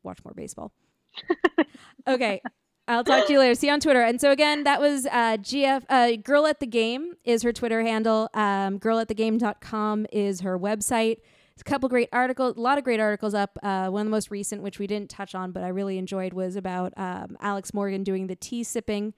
watch 0.01 0.17
more 0.26 0.34
baseball. 0.34 0.72
okay. 2.07 2.41
I'll 2.88 3.03
talk 3.03 3.28
to 3.28 3.34
you 3.34 3.38
later. 3.38 3.53
See 3.53 3.67
you 3.67 3.74
on 3.74 3.80
Twitter. 3.80 4.01
And 4.01 4.20
so 4.20 4.32
again, 4.32 4.63
that 4.63 4.82
was 4.82 5.05
uh, 5.05 5.38
GF. 5.38 5.84
Uh, 5.88 6.15
Girl 6.24 6.47
at 6.47 6.59
the 6.59 6.65
Game 6.65 7.13
is 7.24 7.43
her 7.43 7.53
Twitter 7.53 7.84
handle. 7.84 8.30
Um, 8.34 8.80
girlatthegame.com 8.80 10.07
is 10.11 10.41
her 10.41 10.57
website. 10.57 11.17
It's 11.60 11.68
a 11.68 11.72
couple 11.72 11.89
great 11.89 12.07
articles, 12.14 12.55
a 12.55 12.62
lot 12.62 12.78
of 12.78 12.86
great 12.86 13.01
articles 13.01 13.34
up. 13.34 13.60
Uh, 13.62 13.89
one 13.89 13.99
of 13.99 14.05
the 14.05 14.12
most 14.12 14.32
recent, 14.32 14.64
which 14.64 14.80
we 14.80 14.88
didn't 14.88 15.10
touch 15.10 15.36
on, 15.36 15.51
but 15.51 15.62
I 15.62 15.68
really 15.68 15.97
enjoyed, 15.97 16.32
was 16.32 16.55
about 16.55 16.93
um, 16.95 17.36
Alex 17.41 17.74
Morgan 17.74 18.01
doing 18.01 18.28
the 18.28 18.36
tea 18.38 18.64
sipping 18.64 19.14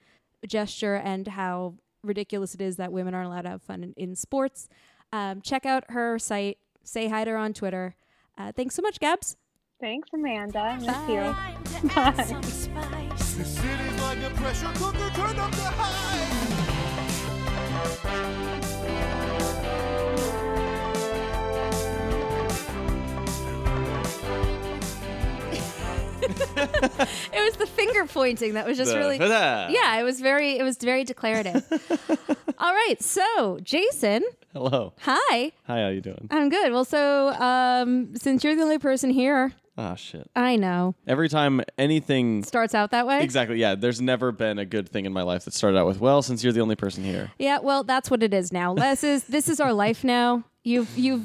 gesture 0.48 0.96
and 0.96 1.28
how 1.28 1.74
ridiculous 2.02 2.52
it 2.52 2.60
is 2.60 2.78
that 2.78 2.90
women 2.90 3.14
aren't 3.14 3.28
allowed 3.28 3.42
to 3.42 3.50
have 3.50 3.62
fun 3.62 3.84
in, 3.84 3.94
in 3.96 4.16
sports. 4.16 4.68
Um, 5.12 5.40
check 5.40 5.64
out 5.64 5.84
her 5.90 6.18
site. 6.18 6.58
Say 6.82 7.06
hi 7.06 7.22
to 7.22 7.30
her 7.30 7.36
on 7.36 7.52
Twitter. 7.52 7.94
Uh, 8.36 8.50
thanks 8.50 8.74
so 8.74 8.82
much, 8.82 8.98
Gabs. 8.98 9.36
Thanks, 9.80 10.08
Amanda. 10.12 10.78
Miss 10.80 10.88
you. 11.08 11.20
Time 11.90 12.20
to 18.02 18.61
It 27.34 27.42
was 27.44 27.56
the 27.56 27.66
finger 27.66 28.04
pointing 28.06 28.54
that 28.54 28.66
was 28.66 28.76
just 28.76 28.94
really. 28.94 29.18
Yeah, 29.18 29.98
it 29.98 30.02
was 30.02 30.20
very. 30.20 30.58
It 30.58 30.62
was 30.62 30.76
very 30.76 31.04
declarative. 31.04 31.64
All 32.58 32.72
right, 32.72 32.96
so 33.00 33.58
Jason, 33.62 34.22
Hello. 34.52 34.92
hi. 35.00 35.52
Hi. 35.66 35.80
How 35.82 35.88
you 35.88 36.00
doing? 36.00 36.28
I'm 36.30 36.48
good. 36.48 36.72
Well, 36.72 36.84
so 36.84 37.30
um, 37.32 38.14
since 38.16 38.44
you're 38.44 38.54
the 38.54 38.62
only 38.62 38.78
person 38.78 39.10
here, 39.10 39.52
Ah, 39.76 39.94
shit. 39.94 40.30
I 40.36 40.56
know 40.56 40.94
Every 41.06 41.28
time 41.30 41.62
anything. 41.78 42.44
starts 42.44 42.74
out 42.74 42.90
that 42.90 43.06
way. 43.06 43.22
Exactly. 43.22 43.56
Yeah. 43.58 43.74
There's 43.74 44.00
never 44.02 44.30
been 44.30 44.58
a 44.58 44.66
good 44.66 44.88
thing 44.88 45.06
in 45.06 45.12
my 45.14 45.22
life 45.22 45.44
that 45.46 45.54
started 45.54 45.78
out 45.78 45.86
with, 45.86 45.98
well, 45.98 46.20
since 46.22 46.44
you're 46.44 46.52
the 46.52 46.60
only 46.60 46.76
person 46.76 47.02
here. 47.02 47.32
Yeah, 47.38 47.58
well, 47.58 47.82
that's 47.82 48.10
what 48.10 48.22
it 48.22 48.34
is 48.34 48.52
now. 48.52 48.74
This 48.74 49.02
is 49.02 49.24
this 49.24 49.48
is 49.48 49.58
our 49.60 49.72
life 49.72 50.04
now. 50.04 50.44
You've 50.62 50.96
you've 50.96 51.24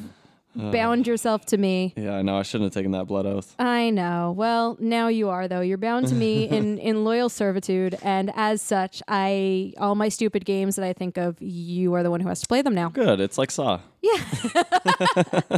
bound 0.58 1.08
yourself 1.08 1.46
to 1.48 1.58
me. 1.58 1.94
Yeah, 1.96 2.16
I 2.16 2.22
know. 2.22 2.38
I 2.38 2.44
shouldn't 2.44 2.74
have 2.74 2.74
taken 2.74 2.92
that 2.92 3.06
blood 3.06 3.26
oath. 3.26 3.56
I 3.60 3.90
know. 3.90 4.34
Well, 4.36 4.78
now 4.80 5.08
you 5.08 5.30
are 5.30 5.48
though. 5.48 5.62
You're 5.62 5.78
bound 5.78 6.08
to 6.08 6.16
me 6.16 6.48
in 6.50 6.78
in 6.80 7.04
loyal 7.04 7.30
servitude, 7.30 7.98
and 8.02 8.32
as 8.36 8.62
such, 8.62 9.02
I 9.08 9.74
all 9.78 9.96
my 9.96 10.10
stupid 10.10 10.46
games 10.46 10.76
that 10.76 10.86
I 10.86 10.94
think 10.94 11.18
of, 11.18 11.42
you 11.42 11.94
are 11.94 12.04
the 12.04 12.12
one 12.12 12.20
who 12.20 12.30
has 12.30 12.42
to 12.42 12.48
play 12.48 12.62
them 12.62 12.76
now. 12.76 12.90
Good. 12.90 13.20
It's 13.20 13.38
like 13.38 13.52
Saw. 13.52 13.80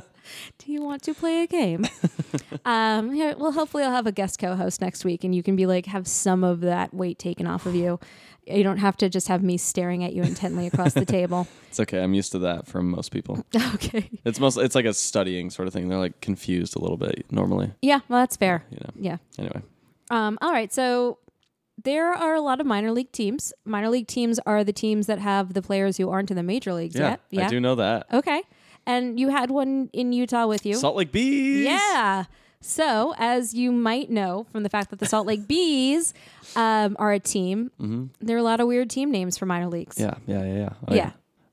Do 0.58 0.72
you 0.72 0.82
want 0.84 1.02
to 1.04 1.14
play 1.14 1.42
a 1.44 1.48
game? 1.48 1.86
um, 2.66 3.16
yeah, 3.16 3.34
well, 3.36 3.52
hopefully, 3.52 3.84
I'll 3.84 3.92
have 3.92 4.08
a 4.08 4.12
guest 4.12 4.40
co-host 4.40 4.82
next 4.82 5.04
week, 5.04 5.24
and 5.24 5.34
you 5.34 5.42
can 5.44 5.56
be 5.56 5.66
like 5.66 5.86
have 5.88 6.08
some 6.08 6.44
of 6.44 6.62
that 6.62 6.94
weight 6.94 7.20
taken 7.20 7.48
off 7.48 7.66
of 7.66 7.76
you. 7.76 8.00
You 8.46 8.64
don't 8.64 8.78
have 8.78 8.98
to 8.98 9.10
just 9.10 9.28
have 9.28 9.44
me 9.44 9.58
staring 9.58 10.04
at 10.04 10.14
you 10.14 10.24
intently 10.24 10.66
across 10.66 10.94
the 10.94 11.06
table. 11.06 11.48
It's 11.70 11.80
okay. 11.80 12.02
I'm 12.02 12.16
used 12.16 12.32
to 12.32 12.40
that 12.40 12.66
from 12.66 12.90
most 12.90 13.12
people. 13.12 13.46
okay. 13.76 14.10
It's 14.26 14.40
most. 14.40 14.58
It's 14.58 14.74
like 14.74 14.86
a 14.86 14.94
studying 14.94 15.52
sort 15.52 15.68
of 15.68 15.74
thing. 15.74 15.88
They're 15.88 16.00
like 16.00 16.20
confused 16.20 16.76
a 16.76 16.80
little 16.80 16.98
bit 16.98 17.32
normally. 17.32 17.72
Yeah. 17.84 18.00
Well, 18.10 18.22
that's 18.22 18.36
fair. 18.38 18.64
You 18.72 18.78
know. 18.78 18.90
Yeah. 18.96 19.18
Anyway. 19.38 19.62
Um, 20.10 20.40
all 20.42 20.52
right. 20.52 20.74
So 20.74 21.20
there 21.84 22.14
are 22.14 22.36
a 22.36 22.42
lot 22.42 22.60
of 22.60 22.66
minor 22.68 22.92
league 22.92 23.12
teams. 23.12 23.54
Minor 23.66 23.90
league 23.90 24.08
teams 24.08 24.40
are 24.46 24.64
the 24.64 24.74
teams 24.74 25.08
that 25.08 25.20
have 25.20 25.54
the 25.54 25.62
players 25.62 25.98
who 25.98 26.10
aren't 26.10 26.32
in 26.32 26.38
the 26.38 26.44
major 26.44 26.74
leagues 26.74 26.96
Yeah, 26.96 27.18
yet. 27.30 27.46
I 27.46 27.50
do 27.50 27.60
know 27.60 27.76
that. 27.76 28.08
Okay. 28.14 28.42
And 28.86 29.20
you 29.20 29.30
had 29.30 29.52
one 29.52 29.90
in 29.94 30.12
Utah 30.14 30.48
with 30.48 30.66
you. 30.66 30.76
Salt 30.76 30.96
Lake 30.96 31.12
Bees. 31.12 31.66
Yeah. 31.66 32.26
So, 32.62 33.14
as 33.18 33.54
you 33.54 33.72
might 33.72 34.10
know 34.10 34.46
from 34.52 34.64
the 34.64 34.70
fact 34.70 34.90
that 34.90 35.00
the 35.00 35.06
Salt 35.06 35.26
Lake 35.28 35.48
Bees 35.48 36.14
um, 36.56 36.96
are 37.00 37.12
a 37.14 37.20
team, 37.20 37.72
there 38.20 38.36
are 38.36 38.40
a 38.40 38.44
lot 38.44 38.60
of 38.60 38.68
weird 38.68 38.90
team 38.90 39.12
names 39.12 39.38
for 39.38 39.46
minor 39.46 39.68
leagues. 39.68 39.98
Mm-hmm. 39.98 40.32
Yeah. 40.32 40.44
Yeah. 40.44 40.46
Yeah. 40.46 40.60
Yeah. 40.60 40.70
Oh, 40.88 40.96
Yeah. 40.96 41.12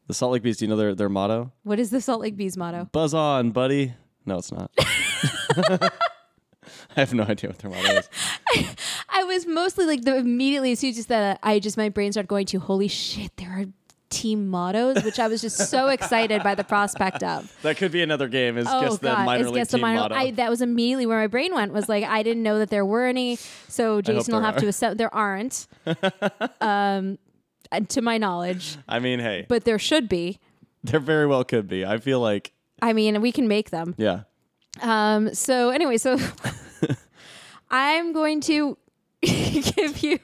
The 0.08 0.14
Salt 0.14 0.32
Lake 0.32 0.42
Bees. 0.42 0.56
Do 0.58 0.64
you 0.64 0.68
know 0.68 0.76
their 0.76 0.94
their 0.94 1.08
motto? 1.08 1.52
What 1.64 1.80
is 1.80 1.90
the 1.90 2.00
Salt 2.00 2.20
Lake 2.20 2.36
Bees 2.36 2.56
motto? 2.56 2.88
Buzz 2.92 3.12
on, 3.12 3.50
buddy. 3.50 3.94
No, 4.24 4.38
it's 4.38 4.52
not. 4.52 4.70
I 6.96 7.00
have 7.00 7.12
no 7.12 7.24
idea 7.24 7.50
what 7.50 7.58
their 7.58 7.70
motto 7.70 7.98
is. 7.98 8.08
I 9.08 9.24
was 9.24 9.46
mostly 9.46 9.86
like 9.86 10.02
the 10.02 10.16
immediately 10.16 10.72
as 10.72 10.80
soon 10.80 10.90
as 10.90 11.06
that, 11.06 11.38
I 11.42 11.58
just 11.58 11.76
my 11.76 11.88
brain 11.88 12.12
started 12.12 12.28
going 12.28 12.46
to 12.46 12.58
holy 12.58 12.88
shit, 12.88 13.36
there 13.36 13.50
are 13.50 13.64
team 14.08 14.48
mottos, 14.48 15.02
which 15.04 15.18
I 15.18 15.28
was 15.28 15.40
just 15.40 15.56
so 15.68 15.88
excited 15.88 16.42
by 16.42 16.54
the 16.54 16.64
prospect 16.64 17.22
of. 17.22 17.52
That 17.62 17.76
could 17.76 17.90
be 17.90 18.02
another 18.02 18.28
game. 18.28 18.56
Is 18.58 18.66
Oh 18.68 18.80
guess 18.80 18.98
the 18.98 19.12
minor 19.12 19.42
it's 19.42 19.46
league 19.50 19.54
guess 19.56 19.68
the 19.68 19.78
team 19.78 19.82
minor. 19.82 20.00
motto. 20.00 20.14
I, 20.14 20.30
that 20.32 20.50
was 20.50 20.62
immediately 20.62 21.06
where 21.06 21.18
my 21.18 21.26
brain 21.26 21.54
went. 21.54 21.72
Was 21.72 21.88
like 21.88 22.04
I 22.04 22.22
didn't 22.22 22.42
know 22.42 22.58
that 22.60 22.70
there 22.70 22.84
were 22.84 23.06
any. 23.06 23.36
So 23.68 24.00
Jason 24.00 24.34
will 24.34 24.42
have 24.42 24.56
to 24.58 24.66
are. 24.66 24.68
accept 24.68 24.98
there 24.98 25.12
aren't. 25.12 25.66
um, 26.60 27.18
and 27.72 27.88
to 27.90 28.02
my 28.02 28.18
knowledge, 28.18 28.76
I 28.88 29.00
mean, 29.00 29.18
hey, 29.18 29.46
but 29.48 29.64
there 29.64 29.78
should 29.78 30.08
be. 30.08 30.38
there 30.84 31.00
very 31.00 31.26
well 31.26 31.42
could 31.42 31.66
be. 31.66 31.84
I 31.84 31.98
feel 31.98 32.20
like, 32.20 32.52
I 32.80 32.92
mean, 32.92 33.20
we 33.20 33.32
can 33.32 33.48
make 33.48 33.70
them. 33.70 33.94
yeah. 33.98 34.20
Um, 34.80 35.34
so 35.34 35.70
anyway, 35.70 35.96
so 35.96 36.18
I'm 37.70 38.12
going 38.12 38.40
to 38.42 38.76
give 39.22 40.02
you 40.02 40.18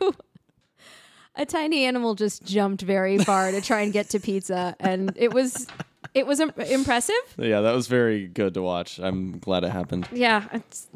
a 1.35 1.47
tiny 1.47 1.85
animal 1.85 2.15
just 2.15 2.45
jumped 2.45 2.83
very 2.83 3.19
far 3.19 3.51
to 3.51 3.61
try 3.61 3.81
and 3.81 3.93
get 3.93 4.11
to 4.11 4.21
pizza, 4.21 4.77
and 4.79 5.13
it 5.17 5.33
was 5.33 5.67
it 6.15 6.27
was 6.27 6.41
im- 6.41 6.53
impressive. 6.59 7.15
Yeah, 7.39 7.63
that 7.63 7.73
was 7.75 7.87
very 7.89 8.27
good 8.27 8.55
to 8.55 8.63
watch. 8.63 8.99
I'm 9.01 9.39
glad 9.39 9.65
it 9.65 9.71
happened. 9.71 10.09
Yeah. 10.13 10.47
It's, 10.53 10.89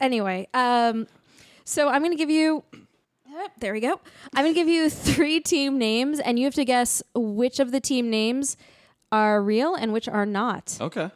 anyway, 0.00 0.48
um, 0.54 1.06
so 1.64 1.88
I'm 1.88 2.00
going 2.02 2.10
to 2.12 2.18
give 2.18 2.30
you. 2.30 2.64
uh, 2.74 3.48
There 3.60 3.72
we 3.72 3.80
go. 3.80 4.00
I'm 4.34 4.44
going 4.44 4.54
to 4.54 4.60
give 4.60 4.68
you 4.68 4.90
three 4.90 5.38
team 5.40 5.78
names, 5.78 6.18
and 6.18 6.38
you 6.38 6.46
have 6.46 6.54
to 6.54 6.64
guess 6.64 7.02
which 7.14 7.60
of 7.60 7.70
the 7.70 7.80
team 7.80 8.10
names 8.10 8.56
are 9.12 9.40
real 9.40 9.74
and 9.76 9.92
which 9.92 10.08
are 10.08 10.26
not. 10.26 10.76
Okay. 10.80 11.10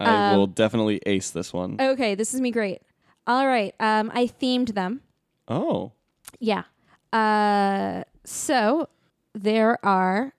I 0.00 0.30
Um, 0.32 0.36
will 0.38 0.46
definitely 0.48 1.00
ace 1.06 1.30
this 1.30 1.52
one. 1.52 1.76
Okay, 1.80 2.14
this 2.16 2.34
is 2.34 2.40
me 2.40 2.50
great. 2.50 2.82
All 3.28 3.46
right. 3.46 3.74
Um, 3.78 4.10
I 4.14 4.26
themed 4.26 4.74
them. 4.74 5.02
Oh. 5.46 5.92
Yeah. 6.40 6.64
Uh, 7.12 8.04
so 8.24 8.88
there 9.34 9.78
are. 9.84 10.32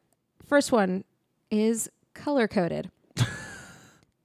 First 0.46 0.72
one 0.72 1.04
is 1.52 1.90
color 2.16 2.48
coded. 2.48 2.90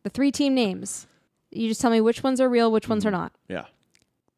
the 0.03 0.11
three 0.11 0.33
team 0.33 0.55
names. 0.55 1.07
You 1.51 1.69
just 1.69 1.83
tell 1.83 1.91
me 1.91 2.01
which 2.01 2.23
ones 2.23 2.41
are 2.41 2.49
real, 2.49 2.73
which 2.73 2.89
ones 2.89 3.05
are 3.05 3.11
not. 3.11 3.33
Yeah. 3.49 3.67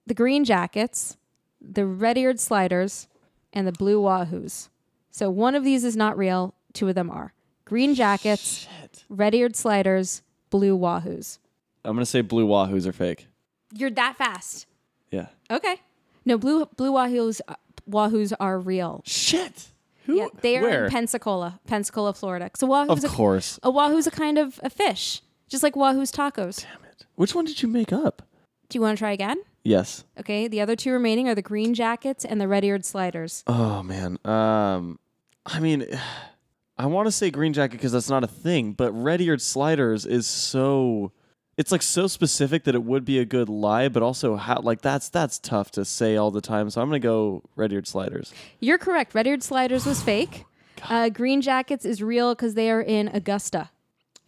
The 0.07 0.15
Green 0.15 0.45
Jackets, 0.45 1.17
the 1.61 1.87
Red 1.87 2.19
Eared 2.19 2.41
Sliders, 2.41 3.07
and 3.53 3.67
the 3.67 3.73
Blue 3.73 4.01
Wahoos. 4.03 4.69
So 5.11 5.31
one 5.31 5.55
of 5.55 5.65
these 5.65 5.85
is 5.85 5.97
not 5.97 6.19
real. 6.19 6.55
Two 6.73 6.89
of 6.89 6.95
them 6.95 7.11
are. 7.11 7.33
Green 7.65 7.95
Jackets, 7.95 8.69
Red 9.09 9.35
Eared 9.35 9.57
Sliders, 9.57 10.23
Blue 10.51 10.77
Wahoos. 10.77 11.39
I'm 11.85 11.95
gonna 11.95 12.05
say 12.05 12.21
blue 12.21 12.47
wahoos 12.47 12.85
are 12.87 12.93
fake. 12.93 13.29
You're 13.73 13.91
that 13.91 14.17
fast. 14.17 14.67
Yeah. 15.11 15.27
Okay. 15.51 15.81
No, 16.25 16.39
blue 16.39 16.67
blue 16.77 16.93
wahoos 16.93 17.41
uh, 17.49 17.55
wahoos 17.89 18.33
are 18.41 18.59
real. 18.59 19.03
Shit. 19.07 19.69
Who? 20.07 20.17
Yeah, 20.17 20.29
they 20.41 20.57
are 20.57 20.63
Where? 20.63 20.85
in 20.85 20.91
Pensacola, 20.91 21.61
Pensacola, 21.67 22.15
Florida. 22.15 22.51
So 22.55 22.67
wahoo's 22.67 23.05
of 23.05 23.11
a, 23.11 23.15
course. 23.15 23.59
a 23.63 23.71
wahoo's 23.71 24.07
a 24.07 24.11
kind 24.13 24.39
of 24.39 24.61
a 24.63 24.71
fish, 24.71 25.21
just 25.49 25.63
like 25.65 25.75
wahoo's 25.75 26.13
tacos. 26.13 26.63
Damn 26.63 26.85
it. 26.85 27.07
Which 27.17 27.35
one 27.35 27.45
did 27.45 27.61
you 27.63 27.69
make 27.69 27.93
up? 27.93 28.23
Do 28.69 28.77
you 28.77 28.83
want 28.83 28.97
to 28.97 29.01
try 29.01 29.13
again? 29.13 29.39
Yes. 29.65 30.05
Okay. 30.19 30.47
The 30.49 30.61
other 30.61 30.77
two 30.77 30.93
remaining 30.93 31.29
are 31.29 31.35
the 31.35 31.43
green 31.43 31.75
jackets 31.75 32.25
and 32.25 32.41
the 32.41 32.47
red-eared 32.47 32.85
sliders. 32.85 33.43
Oh 33.49 33.83
man. 33.83 34.19
Um, 34.25 34.99
I 35.45 35.59
mean, 35.61 35.87
I 36.79 36.87
want 36.87 37.07
to 37.07 37.13
say 37.13 37.31
green 37.31 37.53
jacket 37.53 37.73
because 37.79 37.93
that's 37.93 38.11
not 38.11 38.23
a 38.23 38.29
thing, 38.29 38.73
but 38.73 38.93
red-eared 38.93 39.41
sliders 39.43 40.05
is 40.07 40.27
so. 40.27 41.13
It's 41.57 41.73
like 41.73 41.83
so 41.83 42.07
specific 42.07 42.65
that 42.65 42.75
it 42.75 42.83
would 42.85 43.05
be 43.05 43.19
a 43.19 43.25
good 43.25 43.49
lie, 43.49 43.89
but 43.89 44.03
also 44.03 44.37
how 44.37 44.61
like 44.61 44.83
that's 44.83 45.09
that's 45.09 45.39
tough 45.39 45.71
to 45.73 45.85
say 45.85 46.17
all 46.17 46.31
the 46.31 46.43
time. 46.43 46.69
So 46.69 46.83
I'm 46.83 46.89
gonna 46.89 46.99
go 46.99 47.43
red-eared 47.57 47.87
sliders. 47.87 48.33
You're 48.61 48.79
correct. 48.79 49.15
Red-eared 49.15 49.43
sliders 49.43 49.87
was 49.87 50.03
fake. 50.03 50.45
Uh, 50.89 51.09
green 51.09 51.41
jackets 51.41 51.87
is 51.87 52.03
real 52.03 52.35
because 52.35 52.55
they 52.55 52.71
are 52.71 52.83
in 52.83 53.09
Augusta. 53.09 53.71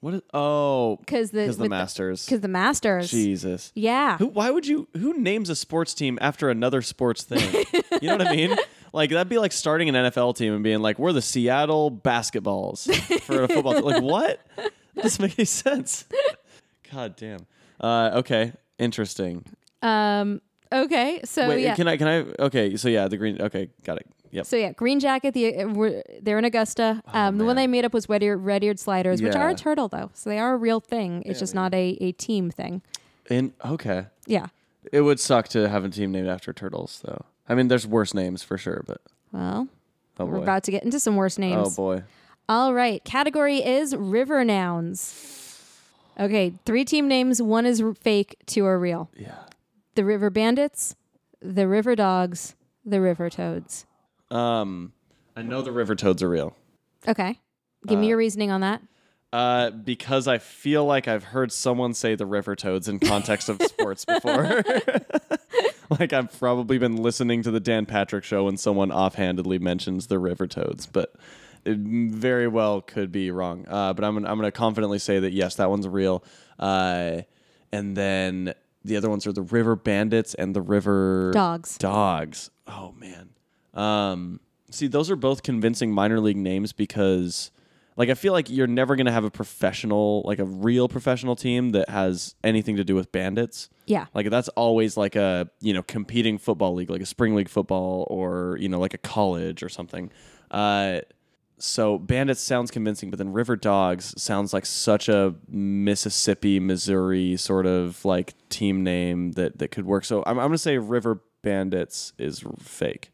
What 0.00 0.14
is? 0.14 0.22
Oh, 0.32 0.96
Because 0.96 1.32
the 1.32 1.48
the 1.52 1.68
Masters. 1.68 2.24
Because 2.24 2.40
the 2.40 2.48
Masters. 2.48 3.10
Jesus. 3.10 3.72
Yeah. 3.74 4.16
Who? 4.18 4.28
Why 4.28 4.50
would 4.50 4.66
you? 4.66 4.88
Who 4.96 5.18
names 5.18 5.50
a 5.50 5.56
sports 5.56 5.92
team 5.92 6.18
after 6.22 6.48
another 6.48 6.82
sports 6.82 7.24
thing? 7.24 7.64
you 8.00 8.08
know 8.08 8.16
what 8.16 8.28
I 8.28 8.36
mean? 8.36 8.56
Like 8.90 9.10
that'd 9.10 9.28
be 9.28 9.36
like 9.36 9.52
starting 9.52 9.90
an 9.90 9.94
NFL 10.06 10.34
team 10.36 10.54
and 10.54 10.64
being 10.64 10.78
like, 10.80 10.98
"We're 10.98 11.12
the 11.12 11.20
Seattle 11.20 11.90
Basketballs 11.92 12.90
for 13.20 13.42
a 13.42 13.46
football." 13.48 13.74
team. 13.74 13.84
Like 13.84 14.02
what? 14.02 14.40
That 14.56 15.02
doesn't 15.02 15.22
make 15.22 15.38
any 15.38 15.44
sense. 15.44 16.06
God 16.92 17.16
damn. 17.16 17.46
Uh, 17.80 18.10
okay, 18.14 18.52
interesting. 18.78 19.44
Um. 19.82 20.40
Okay. 20.72 21.20
So 21.24 21.48
Wait, 21.48 21.62
yeah. 21.62 21.74
can 21.74 21.88
I? 21.88 21.96
Can 21.96 22.08
I? 22.08 22.42
Okay, 22.42 22.76
so 22.76 22.88
yeah, 22.88 23.08
the 23.08 23.16
green. 23.16 23.40
Okay, 23.40 23.70
got 23.84 23.98
it. 23.98 24.06
Yep. 24.30 24.46
So 24.46 24.56
yeah, 24.56 24.72
Green 24.72 25.00
Jacket. 25.00 25.32
The 25.32 25.62
uh, 25.62 26.02
they're 26.20 26.38
in 26.38 26.44
Augusta. 26.44 27.02
Um, 27.06 27.38
the 27.38 27.44
one 27.44 27.56
they 27.56 27.66
made 27.66 27.84
up 27.84 27.94
was 27.94 28.08
red 28.08 28.22
eared, 28.22 28.44
red 28.44 28.62
eared 28.62 28.78
sliders, 28.78 29.22
which 29.22 29.34
are 29.34 29.48
a 29.48 29.54
turtle 29.54 29.88
though, 29.88 30.10
so 30.14 30.28
they 30.28 30.38
are 30.38 30.52
a 30.54 30.56
real 30.56 30.80
thing. 30.80 31.22
It's 31.24 31.38
just 31.38 31.54
not 31.54 31.72
a, 31.72 31.96
a 32.00 32.12
team 32.12 32.50
thing. 32.50 32.82
And 33.30 33.52
okay, 33.64 34.06
Yeah. 34.26 34.46
it 34.92 35.02
would 35.02 35.20
suck 35.20 35.48
to 35.48 35.68
have 35.68 35.84
a 35.84 35.88
team 35.88 36.12
named 36.12 36.28
after 36.28 36.52
turtles, 36.52 37.00
though. 37.04 37.24
I 37.48 37.54
mean, 37.54 37.68
there's 37.68 37.86
worse 37.86 38.14
names 38.14 38.42
for 38.42 38.56
sure, 38.58 38.82
but 38.86 39.00
Well, 39.32 39.68
oh 40.18 40.24
we're 40.26 40.38
about 40.38 40.64
to 40.64 40.70
get 40.70 40.82
into 40.82 40.98
some 41.00 41.16
worse 41.16 41.38
names. 41.38 41.72
oh 41.72 41.76
boy. 41.76 42.02
All 42.50 42.72
right. 42.72 43.04
Category 43.04 43.58
is 43.58 43.94
river 43.94 44.44
nouns. 44.44 45.37
Okay, 46.18 46.54
three 46.64 46.84
team 46.84 47.06
names. 47.08 47.40
One 47.40 47.66
is 47.66 47.80
r- 47.80 47.94
fake. 47.94 48.36
Two 48.46 48.64
are 48.66 48.78
real. 48.78 49.10
Yeah. 49.16 49.36
The 49.94 50.04
River 50.04 50.30
Bandits, 50.30 50.96
the 51.40 51.68
River 51.68 51.94
Dogs, 51.94 52.56
the 52.84 53.00
River 53.00 53.30
Toads. 53.30 53.86
Um, 54.30 54.92
I 55.36 55.42
know 55.42 55.62
the 55.62 55.72
river 55.72 55.94
toads 55.94 56.22
are 56.22 56.28
real. 56.28 56.56
Okay. 57.06 57.38
Give 57.86 57.98
me 57.98 58.08
your 58.08 58.16
reasoning 58.16 58.50
on 58.50 58.60
that. 58.62 58.82
Uh, 59.32 59.70
because 59.70 60.26
I 60.26 60.38
feel 60.38 60.84
like 60.84 61.06
I've 61.06 61.24
heard 61.24 61.52
someone 61.52 61.94
say 61.94 62.14
the 62.14 62.26
river 62.26 62.56
toads 62.56 62.88
in 62.88 62.98
context 62.98 63.48
of 63.48 63.60
sports 63.62 64.04
before. 64.04 64.62
like 65.98 66.12
I've 66.12 66.36
probably 66.38 66.78
been 66.78 66.96
listening 66.96 67.42
to 67.42 67.50
the 67.50 67.60
Dan 67.60 67.86
Patrick 67.86 68.24
show 68.24 68.44
when 68.44 68.56
someone 68.56 68.90
offhandedly 68.90 69.58
mentions 69.58 70.08
the 70.08 70.18
river 70.18 70.46
toads, 70.46 70.86
but 70.86 71.14
it 71.64 71.76
very 71.78 72.48
well 72.48 72.80
could 72.80 73.12
be 73.12 73.30
wrong. 73.30 73.66
Uh, 73.68 73.92
but 73.92 74.04
I'm 74.04 74.14
gonna, 74.14 74.28
I'm 74.28 74.38
going 74.38 74.50
to 74.50 74.56
confidently 74.56 74.98
say 74.98 75.18
that 75.18 75.32
yes, 75.32 75.56
that 75.56 75.70
one's 75.70 75.86
real. 75.88 76.24
Uh, 76.58 77.22
and 77.72 77.96
then 77.96 78.54
the 78.84 78.96
other 78.96 79.10
ones 79.10 79.26
are 79.26 79.32
the 79.32 79.42
river 79.42 79.76
bandits 79.76 80.34
and 80.34 80.54
the 80.54 80.62
river 80.62 81.30
Dogs. 81.32 81.78
Dogs. 81.78 82.50
Oh 82.66 82.94
man. 82.98 83.30
Um, 83.74 84.40
see, 84.70 84.86
those 84.86 85.10
are 85.10 85.16
both 85.16 85.42
convincing 85.42 85.92
minor 85.92 86.20
league 86.20 86.36
names 86.36 86.72
because, 86.72 87.50
like, 87.96 88.08
I 88.08 88.14
feel 88.14 88.32
like 88.32 88.50
you're 88.50 88.66
never 88.66 88.96
gonna 88.96 89.12
have 89.12 89.24
a 89.24 89.30
professional, 89.30 90.22
like 90.24 90.38
a 90.38 90.44
real 90.44 90.88
professional 90.88 91.36
team 91.36 91.70
that 91.70 91.88
has 91.88 92.34
anything 92.42 92.76
to 92.76 92.84
do 92.84 92.94
with 92.94 93.12
bandits. 93.12 93.68
Yeah. 93.86 94.06
Like 94.14 94.30
that's 94.30 94.48
always 94.50 94.96
like 94.96 95.16
a 95.16 95.48
you 95.60 95.72
know 95.72 95.82
competing 95.82 96.38
football 96.38 96.74
league, 96.74 96.90
like 96.90 97.02
a 97.02 97.06
spring 97.06 97.34
league 97.34 97.48
football, 97.48 98.06
or 98.10 98.56
you 98.60 98.68
know 98.68 98.78
like 98.78 98.94
a 98.94 98.98
college 98.98 99.62
or 99.62 99.68
something. 99.68 100.10
Uh, 100.50 101.00
so 101.58 101.98
bandits 101.98 102.40
sounds 102.40 102.70
convincing, 102.70 103.10
but 103.10 103.18
then 103.18 103.32
river 103.32 103.56
dogs 103.56 104.14
sounds 104.20 104.52
like 104.52 104.66
such 104.66 105.08
a 105.08 105.34
Mississippi, 105.48 106.60
Missouri 106.60 107.36
sort 107.36 107.66
of 107.66 108.04
like 108.04 108.34
team 108.48 108.82
name 108.82 109.32
that 109.32 109.58
that 109.58 109.68
could 109.68 109.86
work. 109.86 110.04
So 110.04 110.22
I'm 110.26 110.38
I'm 110.38 110.48
gonna 110.48 110.58
say 110.58 110.78
river 110.78 111.22
bandits 111.42 112.12
is 112.18 112.44
fake. 112.58 113.10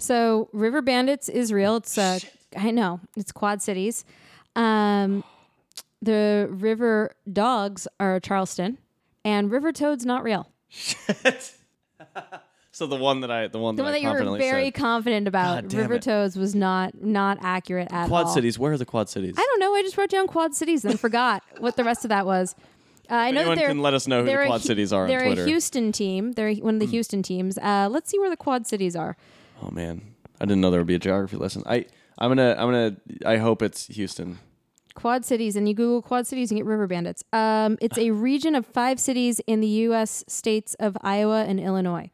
So 0.00 0.48
River 0.52 0.80
Bandits 0.80 1.28
is 1.28 1.52
real. 1.52 1.76
It's 1.76 1.98
uh, 1.98 2.18
I 2.56 2.70
know 2.70 3.00
it's 3.16 3.32
Quad 3.32 3.60
Cities. 3.60 4.04
Um, 4.56 5.22
the 6.00 6.48
River 6.50 7.14
Dogs 7.30 7.86
are 8.00 8.18
Charleston, 8.18 8.78
and 9.24 9.50
River 9.50 9.72
Toads 9.72 10.06
not 10.06 10.22
real. 10.22 10.50
So 12.80 12.86
the 12.86 12.96
one 12.96 13.20
that 13.20 13.30
I 13.30 13.46
the 13.46 13.58
one 13.58 13.76
The 13.76 13.82
that 13.82 13.84
one 13.84 13.90
I 13.94 13.98
that 13.98 14.22
you 14.22 14.30
were 14.30 14.38
very 14.38 14.68
said. 14.68 14.74
confident 14.74 15.28
about, 15.28 15.64
God 15.68 15.74
River 15.74 15.94
it. 15.96 16.02
Toads, 16.02 16.34
was 16.38 16.54
not 16.54 16.98
not 16.98 17.36
accurate 17.42 17.88
at 17.92 18.08
Quad 18.08 18.10
all. 18.10 18.22
Quad 18.24 18.32
Cities. 18.32 18.58
Where 18.58 18.72
are 18.72 18.78
the 18.78 18.86
quad 18.86 19.10
cities? 19.10 19.34
I 19.36 19.42
don't 19.42 19.60
know. 19.60 19.74
I 19.74 19.82
just 19.82 19.98
wrote 19.98 20.08
down 20.08 20.26
Quad 20.26 20.54
Cities 20.54 20.86
and 20.86 20.98
forgot 20.98 21.42
what 21.58 21.76
the 21.76 21.84
rest 21.84 22.06
of 22.06 22.08
that 22.08 22.24
was. 22.24 22.54
Uh, 23.10 23.16
I 23.16 23.32
know 23.32 23.40
Anyone 23.40 23.56
that 23.56 23.60
they're, 23.60 23.68
can 23.68 23.82
let 23.82 23.92
us 23.92 24.08
know 24.08 24.20
who 24.20 24.24
the 24.24 24.30
they're 24.30 24.42
a 24.44 24.46
quad 24.46 24.62
cities 24.62 24.94
are 24.94 25.06
They're 25.06 25.26
Twitter. 25.26 25.42
A 25.42 25.46
Houston 25.46 25.92
team. 25.92 26.32
They're 26.32 26.54
one 26.54 26.76
of 26.76 26.80
the 26.80 26.86
Houston 26.86 27.22
teams. 27.22 27.58
Uh, 27.58 27.88
let's 27.90 28.08
see 28.08 28.18
where 28.18 28.30
the 28.30 28.36
Quad 28.38 28.66
Cities 28.66 28.96
are. 28.96 29.14
Oh 29.62 29.70
man, 29.70 30.00
I 30.40 30.46
didn't 30.46 30.62
know 30.62 30.70
there 30.70 30.80
would 30.80 30.86
be 30.86 30.94
a 30.94 30.98
geography 30.98 31.36
lesson. 31.36 31.62
I 31.66 31.84
I'm 32.16 32.30
gonna 32.30 32.56
I'm 32.58 32.70
gonna 32.70 32.96
I 33.26 33.36
hope 33.36 33.60
it's 33.60 33.88
Houston. 33.88 34.38
Quad 34.94 35.26
Cities, 35.26 35.54
and 35.54 35.68
you 35.68 35.74
Google 35.74 36.00
Quad 36.00 36.26
Cities 36.26 36.50
and 36.50 36.58
get 36.58 36.64
River 36.64 36.86
Bandits. 36.86 37.24
Um, 37.34 37.76
it's 37.82 37.98
a 37.98 38.12
region 38.12 38.54
of 38.54 38.64
five 38.64 38.98
cities 38.98 39.38
in 39.46 39.60
the 39.60 39.68
U.S. 39.68 40.24
states 40.28 40.72
of 40.80 40.96
Iowa 41.02 41.44
and 41.44 41.60
Illinois. 41.60 42.10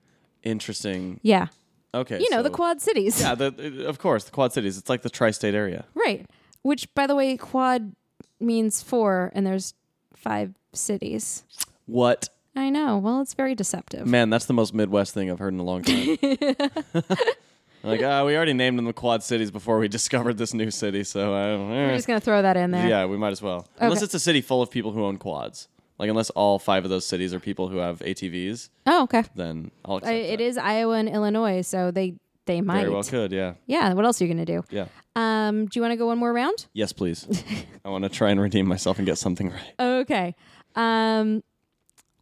Interesting. 0.46 1.20
Yeah, 1.22 1.48
Okay, 1.94 2.18
you 2.20 2.28
know 2.30 2.42
the 2.42 2.50
Quad 2.50 2.80
Cities, 2.82 3.20
Yeah, 3.20 3.34
the, 3.34 3.86
of 3.86 3.98
course 3.98 4.24
the 4.24 4.30
quad 4.30 4.52
cities. 4.52 4.76
It's 4.76 4.90
like 4.90 5.02
the 5.02 5.10
tri-state 5.10 5.54
area. 5.54 5.86
right? 5.94 6.26
Which, 6.62 6.92
by 6.94 7.06
the 7.06 7.14
way, 7.14 7.36
quad 7.36 7.94
means 8.38 8.82
four, 8.82 9.32
and 9.34 9.46
there's 9.46 9.72
five 10.14 10.52
cities. 10.72 11.44
What 11.86 12.28
I 12.54 12.70
know. 12.70 12.98
Well, 12.98 13.20
it's 13.20 13.34
very 13.34 13.54
deceptive. 13.54 14.06
man? 14.06 14.30
That's 14.30 14.46
the 14.46 14.52
most 14.52 14.74
Midwest 14.74 15.14
thing 15.14 15.30
I've 15.30 15.38
heard 15.38 15.54
in 15.54 15.60
a 15.60 15.64
long 15.64 15.82
time. 15.82 16.18
like, 17.82 18.02
ah, 18.02 18.24
we 18.24 18.36
already 18.36 18.52
named 18.52 18.78
them 18.78 18.84
the 18.84 18.92
quad 18.92 19.22
cities 19.22 19.50
before 19.50 19.78
we 19.78 19.88
discovered 19.98 20.36
this 20.36 20.52
new 20.52 20.70
city, 20.70 21.04
so 21.04 21.34
I 21.34 21.46
don't 21.48 21.70
We're 21.70 21.90
eh. 21.92 21.96
just 21.96 22.06
gonna 22.06 22.20
throw 22.20 22.42
that 22.42 22.56
in 22.56 22.72
there. 22.72 22.86
yeah, 22.86 23.06
we 23.06 23.16
might 23.16 23.32
as 23.32 23.40
well. 23.40 23.68
Unless 23.78 24.02
it's 24.02 24.14
a 24.14 24.20
city 24.20 24.40
full 24.40 24.60
of 24.60 24.70
people 24.70 24.92
who 24.92 25.04
own 25.04 25.16
quads. 25.16 25.68
Like, 25.98 26.10
unless 26.10 26.30
all 26.30 26.58
five 26.58 26.84
of 26.84 26.90
those 26.90 27.06
cities 27.06 27.32
are 27.32 27.40
people 27.40 27.68
who 27.68 27.78
have 27.78 28.00
ATVs, 28.00 28.68
Oh, 28.86 29.04
okay. 29.04 29.24
then 29.34 29.70
I'll 29.84 30.00
I, 30.04 30.12
it 30.12 30.36
that. 30.38 30.42
is 30.44 30.58
Iowa 30.58 30.94
and 30.98 31.08
Illinois, 31.08 31.62
so 31.62 31.90
they 31.90 32.14
they 32.44 32.60
might. 32.60 32.80
Very 32.80 32.90
well 32.92 33.02
could, 33.02 33.32
yeah. 33.32 33.54
Yeah. 33.66 33.92
What 33.94 34.04
else 34.04 34.20
are 34.20 34.24
you 34.24 34.32
gonna 34.32 34.44
do? 34.44 34.62
Yeah. 34.70 34.86
Um, 35.16 35.66
do 35.66 35.78
you 35.78 35.82
want 35.82 35.92
to 35.92 35.96
go 35.96 36.06
one 36.06 36.18
more 36.18 36.32
round? 36.32 36.66
Yes, 36.74 36.92
please. 36.92 37.26
I 37.84 37.88
want 37.88 38.04
to 38.04 38.10
try 38.10 38.30
and 38.30 38.40
redeem 38.40 38.68
myself 38.68 38.98
and 38.98 39.06
get 39.06 39.16
something 39.18 39.50
right. 39.50 39.72
Okay. 39.80 40.34
Um, 40.74 41.42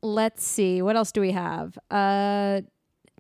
let's 0.03 0.45
see. 0.45 0.81
What 0.81 0.97
else 0.97 1.11
do 1.13 1.21
we 1.21 1.33
have? 1.33 1.77
Uh, 1.91 2.61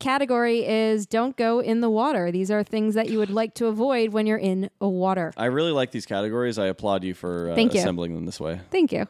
category 0.01 0.64
is 0.64 1.06
don't 1.06 1.36
go 1.36 1.60
in 1.60 1.81
the 1.81 1.90
water. 1.90 2.31
These 2.32 2.51
are 2.51 2.62
things 2.62 2.94
that 2.94 3.10
you 3.10 3.18
would 3.18 3.31
like 3.31 3.55
to 3.55 3.66
avoid 3.66 4.10
when 4.12 4.26
you're 4.26 4.39
in 4.39 4.70
a 4.81 4.89
water. 4.89 5.32
I 5.36 5.47
really 5.47 5.72
like 5.72 5.90
these 5.90 6.06
categories. 6.06 6.59
I 6.59 6.66
applaud 6.66 7.05
you 7.05 7.14
for 7.14 7.51
uh, 7.51 7.55
Thank 7.55 7.74
you. 7.74 7.81
assembling 7.81 8.14
them 8.14 8.26
this 8.26 8.40
way. 8.40 8.60
Thank 8.70 8.93
you. 8.93 9.06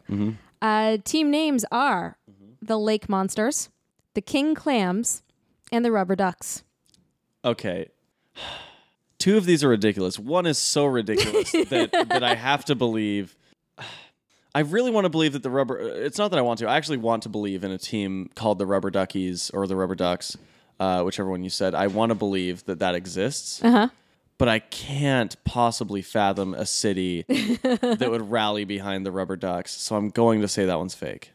Uh, 0.64 0.96
team 1.04 1.30
names 1.30 1.62
are 1.70 2.16
the 2.62 2.78
Lake 2.78 3.06
Monsters, 3.06 3.68
the 4.14 4.22
King 4.22 4.54
Clams, 4.54 5.22
and 5.70 5.84
the 5.84 5.92
Rubber 5.92 6.16
Ducks. 6.16 6.62
Okay. 7.44 7.90
Two 9.18 9.36
of 9.36 9.44
these 9.44 9.62
are 9.62 9.68
ridiculous. 9.68 10.18
One 10.18 10.46
is 10.46 10.56
so 10.56 10.86
ridiculous 10.86 11.52
that, 11.68 11.90
that 11.92 12.24
I 12.24 12.34
have 12.34 12.64
to 12.64 12.74
believe. 12.74 13.36
I 14.54 14.60
really 14.60 14.90
want 14.90 15.04
to 15.04 15.10
believe 15.10 15.34
that 15.34 15.42
the 15.42 15.50
rubber. 15.50 15.78
It's 15.78 16.16
not 16.16 16.30
that 16.30 16.38
I 16.38 16.42
want 16.42 16.60
to. 16.60 16.66
I 16.66 16.78
actually 16.78 16.96
want 16.96 17.24
to 17.24 17.28
believe 17.28 17.62
in 17.62 17.70
a 17.70 17.78
team 17.78 18.30
called 18.34 18.58
the 18.58 18.64
Rubber 18.64 18.88
Duckies 18.88 19.50
or 19.50 19.66
the 19.66 19.76
Rubber 19.76 19.96
Ducks, 19.96 20.34
uh, 20.80 21.02
whichever 21.02 21.28
one 21.28 21.44
you 21.44 21.50
said. 21.50 21.74
I 21.74 21.88
want 21.88 22.08
to 22.08 22.14
believe 22.14 22.64
that 22.64 22.78
that 22.78 22.94
exists. 22.94 23.62
Uh 23.62 23.70
huh. 23.70 23.88
But 24.36 24.48
I 24.48 24.58
can't 24.58 25.36
possibly 25.44 26.02
fathom 26.02 26.54
a 26.54 26.66
city 26.66 27.22
that 27.28 28.08
would 28.10 28.30
rally 28.30 28.64
behind 28.64 29.06
the 29.06 29.12
Rubber 29.12 29.36
Ducks. 29.36 29.72
So 29.72 29.96
I'm 29.96 30.10
going 30.10 30.40
to 30.40 30.48
say 30.48 30.66
that 30.66 30.76
one's 30.76 30.94
fake. 30.94 31.30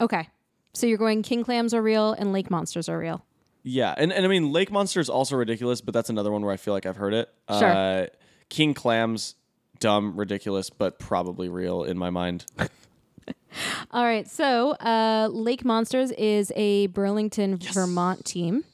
Okay. 0.00 0.28
So 0.74 0.86
you're 0.86 0.98
going 0.98 1.22
King 1.22 1.44
Clams 1.44 1.72
are 1.72 1.82
real 1.82 2.12
and 2.12 2.32
Lake 2.32 2.50
Monsters 2.50 2.88
are 2.88 2.98
real. 2.98 3.24
Yeah, 3.62 3.94
and, 3.96 4.12
and 4.12 4.24
I 4.24 4.28
mean 4.28 4.52
Lake 4.52 4.72
Monster 4.72 4.98
is 4.98 5.08
also 5.08 5.36
ridiculous, 5.36 5.80
but 5.80 5.94
that's 5.94 6.10
another 6.10 6.32
one 6.32 6.42
where 6.42 6.52
I 6.52 6.56
feel 6.56 6.74
like 6.74 6.86
I've 6.86 6.96
heard 6.96 7.14
it. 7.14 7.32
Sure. 7.48 7.68
Uh, 7.68 8.06
King 8.48 8.74
Clams, 8.74 9.36
dumb, 9.78 10.16
ridiculous, 10.16 10.68
but 10.70 10.98
probably 10.98 11.48
real 11.48 11.84
in 11.84 11.96
my 11.96 12.10
mind. 12.10 12.44
All 13.90 14.04
right. 14.04 14.28
So 14.28 14.72
uh, 14.72 15.28
Lake 15.30 15.64
Monsters 15.64 16.10
is 16.12 16.52
a 16.56 16.88
Burlington, 16.88 17.58
Vermont 17.58 18.24
team. 18.24 18.64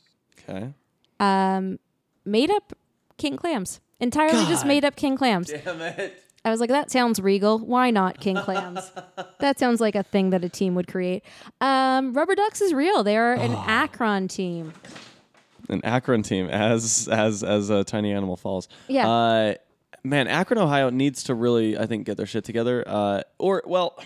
Okay. 0.48 0.72
Um, 1.20 1.78
made 2.24 2.50
up 2.50 2.72
King 3.18 3.36
Clams. 3.36 3.80
Entirely 4.00 4.46
just 4.46 4.62
God. 4.62 4.68
made 4.68 4.84
up 4.84 4.96
King 4.96 5.16
Clams. 5.16 5.50
Damn 5.50 5.80
it. 5.80 6.22
I 6.44 6.50
was 6.50 6.60
like, 6.60 6.70
that 6.70 6.90
sounds 6.90 7.20
regal. 7.20 7.58
Why 7.58 7.90
not 7.90 8.20
King 8.20 8.36
Clams? 8.36 8.90
that 9.40 9.58
sounds 9.58 9.80
like 9.80 9.94
a 9.94 10.02
thing 10.02 10.30
that 10.30 10.44
a 10.44 10.48
team 10.48 10.74
would 10.76 10.86
create. 10.86 11.24
Um, 11.60 12.14
Rubber 12.14 12.34
Ducks 12.34 12.60
is 12.60 12.72
real. 12.72 13.02
They 13.02 13.16
are 13.16 13.34
an 13.34 13.52
Akron 13.52 14.28
team. 14.28 14.72
An 15.68 15.84
Akron 15.84 16.22
team 16.22 16.48
as 16.48 17.08
as 17.08 17.42
as 17.42 17.68
a 17.68 17.84
tiny 17.84 18.12
animal 18.12 18.36
falls. 18.36 18.68
Yeah. 18.86 19.06
Uh, 19.06 19.54
man, 20.02 20.28
Akron, 20.28 20.58
Ohio 20.58 20.90
needs 20.90 21.24
to 21.24 21.34
really, 21.34 21.76
I 21.76 21.86
think, 21.86 22.06
get 22.06 22.16
their 22.16 22.24
shit 22.24 22.44
together. 22.44 22.82
Uh, 22.86 23.22
or 23.38 23.62
well, 23.66 23.98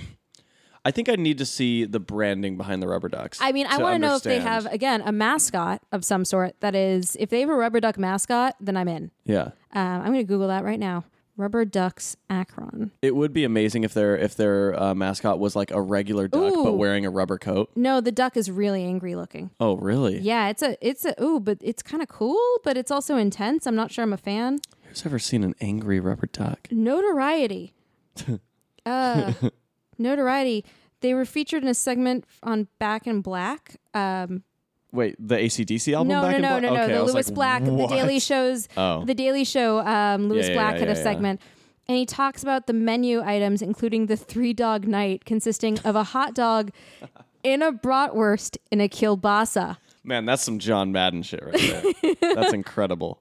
I 0.85 0.91
think 0.91 1.09
I 1.09 1.15
need 1.15 1.39
to 1.39 1.47
see 1.47 1.85
the 1.85 2.01
branding 2.01 2.57
behind 2.57 2.83
the 2.83 2.89
Rubber 2.89 3.09
Ducks. 3.09 3.39
I 3.41 3.53
mean, 3.53 3.67
I 3.67 3.79
want 3.79 3.95
to 3.95 3.99
know 3.99 4.17
if 4.17 4.23
they 4.23 4.41
have, 4.41 4.67
again, 4.67 5.03
a 5.05 5.13
mascot 5.13 5.81
of 5.93 6.05
some 6.05 6.25
sort. 6.25 6.59
That 6.61 6.75
is, 6.75 7.17
if 7.21 7.31
they 7.31 7.41
have 7.41 7.51
a 7.51 7.55
Rubber 7.55 7.81
Duck 7.81 7.99
mascot, 7.99 8.57
then 8.61 8.77
I'm 8.77 8.89
in. 8.89 9.13
Yeah. 9.25 9.51
Um, 9.73 10.01
I'm 10.03 10.07
going 10.07 10.19
to 10.19 10.25
Google 10.25 10.49
that 10.49 10.65
right 10.65 10.81
now. 10.81 11.05
Rubber 11.37 11.65
Ducks 11.65 12.17
Akron. 12.29 12.91
It 13.01 13.17
would 13.17 13.33
be 13.33 13.45
amazing 13.45 13.85
if 13.85 13.95
their 13.95 14.17
if 14.17 14.37
their 14.37 14.81
uh, 14.81 14.95
mascot 14.95 15.39
was 15.39 15.57
like 15.57 15.71
a 15.71 15.81
regular 15.81 16.29
duck 16.29 16.53
Ooh. 16.53 16.65
but 16.65 16.75
wearing 16.75 17.07
a 17.07 17.11
rubber 17.11 17.39
coat. 17.39 17.71
No, 17.75 18.03
the 18.03 18.13
duck 18.13 18.37
is 18.37 18.51
really 18.51 18.85
angry 18.85 19.15
looking. 19.15 19.51
Oh, 19.59 19.77
really? 19.77 20.19
Yeah, 20.19 20.51
it's 20.51 20.63
a, 20.63 20.77
it's 20.87 21.07
a, 21.07 21.15
ooh, 21.23 21.41
but 21.41 21.59
it's 21.63 21.83
kind 21.83 22.03
of 22.03 22.09
cool, 22.09 22.39
but 22.65 22.77
it's 22.77 22.91
also 22.91 23.17
intense. 23.17 23.67
I'm 23.67 23.75
not 23.75 23.91
sure 23.91 24.03
I'm 24.03 24.13
a 24.13 24.19
fan. 24.19 24.61
Who's 24.89 25.07
ever 25.07 25.19
seen 25.19 25.43
an 25.43 25.55
angry 25.61 26.01
rubber 26.01 26.27
duck? 26.27 26.69
Notoriety. 26.71 27.73
uh, 28.87 29.33
notoriety. 29.99 30.65
They 31.01 31.15
were 31.15 31.25
featured 31.25 31.63
in 31.63 31.69
a 31.69 31.75
segment 31.75 32.25
on 32.43 32.69
Back 32.79 33.07
in 33.07 33.21
Black. 33.23 33.77
Um, 33.95 34.45
Wait, 34.93 35.17
the 35.19 35.37
ACDC 35.37 35.95
album 35.95 36.09
no, 36.09 36.21
back 36.23 36.31
no, 36.33 36.37
in 36.37 36.43
no, 36.43 36.69
no, 36.69 36.75
no. 36.75 36.83
Okay, 36.83 36.93
The 36.93 37.03
Lewis 37.05 37.29
like, 37.29 37.35
Black, 37.35 37.65
the? 37.65 37.87
Daily 37.89 38.19
Show's, 38.21 38.69
Oh. 38.77 39.05
the 39.05 39.15
Daily 39.15 39.45
Show. 39.45 39.81
Um, 39.81 40.29
Lewis 40.29 40.47
Yeah, 40.47 40.53
yeah, 40.53 40.59
Black 40.61 40.75
yeah, 40.75 40.79
had 40.81 40.89
a 40.89 40.93
yeah, 40.93 40.99
yeah. 40.99 41.03
segment, 41.03 41.41
and 41.89 41.97
he 41.97 42.05
talks 42.07 42.43
about 42.43 42.67
the 42.67 42.73
menu 42.75 43.23
items, 43.23 43.63
including 43.63 44.07
the 44.07 44.17
three 44.17 44.53
dog 44.53 44.87
night, 44.87 45.25
consisting 45.25 45.79
of 45.81 45.97
a 45.97 46.05
hot 46.05 46.35
dog, 46.35 46.71
in 47.43 47.63
a 47.63 47.73
bratwurst, 47.73 48.59
and 48.71 48.81
a 48.83 48.89
kielbasa. 48.89 49.79
Man, 50.05 50.25
that's 50.27 50.43
some 50.43 50.59
John 50.59 50.93
Madden 50.93 51.23
shit 51.23 51.43
right 51.45 51.95
there. 52.13 52.35
that's 52.35 52.53
incredible. 52.63 53.21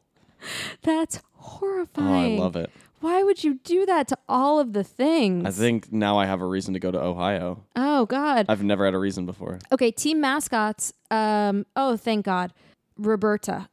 That's 0.82 1.22
horrifying. 1.36 2.40
Oh, 2.40 2.44
I 2.44 2.44
love 2.44 2.56
it. 2.56 2.70
Why 3.02 3.24
would 3.24 3.44
you 3.44 3.56
do 3.64 3.86
that 3.88 4.08
to 4.10 4.18
all 4.30 4.60
of 4.60 4.74
the 4.74 4.84
things? 4.84 5.46
I 5.46 5.52
think 5.52 5.92
now 5.92 6.18
I 6.18 6.26
have 6.26 6.40
a 6.42 6.46
reason 6.46 6.74
to 6.76 6.80
go 6.80 6.92
to 6.92 7.00
Ohio. 7.02 7.64
Oh 7.76 8.06
God. 8.06 8.46
I've 8.48 8.64
never 8.64 8.86
had 8.86 8.94
a 8.94 9.00
reason 9.00 9.26
before. 9.26 9.60
Okay, 9.72 9.92
team 9.92 10.22
mascots. 10.22 10.94
Um. 11.12 11.66
Oh, 11.76 11.98
thank 11.98 12.26
God. 12.26 12.54
Roberta. 12.98 13.68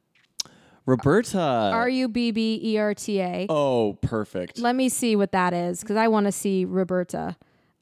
Roberta. 0.87 1.39
R 1.73 1.89
U 1.89 2.09
B 2.09 2.31
B 2.31 2.59
E 2.63 2.79
R 2.79 2.95
T 2.95 3.21
A. 3.21 3.47
oh, 3.51 3.99
perfect. 4.01 4.59
Let 4.59 4.75
me 4.75 4.89
see 4.89 5.17
what 5.17 5.33
that 5.33 5.53
is 5.53 5.81
because 5.81 5.97
I 5.97 6.09
want 6.09 6.27
to 6.27 6.33
see 6.33 6.65
Roberta. 6.65 7.37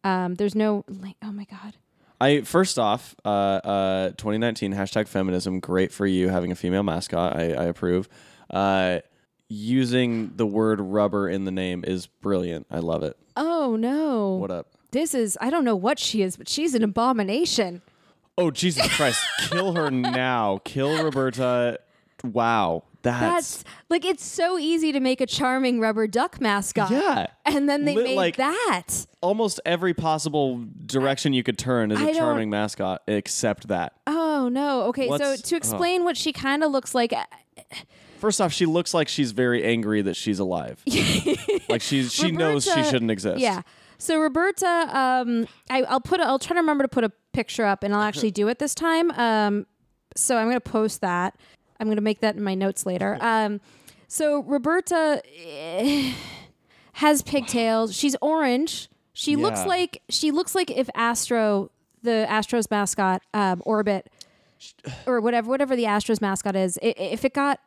Um. 0.05 0.35
There's 0.35 0.55
no. 0.55 0.85
link- 0.89 1.17
Oh 1.23 1.33
my 1.33 1.45
God. 1.45 1.77
I 2.21 2.41
first 2.41 2.79
off, 2.79 3.15
uh, 3.27 3.29
uh, 3.29 4.09
2019 4.17 4.73
hashtag 4.73 5.07
feminism. 5.07 5.61
Great 5.61 5.93
for 5.93 6.07
you 6.07 6.29
having 6.31 6.51
a 6.51 6.55
female 6.55 6.83
mascot. 6.83 7.37
I, 7.37 7.53
I 7.53 7.65
approve. 7.65 8.09
Uh, 8.49 9.01
using 9.49 10.33
the 10.37 10.47
word 10.47 10.81
rubber 10.81 11.29
in 11.29 11.45
the 11.45 11.51
name 11.51 11.85
is 11.87 12.07
brilliant. 12.07 12.67
I 12.71 12.79
love 12.79 13.03
it. 13.03 13.17
Oh 13.37 13.77
no. 13.77 14.35
What 14.35 14.51
up? 14.51 14.69
This 14.91 15.15
is. 15.15 15.37
I 15.41 15.51
don't 15.51 15.65
know 15.65 15.77
what 15.77 15.99
she 15.99 16.23
is, 16.23 16.37
but 16.37 16.49
she's 16.49 16.75
an 16.75 16.83
abomination. 16.83 17.83
Oh 18.39 18.51
Jesus 18.51 18.89
Christ! 18.97 19.25
Kill 19.51 19.75
her 19.75 19.91
now. 19.91 20.61
Kill 20.65 21.03
Roberta. 21.03 21.81
Wow. 22.25 22.85
That's, 23.03 23.59
That's 23.59 23.65
like 23.89 24.05
it's 24.05 24.25
so 24.25 24.59
easy 24.59 24.91
to 24.91 24.99
make 24.99 25.21
a 25.21 25.27
charming 25.27 25.79
rubber 25.79 26.09
duck 26.09 26.41
mascot. 26.41 26.91
Yeah. 26.91 27.27
And 27.45 27.69
then 27.69 27.85
they 27.85 27.95
Lit- 27.95 28.05
made 28.05 28.17
like- 28.17 28.37
that. 28.37 28.89
almost 29.21 29.61
every 29.65 29.95
possible 29.95 30.65
direction 30.85 31.33
you 31.33 31.45
could 31.45 31.57
turn 31.57 31.93
is 31.93 32.01
I 32.01 32.11
a 32.11 32.15
charming 32.15 32.51
mascot 32.51 33.03
except 33.07 33.69
that. 33.69 33.93
Oh 34.09 34.49
no. 34.51 34.83
Okay, 34.85 35.09
so 35.09 35.19
to 35.19 35.25
uh-huh. 35.25 35.57
explain 35.57 36.03
what 36.03 36.17
she 36.17 36.33
kind 36.33 36.65
of 36.65 36.73
looks 36.73 36.95
like, 36.97 37.13
uh, 37.13 37.25
First 38.19 38.41
off, 38.41 38.53
she 38.53 38.67
looks 38.67 38.95
like 38.95 39.09
she's 39.09 39.33
very 39.33 39.65
angry 39.65 40.03
that 40.03 40.15
she's 40.17 40.39
alive. 40.39 40.83
like 41.69 41.83
she's 41.83 42.13
she 42.13 42.31
knows 42.31 42.65
she 42.65 42.83
shouldn't 42.85 43.11
exist. 43.11 43.41
Yeah. 43.41 43.63
So 43.99 44.21
Roberta, 44.21 44.67
um, 44.67 45.47
I, 45.71 45.83
I'll 45.83 46.01
put. 46.01 46.21
A, 46.21 46.25
I'll 46.25 46.39
try 46.39 46.55
to 46.55 46.61
remember 46.61 46.85
to 46.85 46.89
put 46.89 47.05
a 47.05 47.13
picture 47.33 47.65
up, 47.65 47.83
and 47.83 47.95
I'll 47.95 48.03
actually 48.03 48.31
do 48.31 48.49
it 48.49 48.59
this 48.59 48.75
time. 48.75 49.11
Um, 49.13 49.67
so 50.15 50.37
I'm 50.37 50.47
going 50.47 50.57
to 50.57 50.61
post 50.61 51.01
that. 51.01 51.39
I'm 51.79 51.87
going 51.87 51.97
to 51.97 52.03
make 52.03 52.21
that 52.21 52.37
in 52.37 52.43
my 52.43 52.55
notes 52.55 52.87
later. 52.87 53.19
Um, 53.21 53.61
so 54.09 54.43
Roberta 54.43 55.23
eh, 55.39 56.13
has 56.95 57.23
pigtails. 57.23 57.95
She's 57.95 58.17
orange. 58.21 58.89
She 59.13 59.35
looks 59.37 59.65
like 59.65 60.03
she 60.11 60.31
looks 60.31 60.55
like 60.55 60.71
if 60.71 60.91
Astro, 60.95 61.71
the 62.03 62.27
Astros 62.29 62.71
mascot, 62.71 63.23
um, 63.33 63.63
Orbit, 63.65 64.11
or 65.07 65.21
whatever 65.21 65.49
whatever 65.49 65.75
the 65.75 65.85
Astros 65.85 66.21
mascot 66.21 66.55
is, 66.55 66.79
if 66.83 67.25
it 67.25 67.33
got 67.33 67.61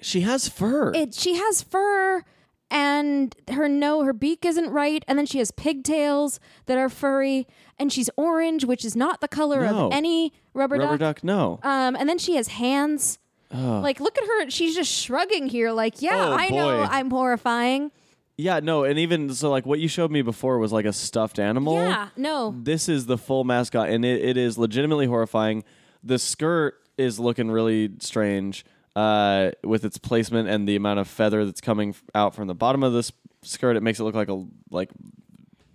She 0.00 0.22
has 0.22 0.48
fur. 0.48 0.92
it 0.94 1.14
she 1.14 1.34
has 1.36 1.62
fur 1.62 2.24
and 2.70 3.34
her 3.50 3.68
no 3.68 4.02
her 4.02 4.12
beak 4.12 4.44
isn't 4.44 4.70
right 4.70 5.04
and 5.06 5.18
then 5.18 5.26
she 5.26 5.38
has 5.38 5.50
pigtails 5.52 6.40
that 6.66 6.76
are 6.78 6.88
furry 6.88 7.46
and 7.78 7.92
she's 7.92 8.08
orange 8.16 8.64
which 8.64 8.84
is 8.84 8.96
not 8.96 9.20
the 9.20 9.28
color 9.28 9.62
No. 9.62 9.86
of 9.86 9.92
any 9.92 10.32
rubber, 10.54 10.76
duck. 10.78 10.84
Rubber 10.86 10.98
duck. 10.98 11.16
duck, 11.16 11.24
no. 11.24 11.60
um 11.62 11.94
and 11.96 12.08
then 12.08 12.18
she 12.18 12.34
has 12.36 12.48
hands 12.48 13.18
like 13.52 14.00
look 14.00 14.16
at 14.16 14.24
her 14.24 14.50
she's 14.50 14.74
just 14.74 14.90
shrugging 14.90 15.46
here 15.48 15.70
like 15.72 16.00
yeah 16.00 16.28
Oh, 16.30 16.32
i 16.32 16.48
know 16.48 16.78
boy. 16.84 16.88
i'm 16.90 17.10
horrifying 17.10 17.90
yeah, 18.38 18.60
no, 18.60 18.82
and 18.84 18.98
even 18.98 19.32
so 19.34 19.50
like 19.50 19.66
what 19.66 19.78
you 19.78 19.88
showed 19.88 20.10
me 20.10 20.22
before 20.22 20.58
was 20.58 20.72
like 20.72 20.86
a 20.86 20.92
stuffed 20.92 21.38
animal. 21.38 21.74
yeah 21.74 22.08
no 22.16 22.54
This 22.58 22.88
is 22.88 23.04
the 23.06 23.18
full 23.18 23.44
mascot 23.44 23.90
and 23.90 24.04
it, 24.06 24.24
it 24.24 24.36
is 24.38 24.56
legitimately 24.56 25.06
horrifying. 25.06 25.62
The 26.02 26.18
skirt 26.18 26.74
is 26.96 27.20
looking 27.20 27.50
really 27.50 27.90
strange 28.00 28.64
uh, 28.96 29.50
with 29.64 29.84
its 29.84 29.98
placement 29.98 30.48
and 30.48 30.68
the 30.68 30.76
amount 30.76 31.00
of 31.00 31.08
feather 31.08 31.44
that's 31.44 31.60
coming 31.60 31.94
out 32.14 32.34
from 32.34 32.46
the 32.48 32.54
bottom 32.54 32.82
of 32.82 32.92
this 32.92 33.12
skirt. 33.42 33.76
It 33.76 33.82
makes 33.82 33.98
it 34.00 34.04
look 34.04 34.14
like 34.14 34.28
a 34.28 34.44
like 34.70 34.90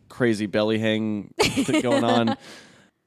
crazy 0.10 0.46
belly 0.46 0.80
hang 0.80 1.34
thing 1.40 1.82
going 1.82 2.04
on. 2.04 2.38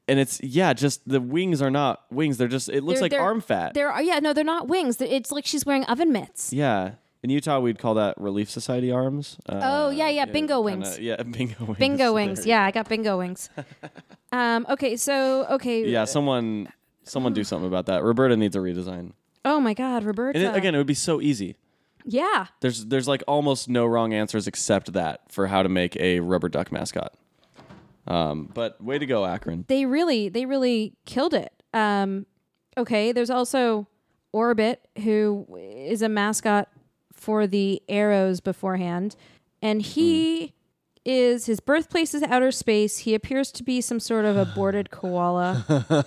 And 0.07 0.19
it's 0.19 0.41
yeah, 0.43 0.73
just 0.73 1.07
the 1.07 1.21
wings 1.21 1.61
are 1.61 1.69
not 1.71 2.01
wings. 2.11 2.37
They're 2.37 2.49
just 2.49 2.67
it 2.67 2.83
looks 2.83 2.97
They're- 2.99 3.03
like 3.03 3.11
they're- 3.11 3.21
arm 3.21 3.39
fat. 3.39 3.73
there 3.75 3.89
are 3.89 4.01
yeah 4.01 4.19
no 4.19 4.33
they're 4.33 4.43
not 4.43 4.67
wings 4.67 4.99
it's 4.99 5.31
like 5.31 5.45
she's 5.45 5.65
wearing 5.65 5.85
oven 5.85 6.11
mitts 6.11 6.51
Yeah. 6.51 6.93
In 7.23 7.29
Utah, 7.29 7.59
we'd 7.59 7.77
call 7.79 7.93
that 7.93 8.19
Relief 8.19 8.49
Society 8.49 8.91
arms. 8.91 9.37
Uh, 9.47 9.59
Oh, 9.63 9.89
yeah, 9.91 10.09
yeah, 10.09 10.25
bingo 10.25 10.55
kinda- 10.67 10.85
wings. 10.85 10.99
Yeah, 10.99 11.21
bingo 11.23 11.63
wings. 11.65 11.77
bingo 11.77 12.13
wings 12.13 12.45
yeah 12.45 12.65
i 12.65 12.71
got 12.71 12.89
bingo 12.89 13.17
wings 13.19 13.49
um 14.33 14.65
okay 14.69 14.97
so 14.97 15.45
okay 15.51 15.87
Yeah, 15.87 16.03
someone, 16.05 16.67
someone 17.03 17.31
do 17.33 17.43
something 17.45 17.67
about 17.67 17.85
that. 17.85 18.03
Roberta 18.03 18.35
needs 18.35 18.55
a 18.55 18.59
redesign. 18.59 19.13
Oh 19.43 19.59
my 19.59 19.73
god 19.73 20.03
roberta 20.03 20.37
And 20.39 20.47
it, 20.47 20.57
again, 20.57 20.75
it 20.75 20.77
would 20.77 20.87
be 20.87 20.93
so 20.93 21.21
easy. 21.21 21.55
yeah 22.05 22.47
There's, 22.61 22.85
there's 22.85 23.07
like 23.07 23.23
almost 23.27 23.69
no 23.69 23.85
wrong 23.85 24.13
answers 24.13 24.47
except 24.47 24.93
that 24.93 25.31
for 25.31 25.47
how 25.47 25.63
to 25.63 25.69
make 25.69 25.95
a 25.97 26.19
rubber 26.19 26.49
duck 26.49 26.71
mascot. 26.71 27.13
Um, 28.07 28.49
but 28.53 28.83
way 28.83 28.97
to 28.97 29.05
go, 29.05 29.25
Akron. 29.25 29.65
they 29.67 29.85
really 29.85 30.27
they 30.29 30.45
really 30.45 30.93
killed 31.05 31.33
it 31.33 31.51
um 31.73 32.25
Okay, 32.77 33.11
there's 33.11 33.29
also 33.29 33.87
Orbit, 34.31 34.87
who 35.03 35.45
is 35.59 36.01
a 36.01 36.07
mascot 36.09 36.69
for 37.13 37.45
the 37.45 37.81
Aeros 37.89 38.41
beforehand, 38.41 39.15
and 39.61 39.81
he 39.81 40.53
is 41.03 41.47
his 41.47 41.59
birthplace 41.59 42.13
is 42.13 42.23
outer 42.23 42.51
space. 42.51 42.99
He 42.99 43.13
appears 43.13 43.51
to 43.51 43.63
be 43.63 43.81
some 43.81 43.99
sort 43.99 44.23
of 44.23 44.37
aborted 44.37 44.89
koala. 44.91 46.05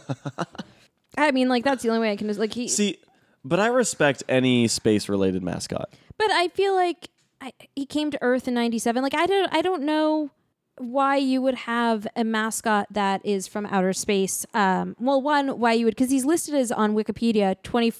I 1.19 1.31
mean, 1.33 1.49
like 1.49 1.65
that's 1.65 1.83
the 1.83 1.91
only 1.91 2.01
way 2.01 2.13
I 2.13 2.17
can 2.17 2.29
just 2.29 2.41
like 2.41 2.55
he. 2.55 2.67
See, 2.69 2.99
but 3.45 3.61
I 3.61 3.67
respect 3.67 4.23
any 4.29 4.69
space 4.69 5.09
related 5.09 5.43
mascot. 5.43 5.91
But 6.19 6.31
I 6.31 6.49
feel 6.49 6.75
like 6.75 7.09
I, 7.41 7.53
he 7.75 7.87
came 7.87 8.11
to 8.11 8.19
Earth 8.23 8.49
in 8.49 8.55
'97. 8.55 9.03
Like 9.03 9.15
I 9.15 9.27
don't, 9.27 9.53
I 9.55 9.63
don't 9.63 9.83
know 9.83 10.31
why 10.79 11.17
you 11.17 11.41
would 11.41 11.55
have 11.55 12.07
a 12.17 12.25
mascot 12.25 12.87
that 12.91 13.25
is 13.25 13.47
from 13.47 13.67
outer 13.67 13.93
space. 13.93 14.45
Um, 14.55 14.97
well, 14.99 15.21
one, 15.23 15.59
why 15.59 15.73
you 15.73 15.85
would, 15.85 15.95
because 15.95 16.11
he's 16.11 16.25
listed 16.25 16.55
as 16.55 16.73
on 16.73 16.95
Wikipedia 16.95 17.57
20, 17.63 17.93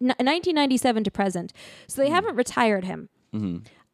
1997 0.00 1.04
to 1.04 1.10
present, 1.10 1.52
so 1.86 2.02
they 2.02 2.10
haven't 2.10 2.36
retired 2.36 2.84
him, 2.84 3.08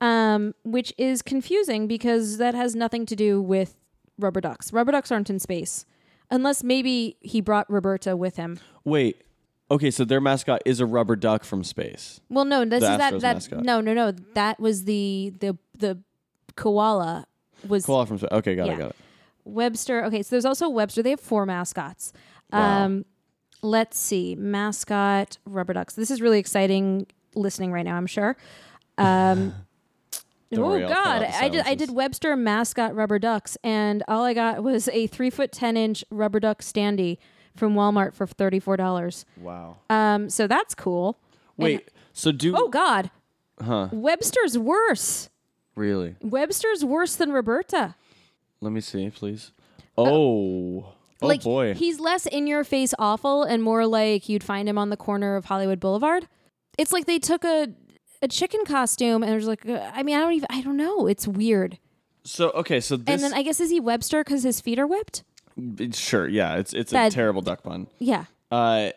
um, 0.01 0.55
which 0.65 0.93
is 0.99 1.23
confusing 1.23 1.87
because 1.87 2.39
that 2.39 2.55
has 2.55 2.75
nothing 2.75 3.07
to 3.07 3.15
do 3.17 3.41
with 3.41 3.77
rubber 4.19 4.41
ducks. 4.41 4.73
Rubber 4.73 4.93
ducks 4.93 5.13
aren't 5.13 5.31
in 5.31 5.39
space, 5.39 5.85
unless 6.31 6.65
maybe 6.65 7.17
he 7.21 7.41
brought 7.41 7.71
Roberta 7.71 8.17
with 8.17 8.37
him. 8.37 8.59
Wait. 8.85 9.23
Okay, 9.71 9.91
so 9.91 10.05
their 10.05 10.21
mascot 10.21 10.63
is 10.65 10.79
a 10.81 10.87
rubber 10.87 11.17
duck 11.17 11.43
from 11.45 11.65
space. 11.65 12.21
Well, 12.29 12.45
no, 12.45 12.65
this 12.65 12.81
The 12.83 12.93
is 12.93 12.99
that 12.99 13.13
Astros 13.15 13.21
that 13.23 13.35
mascot. 13.35 13.65
no, 13.65 13.81
no, 13.81 13.95
no. 13.95 14.13
That 14.35 14.61
was 14.61 14.85
the 14.85 15.33
the 15.41 15.57
the 15.77 15.99
koala 16.55 17.27
was 17.67 17.85
Koala 17.85 18.07
from 18.07 18.19
space. 18.19 18.31
Okay, 18.33 18.55
got 18.55 18.67
Yeah. 18.69 18.73
it, 18.75 18.79
got 18.79 18.91
it. 18.91 18.97
Webster. 19.45 20.05
Okay, 20.05 20.23
so 20.23 20.29
there's 20.31 20.45
also 20.45 20.69
Webster. 20.69 21.03
They 21.03 21.11
have 21.11 21.21
four 21.21 21.47
mascots. 21.47 22.13
Wow. 22.53 22.85
Um, 22.85 23.05
let's 23.63 23.99
see, 23.99 24.37
mascot 24.37 25.39
rubber 25.45 25.73
ducks. 25.73 25.95
This 25.95 26.11
is 26.11 26.21
really 26.21 26.39
exciting 26.39 27.07
listening 27.35 27.73
right 27.73 27.85
now. 27.85 27.97
I'm 27.97 28.07
sure. 28.07 28.37
Um, 28.99 29.55
Don't 30.53 30.63
oh 30.65 30.69
worry, 30.69 30.85
I'll 30.85 30.91
cut 30.95 31.05
God, 31.05 31.23
the 31.23 31.37
I 31.37 31.49
did. 31.49 31.61
I 31.61 31.63
silences. 31.65 31.87
did 31.89 31.97
Webster 31.97 32.37
mascot 32.37 32.95
rubber 32.95 33.19
ducks, 33.19 33.59
and 33.65 34.05
all 34.07 34.23
I 34.23 34.33
got 34.33 34.63
was 34.63 34.89
a 34.93 35.09
three 35.09 35.29
foot 35.31 35.51
ten 35.51 35.77
inch 35.77 36.05
rubber 36.09 36.39
duck 36.39 36.63
standee 36.63 37.19
from 37.57 37.75
Walmart 37.75 38.15
for 38.15 38.27
thirty 38.27 38.61
four 38.61 38.77
dollars. 38.77 39.25
Wow. 39.41 39.79
Um, 39.91 40.31
so 40.31 40.47
that's 40.47 40.75
cool. 40.75 41.19
And- 41.59 41.65
Wait, 41.65 41.89
so 42.13 42.33
do 42.33 42.55
oh 42.57 42.69
God, 42.69 43.11
huh? 43.63 43.89
Webster's 43.93 44.57
worse. 44.59 45.29
Really? 45.75 46.17
Webster's 46.23 46.85
worse 46.85 47.17
than 47.17 47.33
Roberta. 47.33 47.95
Let 48.61 48.73
me 48.73 48.81
see, 48.81 49.11
please. 49.11 49.53
Oh. 49.99 50.93
Oh 51.23 51.27
like 51.29 51.43
boy. 51.43 51.73
he's 51.75 51.99
less 51.99 52.27
in 52.27 52.47
your 52.47 52.63
face 52.63 52.93
awful 52.99 53.43
and 53.43 53.63
more 53.63 53.87
like 53.87 54.29
you'd 54.29 54.45
find 54.45 54.69
him 54.69 54.77
on 54.77 54.91
the 54.91 54.99
corner 54.99 55.37
of 55.37 55.47
Hollywood 55.47 55.81
Boulevard. 55.81 56.29
It's 56.77 56.93
like 56.93 57.07
they 57.07 57.19
took 57.19 57.43
a 57.45 57.69
a 58.21 58.29
chicken 58.29 58.65
costume 58.67 59.23
and 59.23 59.35
was 59.35 59.47
like 59.47 59.67
uh, 59.67 59.91
I 59.95 60.03
mean 60.03 60.17
I 60.17 60.21
don't 60.21 60.33
even 60.35 60.47
I 60.51 60.61
don't 60.61 60.77
know. 60.77 61.07
It's 61.07 61.27
weird. 61.27 61.79
so 62.25 62.51
okay, 62.51 62.81
so 62.81 62.97
this 62.97 63.09
and 63.09 63.23
then 63.23 63.33
I 63.33 63.43
guess 63.43 63.61
is 63.61 63.71
he 63.71 63.81
Webster 63.81 64.25
because 64.25 64.43
his 64.43 64.61
feet 64.61 64.79
are 64.79 64.87
whipped? 64.87 65.23
Sure, 65.93 66.29
yeah, 66.29 66.57
it's 66.57 66.73
it's 66.73 66.93
a 66.93 67.11
terrible 67.11 67.43
duck 67.43 67.63
pun. 67.63 67.87
Yeah. 67.99 68.25
Uh, 68.51 68.91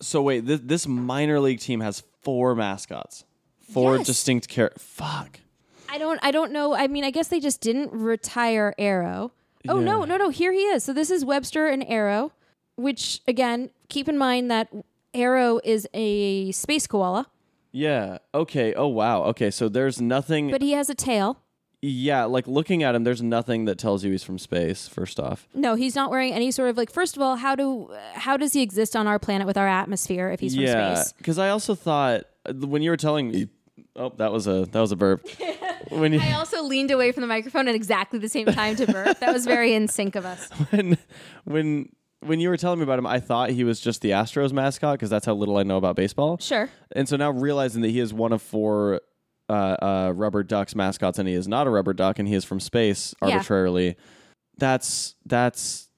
so 0.00 0.22
wait, 0.22 0.46
this, 0.46 0.60
this 0.62 0.86
minor 0.86 1.40
league 1.40 1.60
team 1.60 1.80
has 1.80 2.02
four 2.22 2.54
mascots, 2.54 3.24
four 3.72 3.96
Yes. 3.98 4.06
distinct 4.06 4.48
char. 4.48 4.72
Fuck. 4.78 5.40
I 5.88 5.98
don't 5.98 6.18
I 6.22 6.30
don't 6.30 6.52
know. 6.52 6.74
I 6.74 6.88
mean 6.88 7.04
I 7.04 7.10
guess 7.10 7.28
they 7.28 7.40
just 7.40 7.60
didn't 7.60 7.92
retire 7.92 8.74
Arrow. 8.78 9.32
Oh 9.68 9.78
no 9.80 10.00
Yeah. 10.00 10.06
no 10.06 10.16
no! 10.16 10.28
Here 10.30 10.52
he 10.52 10.60
is. 10.60 10.84
So 10.84 10.92
this 10.92 11.10
is 11.10 11.24
Webster 11.24 11.66
and 11.68 11.84
Arrow, 11.88 12.32
which 12.76 13.20
again 13.28 13.70
keep 13.88 14.08
in 14.08 14.18
mind 14.18 14.50
that 14.50 14.68
Arrow 15.14 15.60
is 15.62 15.86
a 15.94 16.50
space 16.52 16.86
koala, 16.86 17.26
Yeah. 17.70 18.18
Okay. 18.34 18.74
Oh 18.74 18.88
wow. 18.88 19.22
Okay. 19.24 19.50
So 19.50 19.68
there's 19.68 20.00
nothing. 20.00 20.50
but 20.50 20.62
he 20.62 20.72
has 20.72 20.90
a 20.90 20.94
tail. 20.94 21.38
Yeah, 21.86 22.24
like 22.24 22.46
looking 22.46 22.82
at 22.82 22.94
him, 22.94 23.04
there's 23.04 23.22
nothing 23.22 23.66
that 23.66 23.78
tells 23.78 24.04
you 24.04 24.10
he's 24.10 24.24
from 24.24 24.38
space. 24.38 24.88
First 24.88 25.20
off. 25.20 25.46
No, 25.54 25.74
he's 25.74 25.94
not 25.94 26.10
wearing 26.10 26.32
any 26.32 26.50
sort 26.50 26.70
of 26.70 26.76
like. 26.76 26.90
First 26.90 27.16
of 27.16 27.22
all, 27.22 27.36
how 27.36 27.54
do 27.54 27.94
how 28.14 28.36
does 28.36 28.52
he 28.52 28.62
exist 28.62 28.96
on 28.96 29.06
our 29.06 29.18
planet 29.18 29.46
with 29.46 29.58
our 29.58 29.68
atmosphere 29.68 30.30
if 30.30 30.40
he's 30.40 30.54
from 30.54 30.64
yeah. 30.64 30.94
space? 30.94 31.12
Because 31.12 31.38
I 31.38 31.50
also 31.50 31.74
thought 31.74 32.24
uh, 32.46 32.54
when 32.54 32.82
you 32.82 32.90
were 32.90 32.96
telling 32.96 33.30
me. 33.30 33.48
Oh, 33.96 34.12
that 34.16 34.32
was 34.32 34.48
a 34.48 34.66
that 34.66 34.80
was 34.80 34.92
a 34.92 34.96
burp. 34.96 35.24
when 35.90 36.12
you 36.12 36.20
I 36.20 36.32
also 36.32 36.62
leaned 36.64 36.90
away 36.90 37.12
from 37.12 37.20
the 37.20 37.26
microphone 37.26 37.68
at 37.68 37.74
exactly 37.74 38.18
the 38.18 38.28
same 38.28 38.46
time 38.46 38.74
to 38.76 38.86
burp. 38.86 39.20
That 39.20 39.32
was 39.32 39.44
very 39.44 39.72
in 39.74 39.86
sync 39.86 40.16
of 40.16 40.24
us. 40.24 40.50
when 40.70 40.98
when 41.44 41.90
when 42.20 42.40
you 42.40 42.48
were 42.48 42.56
telling 42.56 42.80
me 42.80 42.84
about 42.84 42.98
him, 42.98 43.06
I 43.06 43.20
thought 43.20 43.50
he 43.50 43.62
was 43.62 43.80
just 43.80 44.00
the 44.00 44.10
Astros 44.10 44.52
mascot 44.52 44.94
because 44.94 45.10
that's 45.10 45.26
how 45.26 45.34
little 45.34 45.58
I 45.58 45.62
know 45.62 45.76
about 45.76 45.94
baseball. 45.96 46.38
Sure. 46.38 46.70
And 46.92 47.08
so 47.08 47.16
now 47.16 47.30
realizing 47.30 47.82
that 47.82 47.90
he 47.90 48.00
is 48.00 48.12
one 48.12 48.32
of 48.32 48.42
four 48.42 49.00
uh, 49.48 49.52
uh, 49.52 50.12
rubber 50.14 50.42
ducks 50.42 50.74
mascots, 50.74 51.18
and 51.18 51.28
he 51.28 51.34
is 51.34 51.46
not 51.48 51.66
a 51.66 51.70
rubber 51.70 51.92
duck, 51.92 52.18
and 52.18 52.26
he 52.28 52.34
is 52.34 52.44
from 52.44 52.60
space 52.60 53.14
Yeah. 53.22 53.28
arbitrarily. 53.34 53.96
That's 54.58 55.14
that's 55.26 55.88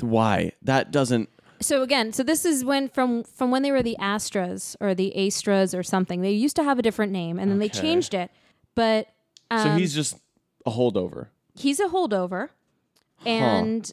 why 0.00 0.52
that 0.62 0.90
doesn't. 0.90 1.28
So 1.60 1.82
again, 1.82 2.12
so 2.12 2.22
this 2.22 2.44
is 2.44 2.64
when 2.64 2.88
from 2.88 3.24
from 3.24 3.50
when 3.50 3.62
they 3.62 3.72
were 3.72 3.82
the 3.82 3.96
Astras 4.00 4.76
or 4.80 4.94
the 4.94 5.12
Astras 5.16 5.76
or 5.78 5.82
something. 5.82 6.20
They 6.22 6.30
used 6.32 6.56
to 6.56 6.62
have 6.64 6.78
a 6.78 6.82
different 6.82 7.12
name 7.12 7.38
and 7.38 7.50
then 7.50 7.58
they 7.58 7.66
Okay. 7.66 7.80
changed 7.80 8.14
it. 8.14 8.30
But 8.74 9.08
um, 9.50 9.62
so 9.62 9.70
he's 9.76 9.92
just 9.94 10.16
a 10.66 10.70
holdover. 10.70 11.28
he's 11.56 11.80
a 11.80 11.86
holdover, 11.88 12.50
and 13.26 13.90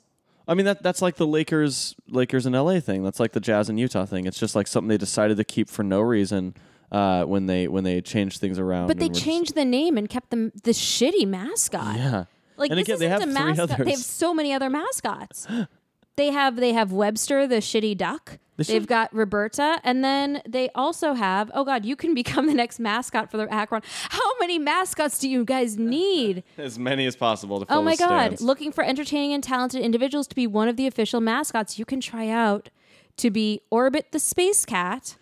I 0.47 0.53
mean 0.53 0.65
that 0.65 0.83
that's 0.83 1.01
like 1.01 1.15
the 1.15 1.25
Lakers 1.27 1.95
Lakers 2.07 2.45
in 2.45 2.53
LA 2.53 2.79
thing. 2.79 3.03
That's 3.03 3.19
like 3.19 3.31
the 3.31 3.39
Jazz 3.39 3.69
in 3.69 3.77
Utah 3.77 4.05
thing. 4.05 4.25
It's 4.25 4.39
just 4.39 4.55
like 4.55 4.67
something 4.67 4.87
they 4.89 4.97
decided 4.97 5.37
to 5.37 5.43
keep 5.43 5.69
for 5.69 5.83
no 5.83 6.01
reason 6.01 6.55
uh, 6.95 7.25
when 7.25 7.45
they 7.45 7.67
when 7.67 7.83
they 7.83 8.01
changed 8.01 8.39
things 8.39 8.57
around. 8.59 8.87
but 8.87 8.97
they 8.97 9.05
and 9.05 9.11
were 9.11 9.15
just- 9.15 9.25
changed 9.25 9.55
the 9.55 9.65
name 9.65 9.97
and 9.97 10.09
kept 10.09 10.29
the 10.29 10.51
the 10.63 10.71
shitty 10.71 11.27
mascot. 11.27 11.97
Yeah. 11.97 12.23
Like 12.57 12.71
And 12.71 12.79
this 12.79 12.87
again, 12.87 12.99
they 12.99 13.05
isn't 13.13 13.35
have 13.35 13.47
a 13.49 13.53
three 13.53 13.55
mascot. 13.57 13.85
They 13.85 13.91
have 13.91 13.99
so 13.99 14.33
many 14.33 14.53
other 14.53 14.69
mascots. 14.69 15.45
they 16.15 16.31
have 16.31 16.55
they 16.55 16.73
have 16.73 16.91
Webster 16.93 17.45
the 17.47 17.57
shitty 17.57 17.97
duck. 17.97 18.39
They 18.57 18.63
They've 18.63 18.83
should- 18.83 18.87
got 18.87 19.13
Roberta, 19.13 19.81
and 19.83 20.01
then 20.01 20.41
they 20.47 20.69
also 20.73 21.13
have 21.13 21.51
oh 21.53 21.65
god, 21.65 21.83
you 21.83 21.97
can 21.97 22.13
become 22.21 22.47
the 22.47 22.53
next 22.53 22.79
mascot 22.79 23.29
for 23.29 23.35
the 23.35 23.51
Akron. 23.53 23.81
How 24.09 24.31
many 24.39 24.57
mascots 24.57 25.19
do 25.19 25.27
you 25.27 25.43
guys 25.43 25.77
need? 25.77 26.43
As 26.57 26.79
many 26.79 27.05
as 27.05 27.17
possible 27.17 27.59
to 27.59 27.65
fill 27.65 27.79
Oh 27.79 27.81
my 27.81 27.95
the 27.95 28.03
god! 28.05 28.25
stands. 28.27 28.41
Looking 28.41 28.71
for 28.71 28.83
entertaining 28.85 29.33
and 29.33 29.43
talented 29.43 29.81
individuals 29.81 30.27
to 30.27 30.35
be 30.35 30.47
one 30.47 30.69
of 30.69 30.77
the 30.77 30.87
official 30.87 31.19
mascots. 31.19 31.77
You 31.77 31.83
can 31.83 31.99
try 31.99 32.29
out 32.29 32.69
to 33.17 33.29
be 33.29 33.59
Orbit 33.69 34.13
the 34.13 34.19
space 34.19 34.63
cat, 34.65 35.17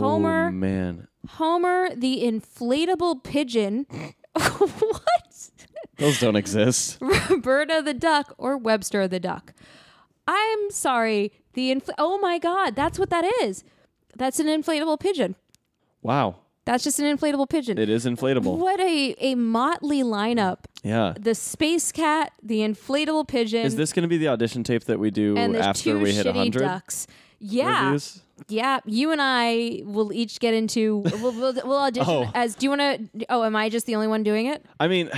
Homer, 0.00 0.48
Oh 0.48 0.50
man. 0.52 1.08
Homer 1.28 1.94
the 1.94 2.22
inflatable 2.24 3.22
pigeon. 3.22 3.86
what? 4.34 5.50
Those 5.98 6.18
don't 6.18 6.36
exist. 6.36 6.98
Roberta 7.30 7.82
the 7.84 7.94
duck 7.94 8.34
or 8.38 8.56
Webster 8.56 9.06
the 9.06 9.20
duck. 9.20 9.52
I'm 10.26 10.70
sorry. 10.70 11.32
The 11.54 11.74
infl- 11.74 11.94
oh 11.98 12.18
my 12.18 12.38
god, 12.38 12.74
that's 12.74 12.98
what 12.98 13.10
that 13.10 13.24
is. 13.42 13.64
That's 14.16 14.40
an 14.40 14.46
inflatable 14.46 14.98
pigeon. 15.00 15.36
Wow. 16.02 16.36
That's 16.64 16.84
just 16.84 17.00
an 17.00 17.16
inflatable 17.16 17.48
pigeon. 17.48 17.76
It 17.76 17.88
is 17.88 18.06
inflatable. 18.06 18.56
What 18.56 18.78
a 18.80 19.14
a 19.18 19.34
motley 19.34 20.02
lineup. 20.02 20.58
Yeah. 20.84 21.14
The 21.18 21.34
space 21.34 21.90
cat, 21.90 22.32
the 22.42 22.60
inflatable 22.60 23.26
pigeon, 23.26 23.66
Is 23.66 23.74
this 23.76 23.92
going 23.92 24.02
to 24.02 24.08
be 24.08 24.18
the 24.18 24.28
audition 24.28 24.62
tape 24.62 24.84
that 24.84 24.98
we 24.98 25.10
do 25.10 25.36
and 25.36 25.56
after 25.56 25.98
we 25.98 26.12
hit 26.12 26.26
shitty 26.26 26.34
100 26.34 26.60
ducks. 26.60 27.06
Yeah, 27.40 27.84
reviews? 27.86 28.22
Yeah. 28.48 28.80
You 28.86 29.10
and 29.12 29.20
I 29.22 29.82
will 29.84 30.12
each 30.12 30.40
get 30.40 30.54
into. 30.54 30.98
We'll, 30.98 31.32
we'll, 31.32 31.52
we'll 31.64 31.78
audition 31.78 32.08
Oh. 32.08 32.30
as. 32.34 32.54
Do 32.54 32.66
you 32.66 32.70
want 32.70 32.80
to? 33.12 33.26
Oh, 33.28 33.44
am 33.44 33.56
I 33.56 33.68
just 33.68 33.86
the 33.86 33.94
only 33.94 34.08
one 34.08 34.22
doing 34.22 34.46
it? 34.46 34.64
I 34.80 34.88
mean, 34.88 35.10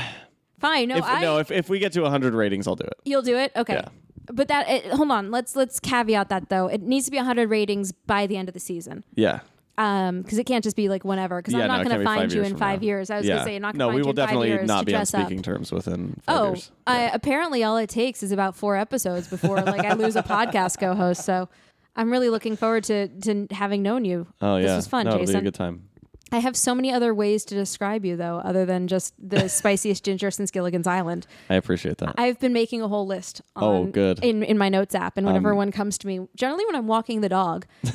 Fine. 0.61 0.89
No, 0.89 0.97
if, 0.97 1.05
I. 1.05 1.21
no, 1.21 1.39
if, 1.39 1.51
if 1.51 1.69
we 1.69 1.79
get 1.79 1.93
to 1.93 2.01
100 2.03 2.33
ratings, 2.33 2.67
I'll 2.67 2.77
do 2.77 2.85
it. 2.85 2.95
You'll 3.05 3.23
do 3.23 3.37
it. 3.37 3.53
Okay. 3.55 3.75
Yeah. 3.75 3.89
But 4.33 4.49
that 4.49 4.69
it, 4.71 4.87
hold 4.87 5.11
on. 5.11 5.31
Let's 5.31 5.55
let's 5.55 5.79
caveat 5.79 6.31
that 6.31 6.49
though. 6.49 6.69
It 6.69 6.81
needs 6.81 7.05
to 7.05 7.11
be 7.11 7.19
100 7.19 7.51
ratings 7.51 7.93
by 7.93 8.27
the 8.27 8.37
end 8.39 8.49
of 8.49 8.55
the 8.55 8.61
season. 8.61 9.05
Yeah. 9.15 9.41
Um, 9.77 10.23
because 10.23 10.39
it 10.39 10.45
can't 10.45 10.63
just 10.63 10.77
be 10.77 10.89
like 10.89 11.05
whenever. 11.05 11.41
Because 11.41 11.53
yeah, 11.55 11.63
I'm 11.63 11.69
not 11.69 11.75
no, 11.79 11.81
it 11.81 11.85
going 11.85 11.91
can't 11.91 11.99
to 11.99 11.99
be 11.99 12.05
find 12.21 12.33
you 12.33 12.39
years 12.39 12.47
in 12.47 12.53
from 12.55 12.61
five 12.61 12.81
now. 12.81 12.87
years. 12.87 13.11
I 13.11 13.17
was 13.19 13.27
going 13.27 13.39
to 13.41 13.45
say, 13.45 13.57
I'm 13.57 13.63
not 13.63 13.77
going 13.77 13.79
No, 13.79 13.87
to 13.87 13.89
find 13.89 13.95
we 13.97 14.01
you 14.01 14.05
will 14.05 14.11
in 14.11 14.17
five 14.17 14.27
definitely 14.29 14.49
years 14.49 14.69
not 14.69 14.79
to 14.81 14.87
be 14.87 14.95
on 14.95 14.99
dress 15.01 15.15
up. 15.15 15.27
speaking 15.27 15.43
terms 15.43 15.73
within 15.73 16.15
five 16.23 16.37
Oh, 16.41 16.47
years. 16.51 16.71
I, 16.87 17.01
apparently 17.13 17.65
all 17.65 17.77
it 17.77 17.91
takes 17.91 18.23
is 18.23 18.31
about 18.33 18.55
four 18.57 18.77
episodes 18.77 19.27
before 19.29 19.61
like 19.61 19.85
I 19.85 19.95
lose 19.95 20.15
a 20.17 20.23
podcast 20.23 20.79
co-host. 20.79 21.25
So 21.25 21.49
I'm 21.97 22.11
really 22.11 22.29
looking 22.31 22.57
forward 22.57 22.85
to 22.85 23.09
to 23.09 23.47
having 23.51 23.83
known 23.83 24.05
you. 24.05 24.27
Oh, 24.41 24.57
yeah. 24.57 24.63
this 24.67 24.77
was 24.77 24.87
fun, 24.89 25.07
no, 25.07 25.15
It'll 25.15 25.27
be 25.27 25.35
a 25.35 25.41
good 25.43 25.55
time. 25.55 25.89
I 26.33 26.39
have 26.39 26.57
so 26.57 26.75
many 26.75 26.91
other 26.91 27.15
ways 27.15 27.45
to 27.45 27.55
describe 27.55 28.05
you 28.05 28.17
though, 28.17 28.39
other 28.39 28.65
than 28.67 28.89
just 28.89 29.15
the 29.19 29.49
spiciest 29.61 30.05
ginger 30.05 30.31
since 30.33 30.51
Gilligan's 30.51 30.87
Island. 30.89 31.27
I 31.49 31.55
appreciate 31.55 31.99
that. 31.99 32.15
I've 32.19 32.41
been 32.41 32.53
making 32.53 32.83
a 32.83 32.89
whole 32.89 33.07
list. 33.07 33.41
On, 33.55 33.65
Oh, 33.65 33.85
good. 33.87 34.19
In 34.25 34.43
in 34.43 34.59
my 34.59 34.69
notes 34.69 34.95
app, 34.97 35.17
and 35.17 35.27
whenever 35.27 35.51
Um, 35.53 35.57
one 35.59 35.71
comes 35.71 35.97
to 35.99 36.07
me, 36.09 36.27
generally 36.35 36.65
when 36.67 36.75
I'm 36.75 36.87
walking 36.89 37.21
the 37.21 37.29
dog. 37.29 37.67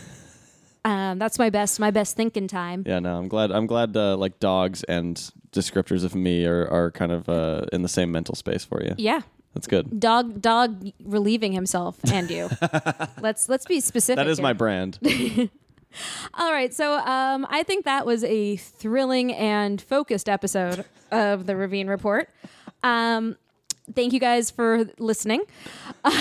Um, 0.86 1.20
that's 1.20 1.38
my 1.38 1.50
best, 1.50 1.78
my 1.80 1.92
best 1.92 2.16
thinking 2.16 2.48
time. 2.48 2.84
yeah, 2.88 3.00
no, 3.00 3.18
I'm 3.18 3.28
glad. 3.28 3.52
I'm 3.52 3.68
glad. 3.68 3.96
Uh, 3.98 4.16
like 4.16 4.40
dogs 4.40 4.82
and 4.86 5.18
descriptors 5.52 6.06
of 6.06 6.16
me 6.16 6.46
are 6.46 6.66
are 6.72 6.90
kind 6.92 7.12
of 7.12 7.28
uh, 7.28 7.66
in 7.74 7.82
the 7.82 7.90
same 7.90 8.14
mental 8.14 8.34
space 8.34 8.64
for 8.64 8.82
you. 8.82 8.96
Yeah. 8.98 9.22
That's 9.54 9.68
good. 9.68 10.00
Dog 10.00 10.42
dog 10.42 10.92
relieving 11.04 11.52
himself 11.54 11.98
and 12.12 12.30
you. 12.30 12.50
let's 13.22 13.50
let's 13.50 13.66
be 13.66 13.80
specific. 13.80 14.18
That 14.18 14.28
is 14.28 14.38
here. 14.38 14.44
my 14.44 14.54
brand. 14.54 15.00
All 16.36 16.52
right, 16.52 16.72
so 16.72 17.00
um, 17.00 17.48
I 17.50 17.64
think 17.64 17.86
that 17.86 18.06
was 18.06 18.24
a 18.24 18.58
thrilling 18.58 19.34
and 19.34 19.82
focused 19.82 20.30
episode 20.30 20.86
of 21.12 21.48
the 21.48 21.56
Ravine 21.56 21.88
Report. 21.88 22.30
Um, 22.84 23.38
thank 23.96 24.14
you 24.14 24.20
guys 24.20 24.52
for 24.52 24.86
listening. 25.00 25.42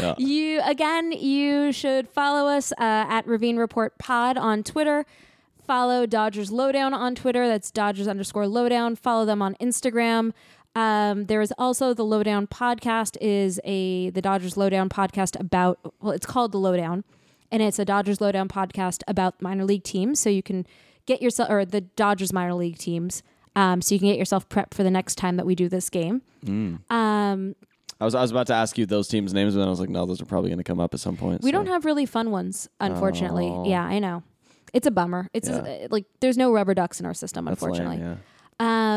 Yeah. 0.00 0.14
You 0.16 0.62
again, 0.64 1.12
you 1.12 1.72
should 1.72 2.08
follow 2.08 2.48
us 2.48 2.72
uh, 2.72 2.76
at 2.80 3.26
Ravine 3.26 3.56
Report 3.58 3.98
Pod 3.98 4.38
on 4.38 4.62
Twitter. 4.62 5.04
Follow 5.66 6.06
Dodgers 6.06 6.50
Lowdown 6.50 6.94
on 6.94 7.14
Twitter. 7.14 7.48
That's 7.48 7.70
Dodgers 7.70 8.06
underscore 8.08 8.46
Lowdown. 8.46 8.96
Follow 8.96 9.24
them 9.24 9.42
on 9.42 9.54
Instagram. 9.56 10.32
Um, 10.76 11.24
there 11.24 11.40
is 11.40 11.52
also 11.56 11.94
the 11.94 12.04
Lowdown 12.04 12.46
podcast. 12.46 13.16
Is 13.20 13.58
a 13.64 14.10
the 14.10 14.22
Dodgers 14.22 14.56
Lowdown 14.56 14.88
podcast 14.88 15.38
about 15.40 15.78
well, 16.00 16.12
it's 16.12 16.26
called 16.26 16.52
the 16.52 16.58
Lowdown, 16.58 17.02
and 17.50 17.62
it's 17.62 17.78
a 17.78 17.84
Dodgers 17.84 18.20
Lowdown 18.20 18.48
podcast 18.48 19.02
about 19.08 19.40
minor 19.40 19.64
league 19.64 19.84
teams. 19.84 20.20
So 20.20 20.28
you 20.30 20.42
can 20.42 20.66
get 21.06 21.22
yourself 21.22 21.50
or 21.50 21.64
the 21.64 21.80
Dodgers 21.80 22.32
minor 22.32 22.54
league 22.54 22.78
teams. 22.78 23.22
Um, 23.56 23.80
so 23.80 23.94
you 23.94 23.98
can 23.98 24.08
get 24.08 24.18
yourself 24.18 24.46
prepped 24.50 24.74
for 24.74 24.82
the 24.82 24.90
next 24.90 25.14
time 25.14 25.36
that 25.36 25.46
we 25.46 25.54
do 25.54 25.68
this 25.70 25.88
game. 25.88 26.20
Um, 26.90 27.56
I 27.98 28.04
was 28.04 28.14
I 28.14 28.20
was 28.20 28.30
about 28.30 28.48
to 28.48 28.54
ask 28.54 28.76
you 28.76 28.84
those 28.84 29.08
teams' 29.08 29.32
names, 29.32 29.54
but 29.54 29.60
then 29.60 29.68
I 29.68 29.70
was 29.70 29.80
like, 29.80 29.88
no, 29.88 30.04
those 30.04 30.20
are 30.20 30.26
probably 30.26 30.50
going 30.50 30.58
to 30.58 30.64
come 30.64 30.78
up 30.78 30.92
at 30.92 31.00
some 31.00 31.16
point. 31.16 31.42
We 31.42 31.50
so. 31.50 31.52
don't 31.52 31.68
have 31.68 31.86
really 31.86 32.04
fun 32.04 32.30
ones, 32.30 32.68
unfortunately. 32.80 33.48
Oh. 33.48 33.64
Yeah, 33.66 33.82
I 33.82 33.98
know. 33.98 34.22
It's 34.74 34.86
a 34.86 34.90
bummer. 34.90 35.28
It's 35.32 35.48
a- 35.48 35.88
like 35.90 36.04
there's 36.20 36.36
no 36.36 36.52
rubber 36.52 36.74
ducks 36.74 37.00
in 37.00 37.06
our 37.06 37.14
system, 37.14 37.46
That's 37.46 37.62
lame, 37.62 37.72
unfortunately. 37.72 38.04
yeah. 38.04 38.16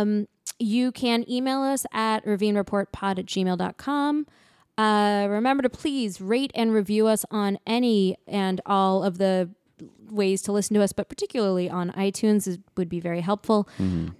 Um, 0.01 0.27
you 0.59 0.91
can 0.91 1.29
email 1.29 1.61
us 1.61 1.85
at 1.93 2.25
ravinereportpod 2.25 3.19
at 3.19 3.25
gmail.com. 3.25 4.27
Uh, 4.77 5.27
remember 5.29 5.63
to 5.63 5.69
please 5.69 6.21
rate 6.21 6.51
and 6.55 6.73
review 6.73 7.07
us 7.07 7.25
on 7.31 7.57
any 7.67 8.15
and 8.27 8.61
all 8.65 9.03
of 9.03 9.17
the 9.17 9.49
ways 10.09 10.41
to 10.43 10.51
listen 10.51 10.73
to 10.75 10.81
us, 10.81 10.91
but 10.93 11.09
particularly 11.09 11.69
on 11.69 11.91
iTunes 11.91 12.47
is, 12.47 12.59
would 12.77 12.89
be 12.89 12.99
very 12.99 13.21
helpful. 13.21 13.67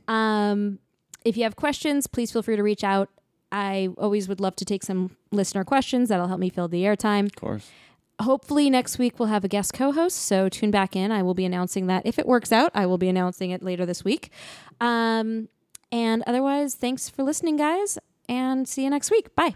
Um, 0.07 0.79
if 1.25 1.35
you 1.37 1.43
have 1.43 1.55
questions, 1.55 2.07
please 2.07 2.31
feel 2.31 2.41
free 2.43 2.55
to 2.55 2.63
reach 2.63 2.83
out. 2.83 3.09
I 3.51 3.89
always 3.97 4.27
would 4.29 4.39
love 4.39 4.55
to 4.57 4.65
take 4.65 4.83
some 4.83 5.15
listener 5.31 5.63
questions. 5.63 6.09
That'll 6.09 6.27
help 6.27 6.39
me 6.39 6.49
fill 6.49 6.67
the 6.67 6.83
airtime 6.83 7.25
Of 7.25 7.35
course. 7.35 7.69
hopefully 8.21 8.69
next 8.69 8.97
week 8.99 9.17
we'll 9.19 9.29
have 9.29 9.43
a 9.43 9.47
guest 9.47 9.73
co-host 9.73 10.17
so 10.17 10.49
tune 10.49 10.71
back 10.71 10.93
in 10.95 11.09
i 11.11 11.23
will 11.23 11.33
be 11.33 11.45
announcing 11.45 11.87
that 11.87 12.05
if 12.05 12.19
it 12.19 12.27
works 12.27 12.51
out 12.51 12.69
i 12.75 12.85
will 12.85 12.97
be 12.97 13.07
announcing 13.07 13.49
it 13.51 13.63
later 13.63 13.85
this 13.85 14.03
week 14.03 14.29
um, 14.81 15.47
and 15.91 16.23
otherwise 16.27 16.75
thanks 16.75 17.09
for 17.09 17.23
listening 17.23 17.57
guys 17.57 17.97
and 18.27 18.67
see 18.67 18.83
you 18.83 18.89
next 18.89 19.11
week. 19.11 19.35
Bye 19.35 19.55